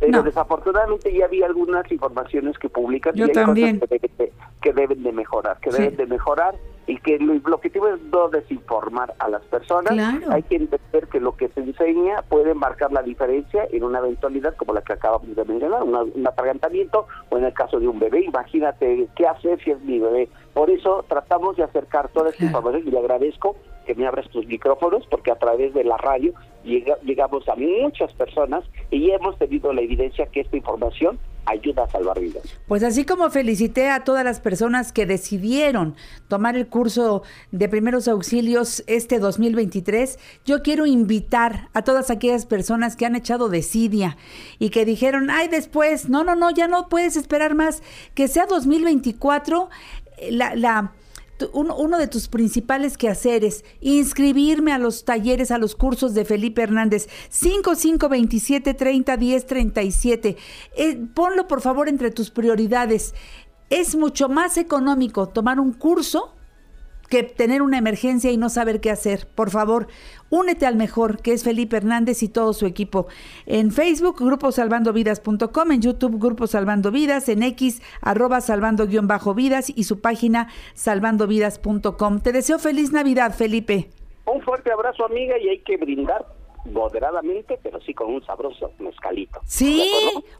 pero 0.00 0.10
No. 0.18 0.22
desafortunadamente 0.24 1.16
ya 1.16 1.26
había 1.26 1.46
algunas 1.46 1.90
informaciones 1.92 2.58
que 2.58 2.68
publican 2.68 3.14
Yo 3.14 3.26
y 3.26 3.28
hay 3.28 3.34
también. 3.34 3.78
cosas 3.78 3.88
que 3.88 3.98
deben, 4.00 4.16
de, 4.18 4.32
que 4.60 4.72
deben 4.72 5.02
de 5.04 5.12
mejorar, 5.12 5.60
que 5.60 5.70
Sí. 5.70 5.80
deben 5.80 5.96
de 5.96 6.06
mejorar 6.06 6.54
y 6.86 6.98
que 6.98 7.18
lo, 7.18 7.32
el 7.32 7.42
objetivo 7.52 7.88
es 7.88 8.00
no 8.02 8.28
desinformar 8.28 9.14
a 9.18 9.28
las 9.28 9.42
personas. 9.42 9.92
Claro. 9.92 10.30
Hay 10.30 10.42
que 10.42 10.56
entender 10.56 11.08
que 11.08 11.20
lo 11.20 11.36
que 11.36 11.48
se 11.48 11.60
enseña 11.60 12.22
puede 12.28 12.54
marcar 12.54 12.92
la 12.92 13.02
diferencia 13.02 13.66
en 13.70 13.84
una 13.84 13.98
eventualidad 14.00 14.54
como 14.56 14.74
la 14.74 14.82
que 14.82 14.92
acabamos 14.92 15.34
de 15.34 15.44
mencionar, 15.44 15.82
una- 15.82 16.02
un 16.02 16.26
atragantamiento 16.26 17.06
o 17.30 17.38
en 17.38 17.44
el 17.44 17.52
caso 17.54 17.80
de 17.80 17.88
un 17.88 17.98
bebé. 17.98 18.24
Imagínate 18.24 19.08
qué 19.16 19.26
hacer 19.26 19.58
si 19.62 19.70
es 19.70 19.80
mi 19.82 19.98
bebé. 19.98 20.28
Por 20.54 20.70
eso 20.70 21.04
tratamos 21.08 21.56
de 21.56 21.64
acercar 21.64 22.08
toda 22.08 22.30
esta 22.30 22.44
información 22.44 22.84
y 22.86 22.90
le 22.90 22.98
agradezco 22.98 23.56
que 23.86 23.94
me 23.94 24.06
abras 24.06 24.28
tus 24.30 24.46
micrófonos 24.46 25.04
porque 25.10 25.30
a 25.30 25.36
través 25.36 25.74
de 25.74 25.84
la 25.84 25.96
radio 25.98 26.32
llega- 26.64 26.96
llegamos 27.02 27.46
a 27.48 27.54
muchas 27.56 28.12
personas 28.14 28.64
y 28.90 29.10
hemos 29.10 29.36
tenido 29.38 29.72
la 29.72 29.82
evidencia 29.82 30.26
que 30.26 30.40
esta 30.40 30.56
información 30.56 31.18
ayuda 31.46 31.84
a 31.84 31.90
salvar 31.90 32.18
vidas. 32.18 32.42
Pues 32.66 32.82
así 32.82 33.04
como 33.04 33.28
felicité 33.28 33.90
a 33.90 34.02
todas 34.04 34.24
las 34.24 34.40
personas 34.40 34.94
que 34.94 35.04
decidieron 35.04 35.94
tomar 36.28 36.56
el 36.56 36.66
curso 36.68 37.22
de 37.52 37.68
primeros 37.68 38.08
auxilios 38.08 38.82
este 38.86 39.18
2023, 39.18 40.18
yo 40.46 40.62
quiero 40.62 40.86
invitar 40.86 41.68
a 41.74 41.82
todas 41.82 42.08
aquellas 42.10 42.46
personas 42.46 42.96
que 42.96 43.04
han 43.04 43.14
echado 43.14 43.50
desidia 43.50 44.16
y 44.58 44.70
que 44.70 44.86
dijeron, 44.86 45.28
ay, 45.28 45.48
después, 45.48 46.08
no, 46.08 46.24
no, 46.24 46.34
no, 46.34 46.50
ya 46.50 46.66
no 46.66 46.88
puedes 46.88 47.14
esperar 47.16 47.54
más, 47.54 47.82
que 48.14 48.26
sea 48.26 48.46
2024 48.46 49.68
eh, 50.03 50.03
uno, 51.52 51.98
de 51.98 52.06
tus 52.06 52.28
principales 52.28 52.96
quehaceres, 52.96 53.64
inscribirme 53.80 54.72
a 54.72 54.78
los 54.78 55.04
talleres, 55.04 55.50
a 55.50 55.58
los 55.58 55.74
cursos 55.74 56.14
de 56.14 56.24
Felipe 56.24 56.62
Hernández, 56.62 57.08
5527 57.28 58.74
30 58.74 59.16
10 59.16 59.46
37. 59.46 60.36
Eh, 60.76 61.06
ponlo 61.14 61.46
por 61.46 61.60
favor 61.60 61.88
entre 61.88 62.10
tus 62.10 62.30
prioridades. 62.30 63.14
Es 63.70 63.96
mucho 63.96 64.28
más 64.28 64.56
económico 64.56 65.28
tomar 65.28 65.58
un 65.58 65.72
curso 65.72 66.34
que 67.08 67.22
tener 67.22 67.62
una 67.62 67.78
emergencia 67.78 68.30
y 68.30 68.36
no 68.36 68.48
saber 68.48 68.80
qué 68.80 68.90
hacer. 68.90 69.26
Por 69.34 69.50
favor, 69.50 69.88
únete 70.30 70.66
al 70.66 70.76
mejor, 70.76 71.20
que 71.22 71.32
es 71.32 71.44
Felipe 71.44 71.76
Hernández 71.76 72.22
y 72.22 72.28
todo 72.28 72.52
su 72.52 72.66
equipo. 72.66 73.06
En 73.46 73.70
Facebook, 73.70 74.16
Grupo 74.16 74.26
gruposalvandovidas.com, 74.26 75.72
en 75.72 75.80
YouTube, 75.80 76.18
Grupo 76.18 76.46
Salvando 76.46 76.90
Vidas, 76.90 77.28
en 77.28 77.42
X, 77.42 77.82
arroba 78.00 78.40
salvando-vidas 78.40 79.72
y 79.74 79.84
su 79.84 80.00
página 80.00 80.48
salvandovidas.com. 80.74 82.20
Te 82.20 82.32
deseo 82.32 82.58
feliz 82.58 82.92
Navidad, 82.92 83.34
Felipe. 83.34 83.90
Un 84.26 84.42
fuerte 84.42 84.70
abrazo, 84.70 85.04
amiga, 85.04 85.38
y 85.38 85.48
hay 85.48 85.58
que 85.60 85.76
brindar 85.76 86.24
moderadamente, 86.64 87.58
pero 87.62 87.80
sí 87.80 87.94
con 87.94 88.12
un 88.14 88.24
sabroso 88.24 88.70
mezcalito. 88.78 89.40
Sí, 89.44 89.88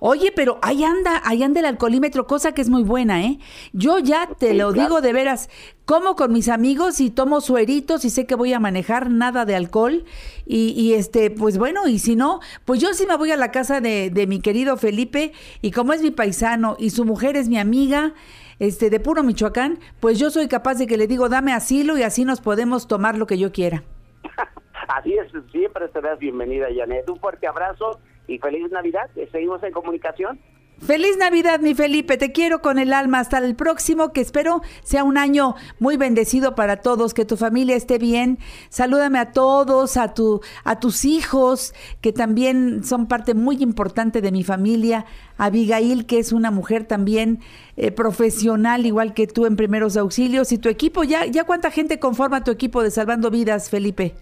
oye, 0.01 0.33
pero 0.35 0.59
ahí 0.63 0.85
anda, 0.85 1.21
ahí 1.25 1.43
anda 1.43 1.61
el 1.61 1.67
alcoholímetro, 1.67 2.27
cosa 2.27 2.53
que 2.53 2.63
es 2.63 2.69
muy 2.71 2.83
buena, 2.83 3.25
¿eh? 3.25 3.39
Yo 3.73 3.99
ya 3.99 4.29
te 4.39 4.51
Sí, 4.51 4.57
lo 4.57 4.73
claro. 4.73 4.89
digo 4.89 5.01
de 5.01 5.13
veras, 5.13 5.51
como 5.85 6.17
con 6.17 6.33
mis 6.33 6.49
amigos 6.49 7.01
y 7.01 7.11
tomo 7.11 7.41
sueritos 7.41 8.05
y 8.05 8.11
sé 8.11 8.27
que 8.27 8.35
voy 8.35 8.53
a 8.53 8.61
manejar 8.61 9.11
nada 9.11 9.45
de 9.45 9.55
alcohol 9.55 10.05
y, 10.47 10.71
y, 10.71 10.95
este, 10.95 11.31
pues 11.31 11.59
bueno, 11.59 11.87
y 11.89 11.99
si 11.99 12.17
no, 12.17 12.41
pues 12.65 12.81
yo 12.81 12.95
sí 12.95 13.07
me 13.07 13.17
voy 13.17 13.31
a 13.31 13.37
la 13.37 13.51
casa 13.51 13.81
de, 13.81 14.11
de 14.11 14.27
mi 14.27 14.41
querido 14.41 14.77
Felipe 14.77 15.33
y 15.63 15.71
como 15.73 15.93
es 15.93 16.03
mi 16.03 16.11
paisano 16.11 16.77
y 16.79 16.91
su 16.91 17.05
mujer 17.05 17.37
es 17.37 17.49
mi 17.49 17.59
amiga, 17.59 18.15
este, 18.61 18.89
de 18.89 19.01
puro 19.01 19.23
Michoacán, 19.25 19.79
pues 20.01 20.19
yo 20.19 20.31
soy 20.31 20.49
capaz 20.49 20.77
de 20.77 20.87
que 20.87 20.97
le 20.97 21.07
digo, 21.07 21.29
dame 21.29 21.53
asilo 21.53 21.99
y 21.99 22.03
así 22.03 22.25
nos 22.25 22.41
podemos 22.41 22.87
tomar 22.87 23.19
lo 23.19 23.27
que 23.27 23.37
yo 23.37 23.53
quiera. 23.53 23.83
Así 24.89 25.15
es, 25.15 25.33
siempre 25.51 25.89
serás 25.93 26.19
bienvenida, 26.19 26.67
Janet. 26.75 27.09
Un 27.09 27.19
fuerte 27.19 27.47
abrazo 27.47 28.01
y 28.27 28.39
feliz 28.39 28.71
Navidad. 28.71 29.11
Seguimos 29.33 29.63
en 29.63 29.73
comunicación. 29.73 30.39
Feliz 30.79 31.17
Navidad, 31.17 31.61
mi 31.61 31.75
Felipe, 31.75 32.17
te 32.19 32.33
quiero 32.33 32.61
con 32.61 32.79
el 32.79 32.93
alma. 32.93 33.21
Hasta 33.21 33.39
el 33.39 33.55
próximo, 33.55 34.13
que 34.13 34.21
espero 34.21 34.61
sea 34.83 35.05
un 35.05 35.17
año 35.17 35.55
muy 35.79 35.97
bendecido 35.97 36.55
para 36.55 36.79
todos, 36.79 37.15
que 37.15 37.25
tu 37.25 37.37
familia 37.37 37.77
esté 37.77 37.97
bien. 37.97 38.39
Salúdame 38.71 39.19
a 39.19 39.33
todos, 39.33 39.97
a 39.97 40.13
tu, 40.13 40.43
a 40.65 40.81
tus 40.81 41.05
hijos, 41.05 41.75
que 42.01 42.13
también 42.13 42.85
son 42.85 43.07
parte 43.07 43.35
muy 43.35 43.63
importante 43.63 44.21
de 44.21 44.33
mi 44.33 44.43
familia. 44.43 45.07
Abigail, 45.39 46.07
que 46.07 46.19
es 46.19 46.33
una 46.33 46.51
mujer 46.51 46.85
también 46.85 47.41
eh, 47.77 47.91
profesional, 47.91 48.85
igual 48.85 49.15
que 49.15 49.27
tú 49.27 49.47
en 49.47 49.57
primeros 49.57 49.97
auxilios. 49.97 50.53
Y 50.53 50.59
tu 50.59 50.69
equipo, 50.69 51.05
ya, 51.05 51.25
ya 51.25 51.45
cuánta 51.45 51.71
gente 51.71 51.99
conforma 51.99 52.45
tu 52.45 52.51
equipo 52.51 52.83
de 52.83 52.91
Salvando 52.91 53.31
Vidas, 53.31 53.71
Felipe. 53.71 54.15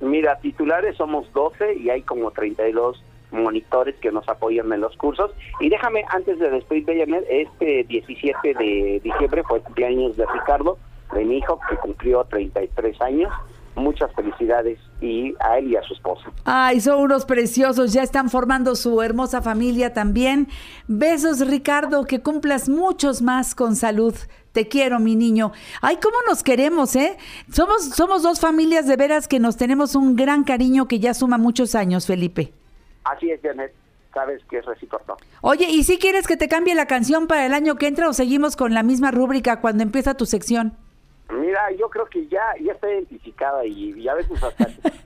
Mira, 0.00 0.38
titulares 0.40 0.96
somos 0.96 1.30
12 1.32 1.76
y 1.76 1.90
hay 1.90 2.02
como 2.02 2.30
32 2.30 3.02
monitores 3.32 3.94
que 4.00 4.10
nos 4.10 4.28
apoyan 4.28 4.72
en 4.72 4.80
los 4.80 4.96
cursos. 4.96 5.30
Y 5.60 5.68
déjame, 5.68 6.04
antes 6.08 6.38
de 6.38 6.50
despedirte, 6.50 6.98
Janet, 6.98 7.24
este 7.30 7.84
17 7.84 8.54
de 8.54 9.00
diciembre 9.04 9.42
fue 9.44 9.58
el 9.58 9.64
cumpleaños 9.64 10.16
de 10.16 10.26
Ricardo, 10.26 10.78
de 11.14 11.24
mi 11.24 11.38
hijo, 11.38 11.60
que 11.68 11.76
cumplió 11.76 12.24
33 12.24 13.00
años. 13.02 13.32
muchas 13.76 14.12
felicidades 14.14 14.78
y 15.00 15.34
a 15.40 15.58
él 15.58 15.68
y 15.68 15.76
a 15.76 15.82
su 15.82 15.94
esposa. 15.94 16.30
Ay, 16.44 16.80
son 16.80 17.00
unos 17.00 17.24
preciosos, 17.24 17.92
ya 17.92 18.02
están 18.02 18.28
formando 18.28 18.74
su 18.74 19.00
hermosa 19.02 19.42
familia 19.42 19.92
también. 19.92 20.48
Besos, 20.86 21.46
Ricardo, 21.48 22.04
que 22.04 22.20
cumplas 22.20 22.68
muchos 22.68 23.22
más 23.22 23.54
con 23.54 23.76
salud. 23.76 24.14
Te 24.52 24.66
quiero, 24.68 24.98
mi 24.98 25.14
niño. 25.14 25.52
Ay, 25.80 25.98
cómo 26.02 26.16
nos 26.28 26.42
queremos, 26.42 26.96
¿eh? 26.96 27.16
Somos, 27.52 27.84
somos 27.90 28.22
dos 28.22 28.40
familias 28.40 28.86
de 28.86 28.96
veras 28.96 29.28
que 29.28 29.38
nos 29.38 29.56
tenemos 29.56 29.94
un 29.94 30.16
gran 30.16 30.42
cariño 30.42 30.88
que 30.88 30.98
ya 30.98 31.14
suma 31.14 31.38
muchos 31.38 31.74
años, 31.74 32.06
Felipe. 32.06 32.52
Así 33.04 33.30
es, 33.30 33.40
Janet, 33.42 33.72
sabes 34.12 34.42
que 34.50 34.58
es 34.58 34.66
recíproco. 34.66 35.16
Oye, 35.40 35.70
¿y 35.70 35.84
si 35.84 35.98
quieres 35.98 36.26
que 36.26 36.36
te 36.36 36.48
cambie 36.48 36.74
la 36.74 36.86
canción 36.86 37.26
para 37.26 37.46
el 37.46 37.54
año 37.54 37.76
que 37.76 37.86
entra 37.86 38.08
o 38.08 38.12
seguimos 38.12 38.56
con 38.56 38.74
la 38.74 38.82
misma 38.82 39.10
rúbrica 39.10 39.60
cuando 39.60 39.82
empieza 39.82 40.14
tu 40.14 40.26
sección? 40.26 40.76
Mira, 41.32 41.70
yo 41.72 41.88
creo 41.88 42.06
que 42.06 42.26
ya, 42.28 42.54
ya 42.60 42.72
está 42.72 42.90
identificada 42.90 43.64
y, 43.64 43.92
y 43.92 44.08
a 44.08 44.14
veces 44.14 44.42
hasta... 44.42 44.66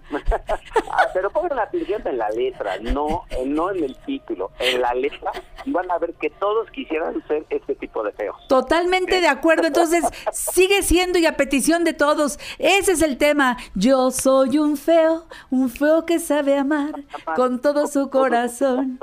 Ah, 0.97 1.09
pero 1.13 1.29
pongan 1.31 1.57
la 1.57 1.65
atención 1.65 2.07
en 2.07 2.19
la 2.19 2.29
letra, 2.31 2.79
no, 2.79 3.25
eh, 3.31 3.43
no 3.45 3.73
en 3.73 3.83
el 3.83 3.97
título, 4.05 4.53
en 4.61 4.81
la 4.81 4.95
letra, 4.95 5.33
y 5.65 5.73
van 5.73 5.91
a 5.91 5.99
ver 5.99 6.15
que 6.15 6.31
todos 6.31 6.71
quisieran 6.71 7.21
ser 7.27 7.45
este 7.51 7.75
tipo 7.75 8.05
de 8.05 8.13
feos. 8.13 8.37
Totalmente 8.49 9.21
de 9.21 9.27
acuerdo. 9.27 9.67
Entonces, 9.67 10.05
sigue 10.31 10.83
siendo 10.83 11.19
y 11.19 11.27
a 11.27 11.37
petición 11.37 11.83
de 11.83 11.95
todos. 11.95 12.39
Ese 12.59 12.93
es 12.93 13.03
el 13.03 13.19
tema. 13.19 13.57
Yo 13.75 14.13
soy 14.13 14.59
un 14.59 14.77
feo, 14.77 15.27
un 15.51 15.69
feo 15.69 16.07
que 16.07 16.21
sabe 16.21 16.57
amar 16.57 16.95
con 17.35 17.61
todo 17.61 17.89
su 17.89 18.09
corazón. 18.09 19.01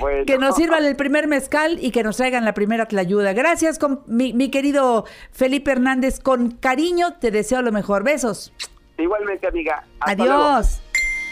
Bueno. 0.00 0.24
Que 0.26 0.38
nos 0.38 0.56
sirvan 0.56 0.84
el 0.84 0.96
primer 0.96 1.28
mezcal 1.28 1.78
y 1.80 1.90
que 1.90 2.02
nos 2.02 2.16
traigan 2.16 2.44
la 2.44 2.54
primera 2.54 2.86
tlayuda. 2.86 3.32
Gracias, 3.32 3.78
con, 3.78 4.02
mi, 4.06 4.32
mi 4.32 4.50
querido 4.50 5.04
Felipe 5.30 5.70
Hernández. 5.70 6.20
Con 6.20 6.52
cariño 6.52 7.14
te 7.14 7.30
deseo 7.30 7.62
lo 7.62 7.72
mejor. 7.72 8.02
Besos. 8.02 8.52
Igualmente, 8.98 9.46
amiga. 9.46 9.84
Hasta 10.00 10.24
luego. 10.24 10.42
Adiós. 10.42 10.82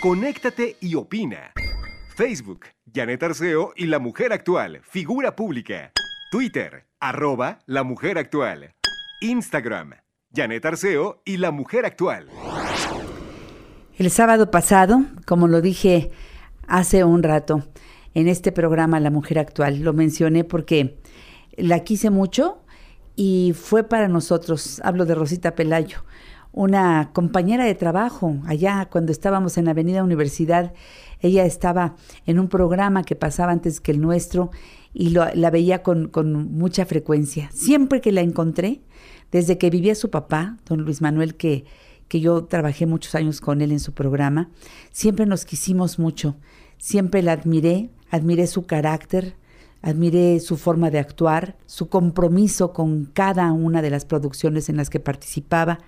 Conéctate 0.00 0.76
y 0.80 0.94
opina. 0.94 1.52
Facebook, 2.14 2.66
Janet 2.92 3.22
Arceo 3.22 3.72
y 3.76 3.86
la 3.86 3.98
mujer 3.98 4.32
actual, 4.32 4.80
figura 4.82 5.34
pública. 5.36 5.92
Twitter, 6.30 6.84
arroba 7.00 7.58
la 7.66 7.82
mujer 7.82 8.18
actual. 8.18 8.74
Instagram, 9.20 9.94
Janet 10.34 10.64
Arceo 10.64 11.22
y 11.24 11.38
la 11.38 11.50
mujer 11.50 11.86
actual. 11.86 12.28
El 13.98 14.10
sábado 14.10 14.50
pasado, 14.50 15.02
como 15.26 15.48
lo 15.48 15.60
dije 15.60 16.10
hace 16.70 17.04
un 17.04 17.22
rato, 17.22 17.64
en 18.14 18.28
este 18.28 18.52
programa 18.52 19.00
La 19.00 19.10
Mujer 19.10 19.38
Actual, 19.38 19.80
lo 19.80 19.92
mencioné 19.92 20.44
porque 20.44 20.98
la 21.56 21.80
quise 21.80 22.10
mucho 22.10 22.62
y 23.16 23.52
fue 23.54 23.84
para 23.84 24.08
nosotros, 24.08 24.80
hablo 24.84 25.04
de 25.04 25.14
Rosita 25.14 25.54
Pelayo, 25.54 26.04
una 26.52 27.10
compañera 27.12 27.64
de 27.64 27.74
trabajo 27.74 28.36
allá 28.46 28.88
cuando 28.90 29.12
estábamos 29.12 29.58
en 29.58 29.68
Avenida 29.68 30.02
Universidad. 30.02 30.72
Ella 31.20 31.44
estaba 31.44 31.94
en 32.26 32.40
un 32.40 32.48
programa 32.48 33.04
que 33.04 33.14
pasaba 33.14 33.52
antes 33.52 33.80
que 33.80 33.92
el 33.92 34.00
nuestro 34.00 34.50
y 34.92 35.10
la 35.10 35.50
veía 35.50 35.82
con 35.82 36.10
mucha 36.52 36.86
frecuencia. 36.86 37.50
Siempre 37.52 38.00
que 38.00 38.10
la 38.10 38.22
encontré, 38.22 38.80
desde 39.30 39.58
que 39.58 39.70
vivía 39.70 39.94
su 39.94 40.10
papá, 40.10 40.56
don 40.66 40.82
Luis 40.82 41.00
Manuel, 41.00 41.36
que, 41.36 41.64
que 42.10 42.20
yo 42.20 42.44
trabajé 42.44 42.86
muchos 42.86 43.14
años 43.14 43.40
con 43.40 43.62
él 43.62 43.70
en 43.70 43.78
su 43.78 43.92
programa, 43.92 44.50
siempre 44.90 45.26
nos 45.26 45.44
quisimos 45.44 46.00
mucho. 46.00 46.34
Siempre 46.76 47.22
la 47.22 47.30
admiré, 47.30 47.90
admiré 48.10 48.48
su 48.48 48.66
carácter, 48.66 49.36
admiré 49.80 50.40
su 50.40 50.56
forma 50.56 50.90
de 50.90 50.98
actuar, 50.98 51.56
su 51.66 51.88
compromiso 51.88 52.72
con 52.72 53.04
cada 53.04 53.52
una 53.52 53.80
de 53.80 53.90
las 53.90 54.06
producciones 54.06 54.68
en 54.68 54.76
las 54.76 54.90
que 54.90 54.98
participaba. 54.98 55.78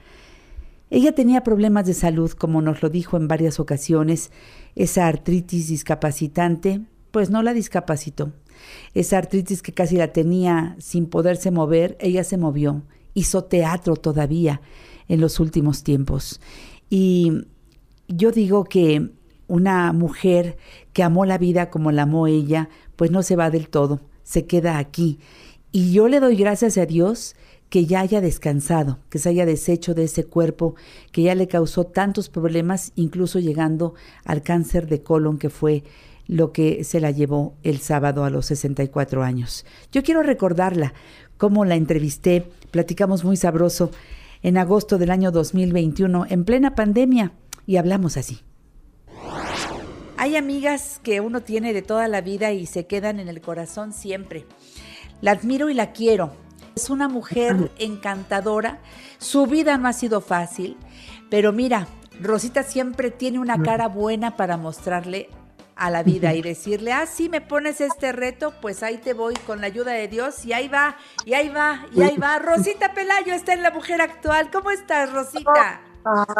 Ella 0.90 1.12
tenía 1.12 1.42
problemas 1.42 1.86
de 1.86 1.94
salud, 1.94 2.30
como 2.30 2.62
nos 2.62 2.82
lo 2.82 2.88
dijo 2.88 3.16
en 3.16 3.26
varias 3.26 3.58
ocasiones. 3.58 4.30
Esa 4.76 5.08
artritis 5.08 5.66
discapacitante, 5.66 6.82
pues 7.10 7.30
no 7.30 7.42
la 7.42 7.52
discapacitó. 7.52 8.32
Esa 8.94 9.18
artritis 9.18 9.60
que 9.60 9.74
casi 9.74 9.96
la 9.96 10.12
tenía 10.12 10.76
sin 10.78 11.06
poderse 11.06 11.50
mover, 11.50 11.96
ella 11.98 12.22
se 12.22 12.36
movió. 12.36 12.82
Hizo 13.12 13.42
teatro 13.42 13.96
todavía 13.96 14.60
en 15.12 15.20
los 15.20 15.40
últimos 15.40 15.82
tiempos. 15.82 16.40
Y 16.88 17.44
yo 18.08 18.32
digo 18.32 18.64
que 18.64 19.10
una 19.46 19.92
mujer 19.92 20.56
que 20.94 21.02
amó 21.02 21.26
la 21.26 21.36
vida 21.36 21.68
como 21.68 21.92
la 21.92 22.04
amó 22.04 22.26
ella, 22.26 22.70
pues 22.96 23.10
no 23.10 23.22
se 23.22 23.36
va 23.36 23.50
del 23.50 23.68
todo, 23.68 24.00
se 24.22 24.46
queda 24.46 24.78
aquí. 24.78 25.18
Y 25.70 25.92
yo 25.92 26.08
le 26.08 26.18
doy 26.18 26.34
gracias 26.34 26.78
a 26.78 26.86
Dios 26.86 27.36
que 27.68 27.84
ya 27.84 28.00
haya 28.00 28.22
descansado, 28.22 29.00
que 29.10 29.18
se 29.18 29.28
haya 29.28 29.44
deshecho 29.44 29.92
de 29.92 30.04
ese 30.04 30.24
cuerpo 30.24 30.76
que 31.10 31.20
ya 31.20 31.34
le 31.34 31.46
causó 31.46 31.84
tantos 31.84 32.30
problemas, 32.30 32.92
incluso 32.96 33.38
llegando 33.38 33.92
al 34.24 34.42
cáncer 34.42 34.86
de 34.86 35.02
colon 35.02 35.36
que 35.36 35.50
fue 35.50 35.84
lo 36.26 36.52
que 36.52 36.84
se 36.84 37.00
la 37.00 37.10
llevó 37.10 37.54
el 37.62 37.80
sábado 37.80 38.24
a 38.24 38.30
los 38.30 38.46
64 38.46 39.22
años. 39.22 39.66
Yo 39.92 40.02
quiero 40.02 40.22
recordarla, 40.22 40.94
cómo 41.36 41.66
la 41.66 41.74
entrevisté, 41.74 42.46
platicamos 42.70 43.24
muy 43.24 43.36
sabroso 43.36 43.90
en 44.42 44.58
agosto 44.58 44.98
del 44.98 45.10
año 45.10 45.30
2021, 45.30 46.26
en 46.28 46.44
plena 46.44 46.74
pandemia, 46.74 47.32
y 47.66 47.76
hablamos 47.76 48.16
así. 48.16 48.40
Hay 50.16 50.36
amigas 50.36 51.00
que 51.02 51.20
uno 51.20 51.40
tiene 51.40 51.72
de 51.72 51.82
toda 51.82 52.06
la 52.08 52.20
vida 52.20 52.52
y 52.52 52.66
se 52.66 52.86
quedan 52.86 53.18
en 53.18 53.28
el 53.28 53.40
corazón 53.40 53.92
siempre. 53.92 54.46
La 55.20 55.32
admiro 55.32 55.68
y 55.68 55.74
la 55.74 55.92
quiero. 55.92 56.32
Es 56.76 56.90
una 56.90 57.08
mujer 57.08 57.70
encantadora. 57.78 58.80
Su 59.18 59.46
vida 59.46 59.76
no 59.78 59.88
ha 59.88 59.92
sido 59.92 60.20
fácil, 60.20 60.76
pero 61.28 61.52
mira, 61.52 61.88
Rosita 62.20 62.62
siempre 62.62 63.10
tiene 63.10 63.38
una 63.38 63.62
cara 63.62 63.88
buena 63.88 64.36
para 64.36 64.56
mostrarle 64.56 65.28
a 65.76 65.90
la 65.90 66.02
vida 66.02 66.34
y 66.34 66.42
decirle, 66.42 66.92
ah, 66.92 67.06
sí, 67.06 67.28
me 67.28 67.40
pones 67.40 67.80
este 67.80 68.12
reto, 68.12 68.52
pues 68.60 68.82
ahí 68.82 68.98
te 68.98 69.14
voy 69.14 69.34
con 69.46 69.60
la 69.60 69.66
ayuda 69.68 69.92
de 69.92 70.08
Dios 70.08 70.44
y 70.44 70.52
ahí 70.52 70.68
va, 70.68 70.96
y 71.24 71.34
ahí 71.34 71.48
va, 71.48 71.86
y 71.94 72.02
ahí 72.02 72.16
va. 72.16 72.38
Rosita 72.38 72.94
Pelayo 72.94 73.32
está 73.32 73.52
en 73.52 73.62
la 73.62 73.70
mujer 73.70 74.00
actual. 74.00 74.50
¿Cómo 74.50 74.70
estás, 74.70 75.12
Rosita? 75.12 75.80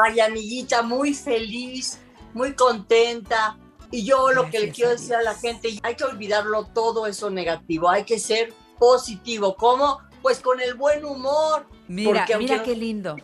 Ay, 0.05 0.21
amiguita, 0.21 0.83
muy 0.83 1.15
feliz, 1.15 1.99
muy 2.35 2.53
contenta. 2.55 3.57
Y 3.91 4.05
yo 4.05 4.33
lo 4.33 4.49
que 4.51 4.59
le 4.59 4.71
quiero 4.71 4.91
decir 4.91 5.15
a 5.15 5.23
la 5.23 5.35
gente, 5.35 5.69
hay 5.83 5.95
que 5.95 6.05
olvidarlo 6.05 6.67
todo 6.67 7.07
eso 7.07 7.31
negativo, 7.31 7.89
hay 7.91 8.05
que 8.05 8.19
ser 8.19 8.53
positivo. 8.79 9.55
¿Cómo? 9.57 10.01
Pues 10.23 10.41
con 10.41 10.61
el 10.61 10.75
buen 10.75 11.05
humor. 11.05 11.67
Mira, 11.89 12.27
mira 12.39 12.57
no- 12.59 12.63
qué 12.63 12.75
lindo. 12.77 13.17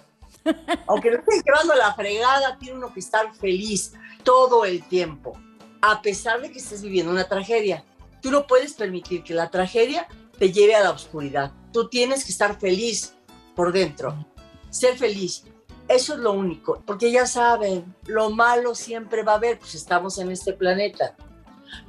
Aunque 0.86 1.10
no 1.10 1.18
estés 1.18 1.42
llevando 1.44 1.74
la 1.74 1.94
fregada, 1.94 2.56
tiene 2.58 2.78
uno 2.78 2.92
que 2.92 3.00
estar 3.00 3.34
feliz 3.34 3.92
todo 4.24 4.64
el 4.64 4.82
tiempo, 4.84 5.38
a 5.80 6.02
pesar 6.02 6.40
de 6.40 6.50
que 6.50 6.58
estés 6.58 6.82
viviendo 6.82 7.12
una 7.12 7.28
tragedia. 7.28 7.84
Tú 8.20 8.30
no 8.30 8.46
puedes 8.46 8.74
permitir 8.74 9.22
que 9.22 9.34
la 9.34 9.50
tragedia 9.50 10.08
te 10.38 10.52
lleve 10.52 10.74
a 10.74 10.82
la 10.82 10.90
oscuridad. 10.90 11.52
Tú 11.72 11.88
tienes 11.88 12.24
que 12.24 12.32
estar 12.32 12.58
feliz 12.58 13.14
por 13.54 13.72
dentro, 13.72 14.26
ser 14.70 14.96
feliz. 14.96 15.44
Eso 15.88 16.14
es 16.14 16.20
lo 16.20 16.32
único, 16.32 16.82
porque 16.86 17.10
ya 17.10 17.26
saben, 17.26 17.94
lo 18.06 18.30
malo 18.30 18.74
siempre 18.74 19.22
va 19.22 19.32
a 19.32 19.36
haber, 19.36 19.58
pues 19.58 19.74
estamos 19.74 20.18
en 20.18 20.30
este 20.30 20.52
planeta. 20.52 21.16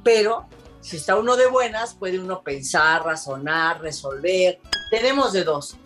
Pero 0.02 0.48
si 0.80 0.96
está 0.96 1.16
uno 1.16 1.36
de 1.36 1.48
buenas, 1.48 1.94
puede 1.94 2.18
uno 2.18 2.42
pensar, 2.42 3.04
razonar, 3.04 3.82
resolver. 3.82 4.58
Tenemos 4.90 5.32
de 5.32 5.44
dos, 5.44 5.76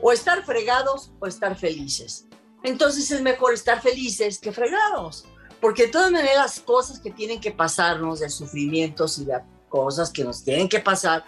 o 0.00 0.12
estar 0.12 0.44
fregados 0.44 1.10
o 1.20 1.26
estar 1.26 1.56
felices. 1.56 2.26
Entonces 2.62 3.10
es 3.10 3.20
mejor 3.20 3.52
estar 3.52 3.82
felices 3.82 4.38
que 4.38 4.52
fregados, 4.52 5.26
porque 5.60 5.86
de 5.86 5.92
todas 5.92 6.10
maneras 6.10 6.60
cosas 6.60 7.00
que 7.00 7.10
tienen 7.10 7.40
que 7.40 7.50
pasarnos, 7.50 8.20
de 8.20 8.30
sufrimientos 8.30 9.18
y 9.18 9.24
de 9.24 9.38
cosas 9.68 10.10
que 10.10 10.24
nos 10.24 10.42
tienen 10.44 10.68
que 10.68 10.80
pasar, 10.80 11.24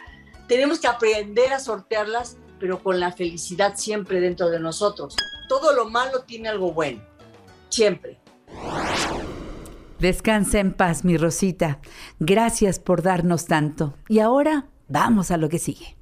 tenemos 0.48 0.78
que 0.80 0.86
aprender 0.86 1.52
a 1.52 1.60
sortearlas, 1.60 2.36
pero 2.58 2.82
con 2.82 3.00
la 3.00 3.12
felicidad 3.12 3.74
siempre 3.76 4.20
dentro 4.20 4.50
de 4.50 4.60
nosotros. 4.60 5.16
Todo 5.48 5.74
lo 5.74 5.88
malo 5.88 6.22
tiene 6.22 6.48
algo 6.48 6.72
bueno, 6.72 7.02
siempre. 7.68 8.18
Descansa 9.98 10.60
en 10.60 10.72
paz, 10.72 11.04
mi 11.04 11.16
Rosita. 11.16 11.78
Gracias 12.18 12.78
por 12.78 13.02
darnos 13.02 13.46
tanto. 13.46 13.94
Y 14.08 14.20
ahora 14.20 14.66
vamos 14.88 15.30
a 15.30 15.36
lo 15.36 15.48
que 15.48 15.58
sigue. 15.58 15.99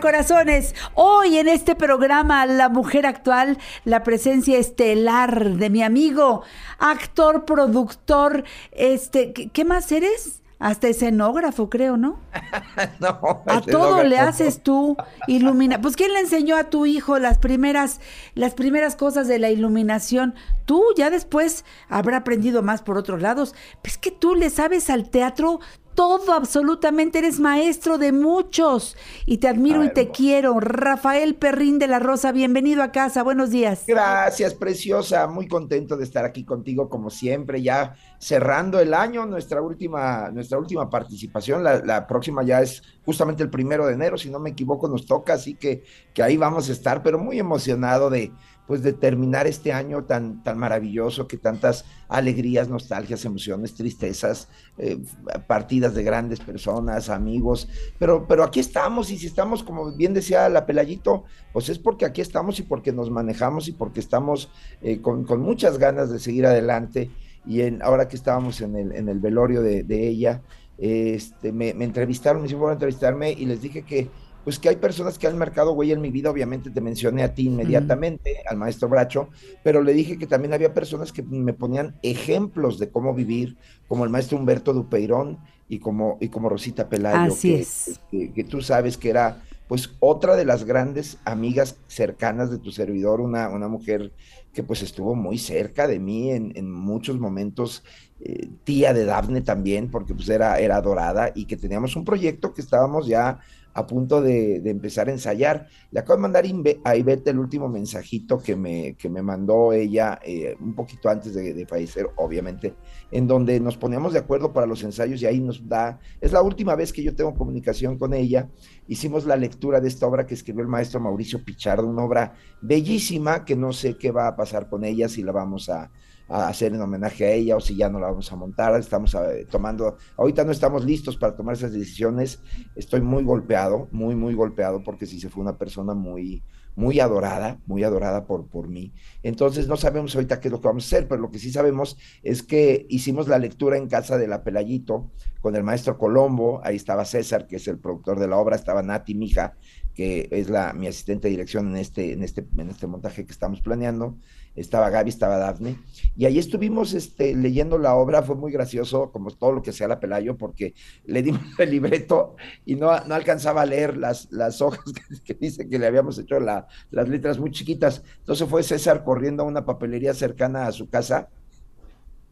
Corazones. 0.00 0.74
Hoy 0.94 1.38
en 1.38 1.48
este 1.48 1.74
programa 1.74 2.44
La 2.46 2.68
Mujer 2.68 3.06
Actual, 3.06 3.58
la 3.84 4.02
presencia 4.02 4.58
estelar 4.58 5.50
de 5.56 5.70
mi 5.70 5.82
amigo, 5.82 6.42
actor, 6.78 7.44
productor, 7.44 8.44
este, 8.72 9.32
¿qué, 9.32 9.64
más 9.64 9.90
eres? 9.92 10.42
Hasta 10.58 10.88
escenógrafo, 10.88 11.68
creo, 11.70 11.96
¿no? 11.96 12.20
No, 13.00 13.42
A 13.46 13.60
todo 13.60 14.02
le 14.04 14.18
haces 14.18 14.62
tú, 14.62 14.96
ilumina. 15.26 15.80
Pues 15.80 15.96
¿quién 15.96 16.12
le 16.12 16.20
enseñó 16.20 16.56
a 16.56 16.64
tu 16.64 16.86
hijo 16.86 17.18
las 17.18 17.38
primeras, 17.38 18.00
las 18.34 18.54
primeras 18.54 18.96
cosas 18.96 19.28
de 19.28 19.38
la 19.38 19.50
iluminación? 19.50 20.34
Tú 20.64 20.82
ya 20.96 21.10
después 21.10 21.64
habrá 21.88 22.18
aprendido 22.18 22.62
más 22.62 22.82
por 22.82 22.98
otros 22.98 23.22
lados. 23.22 23.54
Pues 23.82 23.98
que 23.98 24.10
tú 24.10 24.34
le 24.34 24.50
sabes 24.50 24.90
al 24.90 25.10
teatro 25.10 25.60
todo, 25.96 26.34
absolutamente. 26.34 27.18
Eres 27.18 27.40
maestro 27.40 27.98
de 27.98 28.12
muchos. 28.12 28.96
Y 29.24 29.38
te 29.38 29.48
admiro 29.48 29.82
y 29.82 29.92
te 29.92 30.10
quiero. 30.10 30.60
Rafael 30.60 31.34
Perrín 31.34 31.80
de 31.80 31.88
la 31.88 31.98
Rosa, 31.98 32.30
bienvenido 32.30 32.84
a 32.84 32.92
casa. 32.92 33.24
Buenos 33.24 33.50
días. 33.50 33.82
Gracias, 33.88 34.54
preciosa. 34.54 35.26
Muy 35.26 35.48
contento 35.48 35.96
de 35.96 36.04
estar 36.04 36.24
aquí 36.24 36.44
contigo, 36.44 36.88
como 36.88 37.10
siempre, 37.10 37.60
ya 37.62 37.96
cerrando 38.20 38.78
el 38.78 38.94
año, 38.94 39.26
nuestra 39.26 39.60
última, 39.60 40.30
nuestra 40.30 40.58
última 40.58 40.88
participación. 40.88 41.64
La, 41.64 41.78
la 41.78 42.06
próxima 42.06 42.44
ya 42.44 42.60
es 42.60 42.82
justamente 43.04 43.42
el 43.42 43.50
primero 43.50 43.86
de 43.86 43.94
enero, 43.94 44.18
si 44.18 44.28
no 44.28 44.38
me 44.38 44.50
equivoco, 44.50 44.88
nos 44.88 45.06
toca, 45.06 45.34
así 45.34 45.54
que, 45.54 45.84
que 46.12 46.22
ahí 46.22 46.36
vamos 46.36 46.68
a 46.68 46.72
estar, 46.72 47.02
pero 47.02 47.18
muy 47.18 47.38
emocionado 47.38 48.10
de 48.10 48.32
pues 48.66 48.82
de 48.82 48.92
terminar 48.92 49.46
este 49.46 49.72
año 49.72 50.04
tan, 50.04 50.42
tan 50.42 50.58
maravilloso, 50.58 51.28
que 51.28 51.36
tantas 51.36 51.84
alegrías, 52.08 52.68
nostalgias, 52.68 53.24
emociones, 53.24 53.74
tristezas, 53.74 54.48
eh, 54.78 54.98
partidas 55.46 55.94
de 55.94 56.02
grandes 56.02 56.40
personas, 56.40 57.08
amigos, 57.08 57.68
pero, 57.98 58.26
pero 58.26 58.42
aquí 58.44 58.60
estamos 58.60 59.10
y 59.10 59.18
si 59.18 59.26
estamos, 59.26 59.62
como 59.62 59.92
bien 59.92 60.14
decía 60.14 60.48
la 60.48 60.66
Pelayito, 60.66 61.24
pues 61.52 61.68
es 61.68 61.78
porque 61.78 62.04
aquí 62.04 62.20
estamos 62.20 62.58
y 62.58 62.62
porque 62.62 62.92
nos 62.92 63.10
manejamos 63.10 63.68
y 63.68 63.72
porque 63.72 64.00
estamos 64.00 64.50
eh, 64.82 65.00
con, 65.00 65.24
con 65.24 65.40
muchas 65.40 65.78
ganas 65.78 66.10
de 66.10 66.18
seguir 66.18 66.46
adelante. 66.46 67.10
Y 67.46 67.60
en, 67.60 67.80
ahora 67.80 68.08
que 68.08 68.16
estábamos 68.16 68.60
en 68.60 68.74
el, 68.74 68.92
en 68.92 69.08
el 69.08 69.20
velorio 69.20 69.62
de, 69.62 70.08
ella, 70.08 70.42
este, 70.78 71.52
me, 71.52 71.74
me 71.74 71.84
entrevistaron, 71.84 72.42
me 72.42 72.46
hicieron 72.46 72.72
entrevistarme 72.72 73.30
y 73.30 73.46
les 73.46 73.62
dije 73.62 73.82
que 73.82 74.10
pues 74.46 74.60
que 74.60 74.68
hay 74.70 74.76
personas 74.76 75.18
que 75.18 75.26
han 75.26 75.36
marcado 75.38 75.72
huella 75.74 75.94
en 75.94 76.00
mi 76.00 76.12
vida, 76.12 76.30
obviamente 76.30 76.70
te 76.70 76.80
mencioné 76.80 77.24
a 77.24 77.34
ti 77.34 77.46
inmediatamente, 77.48 78.30
al 78.48 78.56
maestro 78.56 78.88
Bracho, 78.88 79.30
pero 79.62 79.82
le 79.82 79.92
dije 79.92 80.18
que 80.18 80.28
también 80.28 80.54
había 80.54 80.72
personas 80.72 81.12
que 81.12 81.24
me 81.24 81.52
ponían 81.52 81.98
ejemplos 82.02 82.78
de 82.78 82.90
cómo 82.92 83.12
vivir, 83.14 83.58
como 83.88 84.04
el 84.04 84.10
maestro 84.10 84.38
Humberto 84.38 84.72
Dupeirón 84.72 85.42
y 85.68 85.80
como, 85.80 86.16
y 86.20 86.30
como 86.30 86.48
Rosita 86.48 86.88
Pelayo, 86.88 87.42
Así 87.42 87.52
que, 87.54 87.60
es. 87.60 88.00
que- 88.10 88.32
que 88.32 88.44
tú 88.44 88.62
sabes 88.62 88.96
que 88.98 89.10
era 89.10 89.42
pues 89.66 89.96
otra 89.98 90.36
de 90.36 90.44
las 90.44 90.62
grandes 90.64 91.20
amigas 91.24 91.82
cercanas 91.88 92.50
de 92.52 92.60
tu 92.60 92.70
servidor, 92.70 93.20
una, 93.20 93.48
una 93.48 93.66
mujer 93.68 94.12
que 94.52 94.62
pues 94.62 94.82
estuvo 94.82 95.14
muy 95.16 95.38
cerca 95.38 95.88
de 95.88 95.98
mí 95.98 96.30
en, 96.30 96.52
en 96.56 96.70
muchos 96.70 97.18
momentos, 97.18 97.82
eh, 98.20 98.48
tía 98.64 98.94
de 98.94 99.04
Dafne 99.04 99.42
también, 99.42 99.90
porque 99.90 100.14
pues 100.14 100.28
era, 100.28 100.58
era 100.60 100.76
adorada 100.76 101.32
y 101.34 101.46
que 101.46 101.56
teníamos 101.56 101.96
un 101.96 102.04
proyecto 102.04 102.52
que 102.54 102.62
estábamos 102.62 103.06
ya 103.08 103.38
a 103.76 103.86
punto 103.86 104.22
de, 104.22 104.56
empezar 104.64 105.08
a 105.08 105.12
ensayar. 105.12 105.68
Le 105.90 106.00
acabo 106.00 106.16
de 106.16 106.22
mandar 106.22 106.44
a 106.84 106.96
Ivette 106.96 107.28
el 107.28 107.38
último 107.38 107.68
mensajito 107.68 108.38
que 108.38 108.56
me, 108.56 108.94
que 108.94 109.10
me 109.10 109.20
mandó 109.20 109.72
ella 109.74 110.18
eh, 110.24 110.56
un 110.58 110.74
poquito 110.74 111.10
antes 111.10 111.34
de, 111.34 111.52
de 111.52 111.66
fallecer, 111.66 112.08
obviamente, 112.16 112.74
en 113.10 113.26
donde 113.26 113.60
nos 113.60 113.76
poníamos 113.76 114.14
de 114.14 114.20
acuerdo 114.20 114.50
para 114.50 114.66
los 114.66 114.82
ensayos 114.82 115.20
y 115.20 115.26
ahí 115.26 115.40
nos 115.40 115.68
da, 115.68 116.00
es 116.22 116.32
la 116.32 116.40
última 116.40 116.74
vez 116.74 116.90
que 116.90 117.02
yo 117.02 117.14
tengo 117.14 117.34
comunicación 117.34 117.98
con 117.98 118.14
ella. 118.14 118.48
Hicimos 118.88 119.26
la 119.26 119.36
lectura 119.36 119.78
de 119.78 119.88
esta 119.88 120.06
obra 120.06 120.26
que 120.26 120.32
escribió 120.32 120.62
el 120.62 120.68
maestro 120.68 120.98
Mauricio 120.98 121.44
Pichardo, 121.44 121.86
una 121.86 122.04
obra 122.04 122.34
bellísima 122.62 123.44
que 123.44 123.56
no 123.56 123.74
sé 123.74 123.98
qué 123.98 124.10
va 124.10 124.26
a 124.26 124.36
pasar 124.36 124.70
con 124.70 124.84
ella, 124.84 125.06
si 125.10 125.22
la 125.22 125.32
vamos 125.32 125.68
a, 125.68 125.90
a 126.28 126.48
hacer 126.48 126.74
en 126.74 126.80
homenaje 126.80 127.24
a 127.24 127.32
ella 127.32 127.56
o 127.56 127.60
si 127.60 127.76
ya 127.76 127.88
no 127.88 128.00
la 128.00 128.08
vamos 128.08 128.30
a 128.32 128.36
montar. 128.36 128.78
Estamos 128.78 129.14
eh, 129.14 129.46
tomando, 129.50 129.96
ahorita 130.16 130.44
no 130.44 130.52
estamos 130.52 130.84
listos 130.84 131.16
para 131.16 131.36
tomar 131.36 131.54
esas 131.54 131.72
decisiones. 131.72 132.40
Estoy 132.74 133.00
muy 133.00 133.24
golpeado, 133.24 133.88
muy, 133.92 134.14
muy 134.14 134.34
golpeado 134.34 134.82
porque 134.82 135.06
sí 135.06 135.20
se 135.20 135.28
fue 135.28 135.42
una 135.42 135.56
persona 135.56 135.94
muy, 135.94 136.42
muy 136.76 137.00
adorada, 137.00 137.58
muy 137.66 137.82
adorada 137.84 138.26
por, 138.26 138.46
por 138.48 138.68
mí. 138.68 138.92
Entonces 139.22 139.66
no 139.66 139.76
sabemos 139.76 140.14
ahorita 140.14 140.40
qué 140.40 140.48
es 140.48 140.52
lo 140.52 140.60
que 140.60 140.68
vamos 140.68 140.84
a 140.84 140.86
hacer, 140.86 141.08
pero 141.08 141.22
lo 141.22 141.30
que 141.30 141.38
sí 141.38 141.50
sabemos 141.50 141.96
es 142.22 142.42
que 142.42 142.86
hicimos 142.90 143.28
la 143.28 143.38
lectura 143.38 143.78
en 143.78 143.88
casa 143.88 144.18
de 144.18 144.28
la 144.28 144.44
Pelayito 144.44 145.10
con 145.40 145.56
el 145.56 145.64
maestro 145.64 145.96
Colombo, 145.96 146.60
ahí 146.62 146.76
estaba 146.76 147.04
César, 147.04 147.46
que 147.46 147.56
es 147.56 147.66
el 147.66 147.78
productor 147.78 148.20
de 148.20 148.28
la 148.28 148.36
obra, 148.36 148.56
estaba 148.56 148.82
Nati, 148.82 149.14
mi 149.14 149.26
hija, 149.26 149.56
que 149.94 150.28
es 150.30 150.50
la, 150.50 150.74
mi 150.74 150.86
asistente 150.86 151.28
de 151.28 151.32
dirección 151.32 151.68
en 151.68 151.76
este, 151.76 152.12
en, 152.12 152.22
este, 152.22 152.46
en 152.58 152.68
este 152.68 152.86
montaje 152.86 153.24
que 153.24 153.32
estamos 153.32 153.62
planeando, 153.62 154.18
estaba 154.56 154.90
Gaby, 154.90 155.10
estaba 155.10 155.38
Dafne, 155.38 155.78
y 156.16 156.24
ahí 156.24 156.38
estuvimos 156.38 156.94
este, 156.94 157.34
leyendo 157.34 157.78
la 157.78 157.94
obra, 157.94 158.22
fue 158.22 158.34
muy 158.36 158.50
gracioso, 158.50 159.10
como 159.12 159.30
todo 159.30 159.52
lo 159.52 159.62
que 159.62 159.72
sea 159.72 159.88
la 159.88 160.00
Pelayo, 160.00 160.36
porque 160.36 160.74
le 161.04 161.22
dimos 161.22 161.40
el 161.58 161.70
libreto 161.70 162.36
y 162.64 162.74
no, 162.74 162.98
no 163.04 163.14
alcanzaba 163.14 163.62
a 163.62 163.66
leer 163.66 163.96
las, 163.96 164.30
las 164.32 164.60
hojas 164.60 164.84
que, 165.24 165.34
que 165.34 165.34
dice 165.34 165.68
que 165.68 165.78
le 165.78 165.86
habíamos 165.86 166.18
hecho 166.18 166.40
la- 166.40 166.66
las 166.90 167.08
letras 167.08 167.38
muy 167.38 167.50
chiquitas. 167.50 168.02
Entonces 168.18 168.48
fue 168.48 168.62
César 168.62 169.04
corriendo 169.04 169.42
a 169.42 169.46
una 169.46 169.64
papelería 169.64 170.14
cercana 170.14 170.66
a 170.66 170.72
su 170.72 170.88
casa 170.88 171.28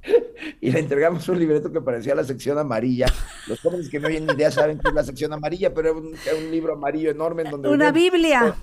y 0.60 0.70
le 0.70 0.78
entregamos 0.78 1.28
un 1.28 1.38
libreto 1.38 1.72
que 1.72 1.80
parecía 1.80 2.14
la 2.14 2.24
sección 2.24 2.58
amarilla. 2.58 3.06
Los 3.46 3.60
jóvenes 3.60 3.88
que 3.88 4.00
no 4.00 4.08
tienen 4.08 4.34
idea 4.34 4.50
saben 4.50 4.78
qué 4.78 4.88
es 4.88 4.94
la 4.94 5.04
sección 5.04 5.32
amarilla, 5.32 5.72
pero 5.72 5.90
era 5.90 6.36
un, 6.36 6.50
libro 6.50 6.74
amarillo 6.74 7.10
enorme 7.10 7.42
en 7.42 7.50
donde 7.50 7.68
Una 7.68 7.92
Biblia. 7.92 8.54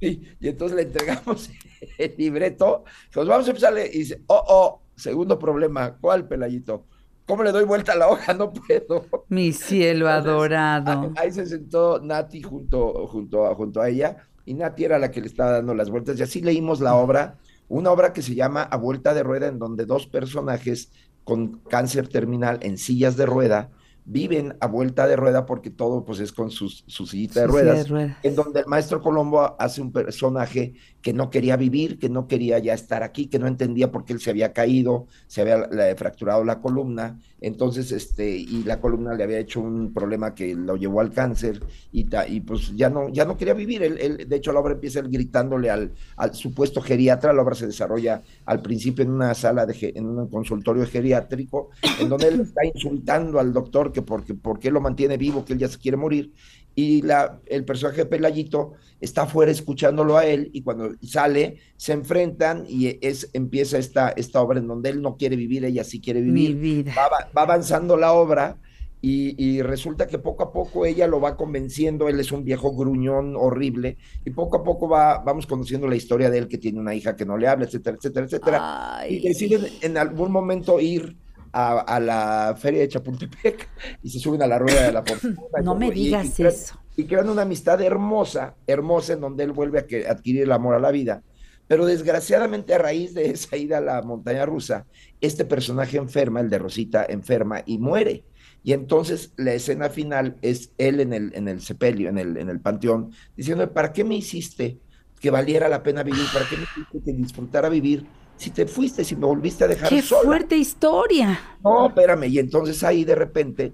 Y 0.00 0.48
entonces 0.48 0.76
le 0.76 0.82
entregamos 0.82 1.50
el 1.98 2.14
libreto. 2.16 2.84
Dijimos, 3.06 3.28
vamos 3.28 3.46
a 3.46 3.50
empezarle. 3.50 3.86
Y 3.92 3.98
dice, 3.98 4.22
oh, 4.26 4.44
oh, 4.48 4.82
segundo 4.94 5.38
problema. 5.38 5.96
¿Cuál, 6.00 6.26
Pelayito? 6.26 6.86
¿Cómo 7.26 7.42
le 7.42 7.50
doy 7.50 7.64
vuelta 7.64 7.92
a 7.92 7.96
la 7.96 8.08
hoja? 8.08 8.34
No 8.34 8.52
puedo. 8.52 9.06
Mi 9.28 9.52
cielo 9.52 10.08
adorado. 10.08 11.12
Ahí 11.16 11.32
se 11.32 11.44
sentó 11.46 12.00
Nati 12.00 12.40
junto, 12.40 13.06
junto, 13.08 13.52
junto 13.56 13.80
a 13.80 13.88
ella, 13.88 14.16
y 14.44 14.54
Nati 14.54 14.84
era 14.84 14.98
la 14.98 15.10
que 15.10 15.20
le 15.20 15.26
estaba 15.26 15.50
dando 15.50 15.74
las 15.74 15.90
vueltas, 15.90 16.18
y 16.18 16.22
así 16.22 16.40
leímos 16.40 16.80
la 16.80 16.94
obra, 16.94 17.38
una 17.68 17.90
obra 17.90 18.12
que 18.12 18.22
se 18.22 18.36
llama 18.36 18.62
A 18.62 18.76
Vuelta 18.76 19.12
de 19.12 19.24
Rueda, 19.24 19.48
en 19.48 19.58
donde 19.58 19.86
dos 19.86 20.06
personajes 20.06 20.92
con 21.24 21.58
cáncer 21.68 22.06
terminal 22.06 22.60
en 22.62 22.78
sillas 22.78 23.16
de 23.16 23.26
rueda 23.26 23.70
viven 24.06 24.56
a 24.60 24.68
vuelta 24.68 25.06
de 25.08 25.16
rueda 25.16 25.44
porque 25.46 25.68
todo 25.68 26.04
pues 26.04 26.20
es 26.20 26.32
con 26.32 26.50
sus, 26.50 26.84
su 26.86 27.06
sillita 27.06 27.40
de 27.40 27.46
silla 27.46 27.58
de 27.58 27.64
ruedas, 27.64 27.88
ruedas. 27.88 28.16
en 28.22 28.36
donde 28.36 28.60
el 28.60 28.66
maestro 28.66 29.02
Colombo 29.02 29.56
hace 29.58 29.82
un 29.82 29.92
personaje 29.92 30.74
que 31.06 31.12
no 31.12 31.30
quería 31.30 31.56
vivir, 31.56 32.00
que 32.00 32.08
no 32.08 32.26
quería 32.26 32.58
ya 32.58 32.74
estar 32.74 33.04
aquí, 33.04 33.28
que 33.28 33.38
no 33.38 33.46
entendía 33.46 33.92
por 33.92 34.04
qué 34.04 34.12
él 34.12 34.18
se 34.20 34.30
había 34.30 34.52
caído, 34.52 35.06
se 35.28 35.40
había 35.42 35.58
le- 35.68 35.94
fracturado 35.94 36.42
la 36.44 36.60
columna, 36.60 37.20
entonces, 37.40 37.92
este, 37.92 38.28
y 38.36 38.64
la 38.64 38.80
columna 38.80 39.14
le 39.14 39.22
había 39.22 39.38
hecho 39.38 39.60
un 39.60 39.92
problema 39.94 40.34
que 40.34 40.54
lo 40.56 40.74
llevó 40.76 41.00
al 41.00 41.12
cáncer, 41.12 41.60
y, 41.92 42.04
ta- 42.08 42.26
y 42.26 42.40
pues 42.40 42.74
ya 42.76 42.90
no, 42.90 43.08
ya 43.08 43.24
no 43.24 43.36
quería 43.36 43.54
vivir. 43.54 43.84
Él, 43.84 43.98
él- 44.00 44.28
de 44.28 44.36
hecho, 44.36 44.52
la 44.52 44.58
obra 44.60 44.72
empieza 44.74 44.98
él 44.98 45.08
gritándole 45.08 45.70
al, 45.70 45.92
al 46.16 46.34
supuesto 46.34 46.80
geriatra, 46.80 47.32
la 47.32 47.42
obra 47.42 47.54
se 47.54 47.66
desarrolla 47.68 48.22
al 48.44 48.60
principio 48.62 49.04
en 49.04 49.10
una 49.12 49.32
sala 49.34 49.64
de, 49.64 49.92
en 49.94 50.06
un 50.06 50.28
consultorio 50.28 50.84
geriátrico, 50.86 51.70
en 52.00 52.08
donde 52.08 52.28
él 52.28 52.40
está 52.48 52.64
insultando 52.64 53.38
al 53.38 53.52
doctor 53.52 53.92
que 53.92 54.02
porque, 54.02 54.34
porque 54.34 54.70
lo 54.72 54.80
mantiene 54.80 55.16
vivo, 55.16 55.44
que 55.44 55.52
él 55.52 55.60
ya 55.60 55.68
se 55.68 55.78
quiere 55.78 55.96
morir, 55.96 56.32
y 56.76 57.02
la, 57.02 57.40
el 57.46 57.64
personaje 57.64 58.02
de 58.02 58.06
Pelayito 58.06 58.74
está 59.00 59.22
afuera 59.22 59.50
escuchándolo 59.50 60.16
a 60.18 60.26
él 60.26 60.50
y 60.52 60.62
cuando 60.62 60.90
sale 61.02 61.58
se 61.76 61.92
enfrentan 61.94 62.64
y 62.68 62.98
es, 63.04 63.30
empieza 63.32 63.78
esta, 63.78 64.10
esta 64.10 64.40
obra 64.42 64.60
en 64.60 64.68
donde 64.68 64.90
él 64.90 65.02
no 65.02 65.16
quiere 65.16 65.36
vivir, 65.36 65.64
ella 65.64 65.84
sí 65.84 66.00
quiere 66.00 66.20
vivir. 66.20 66.62
Va, 66.96 67.08
va- 67.08 67.30
va 67.36 67.42
avanzando 67.42 67.96
la 67.96 68.12
obra 68.12 68.60
y, 69.00 69.34
y 69.42 69.62
resulta 69.62 70.06
que 70.06 70.18
poco 70.18 70.42
a 70.44 70.52
poco 70.52 70.84
ella 70.86 71.06
lo 71.06 71.20
va 71.20 71.36
convenciendo, 71.36 72.08
él 72.08 72.20
es 72.20 72.32
un 72.32 72.44
viejo 72.44 72.74
gruñón 72.74 73.36
horrible 73.36 73.98
y 74.24 74.30
poco 74.30 74.58
a 74.58 74.64
poco 74.64 74.88
va, 74.88 75.18
vamos 75.24 75.46
conociendo 75.46 75.86
la 75.88 75.96
historia 75.96 76.30
de 76.30 76.38
él 76.38 76.48
que 76.48 76.58
tiene 76.58 76.80
una 76.80 76.94
hija 76.94 77.16
que 77.16 77.26
no 77.26 77.36
le 77.38 77.48
habla, 77.48 77.66
etcétera, 77.66 77.96
etcétera, 77.98 78.26
etcétera. 78.26 78.68
Y 79.08 79.20
deciden 79.20 79.76
en 79.80 79.96
algún 79.98 80.32
momento 80.32 80.80
ir 80.80 81.16
a, 81.56 81.80
a 81.80 82.00
la 82.00 82.54
feria 82.58 82.80
de 82.82 82.88
Chapultepec 82.88 83.70
y 84.02 84.10
se 84.10 84.18
suben 84.20 84.42
a 84.42 84.46
la 84.46 84.58
rueda 84.58 84.82
de 84.84 84.92
la 84.92 85.02
fortuna. 85.04 85.62
No 85.62 85.74
me 85.74 85.86
todo, 85.86 85.92
y- 85.92 86.00
digas 86.04 86.26
y 86.26 86.32
crean- 86.32 86.54
eso. 86.54 86.76
Y 86.98 87.06
crean 87.06 87.28
una 87.28 87.42
amistad 87.42 87.80
hermosa, 87.82 88.56
hermosa, 88.66 89.12
en 89.14 89.20
donde 89.20 89.44
él 89.44 89.52
vuelve 89.52 89.80
a 89.80 89.86
que- 89.86 90.06
adquirir 90.08 90.42
el 90.44 90.52
amor 90.52 90.74
a 90.74 90.78
la 90.80 90.90
vida. 90.90 91.22
Pero 91.68 91.84
desgraciadamente 91.86 92.74
a 92.74 92.78
raíz 92.78 93.12
de 93.14 93.30
esa 93.30 93.56
ida 93.56 93.78
a 93.78 93.80
la 93.80 94.02
montaña 94.02 94.46
rusa, 94.46 94.86
este 95.20 95.44
personaje 95.44 95.96
enferma, 95.98 96.40
el 96.40 96.48
de 96.50 96.58
Rosita, 96.58 97.04
enferma 97.08 97.62
y 97.66 97.78
muere. 97.78 98.26
Y 98.62 98.72
entonces 98.72 99.32
la 99.36 99.52
escena 99.54 99.90
final 99.90 100.38
es 100.42 100.72
él 100.78 101.00
en 101.00 101.12
el, 101.12 101.32
en 101.34 101.48
el 101.48 101.60
sepelio, 101.60 102.08
en 102.08 102.18
el, 102.18 102.36
en 102.36 102.48
el 102.50 102.60
panteón, 102.60 103.12
diciendo, 103.36 103.72
¿para 103.72 103.92
qué 103.92 104.04
me 104.04 104.16
hiciste 104.16 104.80
que 105.20 105.30
valiera 105.30 105.68
la 105.68 105.82
pena 105.82 106.02
vivir? 106.02 106.30
¿Para 106.32 106.46
qué 106.46 106.56
me 106.56 106.64
hiciste 106.64 107.02
que 107.04 107.12
disfrutara 107.12 107.68
vivir? 107.68 108.12
Si 108.36 108.50
te 108.50 108.66
fuiste, 108.66 109.04
si 109.04 109.16
me 109.16 109.26
volviste 109.26 109.64
a 109.64 109.68
dejar 109.68 109.88
Qué 109.88 110.02
sola. 110.02 110.22
fuerte 110.24 110.56
historia. 110.56 111.40
No, 111.62 111.88
espérame. 111.88 112.24
Y 112.28 112.38
entonces 112.38 112.82
ahí 112.82 113.04
de 113.04 113.14
repente 113.14 113.72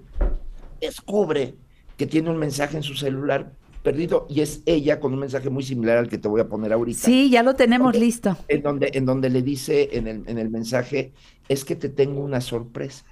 descubre 0.79 1.55
que 1.97 2.07
tiene 2.07 2.29
un 2.29 2.37
mensaje 2.37 2.77
en 2.77 2.83
su 2.83 2.95
celular 2.95 3.53
perdido 3.83 4.25
y 4.29 4.41
es 4.41 4.61
ella 4.65 4.99
con 4.99 5.13
un 5.13 5.19
mensaje 5.19 5.49
muy 5.49 5.63
similar 5.63 5.97
al 5.97 6.07
que 6.09 6.17
te 6.17 6.27
voy 6.27 6.41
a 6.41 6.47
poner 6.47 6.71
ahorita. 6.73 6.99
Sí, 7.01 7.29
ya 7.29 7.43
lo 7.43 7.55
tenemos 7.55 7.95
listo. 7.95 8.37
En 8.47 8.61
donde, 8.61 8.91
en 8.93 9.05
donde 9.05 9.29
le 9.29 9.41
dice 9.41 9.89
en 9.97 10.07
el, 10.07 10.23
en 10.27 10.37
el 10.37 10.49
mensaje, 10.49 11.13
es 11.47 11.65
que 11.65 11.75
te 11.75 11.89
tengo 11.89 12.21
una 12.21 12.41
sorpresa. 12.41 13.05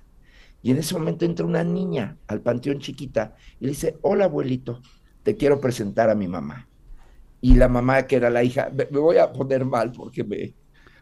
Y 0.61 0.71
en 0.71 0.77
ese 0.77 0.93
momento 0.93 1.25
entra 1.25 1.45
una 1.45 1.63
niña 1.63 2.17
al 2.27 2.41
panteón 2.41 2.79
chiquita 2.79 3.35
y 3.59 3.65
le 3.65 3.71
dice, 3.71 3.97
hola 4.01 4.25
abuelito, 4.25 4.81
te 5.23 5.35
quiero 5.35 5.59
presentar 5.59 6.09
a 6.09 6.15
mi 6.15 6.27
mamá. 6.27 6.69
Y 7.41 7.55
la 7.55 7.67
mamá, 7.67 8.05
que 8.07 8.17
era 8.17 8.29
la 8.29 8.43
hija, 8.43 8.69
me, 8.73 8.87
me 8.91 8.99
voy 8.99 9.17
a 9.17 9.31
poner 9.33 9.65
mal 9.65 9.91
porque 9.91 10.23
me, 10.23 10.53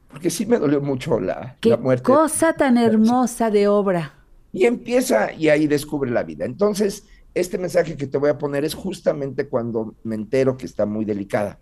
porque 0.09 0.29
sí 0.29 0.45
me 0.45 0.57
dolió 0.57 0.81
mucho 0.81 1.19
la, 1.19 1.57
Qué 1.61 1.69
la 1.69 1.77
muerte. 1.77 2.03
cosa 2.03 2.53
tan 2.53 2.77
hermosa 2.77 3.49
de 3.49 3.67
obra. 3.67 4.13
Y 4.51 4.65
empieza 4.65 5.31
y 5.31 5.49
ahí 5.49 5.67
descubre 5.67 6.09
la 6.09 6.23
vida. 6.23 6.45
Entonces, 6.45 7.07
este 7.35 7.57
mensaje 7.57 7.95
que 7.95 8.07
te 8.07 8.17
voy 8.17 8.29
a 8.29 8.37
poner 8.37 8.65
es 8.65 8.73
justamente 8.73 9.47
cuando 9.47 9.95
me 10.03 10.15
entero 10.15 10.57
que 10.57 10.65
está 10.65 10.85
muy 10.85 11.05
delicada. 11.05 11.59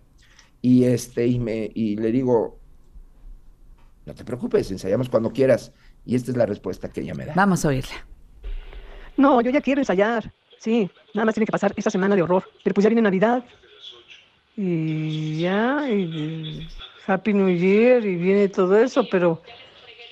Y 0.62 0.84
este, 0.84 1.26
y 1.26 1.38
me, 1.38 1.70
y 1.74 1.96
le 1.96 2.10
digo, 2.10 2.58
no 4.06 4.14
te 4.14 4.24
preocupes, 4.24 4.70
ensayamos 4.70 5.08
cuando 5.10 5.30
quieras. 5.30 5.72
Y 6.06 6.14
esta 6.14 6.30
es 6.30 6.36
la 6.38 6.46
respuesta 6.46 6.88
que 6.88 7.02
ella 7.02 7.14
me 7.14 7.26
da. 7.26 7.34
Vamos 7.36 7.64
a 7.64 7.68
oírla. 7.68 8.06
No, 9.18 9.40
yo 9.42 9.50
ya 9.50 9.60
quiero 9.60 9.82
ensayar. 9.82 10.32
Sí, 10.58 10.90
nada 11.14 11.26
más 11.26 11.34
tiene 11.34 11.44
que 11.46 11.52
pasar 11.52 11.74
esta 11.76 11.90
semana 11.90 12.16
de 12.16 12.22
horror. 12.22 12.44
Pero 12.64 12.72
pues 12.74 12.82
ya 12.84 12.88
viene 12.88 13.02
Navidad. 13.02 13.44
Y 14.56 15.40
ya, 15.40 15.88
y 15.88 16.66
Happy 17.08 17.32
New 17.32 17.48
Year, 17.48 18.04
y 18.04 18.16
viene 18.16 18.48
todo 18.48 18.76
eso, 18.76 19.08
pero 19.08 19.42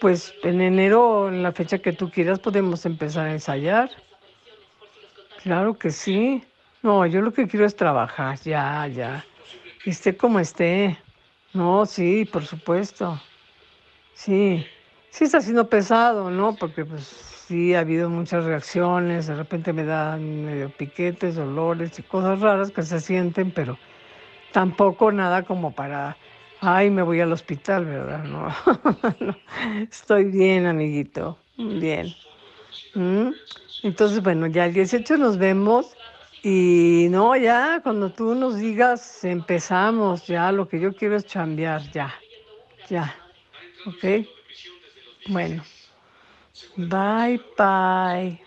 pues 0.00 0.34
en 0.42 0.60
enero, 0.60 1.28
en 1.28 1.42
la 1.42 1.52
fecha 1.52 1.78
que 1.78 1.92
tú 1.92 2.10
quieras, 2.10 2.38
podemos 2.38 2.84
empezar 2.86 3.26
a 3.26 3.32
ensayar. 3.32 3.90
Claro 5.42 5.74
que 5.74 5.90
sí. 5.90 6.42
No, 6.82 7.06
yo 7.06 7.20
lo 7.20 7.32
que 7.32 7.46
quiero 7.46 7.66
es 7.66 7.76
trabajar, 7.76 8.38
ya, 8.40 8.86
ya. 8.88 9.24
Esté 9.84 10.16
como 10.16 10.40
esté. 10.40 10.96
No, 11.52 11.86
sí, 11.86 12.24
por 12.24 12.44
supuesto. 12.44 13.20
Sí, 14.14 14.66
sí 15.10 15.24
está 15.24 15.40
siendo 15.40 15.68
pesado, 15.68 16.30
¿no? 16.30 16.54
Porque 16.56 16.84
pues 16.84 17.02
sí 17.46 17.74
ha 17.74 17.80
habido 17.80 18.10
muchas 18.10 18.44
reacciones, 18.44 19.26
de 19.26 19.36
repente 19.36 19.72
me 19.72 19.84
dan 19.84 20.44
medio 20.44 20.70
piquetes, 20.70 21.36
dolores 21.36 21.98
y 21.98 22.02
cosas 22.02 22.40
raras 22.40 22.70
que 22.70 22.82
se 22.82 23.00
sienten, 23.00 23.50
pero 23.52 23.78
tampoco 24.52 25.12
nada 25.12 25.42
como 25.44 25.72
para, 25.72 26.16
ay, 26.66 26.90
me 26.90 27.02
voy 27.02 27.20
al 27.20 27.32
hospital, 27.32 27.86
¿verdad? 27.86 28.24
No, 29.20 29.44
estoy 29.90 30.24
bien, 30.26 30.66
amiguito, 30.66 31.38
bien. 31.56 32.16
¿Mm? 32.94 33.30
Entonces, 33.82 34.22
bueno, 34.22 34.46
ya 34.48 34.66
el 34.66 34.74
18 34.74 35.16
nos 35.18 35.38
vemos 35.38 35.98
y 36.42 37.08
no, 37.10 37.36
ya 37.36 37.80
cuando 37.82 38.12
tú 38.12 38.34
nos 38.34 38.56
digas, 38.58 39.24
empezamos, 39.24 40.26
ya 40.26 40.52
lo 40.52 40.68
que 40.68 40.80
yo 40.80 40.94
quiero 40.96 41.16
es 41.16 41.26
chambear, 41.26 41.90
ya, 41.90 42.14
ya, 42.88 43.14
¿ok? 43.84 44.04
Bueno, 45.28 45.62
bye, 46.76 47.38
bye. 47.56 48.45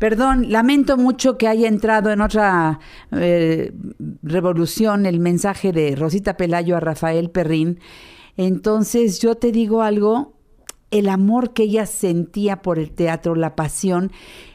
Perdón, 0.00 0.50
lamento 0.50 0.96
mucho 0.96 1.36
que 1.36 1.46
haya 1.46 1.68
entrado 1.68 2.10
en 2.10 2.22
otra 2.22 2.80
eh, 3.12 3.70
revolución 4.22 5.04
el 5.04 5.20
mensaje 5.20 5.72
de 5.72 5.94
Rosita 5.94 6.38
Pelayo 6.38 6.74
a 6.74 6.80
Rafael 6.80 7.28
Perrín. 7.30 7.78
Entonces 8.38 9.20
yo 9.20 9.34
te 9.34 9.52
digo 9.52 9.82
algo, 9.82 10.32
el 10.90 11.06
amor 11.10 11.52
que 11.52 11.64
ella 11.64 11.84
sentía 11.84 12.62
por 12.62 12.78
el 12.78 12.92
teatro, 12.92 13.34
la 13.34 13.54
pasión, 13.54 14.10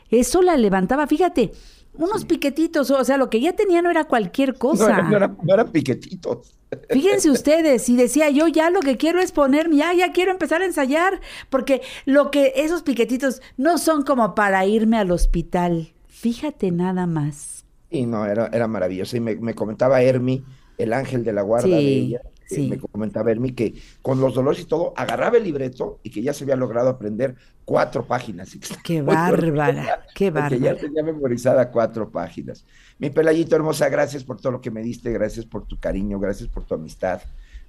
eso 0.10 0.42
la 0.42 0.58
levantaba, 0.58 1.06
fíjate, 1.06 1.52
unos 1.94 2.26
piquetitos, 2.26 2.90
o 2.90 3.04
sea, 3.04 3.18
lo 3.18 3.30
que 3.30 3.38
ella 3.38 3.56
tenía 3.56 3.84
no 3.84 3.92
era 3.92 4.06
cualquier 4.06 4.54
No, 4.54 4.60
cosa. 4.60 5.02
no 5.04 5.16
era- 5.16 5.28
no 5.44 5.54
eran 5.54 5.72
piquetitos. 5.72 6.58
Fíjense 6.90 7.30
ustedes, 7.30 7.88
y 7.90 7.96
decía 7.96 8.30
yo 8.30 8.48
ya 8.48 8.70
lo 8.70 8.80
que 8.80 8.98
quiero 8.98 9.20
es 9.20 9.32
ponerme, 9.32 9.78
ya, 9.78 9.94
ya 9.94 10.12
quiero 10.12 10.32
empezar 10.32 10.62
a 10.62 10.66
ensayar, 10.66 11.22
porque 11.50 11.82
lo 12.06 12.32
que 12.32 12.54
esos 12.56 12.84
piquetitos 12.84 13.42
no 13.58 13.78
son 13.78 14.04
como 14.04 14.36
para 14.36 14.66
irme 14.66 14.98
al 14.98 15.12
hospital. 15.12 15.94
Fíjate 16.08 16.72
nada 16.72 17.06
más. 17.06 17.66
Y 17.90 18.06
no, 18.06 18.26
era, 18.26 18.50
era 18.52 18.68
maravilloso. 18.68 19.16
Y 19.16 19.20
me, 19.20 19.36
me 19.36 19.54
comentaba 19.54 20.02
Hermi, 20.02 20.44
el 20.78 20.94
ángel 20.94 21.24
de 21.24 21.34
la 21.34 21.44
guarda 21.44 21.68
de 21.68 22.20
Sí, 22.48 22.68
eh, 22.68 22.70
me 22.70 22.78
comentaba 22.78 23.32
Hermi 23.32 23.52
que 23.54 23.74
con 24.02 24.20
los 24.22 24.36
dolores 24.36 24.62
y 24.62 24.66
todo, 24.66 24.94
agarraba 24.96 25.38
el 25.38 25.44
libreto 25.44 26.00
y 26.04 26.12
que 26.12 26.22
ya 26.22 26.34
se 26.34 26.44
había 26.44 26.56
logrado 26.56 26.90
aprender 26.90 27.36
cuatro 27.66 28.06
páginas. 28.06 28.52
que 28.52 28.60
Qué 28.84 29.02
bárbara, 29.02 30.06
qué 30.14 30.32
porque 30.32 30.60
ya 30.60 30.74
bárbara. 30.74 30.78
tenía 30.78 31.04
memorizada 31.04 31.72
cuatro 31.72 32.10
páginas. 32.10 32.66
Mi 33.00 33.10
pelayito 33.10 33.56
hermosa, 33.56 33.90
gracias 33.90 34.24
por 34.24 34.40
todo 34.40 34.54
lo 34.54 34.62
que 34.62 34.72
me 34.72 34.82
diste, 34.82 35.12
gracias 35.12 35.46
por 35.46 35.66
tu 35.66 35.80
cariño, 35.80 36.20
gracias 36.20 36.48
por 36.50 36.64
tu 36.64 36.76
amistad, 36.76 37.22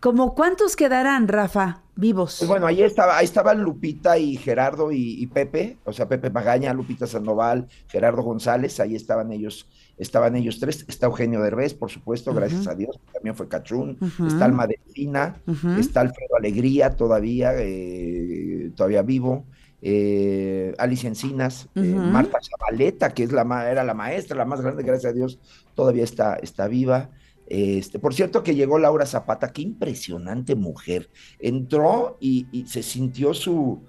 Como 0.00 0.34
cuántos 0.34 0.76
quedarán, 0.76 1.28
Rafa, 1.28 1.80
vivos? 1.96 2.36
Pues 2.40 2.48
bueno, 2.50 2.66
ahí 2.66 2.82
estaba, 2.82 3.16
ahí 3.16 3.24
estaban 3.24 3.62
Lupita 3.62 4.18
y 4.18 4.36
Gerardo 4.36 4.92
y, 4.92 5.18
y 5.18 5.26
Pepe, 5.28 5.78
o 5.86 5.94
sea, 5.94 6.06
Pepe 6.06 6.28
Magaña, 6.28 6.74
Lupita 6.74 7.06
Sandoval, 7.06 7.68
Gerardo 7.88 8.22
González, 8.22 8.78
ahí 8.80 8.96
estaban 8.96 9.32
ellos, 9.32 9.66
estaban 9.98 10.34
ellos 10.36 10.58
tres, 10.60 10.84
está 10.88 11.06
Eugenio 11.06 11.40
Derbez, 11.40 11.74
por 11.74 11.90
supuesto, 11.90 12.32
gracias 12.34 12.66
a 12.66 12.74
Dios, 12.74 12.98
también 13.12 13.34
fue 13.36 13.48
Cachún, 13.48 13.96
está 14.26 14.44
Alma 14.46 14.66
Delfina, 14.66 15.40
Ujú. 15.46 15.68
está 15.78 16.00
Alfredo 16.00 16.36
Alegría 16.36 16.90
todavía, 16.96 17.52
eh, 17.56 18.70
todavía 18.74 19.02
vivo, 19.02 19.46
eh, 19.82 20.74
Alicia 20.78 21.08
Encinas, 21.08 21.68
eh. 21.74 21.80
Marta 21.94 22.38
Zabaleta, 22.42 23.10
que 23.14 23.22
es 23.24 23.32
la, 23.32 23.44
ma- 23.44 23.70
era 23.70 23.84
la 23.84 23.94
maestra, 23.94 24.36
la 24.36 24.44
más 24.44 24.60
grande, 24.60 24.82
gracias 24.82 25.12
a 25.12 25.14
Dios, 25.14 25.38
todavía 25.74 26.04
está, 26.04 26.36
está 26.36 26.66
viva. 26.68 27.10
Este, 27.46 27.98
por 27.98 28.14
cierto 28.14 28.42
que 28.42 28.54
llegó 28.54 28.78
Laura 28.78 29.04
Zapata, 29.04 29.52
qué 29.52 29.60
impresionante 29.60 30.54
mujer. 30.54 31.10
Entró 31.38 32.16
y, 32.18 32.46
y 32.50 32.66
se 32.66 32.82
sintió 32.82 33.34
su, 33.34 33.82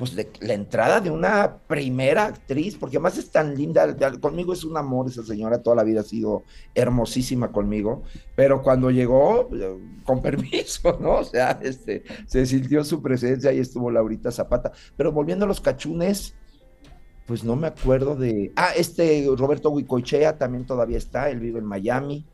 pues 0.00 0.16
de- 0.16 0.30
la 0.40 0.54
entrada 0.54 0.98
de 1.02 1.10
una 1.10 1.58
primera 1.66 2.24
actriz, 2.24 2.74
porque 2.74 2.96
además 2.96 3.18
es 3.18 3.30
tan 3.30 3.54
linda, 3.54 3.94
conmigo 4.18 4.54
es 4.54 4.64
un 4.64 4.78
amor 4.78 5.08
esa 5.08 5.22
señora, 5.22 5.62
toda 5.62 5.76
la 5.76 5.82
vida 5.84 6.00
ha 6.00 6.04
sido 6.04 6.42
hermosísima 6.74 7.52
conmigo, 7.52 8.02
pero 8.34 8.62
cuando 8.62 8.90
llegó, 8.90 9.50
eh, 9.52 9.76
con 10.02 10.22
permiso, 10.22 10.96
¿no? 10.98 11.16
O 11.16 11.24
sea, 11.24 11.60
este, 11.62 12.02
se 12.26 12.46
sintió 12.46 12.82
su 12.82 13.02
presencia 13.02 13.52
y 13.52 13.58
estuvo 13.58 13.90
Laurita 13.90 14.32
Zapata. 14.32 14.72
Pero 14.96 15.12
volviendo 15.12 15.44
a 15.44 15.48
los 15.48 15.60
cachunes, 15.60 16.34
pues 17.26 17.44
no 17.44 17.54
me 17.54 17.66
acuerdo 17.66 18.16
de. 18.16 18.52
Ah, 18.56 18.70
este 18.74 19.26
Roberto 19.36 19.68
Huicochea 19.68 20.38
también 20.38 20.64
todavía 20.64 20.96
está, 20.96 21.28
él 21.28 21.40
vive 21.40 21.58
en 21.58 21.66
Miami. 21.66 22.24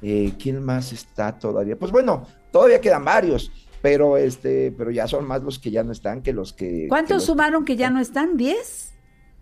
Eh, 0.00 0.32
¿Quién 0.40 0.62
más 0.62 0.92
está 0.92 1.36
todavía? 1.36 1.76
Pues 1.76 1.90
bueno, 1.90 2.24
todavía 2.52 2.80
quedan 2.80 3.04
varios, 3.04 3.50
pero 3.86 4.16
este, 4.16 4.72
pero 4.76 4.90
ya 4.90 5.06
son 5.06 5.24
más 5.28 5.44
los 5.44 5.60
que 5.60 5.70
ya 5.70 5.84
no 5.84 5.92
están 5.92 6.20
que 6.20 6.32
los 6.32 6.52
que. 6.52 6.68
que 6.68 6.88
¿Cuántos 6.88 7.18
los- 7.18 7.24
sumaron 7.26 7.64
que 7.64 7.76
ya 7.76 7.88
no 7.88 8.00
están? 8.00 8.36
¿Diez? 8.36 8.90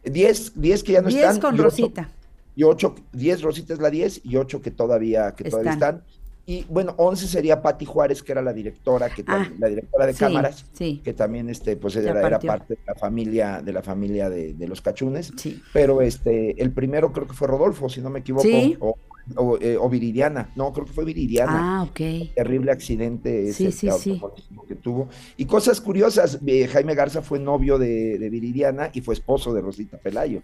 10, 0.04 0.52
10 0.60 0.82
que 0.84 0.92
ya 0.92 1.00
no 1.00 1.08
10 1.08 1.20
están. 1.22 1.40
con 1.40 1.54
y 1.54 1.60
ocho- 1.60 1.64
Rosita. 1.64 2.10
y 2.54 2.62
8, 2.62 2.94
10 3.12 3.40
Rosita 3.40 3.72
es 3.72 3.80
la 3.80 3.88
10 3.88 4.20
y 4.22 4.36
8 4.36 4.60
que 4.60 4.70
todavía, 4.70 5.34
que 5.34 5.44
todavía 5.48 5.72
Están. 5.72 5.94
están. 5.96 6.14
Y 6.46 6.66
bueno, 6.68 6.92
11 6.98 7.26
sería 7.26 7.62
Patti 7.62 7.86
Juárez, 7.86 8.22
que 8.22 8.32
era 8.32 8.42
la 8.42 8.52
directora, 8.52 9.08
que 9.08 9.24
Ah, 9.26 9.48
la 9.58 9.68
directora 9.68 10.04
de 10.08 10.12
sí, 10.12 10.18
cámaras, 10.18 10.66
sí. 10.74 11.00
que 11.02 11.14
también 11.14 11.48
este, 11.48 11.78
pues 11.78 11.96
era, 11.96 12.20
era 12.20 12.38
parte 12.38 12.74
de 12.74 12.80
la 12.86 12.94
familia, 12.96 13.62
de 13.64 13.72
la 13.72 13.82
familia 13.82 14.28
de, 14.28 14.52
de 14.52 14.68
los 14.68 14.82
cachunes. 14.82 15.32
Sí. 15.38 15.62
Pero 15.72 16.02
este, 16.02 16.60
el 16.62 16.70
primero 16.70 17.12
creo 17.14 17.26
que 17.26 17.32
fue 17.32 17.48
Rodolfo, 17.48 17.88
si 17.88 18.02
no 18.02 18.10
me 18.10 18.18
equivoco, 18.18 18.42
Sí. 18.46 18.76
o, 18.78 18.94
o, 19.36 19.58
eh, 19.60 19.76
o 19.78 19.88
Viridiana. 19.88 20.50
No, 20.56 20.72
creo 20.72 20.86
que 20.86 20.92
fue 20.92 21.04
Viridiana 21.04 21.78
Ah, 21.78 21.82
ok. 21.82 22.00
terrible 22.34 22.72
accidente 22.72 23.52
Sí, 23.52 23.66
ese 23.66 23.72
sí, 23.72 23.90
sí. 23.98 24.10
automovilístico 24.10 24.66
que 24.66 24.74
tuvo. 24.74 25.08
Y 25.36 25.46
cosas 25.46 25.80
curiosas, 25.80 26.38
eh, 26.46 26.66
Jaime 26.68 26.94
Garza 26.94 27.22
fue 27.22 27.38
novio 27.38 27.78
de, 27.78 28.18
de 28.18 28.30
Viridiana 28.30 28.90
y 28.92 29.00
fue 29.00 29.14
esposo 29.14 29.52
de 29.54 29.60
Rosita 29.60 29.96
Pelayo. 29.98 30.42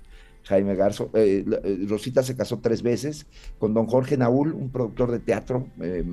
Jaime 0.50 0.74
Garza, 0.74 1.04
eh, 1.14 1.44
eh, 1.62 1.86
Rosita 1.88 2.24
se 2.24 2.34
casó 2.34 2.58
tres 2.58 2.82
veces 2.82 3.28
con 3.60 3.72
don 3.72 3.86
Jorge 3.86 4.16
Naúl, 4.16 4.52
un 4.52 4.70
productor 4.70 5.12
de 5.12 5.20
teatro, 5.20 5.68
eh, 5.80 6.04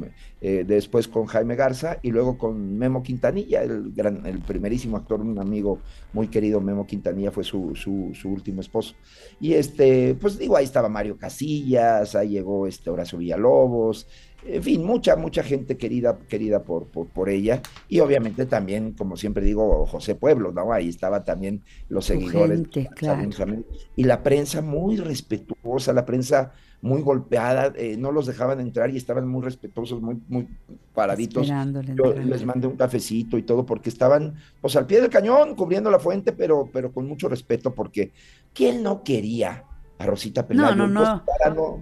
eh, 0.42 0.64
después 0.66 1.08
con 1.08 1.26
Jaime 1.26 1.56
Garza 1.56 1.98
y 2.04 2.12
luego 2.12 2.38
con 2.38 2.78
Memo 2.78 3.02
Quintanilla, 3.02 3.64
el, 3.64 3.92
gran, 3.94 4.24
el 4.28 4.40
primerísimo 4.40 4.96
actor, 4.96 5.22
un 5.22 5.40
amigo 5.40 5.80
muy 6.14 6.28
querido, 6.28 6.62
Memo 6.62 6.86
Quintanilla 6.86 7.32
fue 7.32 7.44
su, 7.44 7.76
su, 7.76 8.12
su 8.14 8.30
último 8.30 8.62
esposo. 8.62 8.94
Y 9.40 9.54
este, 9.56 10.14
pues 10.14 10.38
digo, 10.38 10.56
ahí 10.56 10.66
estaba 10.66 10.88
Mario 10.88 11.18
Casillas, 11.18 12.14
ahí 12.14 12.30
llegó 12.30 12.68
este 12.68 12.92
Horacio 12.92 13.18
Villalobos, 13.18 14.08
en 14.46 14.64
fin, 14.64 14.84
mucha, 14.84 15.16
mucha 15.16 15.44
gente 15.44 15.78
querida, 15.78 16.18
querida 16.30 16.64
por, 16.64 16.88
por, 16.88 17.08
por 17.08 17.30
ella, 17.30 17.62
y 17.90 18.00
obviamente 18.00 18.46
también, 18.46 18.94
como 18.94 19.18
siempre 19.18 19.44
digo, 19.44 19.86
José 19.86 20.16
Pueblo, 20.16 20.52
¿no? 20.52 20.72
Ahí 20.72 20.90
estaba 20.90 21.24
también 21.24 21.62
los 21.90 22.06
seguidores. 22.06 22.60
gente, 22.72 22.90
claro. 22.96 23.28
Y 23.96 24.04
la 24.04 24.24
prensa 24.24 24.62
muy 24.62 24.98
respetuosa, 24.98 25.94
la 25.94 26.06
prensa 26.06 26.54
muy 26.82 27.02
golpeada, 27.02 27.74
eh, 27.76 27.98
no 27.98 28.12
los 28.12 28.28
dejaban 28.28 28.60
entrar 28.60 28.92
y 28.92 28.98
estaban 28.98 29.28
muy 29.28 29.42
respetuosos, 29.42 30.02
muy, 30.02 30.22
muy 30.28 30.48
paraditos. 30.94 31.48
Yo 31.48 32.14
les 32.14 32.46
mandé 32.46 32.68
un 32.68 32.78
cafecito 32.78 33.38
y 33.38 33.44
todo 33.44 33.66
porque 33.66 33.90
estaban 33.90 34.36
pues 34.62 34.76
al 34.76 34.86
pie 34.86 35.02
del 35.02 35.10
cañón 35.10 35.56
cubriendo 35.56 35.90
la 35.90 36.00
fuente, 36.00 36.34
pero, 36.34 36.70
pero 36.72 36.92
con 36.92 37.08
mucho 37.08 37.28
respeto 37.28 37.74
porque 37.74 38.12
¿quién 38.54 38.84
no 38.84 39.04
quería 39.04 39.64
a 39.98 40.06
Rosita 40.06 40.46
Pelayo? 40.46 40.76
no, 40.76 40.88
no. 40.88 41.24
Pues, 41.26 41.56
no, 41.56 41.80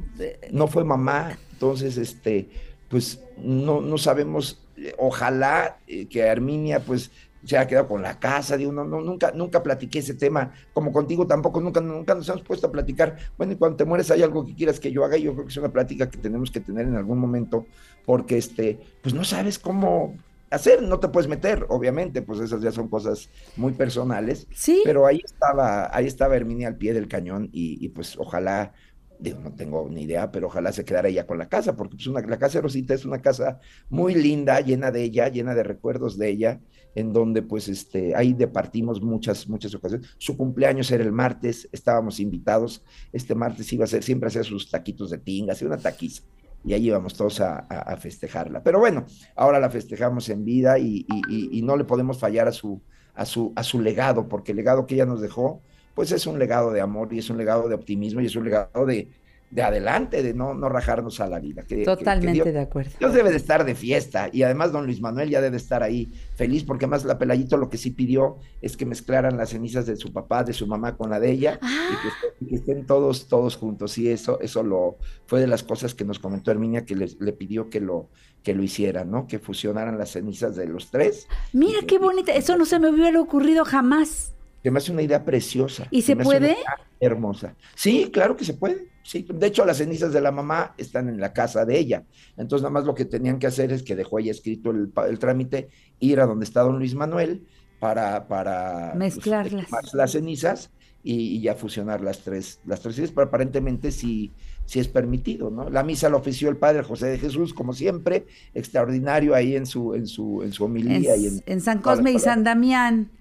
no 0.52 0.68
fue 0.68 0.86
mamá, 0.86 1.38
entonces 1.56 1.98
este 1.98 2.50
pues 2.90 3.20
no, 3.38 3.82
no 3.82 3.98
sabemos, 3.98 4.62
eh, 4.78 4.94
ojalá 4.98 5.78
eh, 5.88 6.06
que 6.06 6.30
Arminia 6.30 6.80
pues 6.80 7.12
se 7.44 7.58
haya 7.58 7.68
quedado 7.68 7.88
con 7.88 8.02
la 8.02 8.20
casa, 8.20 8.58
digo, 8.58 8.72
no, 8.72 8.84
no, 8.86 9.02
nunca, 9.02 9.32
nunca 9.32 9.62
platiqué 9.62 10.00
ese 10.00 10.16
tema, 10.16 10.52
como 10.74 10.92
contigo 10.92 11.28
tampoco, 11.28 11.62
nunca, 11.62 11.80
nunca 11.80 12.16
nos 12.16 12.28
hemos 12.28 12.42
puesto 12.42 12.68
a 12.68 12.72
platicar. 12.72 13.18
Bueno, 13.38 13.54
y 13.54 13.56
cuando 13.56 13.78
te 13.78 13.86
mueres 13.86 14.10
hay 14.10 14.24
algo 14.24 14.46
que 14.46 14.56
quieras 14.56 14.80
que 14.80 14.92
yo 14.92 15.06
haga, 15.06 15.18
y 15.18 15.24
yo 15.24 15.34
creo 15.34 15.46
que 15.46 15.52
es 15.52 15.58
una 15.58 15.72
plática 15.72 16.10
que 16.10 16.18
tenemos 16.18 16.50
que 16.50 16.60
tener 16.60 16.88
en 16.88 16.96
algún 16.96 17.20
momento, 17.20 17.68
porque 18.04 18.38
este, 18.38 18.80
pues 19.04 19.14
no 19.14 19.24
sabes 19.24 19.60
cómo 19.60 20.16
hacer, 20.50 20.82
no 20.82 21.00
te 21.00 21.10
puedes 21.10 21.28
meter, 21.28 21.68
obviamente, 21.70 22.24
pues 22.24 22.40
esas 22.40 22.62
ya 22.62 22.72
son 22.72 22.88
cosas 22.88 23.30
muy 23.58 23.74
personales. 23.74 24.48
Sí. 24.52 24.82
Pero 24.84 25.06
ahí 25.06 25.22
estaba, 25.24 25.96
ahí 25.96 26.08
estaba 26.08 26.36
Herminia 26.36 26.70
al 26.70 26.78
pie 26.78 26.94
del 26.96 27.08
cañón, 27.08 27.50
y, 27.52 27.84
y 27.84 27.90
pues 27.90 28.18
ojalá 28.18 28.74
digo, 29.20 29.40
no 29.40 29.54
tengo 29.54 29.88
ni 29.90 30.04
idea, 30.04 30.32
pero 30.32 30.48
ojalá 30.48 30.72
se 30.72 30.84
quedara 30.86 31.08
ella 31.10 31.26
con 31.26 31.38
la 31.38 31.48
casa, 31.50 31.76
porque 31.76 31.96
pues 31.96 32.08
una, 32.08 32.22
la 32.22 32.38
casa 32.38 32.58
de 32.58 32.64
Rosita 32.64 32.94
es 32.94 33.06
una 33.06 33.22
casa 33.22 33.60
muy 33.90 34.14
linda, 34.16 34.60
llena 34.62 34.92
de 34.92 35.04
ella, 35.04 35.30
llena 35.30 35.56
de 35.56 35.64
recuerdos 35.64 36.18
de 36.18 36.30
ella, 36.30 36.60
en 36.96 37.12
donde 37.14 37.42
pues 37.42 37.68
este, 37.68 38.16
ahí 38.16 38.34
departimos 38.34 39.02
muchas, 39.02 39.48
muchas 39.50 39.74
ocasiones. 39.76 40.08
Su 40.18 40.38
cumpleaños 40.38 40.90
era 40.92 41.04
el 41.04 41.12
martes, 41.12 41.68
estábamos 41.72 42.20
invitados, 42.20 42.84
este 43.12 43.36
martes 43.36 43.72
iba 43.74 43.84
a 43.86 43.88
ser, 43.88 44.04
siempre 44.04 44.28
hacía 44.28 44.44
sus 44.44 44.70
taquitos 44.70 45.10
de 45.10 45.18
tinga, 45.18 45.54
hacía 45.54 45.68
una 45.68 45.78
taquiza, 45.78 46.24
y 46.64 46.74
ahí 46.74 46.88
íbamos 46.88 47.14
todos 47.14 47.42
a, 47.42 47.58
a- 47.60 47.98
festejarla. 47.98 48.64
Pero 48.64 48.80
bueno, 48.80 49.06
ahora 49.36 49.60
la 49.60 49.70
festejamos 49.70 50.30
en 50.30 50.44
vida 50.46 50.80
y, 50.80 51.06
y- 51.08 51.22
y- 51.30 51.60
y 51.60 51.62
no 51.62 51.76
le 51.78 51.84
podemos 51.84 52.18
fallar 52.18 52.48
a 52.48 52.52
su, 52.52 52.82
a, 53.14 53.26
su, 53.26 53.54
a 53.56 53.64
su 53.64 53.82
legado, 53.82 54.28
porque 54.28 54.52
el 54.52 54.58
legado 54.58 54.86
que 54.86 54.96
ella 54.96 55.06
nos 55.06 55.22
dejó, 55.22 55.62
pues 55.96 56.12
es 56.12 56.28
un 56.28 56.38
legado 56.38 56.72
de 56.72 56.82
amor 56.82 57.12
y 57.14 57.20
es 57.20 57.30
un 57.32 57.38
legado 57.38 57.68
de 57.68 57.74
optimismo 57.76 58.22
y 58.22 58.28
es 58.28 58.36
un 58.36 58.44
legado 58.46 58.86
de, 58.86 59.08
de 59.52 59.62
adelante, 59.62 60.22
de 60.24 60.34
no, 60.34 60.54
no 60.54 60.68
rajarnos 60.68 61.22
a 61.22 61.28
la 61.28 61.40
vida. 61.40 61.62
Que- 61.62 61.68
que- 61.68 61.82
que 61.82 61.86
Totalmente 61.86 62.34
Dios- 62.34 62.46
de 62.54 62.60
acuerdo. 62.60 62.92
Dios 63.00 63.14
debe 63.14 63.30
de 63.32 63.38
estar 63.38 63.64
de 63.64 63.76
fiesta 63.76 64.28
y 64.34 64.44
además 64.44 64.72
don 64.74 64.86
Luis 64.86 65.00
Manuel 65.00 65.30
ya 65.30 65.40
debe 65.40 65.56
estar 65.56 65.84
ahí 65.84 66.12
feliz 66.36 66.64
porque 66.66 66.84
además 66.86 67.06
la 67.06 67.18
Pelayito 67.18 67.56
lo 67.56 67.70
que 67.70 67.78
sí 67.78 67.92
pidió 67.92 68.38
es 68.62 68.76
que 68.76 68.86
mezclaran 68.86 69.38
las 69.38 69.50
cenizas 69.52 69.86
de 69.86 69.96
su 69.96 70.12
papá, 70.12 70.44
de 70.44 70.52
su 70.52 70.68
mamá 70.68 70.98
con 70.98 71.10
la 71.10 71.20
de 71.22 71.32
ella 71.32 71.60
y, 71.62 72.02
que 72.02 72.08
estén, 72.10 72.48
que 72.50 72.56
estén 72.56 72.86
todos, 72.86 73.28
todos 73.28 73.56
juntos. 73.56 73.98
Y 73.98 74.10
eso, 74.10 74.40
eso 74.42 74.64
lo 74.64 74.98
fue 75.28 75.40
de 75.40 75.48
las 75.48 75.64
cosas 75.64 75.94
que 75.96 76.04
nos 76.04 76.20
comentó 76.20 76.52
Herminia 76.52 76.84
que 76.84 76.96
les- 76.96 77.22
le 77.22 77.32
pidió 77.32 77.70
que 77.70 77.80
lo, 77.80 78.10
que 78.44 78.54
lo 78.54 78.64
hicieran, 78.64 79.10
¿no? 79.10 79.26
Que 79.28 79.40
fusionaran 79.40 79.98
las 79.98 80.12
cenizas 80.12 80.56
de 80.58 80.68
los 80.68 80.92
tres. 80.92 81.28
Mira 81.54 81.80
qué 81.88 81.98
bonita, 82.00 82.34
eso 82.34 82.58
no 82.58 82.66
se 82.66 82.80
me 82.80 82.90
hubiera 82.90 83.22
ocurrido 83.22 83.64
jamás. 83.64 84.34
Que 84.66 84.72
me 84.72 84.80
hace 84.80 84.92
una 84.92 85.04
idea 85.04 85.24
preciosa. 85.24 85.86
¿Y 85.92 86.02
se 86.02 86.16
puede? 86.16 86.58
hermosa. 87.00 87.54
Sí, 87.76 88.10
claro 88.12 88.36
que 88.36 88.44
se 88.44 88.56
puede. 88.56 88.88
Sí, 89.04 89.24
de 89.32 89.46
hecho 89.46 89.64
las 89.64 89.78
cenizas 89.78 90.12
de 90.12 90.20
la 90.22 90.32
mamá 90.32 90.74
están 90.80 91.08
en 91.08 91.20
la 91.20 91.34
casa 91.34 91.66
de 91.66 91.78
ella. 91.78 92.04
Entonces 92.36 92.64
nada 92.64 92.72
más 92.72 92.86
lo 92.86 92.96
que 92.96 93.06
tenían 93.06 93.38
que 93.38 93.46
hacer 93.46 93.72
es 93.72 93.84
que 93.84 93.96
dejó 93.96 94.18
ella 94.18 94.32
escrito 94.32 94.72
el, 94.72 94.92
el 95.08 95.20
trámite, 95.20 95.70
ir 96.00 96.20
a 96.20 96.26
donde 96.26 96.46
está 96.46 96.62
don 96.62 96.80
Luis 96.80 96.96
Manuel 96.96 97.46
para, 97.80 98.28
para 98.28 98.94
pues, 98.98 99.18
Mezclarlas. 99.18 99.68
las 99.94 100.14
cenizas 100.14 100.72
y, 101.04 101.14
y 101.38 101.42
ya 101.42 101.54
fusionar 101.54 102.02
las 102.02 102.22
tres, 102.22 102.60
las 102.66 102.82
tres 102.82 102.96
cenizas, 102.96 103.14
pero 103.14 103.28
aparentemente 103.28 103.92
sí, 103.92 104.32
sí 104.66 104.80
es 104.80 104.88
permitido, 104.88 105.52
¿no? 105.52 105.70
La 105.70 105.84
misa 105.84 106.10
la 106.10 106.18
ofició 106.18 106.50
el 106.50 106.58
padre 106.58 106.82
José 106.82 107.06
de 107.06 107.20
Jesús, 107.20 107.54
como 107.54 107.74
siempre, 107.74 108.26
extraordinario 108.56 109.36
ahí 109.36 109.56
en 109.56 109.68
su, 109.68 109.94
en 109.94 110.08
su, 110.08 110.42
en 110.42 110.54
su 110.54 110.66
En, 110.66 110.72
homilía 110.72 111.16
y 111.16 111.28
en, 111.28 111.44
en 111.46 111.62
San 111.62 111.84
Cosme 111.84 112.14
y. 112.14 112.18
San 112.18 112.44
Damián. 112.44 113.12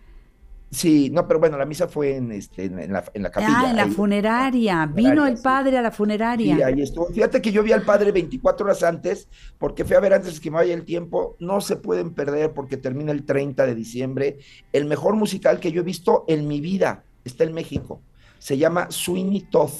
Sí, 0.74 1.08
no, 1.10 1.28
pero 1.28 1.38
bueno, 1.38 1.56
la 1.56 1.66
misa 1.66 1.86
fue 1.86 2.16
en, 2.16 2.32
este, 2.32 2.64
en, 2.64 2.92
la, 2.92 3.04
en 3.14 3.22
la 3.22 3.30
capilla. 3.30 3.60
Ah, 3.60 3.70
en 3.70 3.76
la 3.76 3.84
ahí. 3.84 3.90
funeraria. 3.92 4.86
Vino 4.86 5.24
el 5.26 5.36
padre 5.40 5.78
a 5.78 5.82
la 5.82 5.90
Sí, 5.90 5.96
funeraria. 5.96 6.66
ahí 6.66 6.82
estuvo. 6.82 7.06
Fíjate 7.06 7.40
que 7.40 7.52
yo 7.52 7.62
vi 7.62 7.70
al 7.70 7.82
padre 7.82 8.10
24 8.10 8.66
horas 8.66 8.82
antes, 8.82 9.28
porque 9.58 9.84
fui 9.84 9.94
a 9.94 10.00
ver 10.00 10.14
antes 10.14 10.40
que 10.40 10.50
me 10.50 10.56
vaya 10.56 10.74
el 10.74 10.84
tiempo. 10.84 11.36
No 11.38 11.60
se 11.60 11.76
pueden 11.76 12.12
perder 12.12 12.52
porque 12.54 12.76
termina 12.76 13.12
el 13.12 13.24
30 13.24 13.66
de 13.66 13.74
diciembre. 13.76 14.38
El 14.72 14.86
mejor 14.86 15.14
musical 15.14 15.60
que 15.60 15.70
yo 15.70 15.82
he 15.82 15.84
visto 15.84 16.24
en 16.26 16.48
mi 16.48 16.60
vida 16.60 17.04
está 17.24 17.44
en 17.44 17.52
México. 17.54 18.02
Se 18.38 18.58
llama 18.58 18.88
Sweeney 18.90 19.42
Todd. 19.42 19.70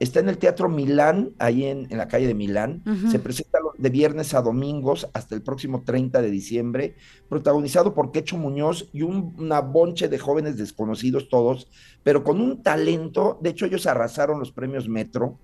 Está 0.00 0.20
en 0.20 0.28
el 0.28 0.38
Teatro 0.38 0.68
Milán, 0.68 1.30
ahí 1.38 1.64
en, 1.64 1.86
en 1.90 1.98
la 1.98 2.06
calle 2.06 2.26
de 2.28 2.34
Milán. 2.34 2.82
Se 3.10 3.18
presenta 3.18 3.58
de 3.76 3.90
viernes 3.90 4.32
a 4.34 4.42
domingos 4.42 5.08
hasta 5.12 5.34
el 5.34 5.42
próximo 5.42 5.82
30 5.84 6.22
de 6.22 6.30
diciembre, 6.30 6.94
protagonizado 7.28 7.94
por 7.94 8.12
Quecho 8.12 8.36
Muñoz 8.36 8.88
y 8.92 9.02
un- 9.02 9.34
una 9.38 9.60
bonche 9.60 10.08
de 10.08 10.18
jóvenes 10.18 10.56
desconocidos 10.56 11.28
todos, 11.28 11.68
pero 12.04 12.22
con 12.22 12.40
un 12.40 12.62
talento. 12.62 13.38
De 13.42 13.50
hecho, 13.50 13.66
ellos 13.66 13.86
arrasaron 13.86 14.38
los 14.38 14.52
premios 14.52 14.88
Metro. 14.88 15.38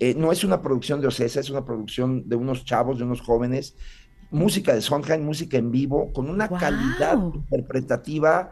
Eh, 0.00 0.14
no 0.16 0.32
es 0.32 0.42
una 0.42 0.62
producción 0.62 1.00
de 1.00 1.06
Ocesa, 1.06 1.38
es 1.38 1.50
una 1.50 1.64
producción 1.64 2.28
de 2.28 2.34
unos 2.34 2.64
chavos, 2.64 2.98
de 2.98 3.04
unos 3.04 3.20
jóvenes. 3.20 3.76
Música 4.32 4.74
de 4.74 4.80
Sondheim, 4.80 5.22
música 5.24 5.58
en 5.58 5.70
vivo, 5.70 6.12
con 6.12 6.28
una 6.28 6.48
calidad 6.58 7.18
interpretativa. 7.34 8.50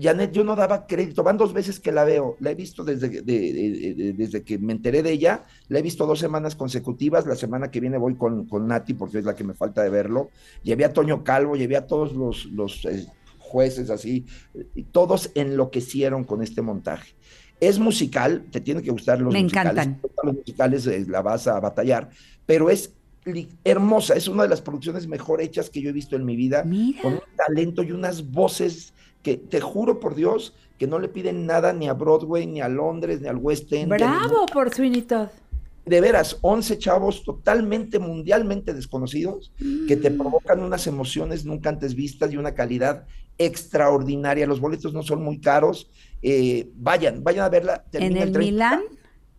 Janet, 0.00 0.32
yo 0.32 0.44
no 0.44 0.54
daba 0.54 0.86
crédito, 0.86 1.22
van 1.22 1.38
dos 1.38 1.52
veces 1.54 1.80
que 1.80 1.92
la 1.92 2.04
veo, 2.04 2.36
la 2.40 2.50
he 2.50 2.54
visto 2.54 2.84
desde, 2.84 3.08
de- 3.08 3.22
de- 3.22 3.94
de- 3.94 4.12
desde 4.12 4.42
que 4.42 4.58
me 4.58 4.72
enteré 4.74 5.02
de 5.02 5.12
ella, 5.12 5.44
la 5.68 5.78
he 5.78 5.82
visto 5.82 6.06
dos 6.06 6.18
semanas 6.18 6.54
consecutivas, 6.56 7.26
la 7.26 7.36
semana 7.36 7.70
que 7.70 7.80
viene 7.80 7.96
voy 7.96 8.14
con, 8.16 8.46
con 8.46 8.66
Nati 8.66 8.92
porque 8.94 9.18
es 9.18 9.24
la 9.24 9.34
que 9.34 9.44
me 9.44 9.54
falta 9.54 9.82
de 9.82 9.88
verlo, 9.88 10.30
llevé 10.62 10.84
a 10.84 10.92
Toño 10.92 11.24
Calvo, 11.24 11.56
llevé 11.56 11.76
a 11.76 11.86
todos 11.86 12.12
los, 12.12 12.44
los 12.46 12.84
eh, 12.84 13.06
jueces 13.38 13.88
así, 13.88 14.26
y 14.74 14.82
todos 14.82 15.30
enloquecieron 15.34 16.24
con 16.24 16.42
este 16.42 16.60
montaje. 16.60 17.14
Es 17.58 17.78
musical, 17.78 18.44
te 18.52 18.60
tiene 18.60 18.82
que 18.82 18.90
gustar 18.90 19.20
los 19.22 19.32
Me 19.32 19.42
musicales, 19.42 19.72
encantan. 19.72 19.94
si 19.94 20.00
te 20.02 20.06
gustan 20.08 20.26
los 20.26 20.34
musicales 20.36 20.86
eh, 20.86 21.04
la 21.08 21.22
vas 21.22 21.46
a 21.48 21.58
batallar, 21.60 22.10
pero 22.44 22.68
es 22.68 22.92
hermosa, 23.64 24.14
es 24.14 24.28
una 24.28 24.42
de 24.44 24.48
las 24.50 24.60
producciones 24.60 25.06
mejor 25.06 25.40
hechas 25.40 25.70
que 25.70 25.80
yo 25.80 25.90
he 25.90 25.92
visto 25.92 26.14
en 26.14 26.24
mi 26.24 26.36
vida, 26.36 26.62
con 27.02 27.14
un 27.14 27.20
talento 27.36 27.82
y 27.82 27.92
unas 27.92 28.30
voces 28.30 28.92
que 29.22 29.36
te 29.36 29.60
juro 29.60 30.00
por 30.00 30.14
Dios 30.14 30.54
que 30.78 30.86
no 30.86 30.98
le 31.00 31.08
piden 31.08 31.44
nada 31.46 31.72
ni 31.72 31.88
a 31.88 31.92
Broadway, 31.92 32.46
ni 32.46 32.60
a 32.60 32.68
Londres, 32.68 33.20
ni 33.20 33.26
al 33.28 33.36
West 33.36 33.72
End. 33.72 33.90
Bravo 33.90 34.46
por 34.52 34.72
Sweeney 34.72 35.02
Todd. 35.02 35.28
de 35.84 36.00
veras, 36.02 36.36
11 36.42 36.76
chavos 36.78 37.24
totalmente 37.24 37.98
mundialmente 37.98 38.74
desconocidos 38.74 39.52
que 39.88 39.96
te 39.96 40.10
Mm. 40.10 40.18
provocan 40.18 40.62
unas 40.62 40.86
emociones 40.86 41.46
nunca 41.46 41.70
antes 41.70 41.94
vistas 41.94 42.30
y 42.30 42.36
una 42.36 42.52
calidad 42.54 43.06
extraordinaria. 43.38 44.46
Los 44.46 44.60
boletos 44.60 44.92
no 44.92 45.02
son 45.02 45.22
muy 45.22 45.40
caros. 45.40 45.90
Eh, 46.22 46.68
vayan, 46.76 47.22
vayan 47.24 47.44
a 47.44 47.48
verla. 47.48 47.84
¿En 47.92 48.16
el 48.16 48.32
30. 48.32 48.38
Milán? 48.38 48.80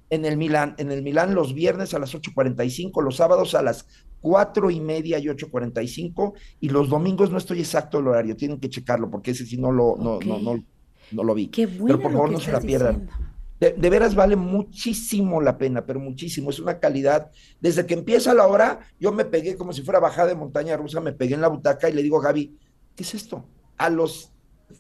En 0.10 0.26
el 0.26 0.38
Milán, 0.38 0.76
en 0.78 0.92
el 0.92 1.04
Milán 1.04 1.36
los 1.36 1.54
viernes 1.54 1.94
a 1.94 2.00
las 2.00 2.14
8.45, 2.16 3.04
los 3.04 3.18
sábados 3.18 3.54
a 3.56 3.62
las 3.62 3.86
cuatro 4.22 4.70
y 4.70 4.80
media 4.80 5.20
y 5.20 5.26
8.45 5.26 6.34
y 6.60 6.70
los 6.70 6.90
domingos 6.90 7.32
no 7.32 7.38
estoy 7.38 7.60
exacto 7.60 8.00
el 8.00 8.08
horario, 8.08 8.36
tienen 8.36 8.60
que 8.60 8.70
checarlo 8.70 9.10
porque 9.10 9.32
ese 9.32 9.46
sí 9.46 9.58
no 9.58 9.72
lo, 9.72 9.96
no, 9.98 10.20
no, 10.20 10.40
no, 10.40 10.64
no 11.12 11.24
lo 11.24 11.34
vi. 11.34 11.48
Qué 11.48 11.66
bueno 11.66 11.86
Pero 11.86 12.02
por 12.02 12.12
favor 12.12 12.32
no 12.32 12.40
se 12.40 12.52
la 12.52 12.60
pierdan. 12.60 13.02
diciendo. 13.02 13.30
De, 13.60 13.74
de 13.74 13.90
veras 13.90 14.16
vale 14.16 14.38
muchísimo 14.38 15.42
la 15.42 15.58
pena, 15.58 15.86
pero 15.86 16.00
muchísimo. 16.00 16.50
Es 16.50 16.60
una 16.60 16.80
calidad. 16.80 17.30
Desde 17.60 17.86
que 17.86 17.94
empieza 17.94 18.34
la 18.34 18.48
obra, 18.48 18.80
yo 19.00 19.12
me 19.12 19.26
pegué 19.26 19.58
como 19.58 19.74
si 19.74 19.82
fuera 19.82 20.00
bajada 20.00 20.30
de 20.30 20.36
montaña 20.36 20.78
rusa, 20.78 21.02
me 21.02 21.12
pegué 21.12 21.36
en 21.36 21.42
la 21.42 21.50
butaca 21.50 21.90
y 21.90 21.94
le 21.94 22.02
digo 22.02 22.20
a 22.20 22.24
Gaby, 22.24 22.58
¿qué 22.96 23.04
es 23.04 23.14
esto? 23.14 23.46
A 23.78 23.90
los 23.90 24.32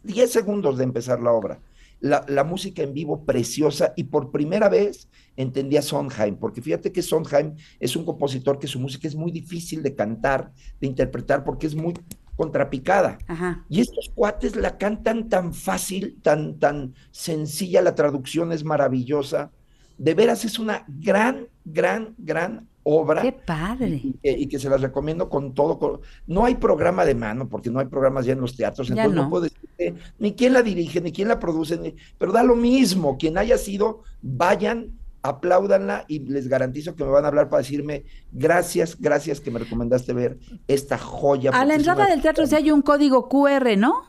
10 0.03 0.31
segundos 0.31 0.77
de 0.77 0.85
empezar 0.85 1.19
la 1.19 1.33
obra. 1.33 1.59
La, 2.01 2.23
la 2.27 2.43
música 2.43 2.81
en 2.81 2.93
vivo 2.93 3.25
preciosa 3.25 3.93
y 3.97 4.05
por 4.05 4.31
primera 4.31 4.69
vez 4.69 5.09
entendí 5.35 5.75
a 5.75 5.81
Sondheim, 5.81 6.37
porque 6.37 6.61
fíjate 6.61 6.91
que 6.91 7.01
Sondheim 7.01 7.55
es 7.79 7.95
un 7.95 8.05
compositor 8.05 8.57
que 8.57 8.67
su 8.67 8.79
música 8.79 9.07
es 9.07 9.15
muy 9.15 9.31
difícil 9.31 9.83
de 9.83 9.95
cantar, 9.95 10.53
de 10.79 10.87
interpretar, 10.87 11.43
porque 11.43 11.67
es 11.67 11.75
muy 11.75 11.93
contrapicada. 12.39 13.17
Ajá. 13.27 13.65
Y 13.67 13.81
estos 13.81 14.09
cuates 14.15 14.55
la 14.55 14.77
cantan 14.77 15.27
tan 15.27 15.53
fácil, 15.53 16.19
tan, 16.21 16.57
tan 16.57 16.93
sencilla, 17.11 17.81
la 17.81 17.95
traducción 17.95 18.53
es 18.53 18.63
maravillosa. 18.63 19.51
De 19.97 20.13
veras 20.13 20.45
es 20.45 20.57
una 20.57 20.85
gran, 20.87 21.49
gran, 21.65 22.15
gran 22.17 22.68
obra. 22.83 23.21
Qué 23.21 23.31
padre. 23.31 24.01
Y, 24.03 24.13
que- 24.13 24.31
y 24.31 24.47
que 24.47 24.59
se 24.59 24.69
las 24.69 24.81
recomiendo 24.81 25.29
con 25.29 25.53
todo. 25.53 25.77
con- 25.79 25.99
no 26.27 26.45
hay 26.45 26.55
programa 26.55 27.05
de 27.05 27.15
mano, 27.15 27.47
porque 27.49 27.69
no 27.69 27.79
hay 27.79 27.85
programas 27.87 28.25
ya 28.25 28.33
en 28.33 28.41
los 28.41 28.55
teatros, 28.55 28.89
entonces 28.89 29.13
no, 29.13 29.23
no. 29.23 29.29
puedo 29.29 29.43
decirte 29.43 29.95
ni 30.19 30.33
quién 30.33 30.53
la 30.53 30.61
dirige, 30.61 31.01
ni 31.01 31.11
quién 31.11 31.27
la 31.27 31.39
produce, 31.39 31.77
ni- 31.77 31.95
pero 32.17 32.31
da 32.31 32.43
lo 32.43 32.55
mismo. 32.55 33.17
Quien 33.17 33.37
haya 33.37 33.57
sido, 33.57 34.03
vayan, 34.21 34.91
apláudanla 35.21 36.05
y 36.07 36.19
les 36.19 36.47
garantizo 36.47 36.95
que 36.95 37.03
me 37.03 37.09
van 37.11 37.25
a 37.25 37.27
hablar 37.27 37.49
para 37.49 37.61
decirme 37.61 38.05
gracias, 38.31 38.97
gracias 38.99 39.41
que 39.41 39.51
me 39.51 39.59
recomendaste 39.59 40.13
ver 40.13 40.37
esta 40.67 40.97
joya. 40.97 41.51
A 41.51 41.65
la 41.65 41.75
entrada 41.75 42.07
del 42.07 42.21
teatro 42.21 42.47
sí 42.47 42.55
hay 42.55 42.71
un 42.71 42.81
código 42.81 43.27
QR, 43.27 43.75
¿no? 43.77 44.03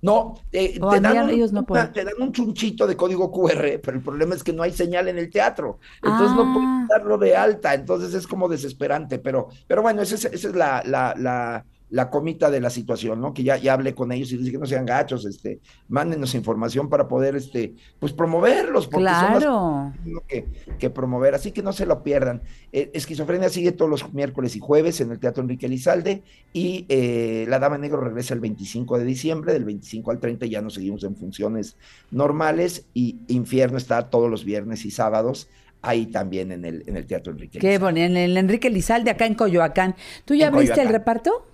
No, 0.00 0.34
eh, 0.52 0.78
te, 0.78 1.00
dan 1.00 1.24
un, 1.24 1.30
ellos 1.30 1.52
no 1.52 1.64
una- 1.68 1.92
te 1.92 2.04
dan 2.04 2.14
un 2.20 2.32
chunchito 2.32 2.86
de 2.86 2.96
código 2.96 3.30
QR, 3.32 3.80
pero 3.82 3.96
el 3.96 4.02
problema 4.02 4.34
es 4.34 4.44
que 4.44 4.52
no 4.52 4.62
hay 4.62 4.72
señal 4.72 5.08
en 5.08 5.18
el 5.18 5.30
teatro. 5.30 5.78
Entonces 6.02 6.36
no 6.36 6.42
Ah. 6.42 6.52
puedes 6.54 6.88
darlo 6.88 7.18
de 7.18 7.36
alta, 7.36 7.74
entonces 7.74 8.14
es 8.14 8.26
como 8.26 8.48
desesperante. 8.48 9.18
Pero, 9.18 9.48
pero 9.66 9.82
bueno, 9.82 10.02
esa 10.02 10.14
es, 10.14 10.24
esa 10.26 10.48
es 10.48 10.54
la, 10.54 10.82
la, 10.86 11.14
la, 11.16 11.64
la 11.90 12.10
comita 12.10 12.50
de 12.50 12.60
la 12.60 12.70
situación, 12.70 13.20
¿no? 13.20 13.32
Que 13.32 13.42
ya, 13.42 13.56
ya 13.56 13.72
hablé 13.72 13.94
con 13.94 14.12
ellos 14.12 14.30
y 14.32 14.36
dije 14.36 14.52
que 14.52 14.58
no 14.58 14.66
sean 14.66 14.84
gachos, 14.84 15.24
este, 15.24 15.60
mándenos 15.88 16.34
información 16.34 16.88
para 16.88 17.08
poder, 17.08 17.34
este, 17.36 17.74
pues 17.98 18.12
promoverlos, 18.12 18.86
porque 18.86 19.06
son 19.06 19.14
las 19.14 19.38
Claro. 19.38 19.92
que, 20.26 20.46
que 20.78 20.90
promover, 20.90 21.34
así 21.34 21.52
que 21.52 21.62
no 21.62 21.72
se 21.72 21.86
lo 21.86 22.02
pierdan. 22.02 22.42
Eh, 22.72 22.90
Esquizofrenia 22.92 23.48
sigue 23.48 23.72
todos 23.72 23.90
los 23.90 24.12
miércoles 24.12 24.54
y 24.56 24.60
jueves 24.60 25.00
en 25.00 25.10
el 25.10 25.18
Teatro 25.18 25.42
Enrique 25.42 25.66
Elizalde 25.66 26.22
y 26.52 26.84
eh, 26.88 27.46
La 27.48 27.58
Dama 27.58 27.78
Negro 27.78 28.00
regresa 28.00 28.34
el 28.34 28.40
25 28.40 28.98
de 28.98 29.04
diciembre, 29.04 29.52
del 29.52 29.64
25 29.64 30.10
al 30.10 30.18
30 30.20 30.46
ya 30.46 30.60
nos 30.60 30.74
seguimos 30.74 31.04
en 31.04 31.16
funciones 31.16 31.76
normales 32.10 32.84
y 32.94 33.16
Infierno 33.28 33.78
está 33.78 34.10
todos 34.10 34.30
los 34.30 34.44
viernes 34.44 34.84
y 34.84 34.90
sábados 34.90 35.48
ahí 35.82 36.06
también 36.06 36.50
en 36.52 36.64
el, 36.64 36.82
en 36.86 36.96
el 36.96 37.06
Teatro 37.06 37.32
Enrique 37.32 37.58
Qué 37.58 37.78
bonito. 37.78 38.04
En 38.04 38.16
el 38.16 38.36
Enrique 38.36 38.68
Lizalde, 38.68 39.10
acá 39.10 39.26
en 39.26 39.34
Coyoacán. 39.34 39.94
¿Tú 40.24 40.34
ya 40.34 40.48
En 40.48 40.54
abriste 40.54 40.82
el 40.82 40.88
reparto? 40.88 41.46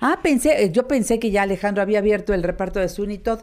Ah, 0.00 0.20
pensé, 0.22 0.64
eh, 0.64 0.70
yo 0.72 0.86
pensé 0.86 1.18
que 1.18 1.30
ya 1.30 1.42
Alejandro 1.42 1.82
había 1.82 1.98
abierto 1.98 2.34
el 2.34 2.42
reparto 2.42 2.80
de 2.80 2.88
Sunitod 2.88 3.40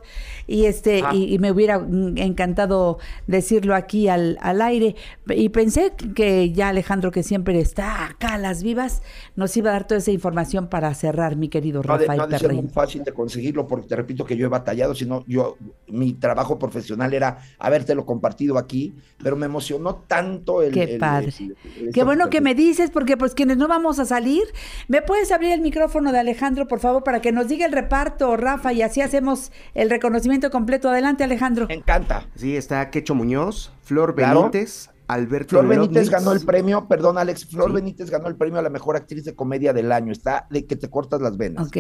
y 0.47 0.65
este, 0.65 1.01
Ah. 1.03 1.11
y, 1.13 1.33
y 1.33 1.39
me 1.39 1.51
hubiera 1.51 1.79
mm, 1.79 2.17
encantado 2.17 2.99
decirlo 3.27 3.75
aquí 3.75 4.07
al, 4.07 4.37
al 4.41 4.61
aire. 4.61 4.95
Y 5.27 5.49
pensé 5.49 5.93
que 6.15 6.51
ya 6.51 6.69
Alejandro, 6.69 7.11
que 7.11 7.23
siempre 7.23 7.59
está 7.59 8.05
acá 8.05 8.35
a 8.35 8.37
las 8.37 8.61
vivas, 8.63 9.01
nos 9.35 9.55
iba 9.57 9.69
a 9.69 9.73
dar 9.73 9.87
toda 9.87 9.97
esa 9.99 10.11
información 10.11 10.67
para 10.67 10.93
cerrar, 10.93 11.35
mi 11.35 11.49
querido 11.49 11.81
No 11.83 11.93
ha 11.93 11.97
de, 11.97 12.05
Rafael 12.05 12.19
no 12.19 12.27
de 12.27 12.39
ser 12.39 12.53
muy 12.53 12.67
fácil 12.67 13.03
de 13.03 13.13
conseguirlo 13.13 13.67
porque 13.67 13.87
te 13.87 13.95
repito 13.95 14.25
que 14.25 14.37
yo 14.37 14.45
he 14.45 14.49
batallado, 14.49 14.93
sino 14.95 15.23
yo, 15.27 15.57
mi 15.87 16.13
trabajo 16.13 16.59
profesional 16.59 17.13
era 17.13 17.39
habértelo 17.59 18.05
compartido 18.05 18.57
aquí, 18.57 18.93
pero 19.23 19.35
me 19.35 19.45
emocionó 19.47 19.95
tanto 20.07 20.61
el... 20.61 20.71
Qué 20.73 20.83
el- 20.83 20.97
padre. 20.99 21.33
el- 21.39 21.55
el- 21.87 21.91
Qué 21.93 22.03
bueno 22.03 22.29
que 22.29 22.41
me 22.41 22.53
dices, 22.55 22.89
porque 22.91 23.17
pues 23.17 23.33
quienes 23.33 23.57
no 23.57 23.67
vamos 23.67 23.99
a 23.99 24.05
salir, 24.05 24.43
¿me 24.87 25.01
puedes 25.01 25.31
abrir 25.31 25.51
el 25.51 25.61
micrófono 25.61 26.10
de 26.11 26.19
Alejandro, 26.19 26.67
por 26.67 26.79
favor, 26.79 27.03
para 27.03 27.21
que 27.21 27.31
nos 27.31 27.47
diga 27.47 27.65
el 27.65 27.71
reparto, 27.71 28.35
Rafa, 28.37 28.73
y 28.73 28.81
así 28.81 29.01
hacemos 29.01 29.51
el 29.73 29.89
reconocimiento 29.89 30.49
completo? 30.51 30.89
Adelante, 30.89 31.23
Alejandro. 31.23 31.67
Me 31.67 31.75
encanta. 31.75 32.27
Sí, 32.35 32.55
está 32.55 32.89
Quecho 32.89 33.15
Muñoz, 33.15 33.71
Flor 33.83 34.15
Claro. 34.15 34.41
Benítez, 34.41 34.89
Alberto 35.07 35.49
Flor 35.49 35.67
Benítez 35.67 36.09
ganó 36.09 36.31
el 36.31 36.45
premio, 36.45 36.87
perdón 36.87 37.17
Alex, 37.17 37.45
Flor 37.45 37.69
Sí. 37.69 37.75
Benítez 37.75 38.09
ganó 38.09 38.27
el 38.27 38.35
premio 38.35 38.59
a 38.59 38.61
la 38.61 38.69
mejor 38.69 38.95
actriz 38.95 39.25
de 39.25 39.35
comedia 39.35 39.73
del 39.73 39.91
año, 39.91 40.11
está 40.11 40.47
de 40.49 40.65
que 40.65 40.75
te 40.77 40.89
cortas 40.89 41.21
las 41.21 41.35
venas. 41.37 41.67
Ok. 41.67 41.77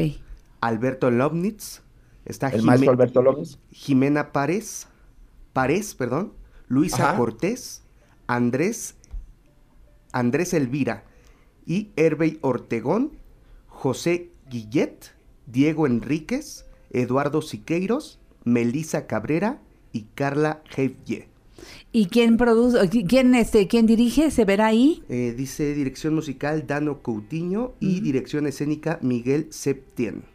Alberto 0.59 1.09
Lobnitz, 1.11 1.81
está 2.25 2.47
El 2.49 2.59
Jime- 2.61 2.65
maestro 2.65 2.91
Alberto 2.91 3.21
López. 3.21 3.57
Jimena 3.71 4.31
Párez, 4.33 4.87
Párez, 5.53 5.95
perdón, 5.95 6.33
Luisa 6.67 7.09
Ajá. 7.09 7.17
Cortés, 7.17 7.83
Andrés, 8.27 8.95
Andrés 10.11 10.53
Elvira 10.53 11.03
y 11.65 11.91
Hervey 11.95 12.37
Ortegón, 12.41 13.11
José 13.81 14.29
Guillet, 14.47 15.15
Diego 15.47 15.87
Enríquez, 15.87 16.67
Eduardo 16.91 17.41
Siqueiros, 17.41 18.19
Melisa 18.43 19.07
Cabrera 19.07 19.59
y 19.91 20.03
Carla 20.13 20.61
Heivye. 20.77 21.29
¿Y 21.91 22.05
quién 22.05 22.37
produce, 22.37 22.87
quién, 23.07 23.33
este, 23.33 23.67
quién 23.67 23.87
dirige? 23.87 24.29
¿Se 24.29 24.45
verá 24.45 24.67
ahí? 24.67 25.01
Eh, 25.09 25.33
dice 25.35 25.73
dirección 25.73 26.13
musical 26.13 26.67
Dano 26.67 27.01
Coutinho 27.01 27.73
y 27.79 28.01
dirección 28.01 28.45
escénica 28.45 28.99
Miguel 29.01 29.47
Septien. 29.49 30.25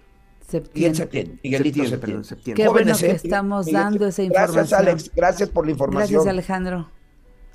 Septiembre. 0.40 0.72
Miguel 0.74 0.96
Septién, 0.96 1.40
Miguelito 1.44 1.64
Septién, 1.66 1.86
Septién. 1.86 2.00
perdón, 2.00 2.24
Septién. 2.24 2.56
Qué 2.56 2.62
bueno 2.66 2.94
Jóvenes, 2.94 2.98
que 2.98 3.06
¿eh? 3.06 3.12
estamos 3.12 3.66
Miguel 3.66 3.80
dando 3.80 4.06
esa 4.08 4.22
Gracias 4.24 4.48
información. 4.48 4.80
Alex, 4.80 5.10
gracias 5.14 5.48
por 5.50 5.66
la 5.66 5.70
información. 5.70 6.24
Gracias, 6.24 6.26
Alejandro. 6.26 6.95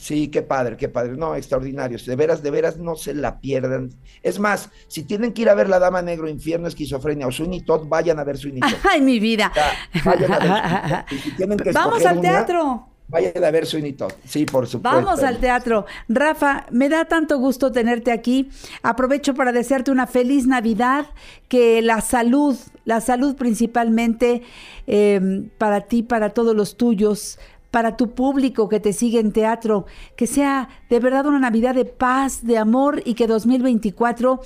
Sí, 0.01 0.29
qué 0.29 0.41
padre, 0.41 0.77
qué 0.77 0.89
padre. 0.89 1.15
No, 1.15 1.35
extraordinarios. 1.35 2.07
De 2.07 2.15
veras, 2.15 2.41
de 2.41 2.49
veras, 2.49 2.77
no 2.77 2.95
se 2.95 3.13
la 3.13 3.39
pierdan. 3.39 3.91
Es 4.23 4.39
más, 4.39 4.71
si 4.87 5.03
tienen 5.03 5.31
que 5.31 5.43
ir 5.43 5.49
a 5.49 5.53
ver 5.53 5.69
La 5.69 5.77
Dama 5.77 6.01
Negro, 6.01 6.27
Infierno, 6.27 6.67
Esquizofrenia 6.67 7.27
o 7.27 7.31
Sweeney 7.31 7.61
Todd, 7.61 7.87
vayan 7.87 8.17
a 8.17 8.23
ver 8.23 8.35
Sweeney 8.35 8.61
Todd. 8.61 8.79
Ay, 8.91 8.99
mi 8.99 9.19
vida. 9.19 9.51
Ya, 9.55 10.01
vayan 10.03 10.33
a 10.33 11.05
ver 11.07 11.19
si 11.21 11.31
tienen 11.33 11.59
que 11.59 11.71
Vamos 11.71 12.03
al 12.03 12.17
una, 12.17 12.21
teatro. 12.21 12.87
Vayan 13.09 13.43
a 13.43 13.51
ver 13.51 13.67
Sweeney 13.67 13.93
Todd. 13.93 14.11
Sí, 14.25 14.45
por 14.45 14.65
supuesto. 14.65 14.97
Vamos 14.97 15.21
al 15.21 15.37
teatro. 15.37 15.85
Rafa, 16.09 16.65
me 16.71 16.89
da 16.89 17.05
tanto 17.05 17.37
gusto 17.37 17.71
tenerte 17.71 18.11
aquí. 18.11 18.49
Aprovecho 18.81 19.35
para 19.35 19.51
desearte 19.51 19.91
una 19.91 20.07
feliz 20.07 20.47
Navidad, 20.47 21.05
que 21.47 21.83
la 21.83 22.01
salud, 22.01 22.57
la 22.85 23.01
salud 23.01 23.35
principalmente 23.35 24.41
eh, 24.87 25.47
para 25.59 25.81
ti, 25.81 26.01
para 26.01 26.31
todos 26.31 26.55
los 26.55 26.75
tuyos, 26.75 27.37
para 27.71 27.97
tu 27.97 28.11
público 28.11 28.69
que 28.69 28.79
te 28.79 28.93
sigue 28.93 29.19
en 29.19 29.31
teatro, 29.31 29.85
que 30.15 30.27
sea 30.27 30.69
de 30.89 30.99
verdad 30.99 31.25
una 31.25 31.39
Navidad 31.39 31.73
de 31.73 31.85
paz, 31.85 32.45
de 32.45 32.57
amor 32.57 33.01
y 33.05 33.15
que 33.15 33.27
2024 33.27 34.41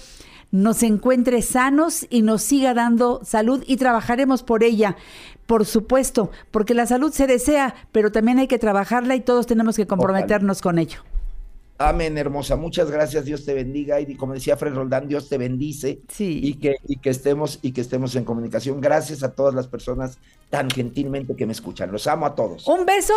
nos 0.52 0.84
encuentre 0.84 1.42
sanos 1.42 2.08
y 2.10 2.22
nos 2.22 2.44
siga 2.44 2.74
dando 2.74 3.20
salud 3.24 3.64
y 3.68 3.78
trabajaremos 3.78 4.44
por 4.44 4.64
ella. 4.64 4.96
Por 5.48 5.66
supuesto, 5.66 6.32
porque 6.52 6.74
la 6.74 6.86
salud 6.86 7.12
se 7.12 7.28
desea, 7.28 7.76
pero 7.92 8.12
también 8.12 8.40
hay 8.40 8.48
que 8.48 8.58
trabajarla 8.58 9.16
y 9.16 9.22
todos 9.22 9.48
tenemos 9.48 9.76
que 9.76 9.86
comprometernos 9.86 10.62
con 10.62 10.80
ello. 10.80 11.02
Amén, 11.78 12.18
hermosa. 12.18 12.56
Muchas 12.56 12.90
gracias. 12.90 13.26
Dios 13.26 13.44
te 13.46 13.54
bendiga. 13.54 14.00
Y 14.00 14.16
como 14.16 14.34
decía 14.34 14.56
Fred 14.56 14.74
Roldán, 14.74 15.08
Dios 15.08 15.28
te 15.28 15.38
bendice. 15.38 16.00
Sí. 16.08 16.40
Y 16.44 16.54
que, 16.56 16.76
y 16.88 16.98
que 16.98 17.10
estemos, 17.10 17.60
y 17.62 17.72
que 17.74 17.82
estemos 17.82 18.16
en 18.16 18.24
comunicación. 18.24 18.80
Gracias 18.80 19.24
a 19.24 19.34
todas 19.34 19.54
las 19.54 19.68
personas 19.68 20.18
tan 20.50 20.70
gentilmente 20.70 21.36
que 21.36 21.46
me 21.46 21.52
escuchan. 21.52 21.92
Los 21.92 22.08
amo 22.08 22.26
a 22.26 22.36
todos. 22.36 22.66
Un 22.68 22.86
beso, 22.86 23.14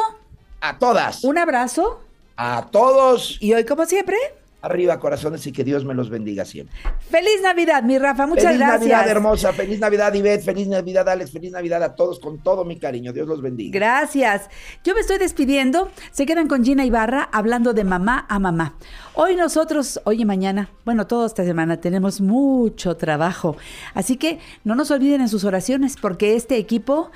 A 0.61 0.77
todas. 0.79 1.23
un 1.23 1.39
abrazo 1.39 2.01
A 2.37 2.67
todos. 2.73 3.39
y 3.41 3.53
hoy 3.55 3.65
como 3.65 3.87
siempre, 3.87 4.17
Arriba, 4.61 4.99
corazones, 4.99 5.47
y 5.47 5.53
que 5.53 5.63
Dios 5.63 5.85
me 5.85 5.95
los 5.95 6.11
bendiga 6.11 6.45
siempre. 6.45 6.75
feliz 7.11 7.41
Navidad, 7.43 7.85
mi 7.85 7.97
Rafa, 7.97 8.27
muchas 8.27 8.47
feliz 8.47 8.59
gracias. 8.59 8.81
Navidad, 8.81 9.09
hermosa. 9.09 9.53
Feliz 9.53 9.79
Navidad, 9.79 10.13
Ivette. 10.13 10.43
Feliz 10.43 10.67
Navidad, 10.67 11.09
Alex. 11.09 11.31
Feliz 11.31 11.53
Navidad 11.53 11.81
a 11.85 11.95
todos 11.95 12.19
con 12.19 12.39
todo 12.39 12.65
mi 12.65 12.77
cariño. 12.77 13.13
Dios 13.13 13.29
los 13.29 13.41
bendiga. 13.41 13.71
Gracias. 13.79 14.51
Yo 14.83 14.95
me 14.95 15.01
estoy 15.01 15.19
despidiendo. 15.19 15.93
Se 16.11 16.27
quedan 16.27 16.49
con 16.49 16.65
Gina 16.65 16.85
Ibarra 16.85 17.29
hablando 17.31 17.73
de 17.73 17.85
mamá 17.85 18.27
a 18.29 18.41
mamá. 18.41 18.75
Hoy 19.15 19.37
nosotros, 19.37 20.01
hoy 20.03 20.23
y 20.23 20.25
mañana, 20.25 20.71
bueno, 20.85 21.07
toda 21.07 21.29
esta 21.29 21.45
semana 21.45 21.77
tenemos 21.77 22.21
mucho 22.21 22.97
trabajo. 22.97 23.57
Así 23.95 24.17
que 24.17 24.41
no 24.65 24.75
nos 24.75 24.91
olviden 24.91 25.21
en 25.21 25.29
sus 25.29 25.45
oraciones 25.45 25.95
porque 26.01 26.35
este 26.35 26.57
equipo 26.57 27.13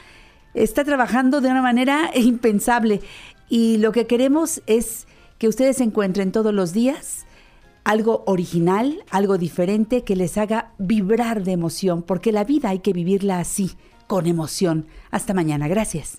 está 0.55 0.85
trabajando 0.85 1.41
de 1.41 1.49
una 1.49 1.63
manera 1.63 2.11
impensable. 2.15 3.01
Y 3.49 3.79
lo 3.79 3.91
que 3.91 4.07
queremos 4.07 4.63
es 4.67 5.09
que 5.39 5.49
ustedes 5.49 5.81
encuentren 5.81 6.31
todos 6.31 6.55
los 6.55 6.73
días 6.73 7.27
algo 7.85 8.25
original, 8.27 9.05
algo 9.11 9.39
diferente 9.39 10.05
que 10.05 10.17
les 10.17 10.37
haga 10.39 10.73
vibrar 10.79 11.45
de 11.45 11.53
emoción, 11.53 12.03
porque 12.03 12.33
la 12.33 12.45
vida 12.45 12.71
hay 12.71 12.81
que 12.81 12.93
vivirla 12.93 13.39
así, 13.39 13.73
con 14.07 14.27
emoción. 14.27 14.87
Hasta 15.11 15.35
mañana, 15.35 15.69
gracias. 15.69 16.19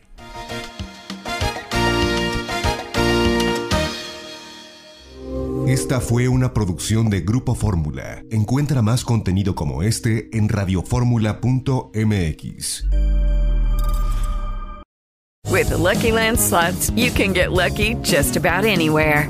Esta 5.68 6.00
fue 6.02 6.28
una 6.28 6.54
producción 6.54 7.10
de 7.10 7.22
Grupo 7.22 7.56
Fórmula. 7.56 8.22
Encuentra 8.30 8.82
más 8.82 9.06
contenido 9.06 9.56
como 9.56 9.82
este 9.82 10.30
en 10.38 10.50
radioformula.mx. 10.50 12.84
With 15.50 15.70
the 15.70 15.78
Lucky 15.78 16.12
Land 16.12 16.40
slots, 16.40 16.92
you 16.96 17.12
can 17.12 17.34
get 17.34 17.52
lucky 17.52 17.96
just 18.04 18.36
about 18.36 18.66
anywhere. 18.66 19.30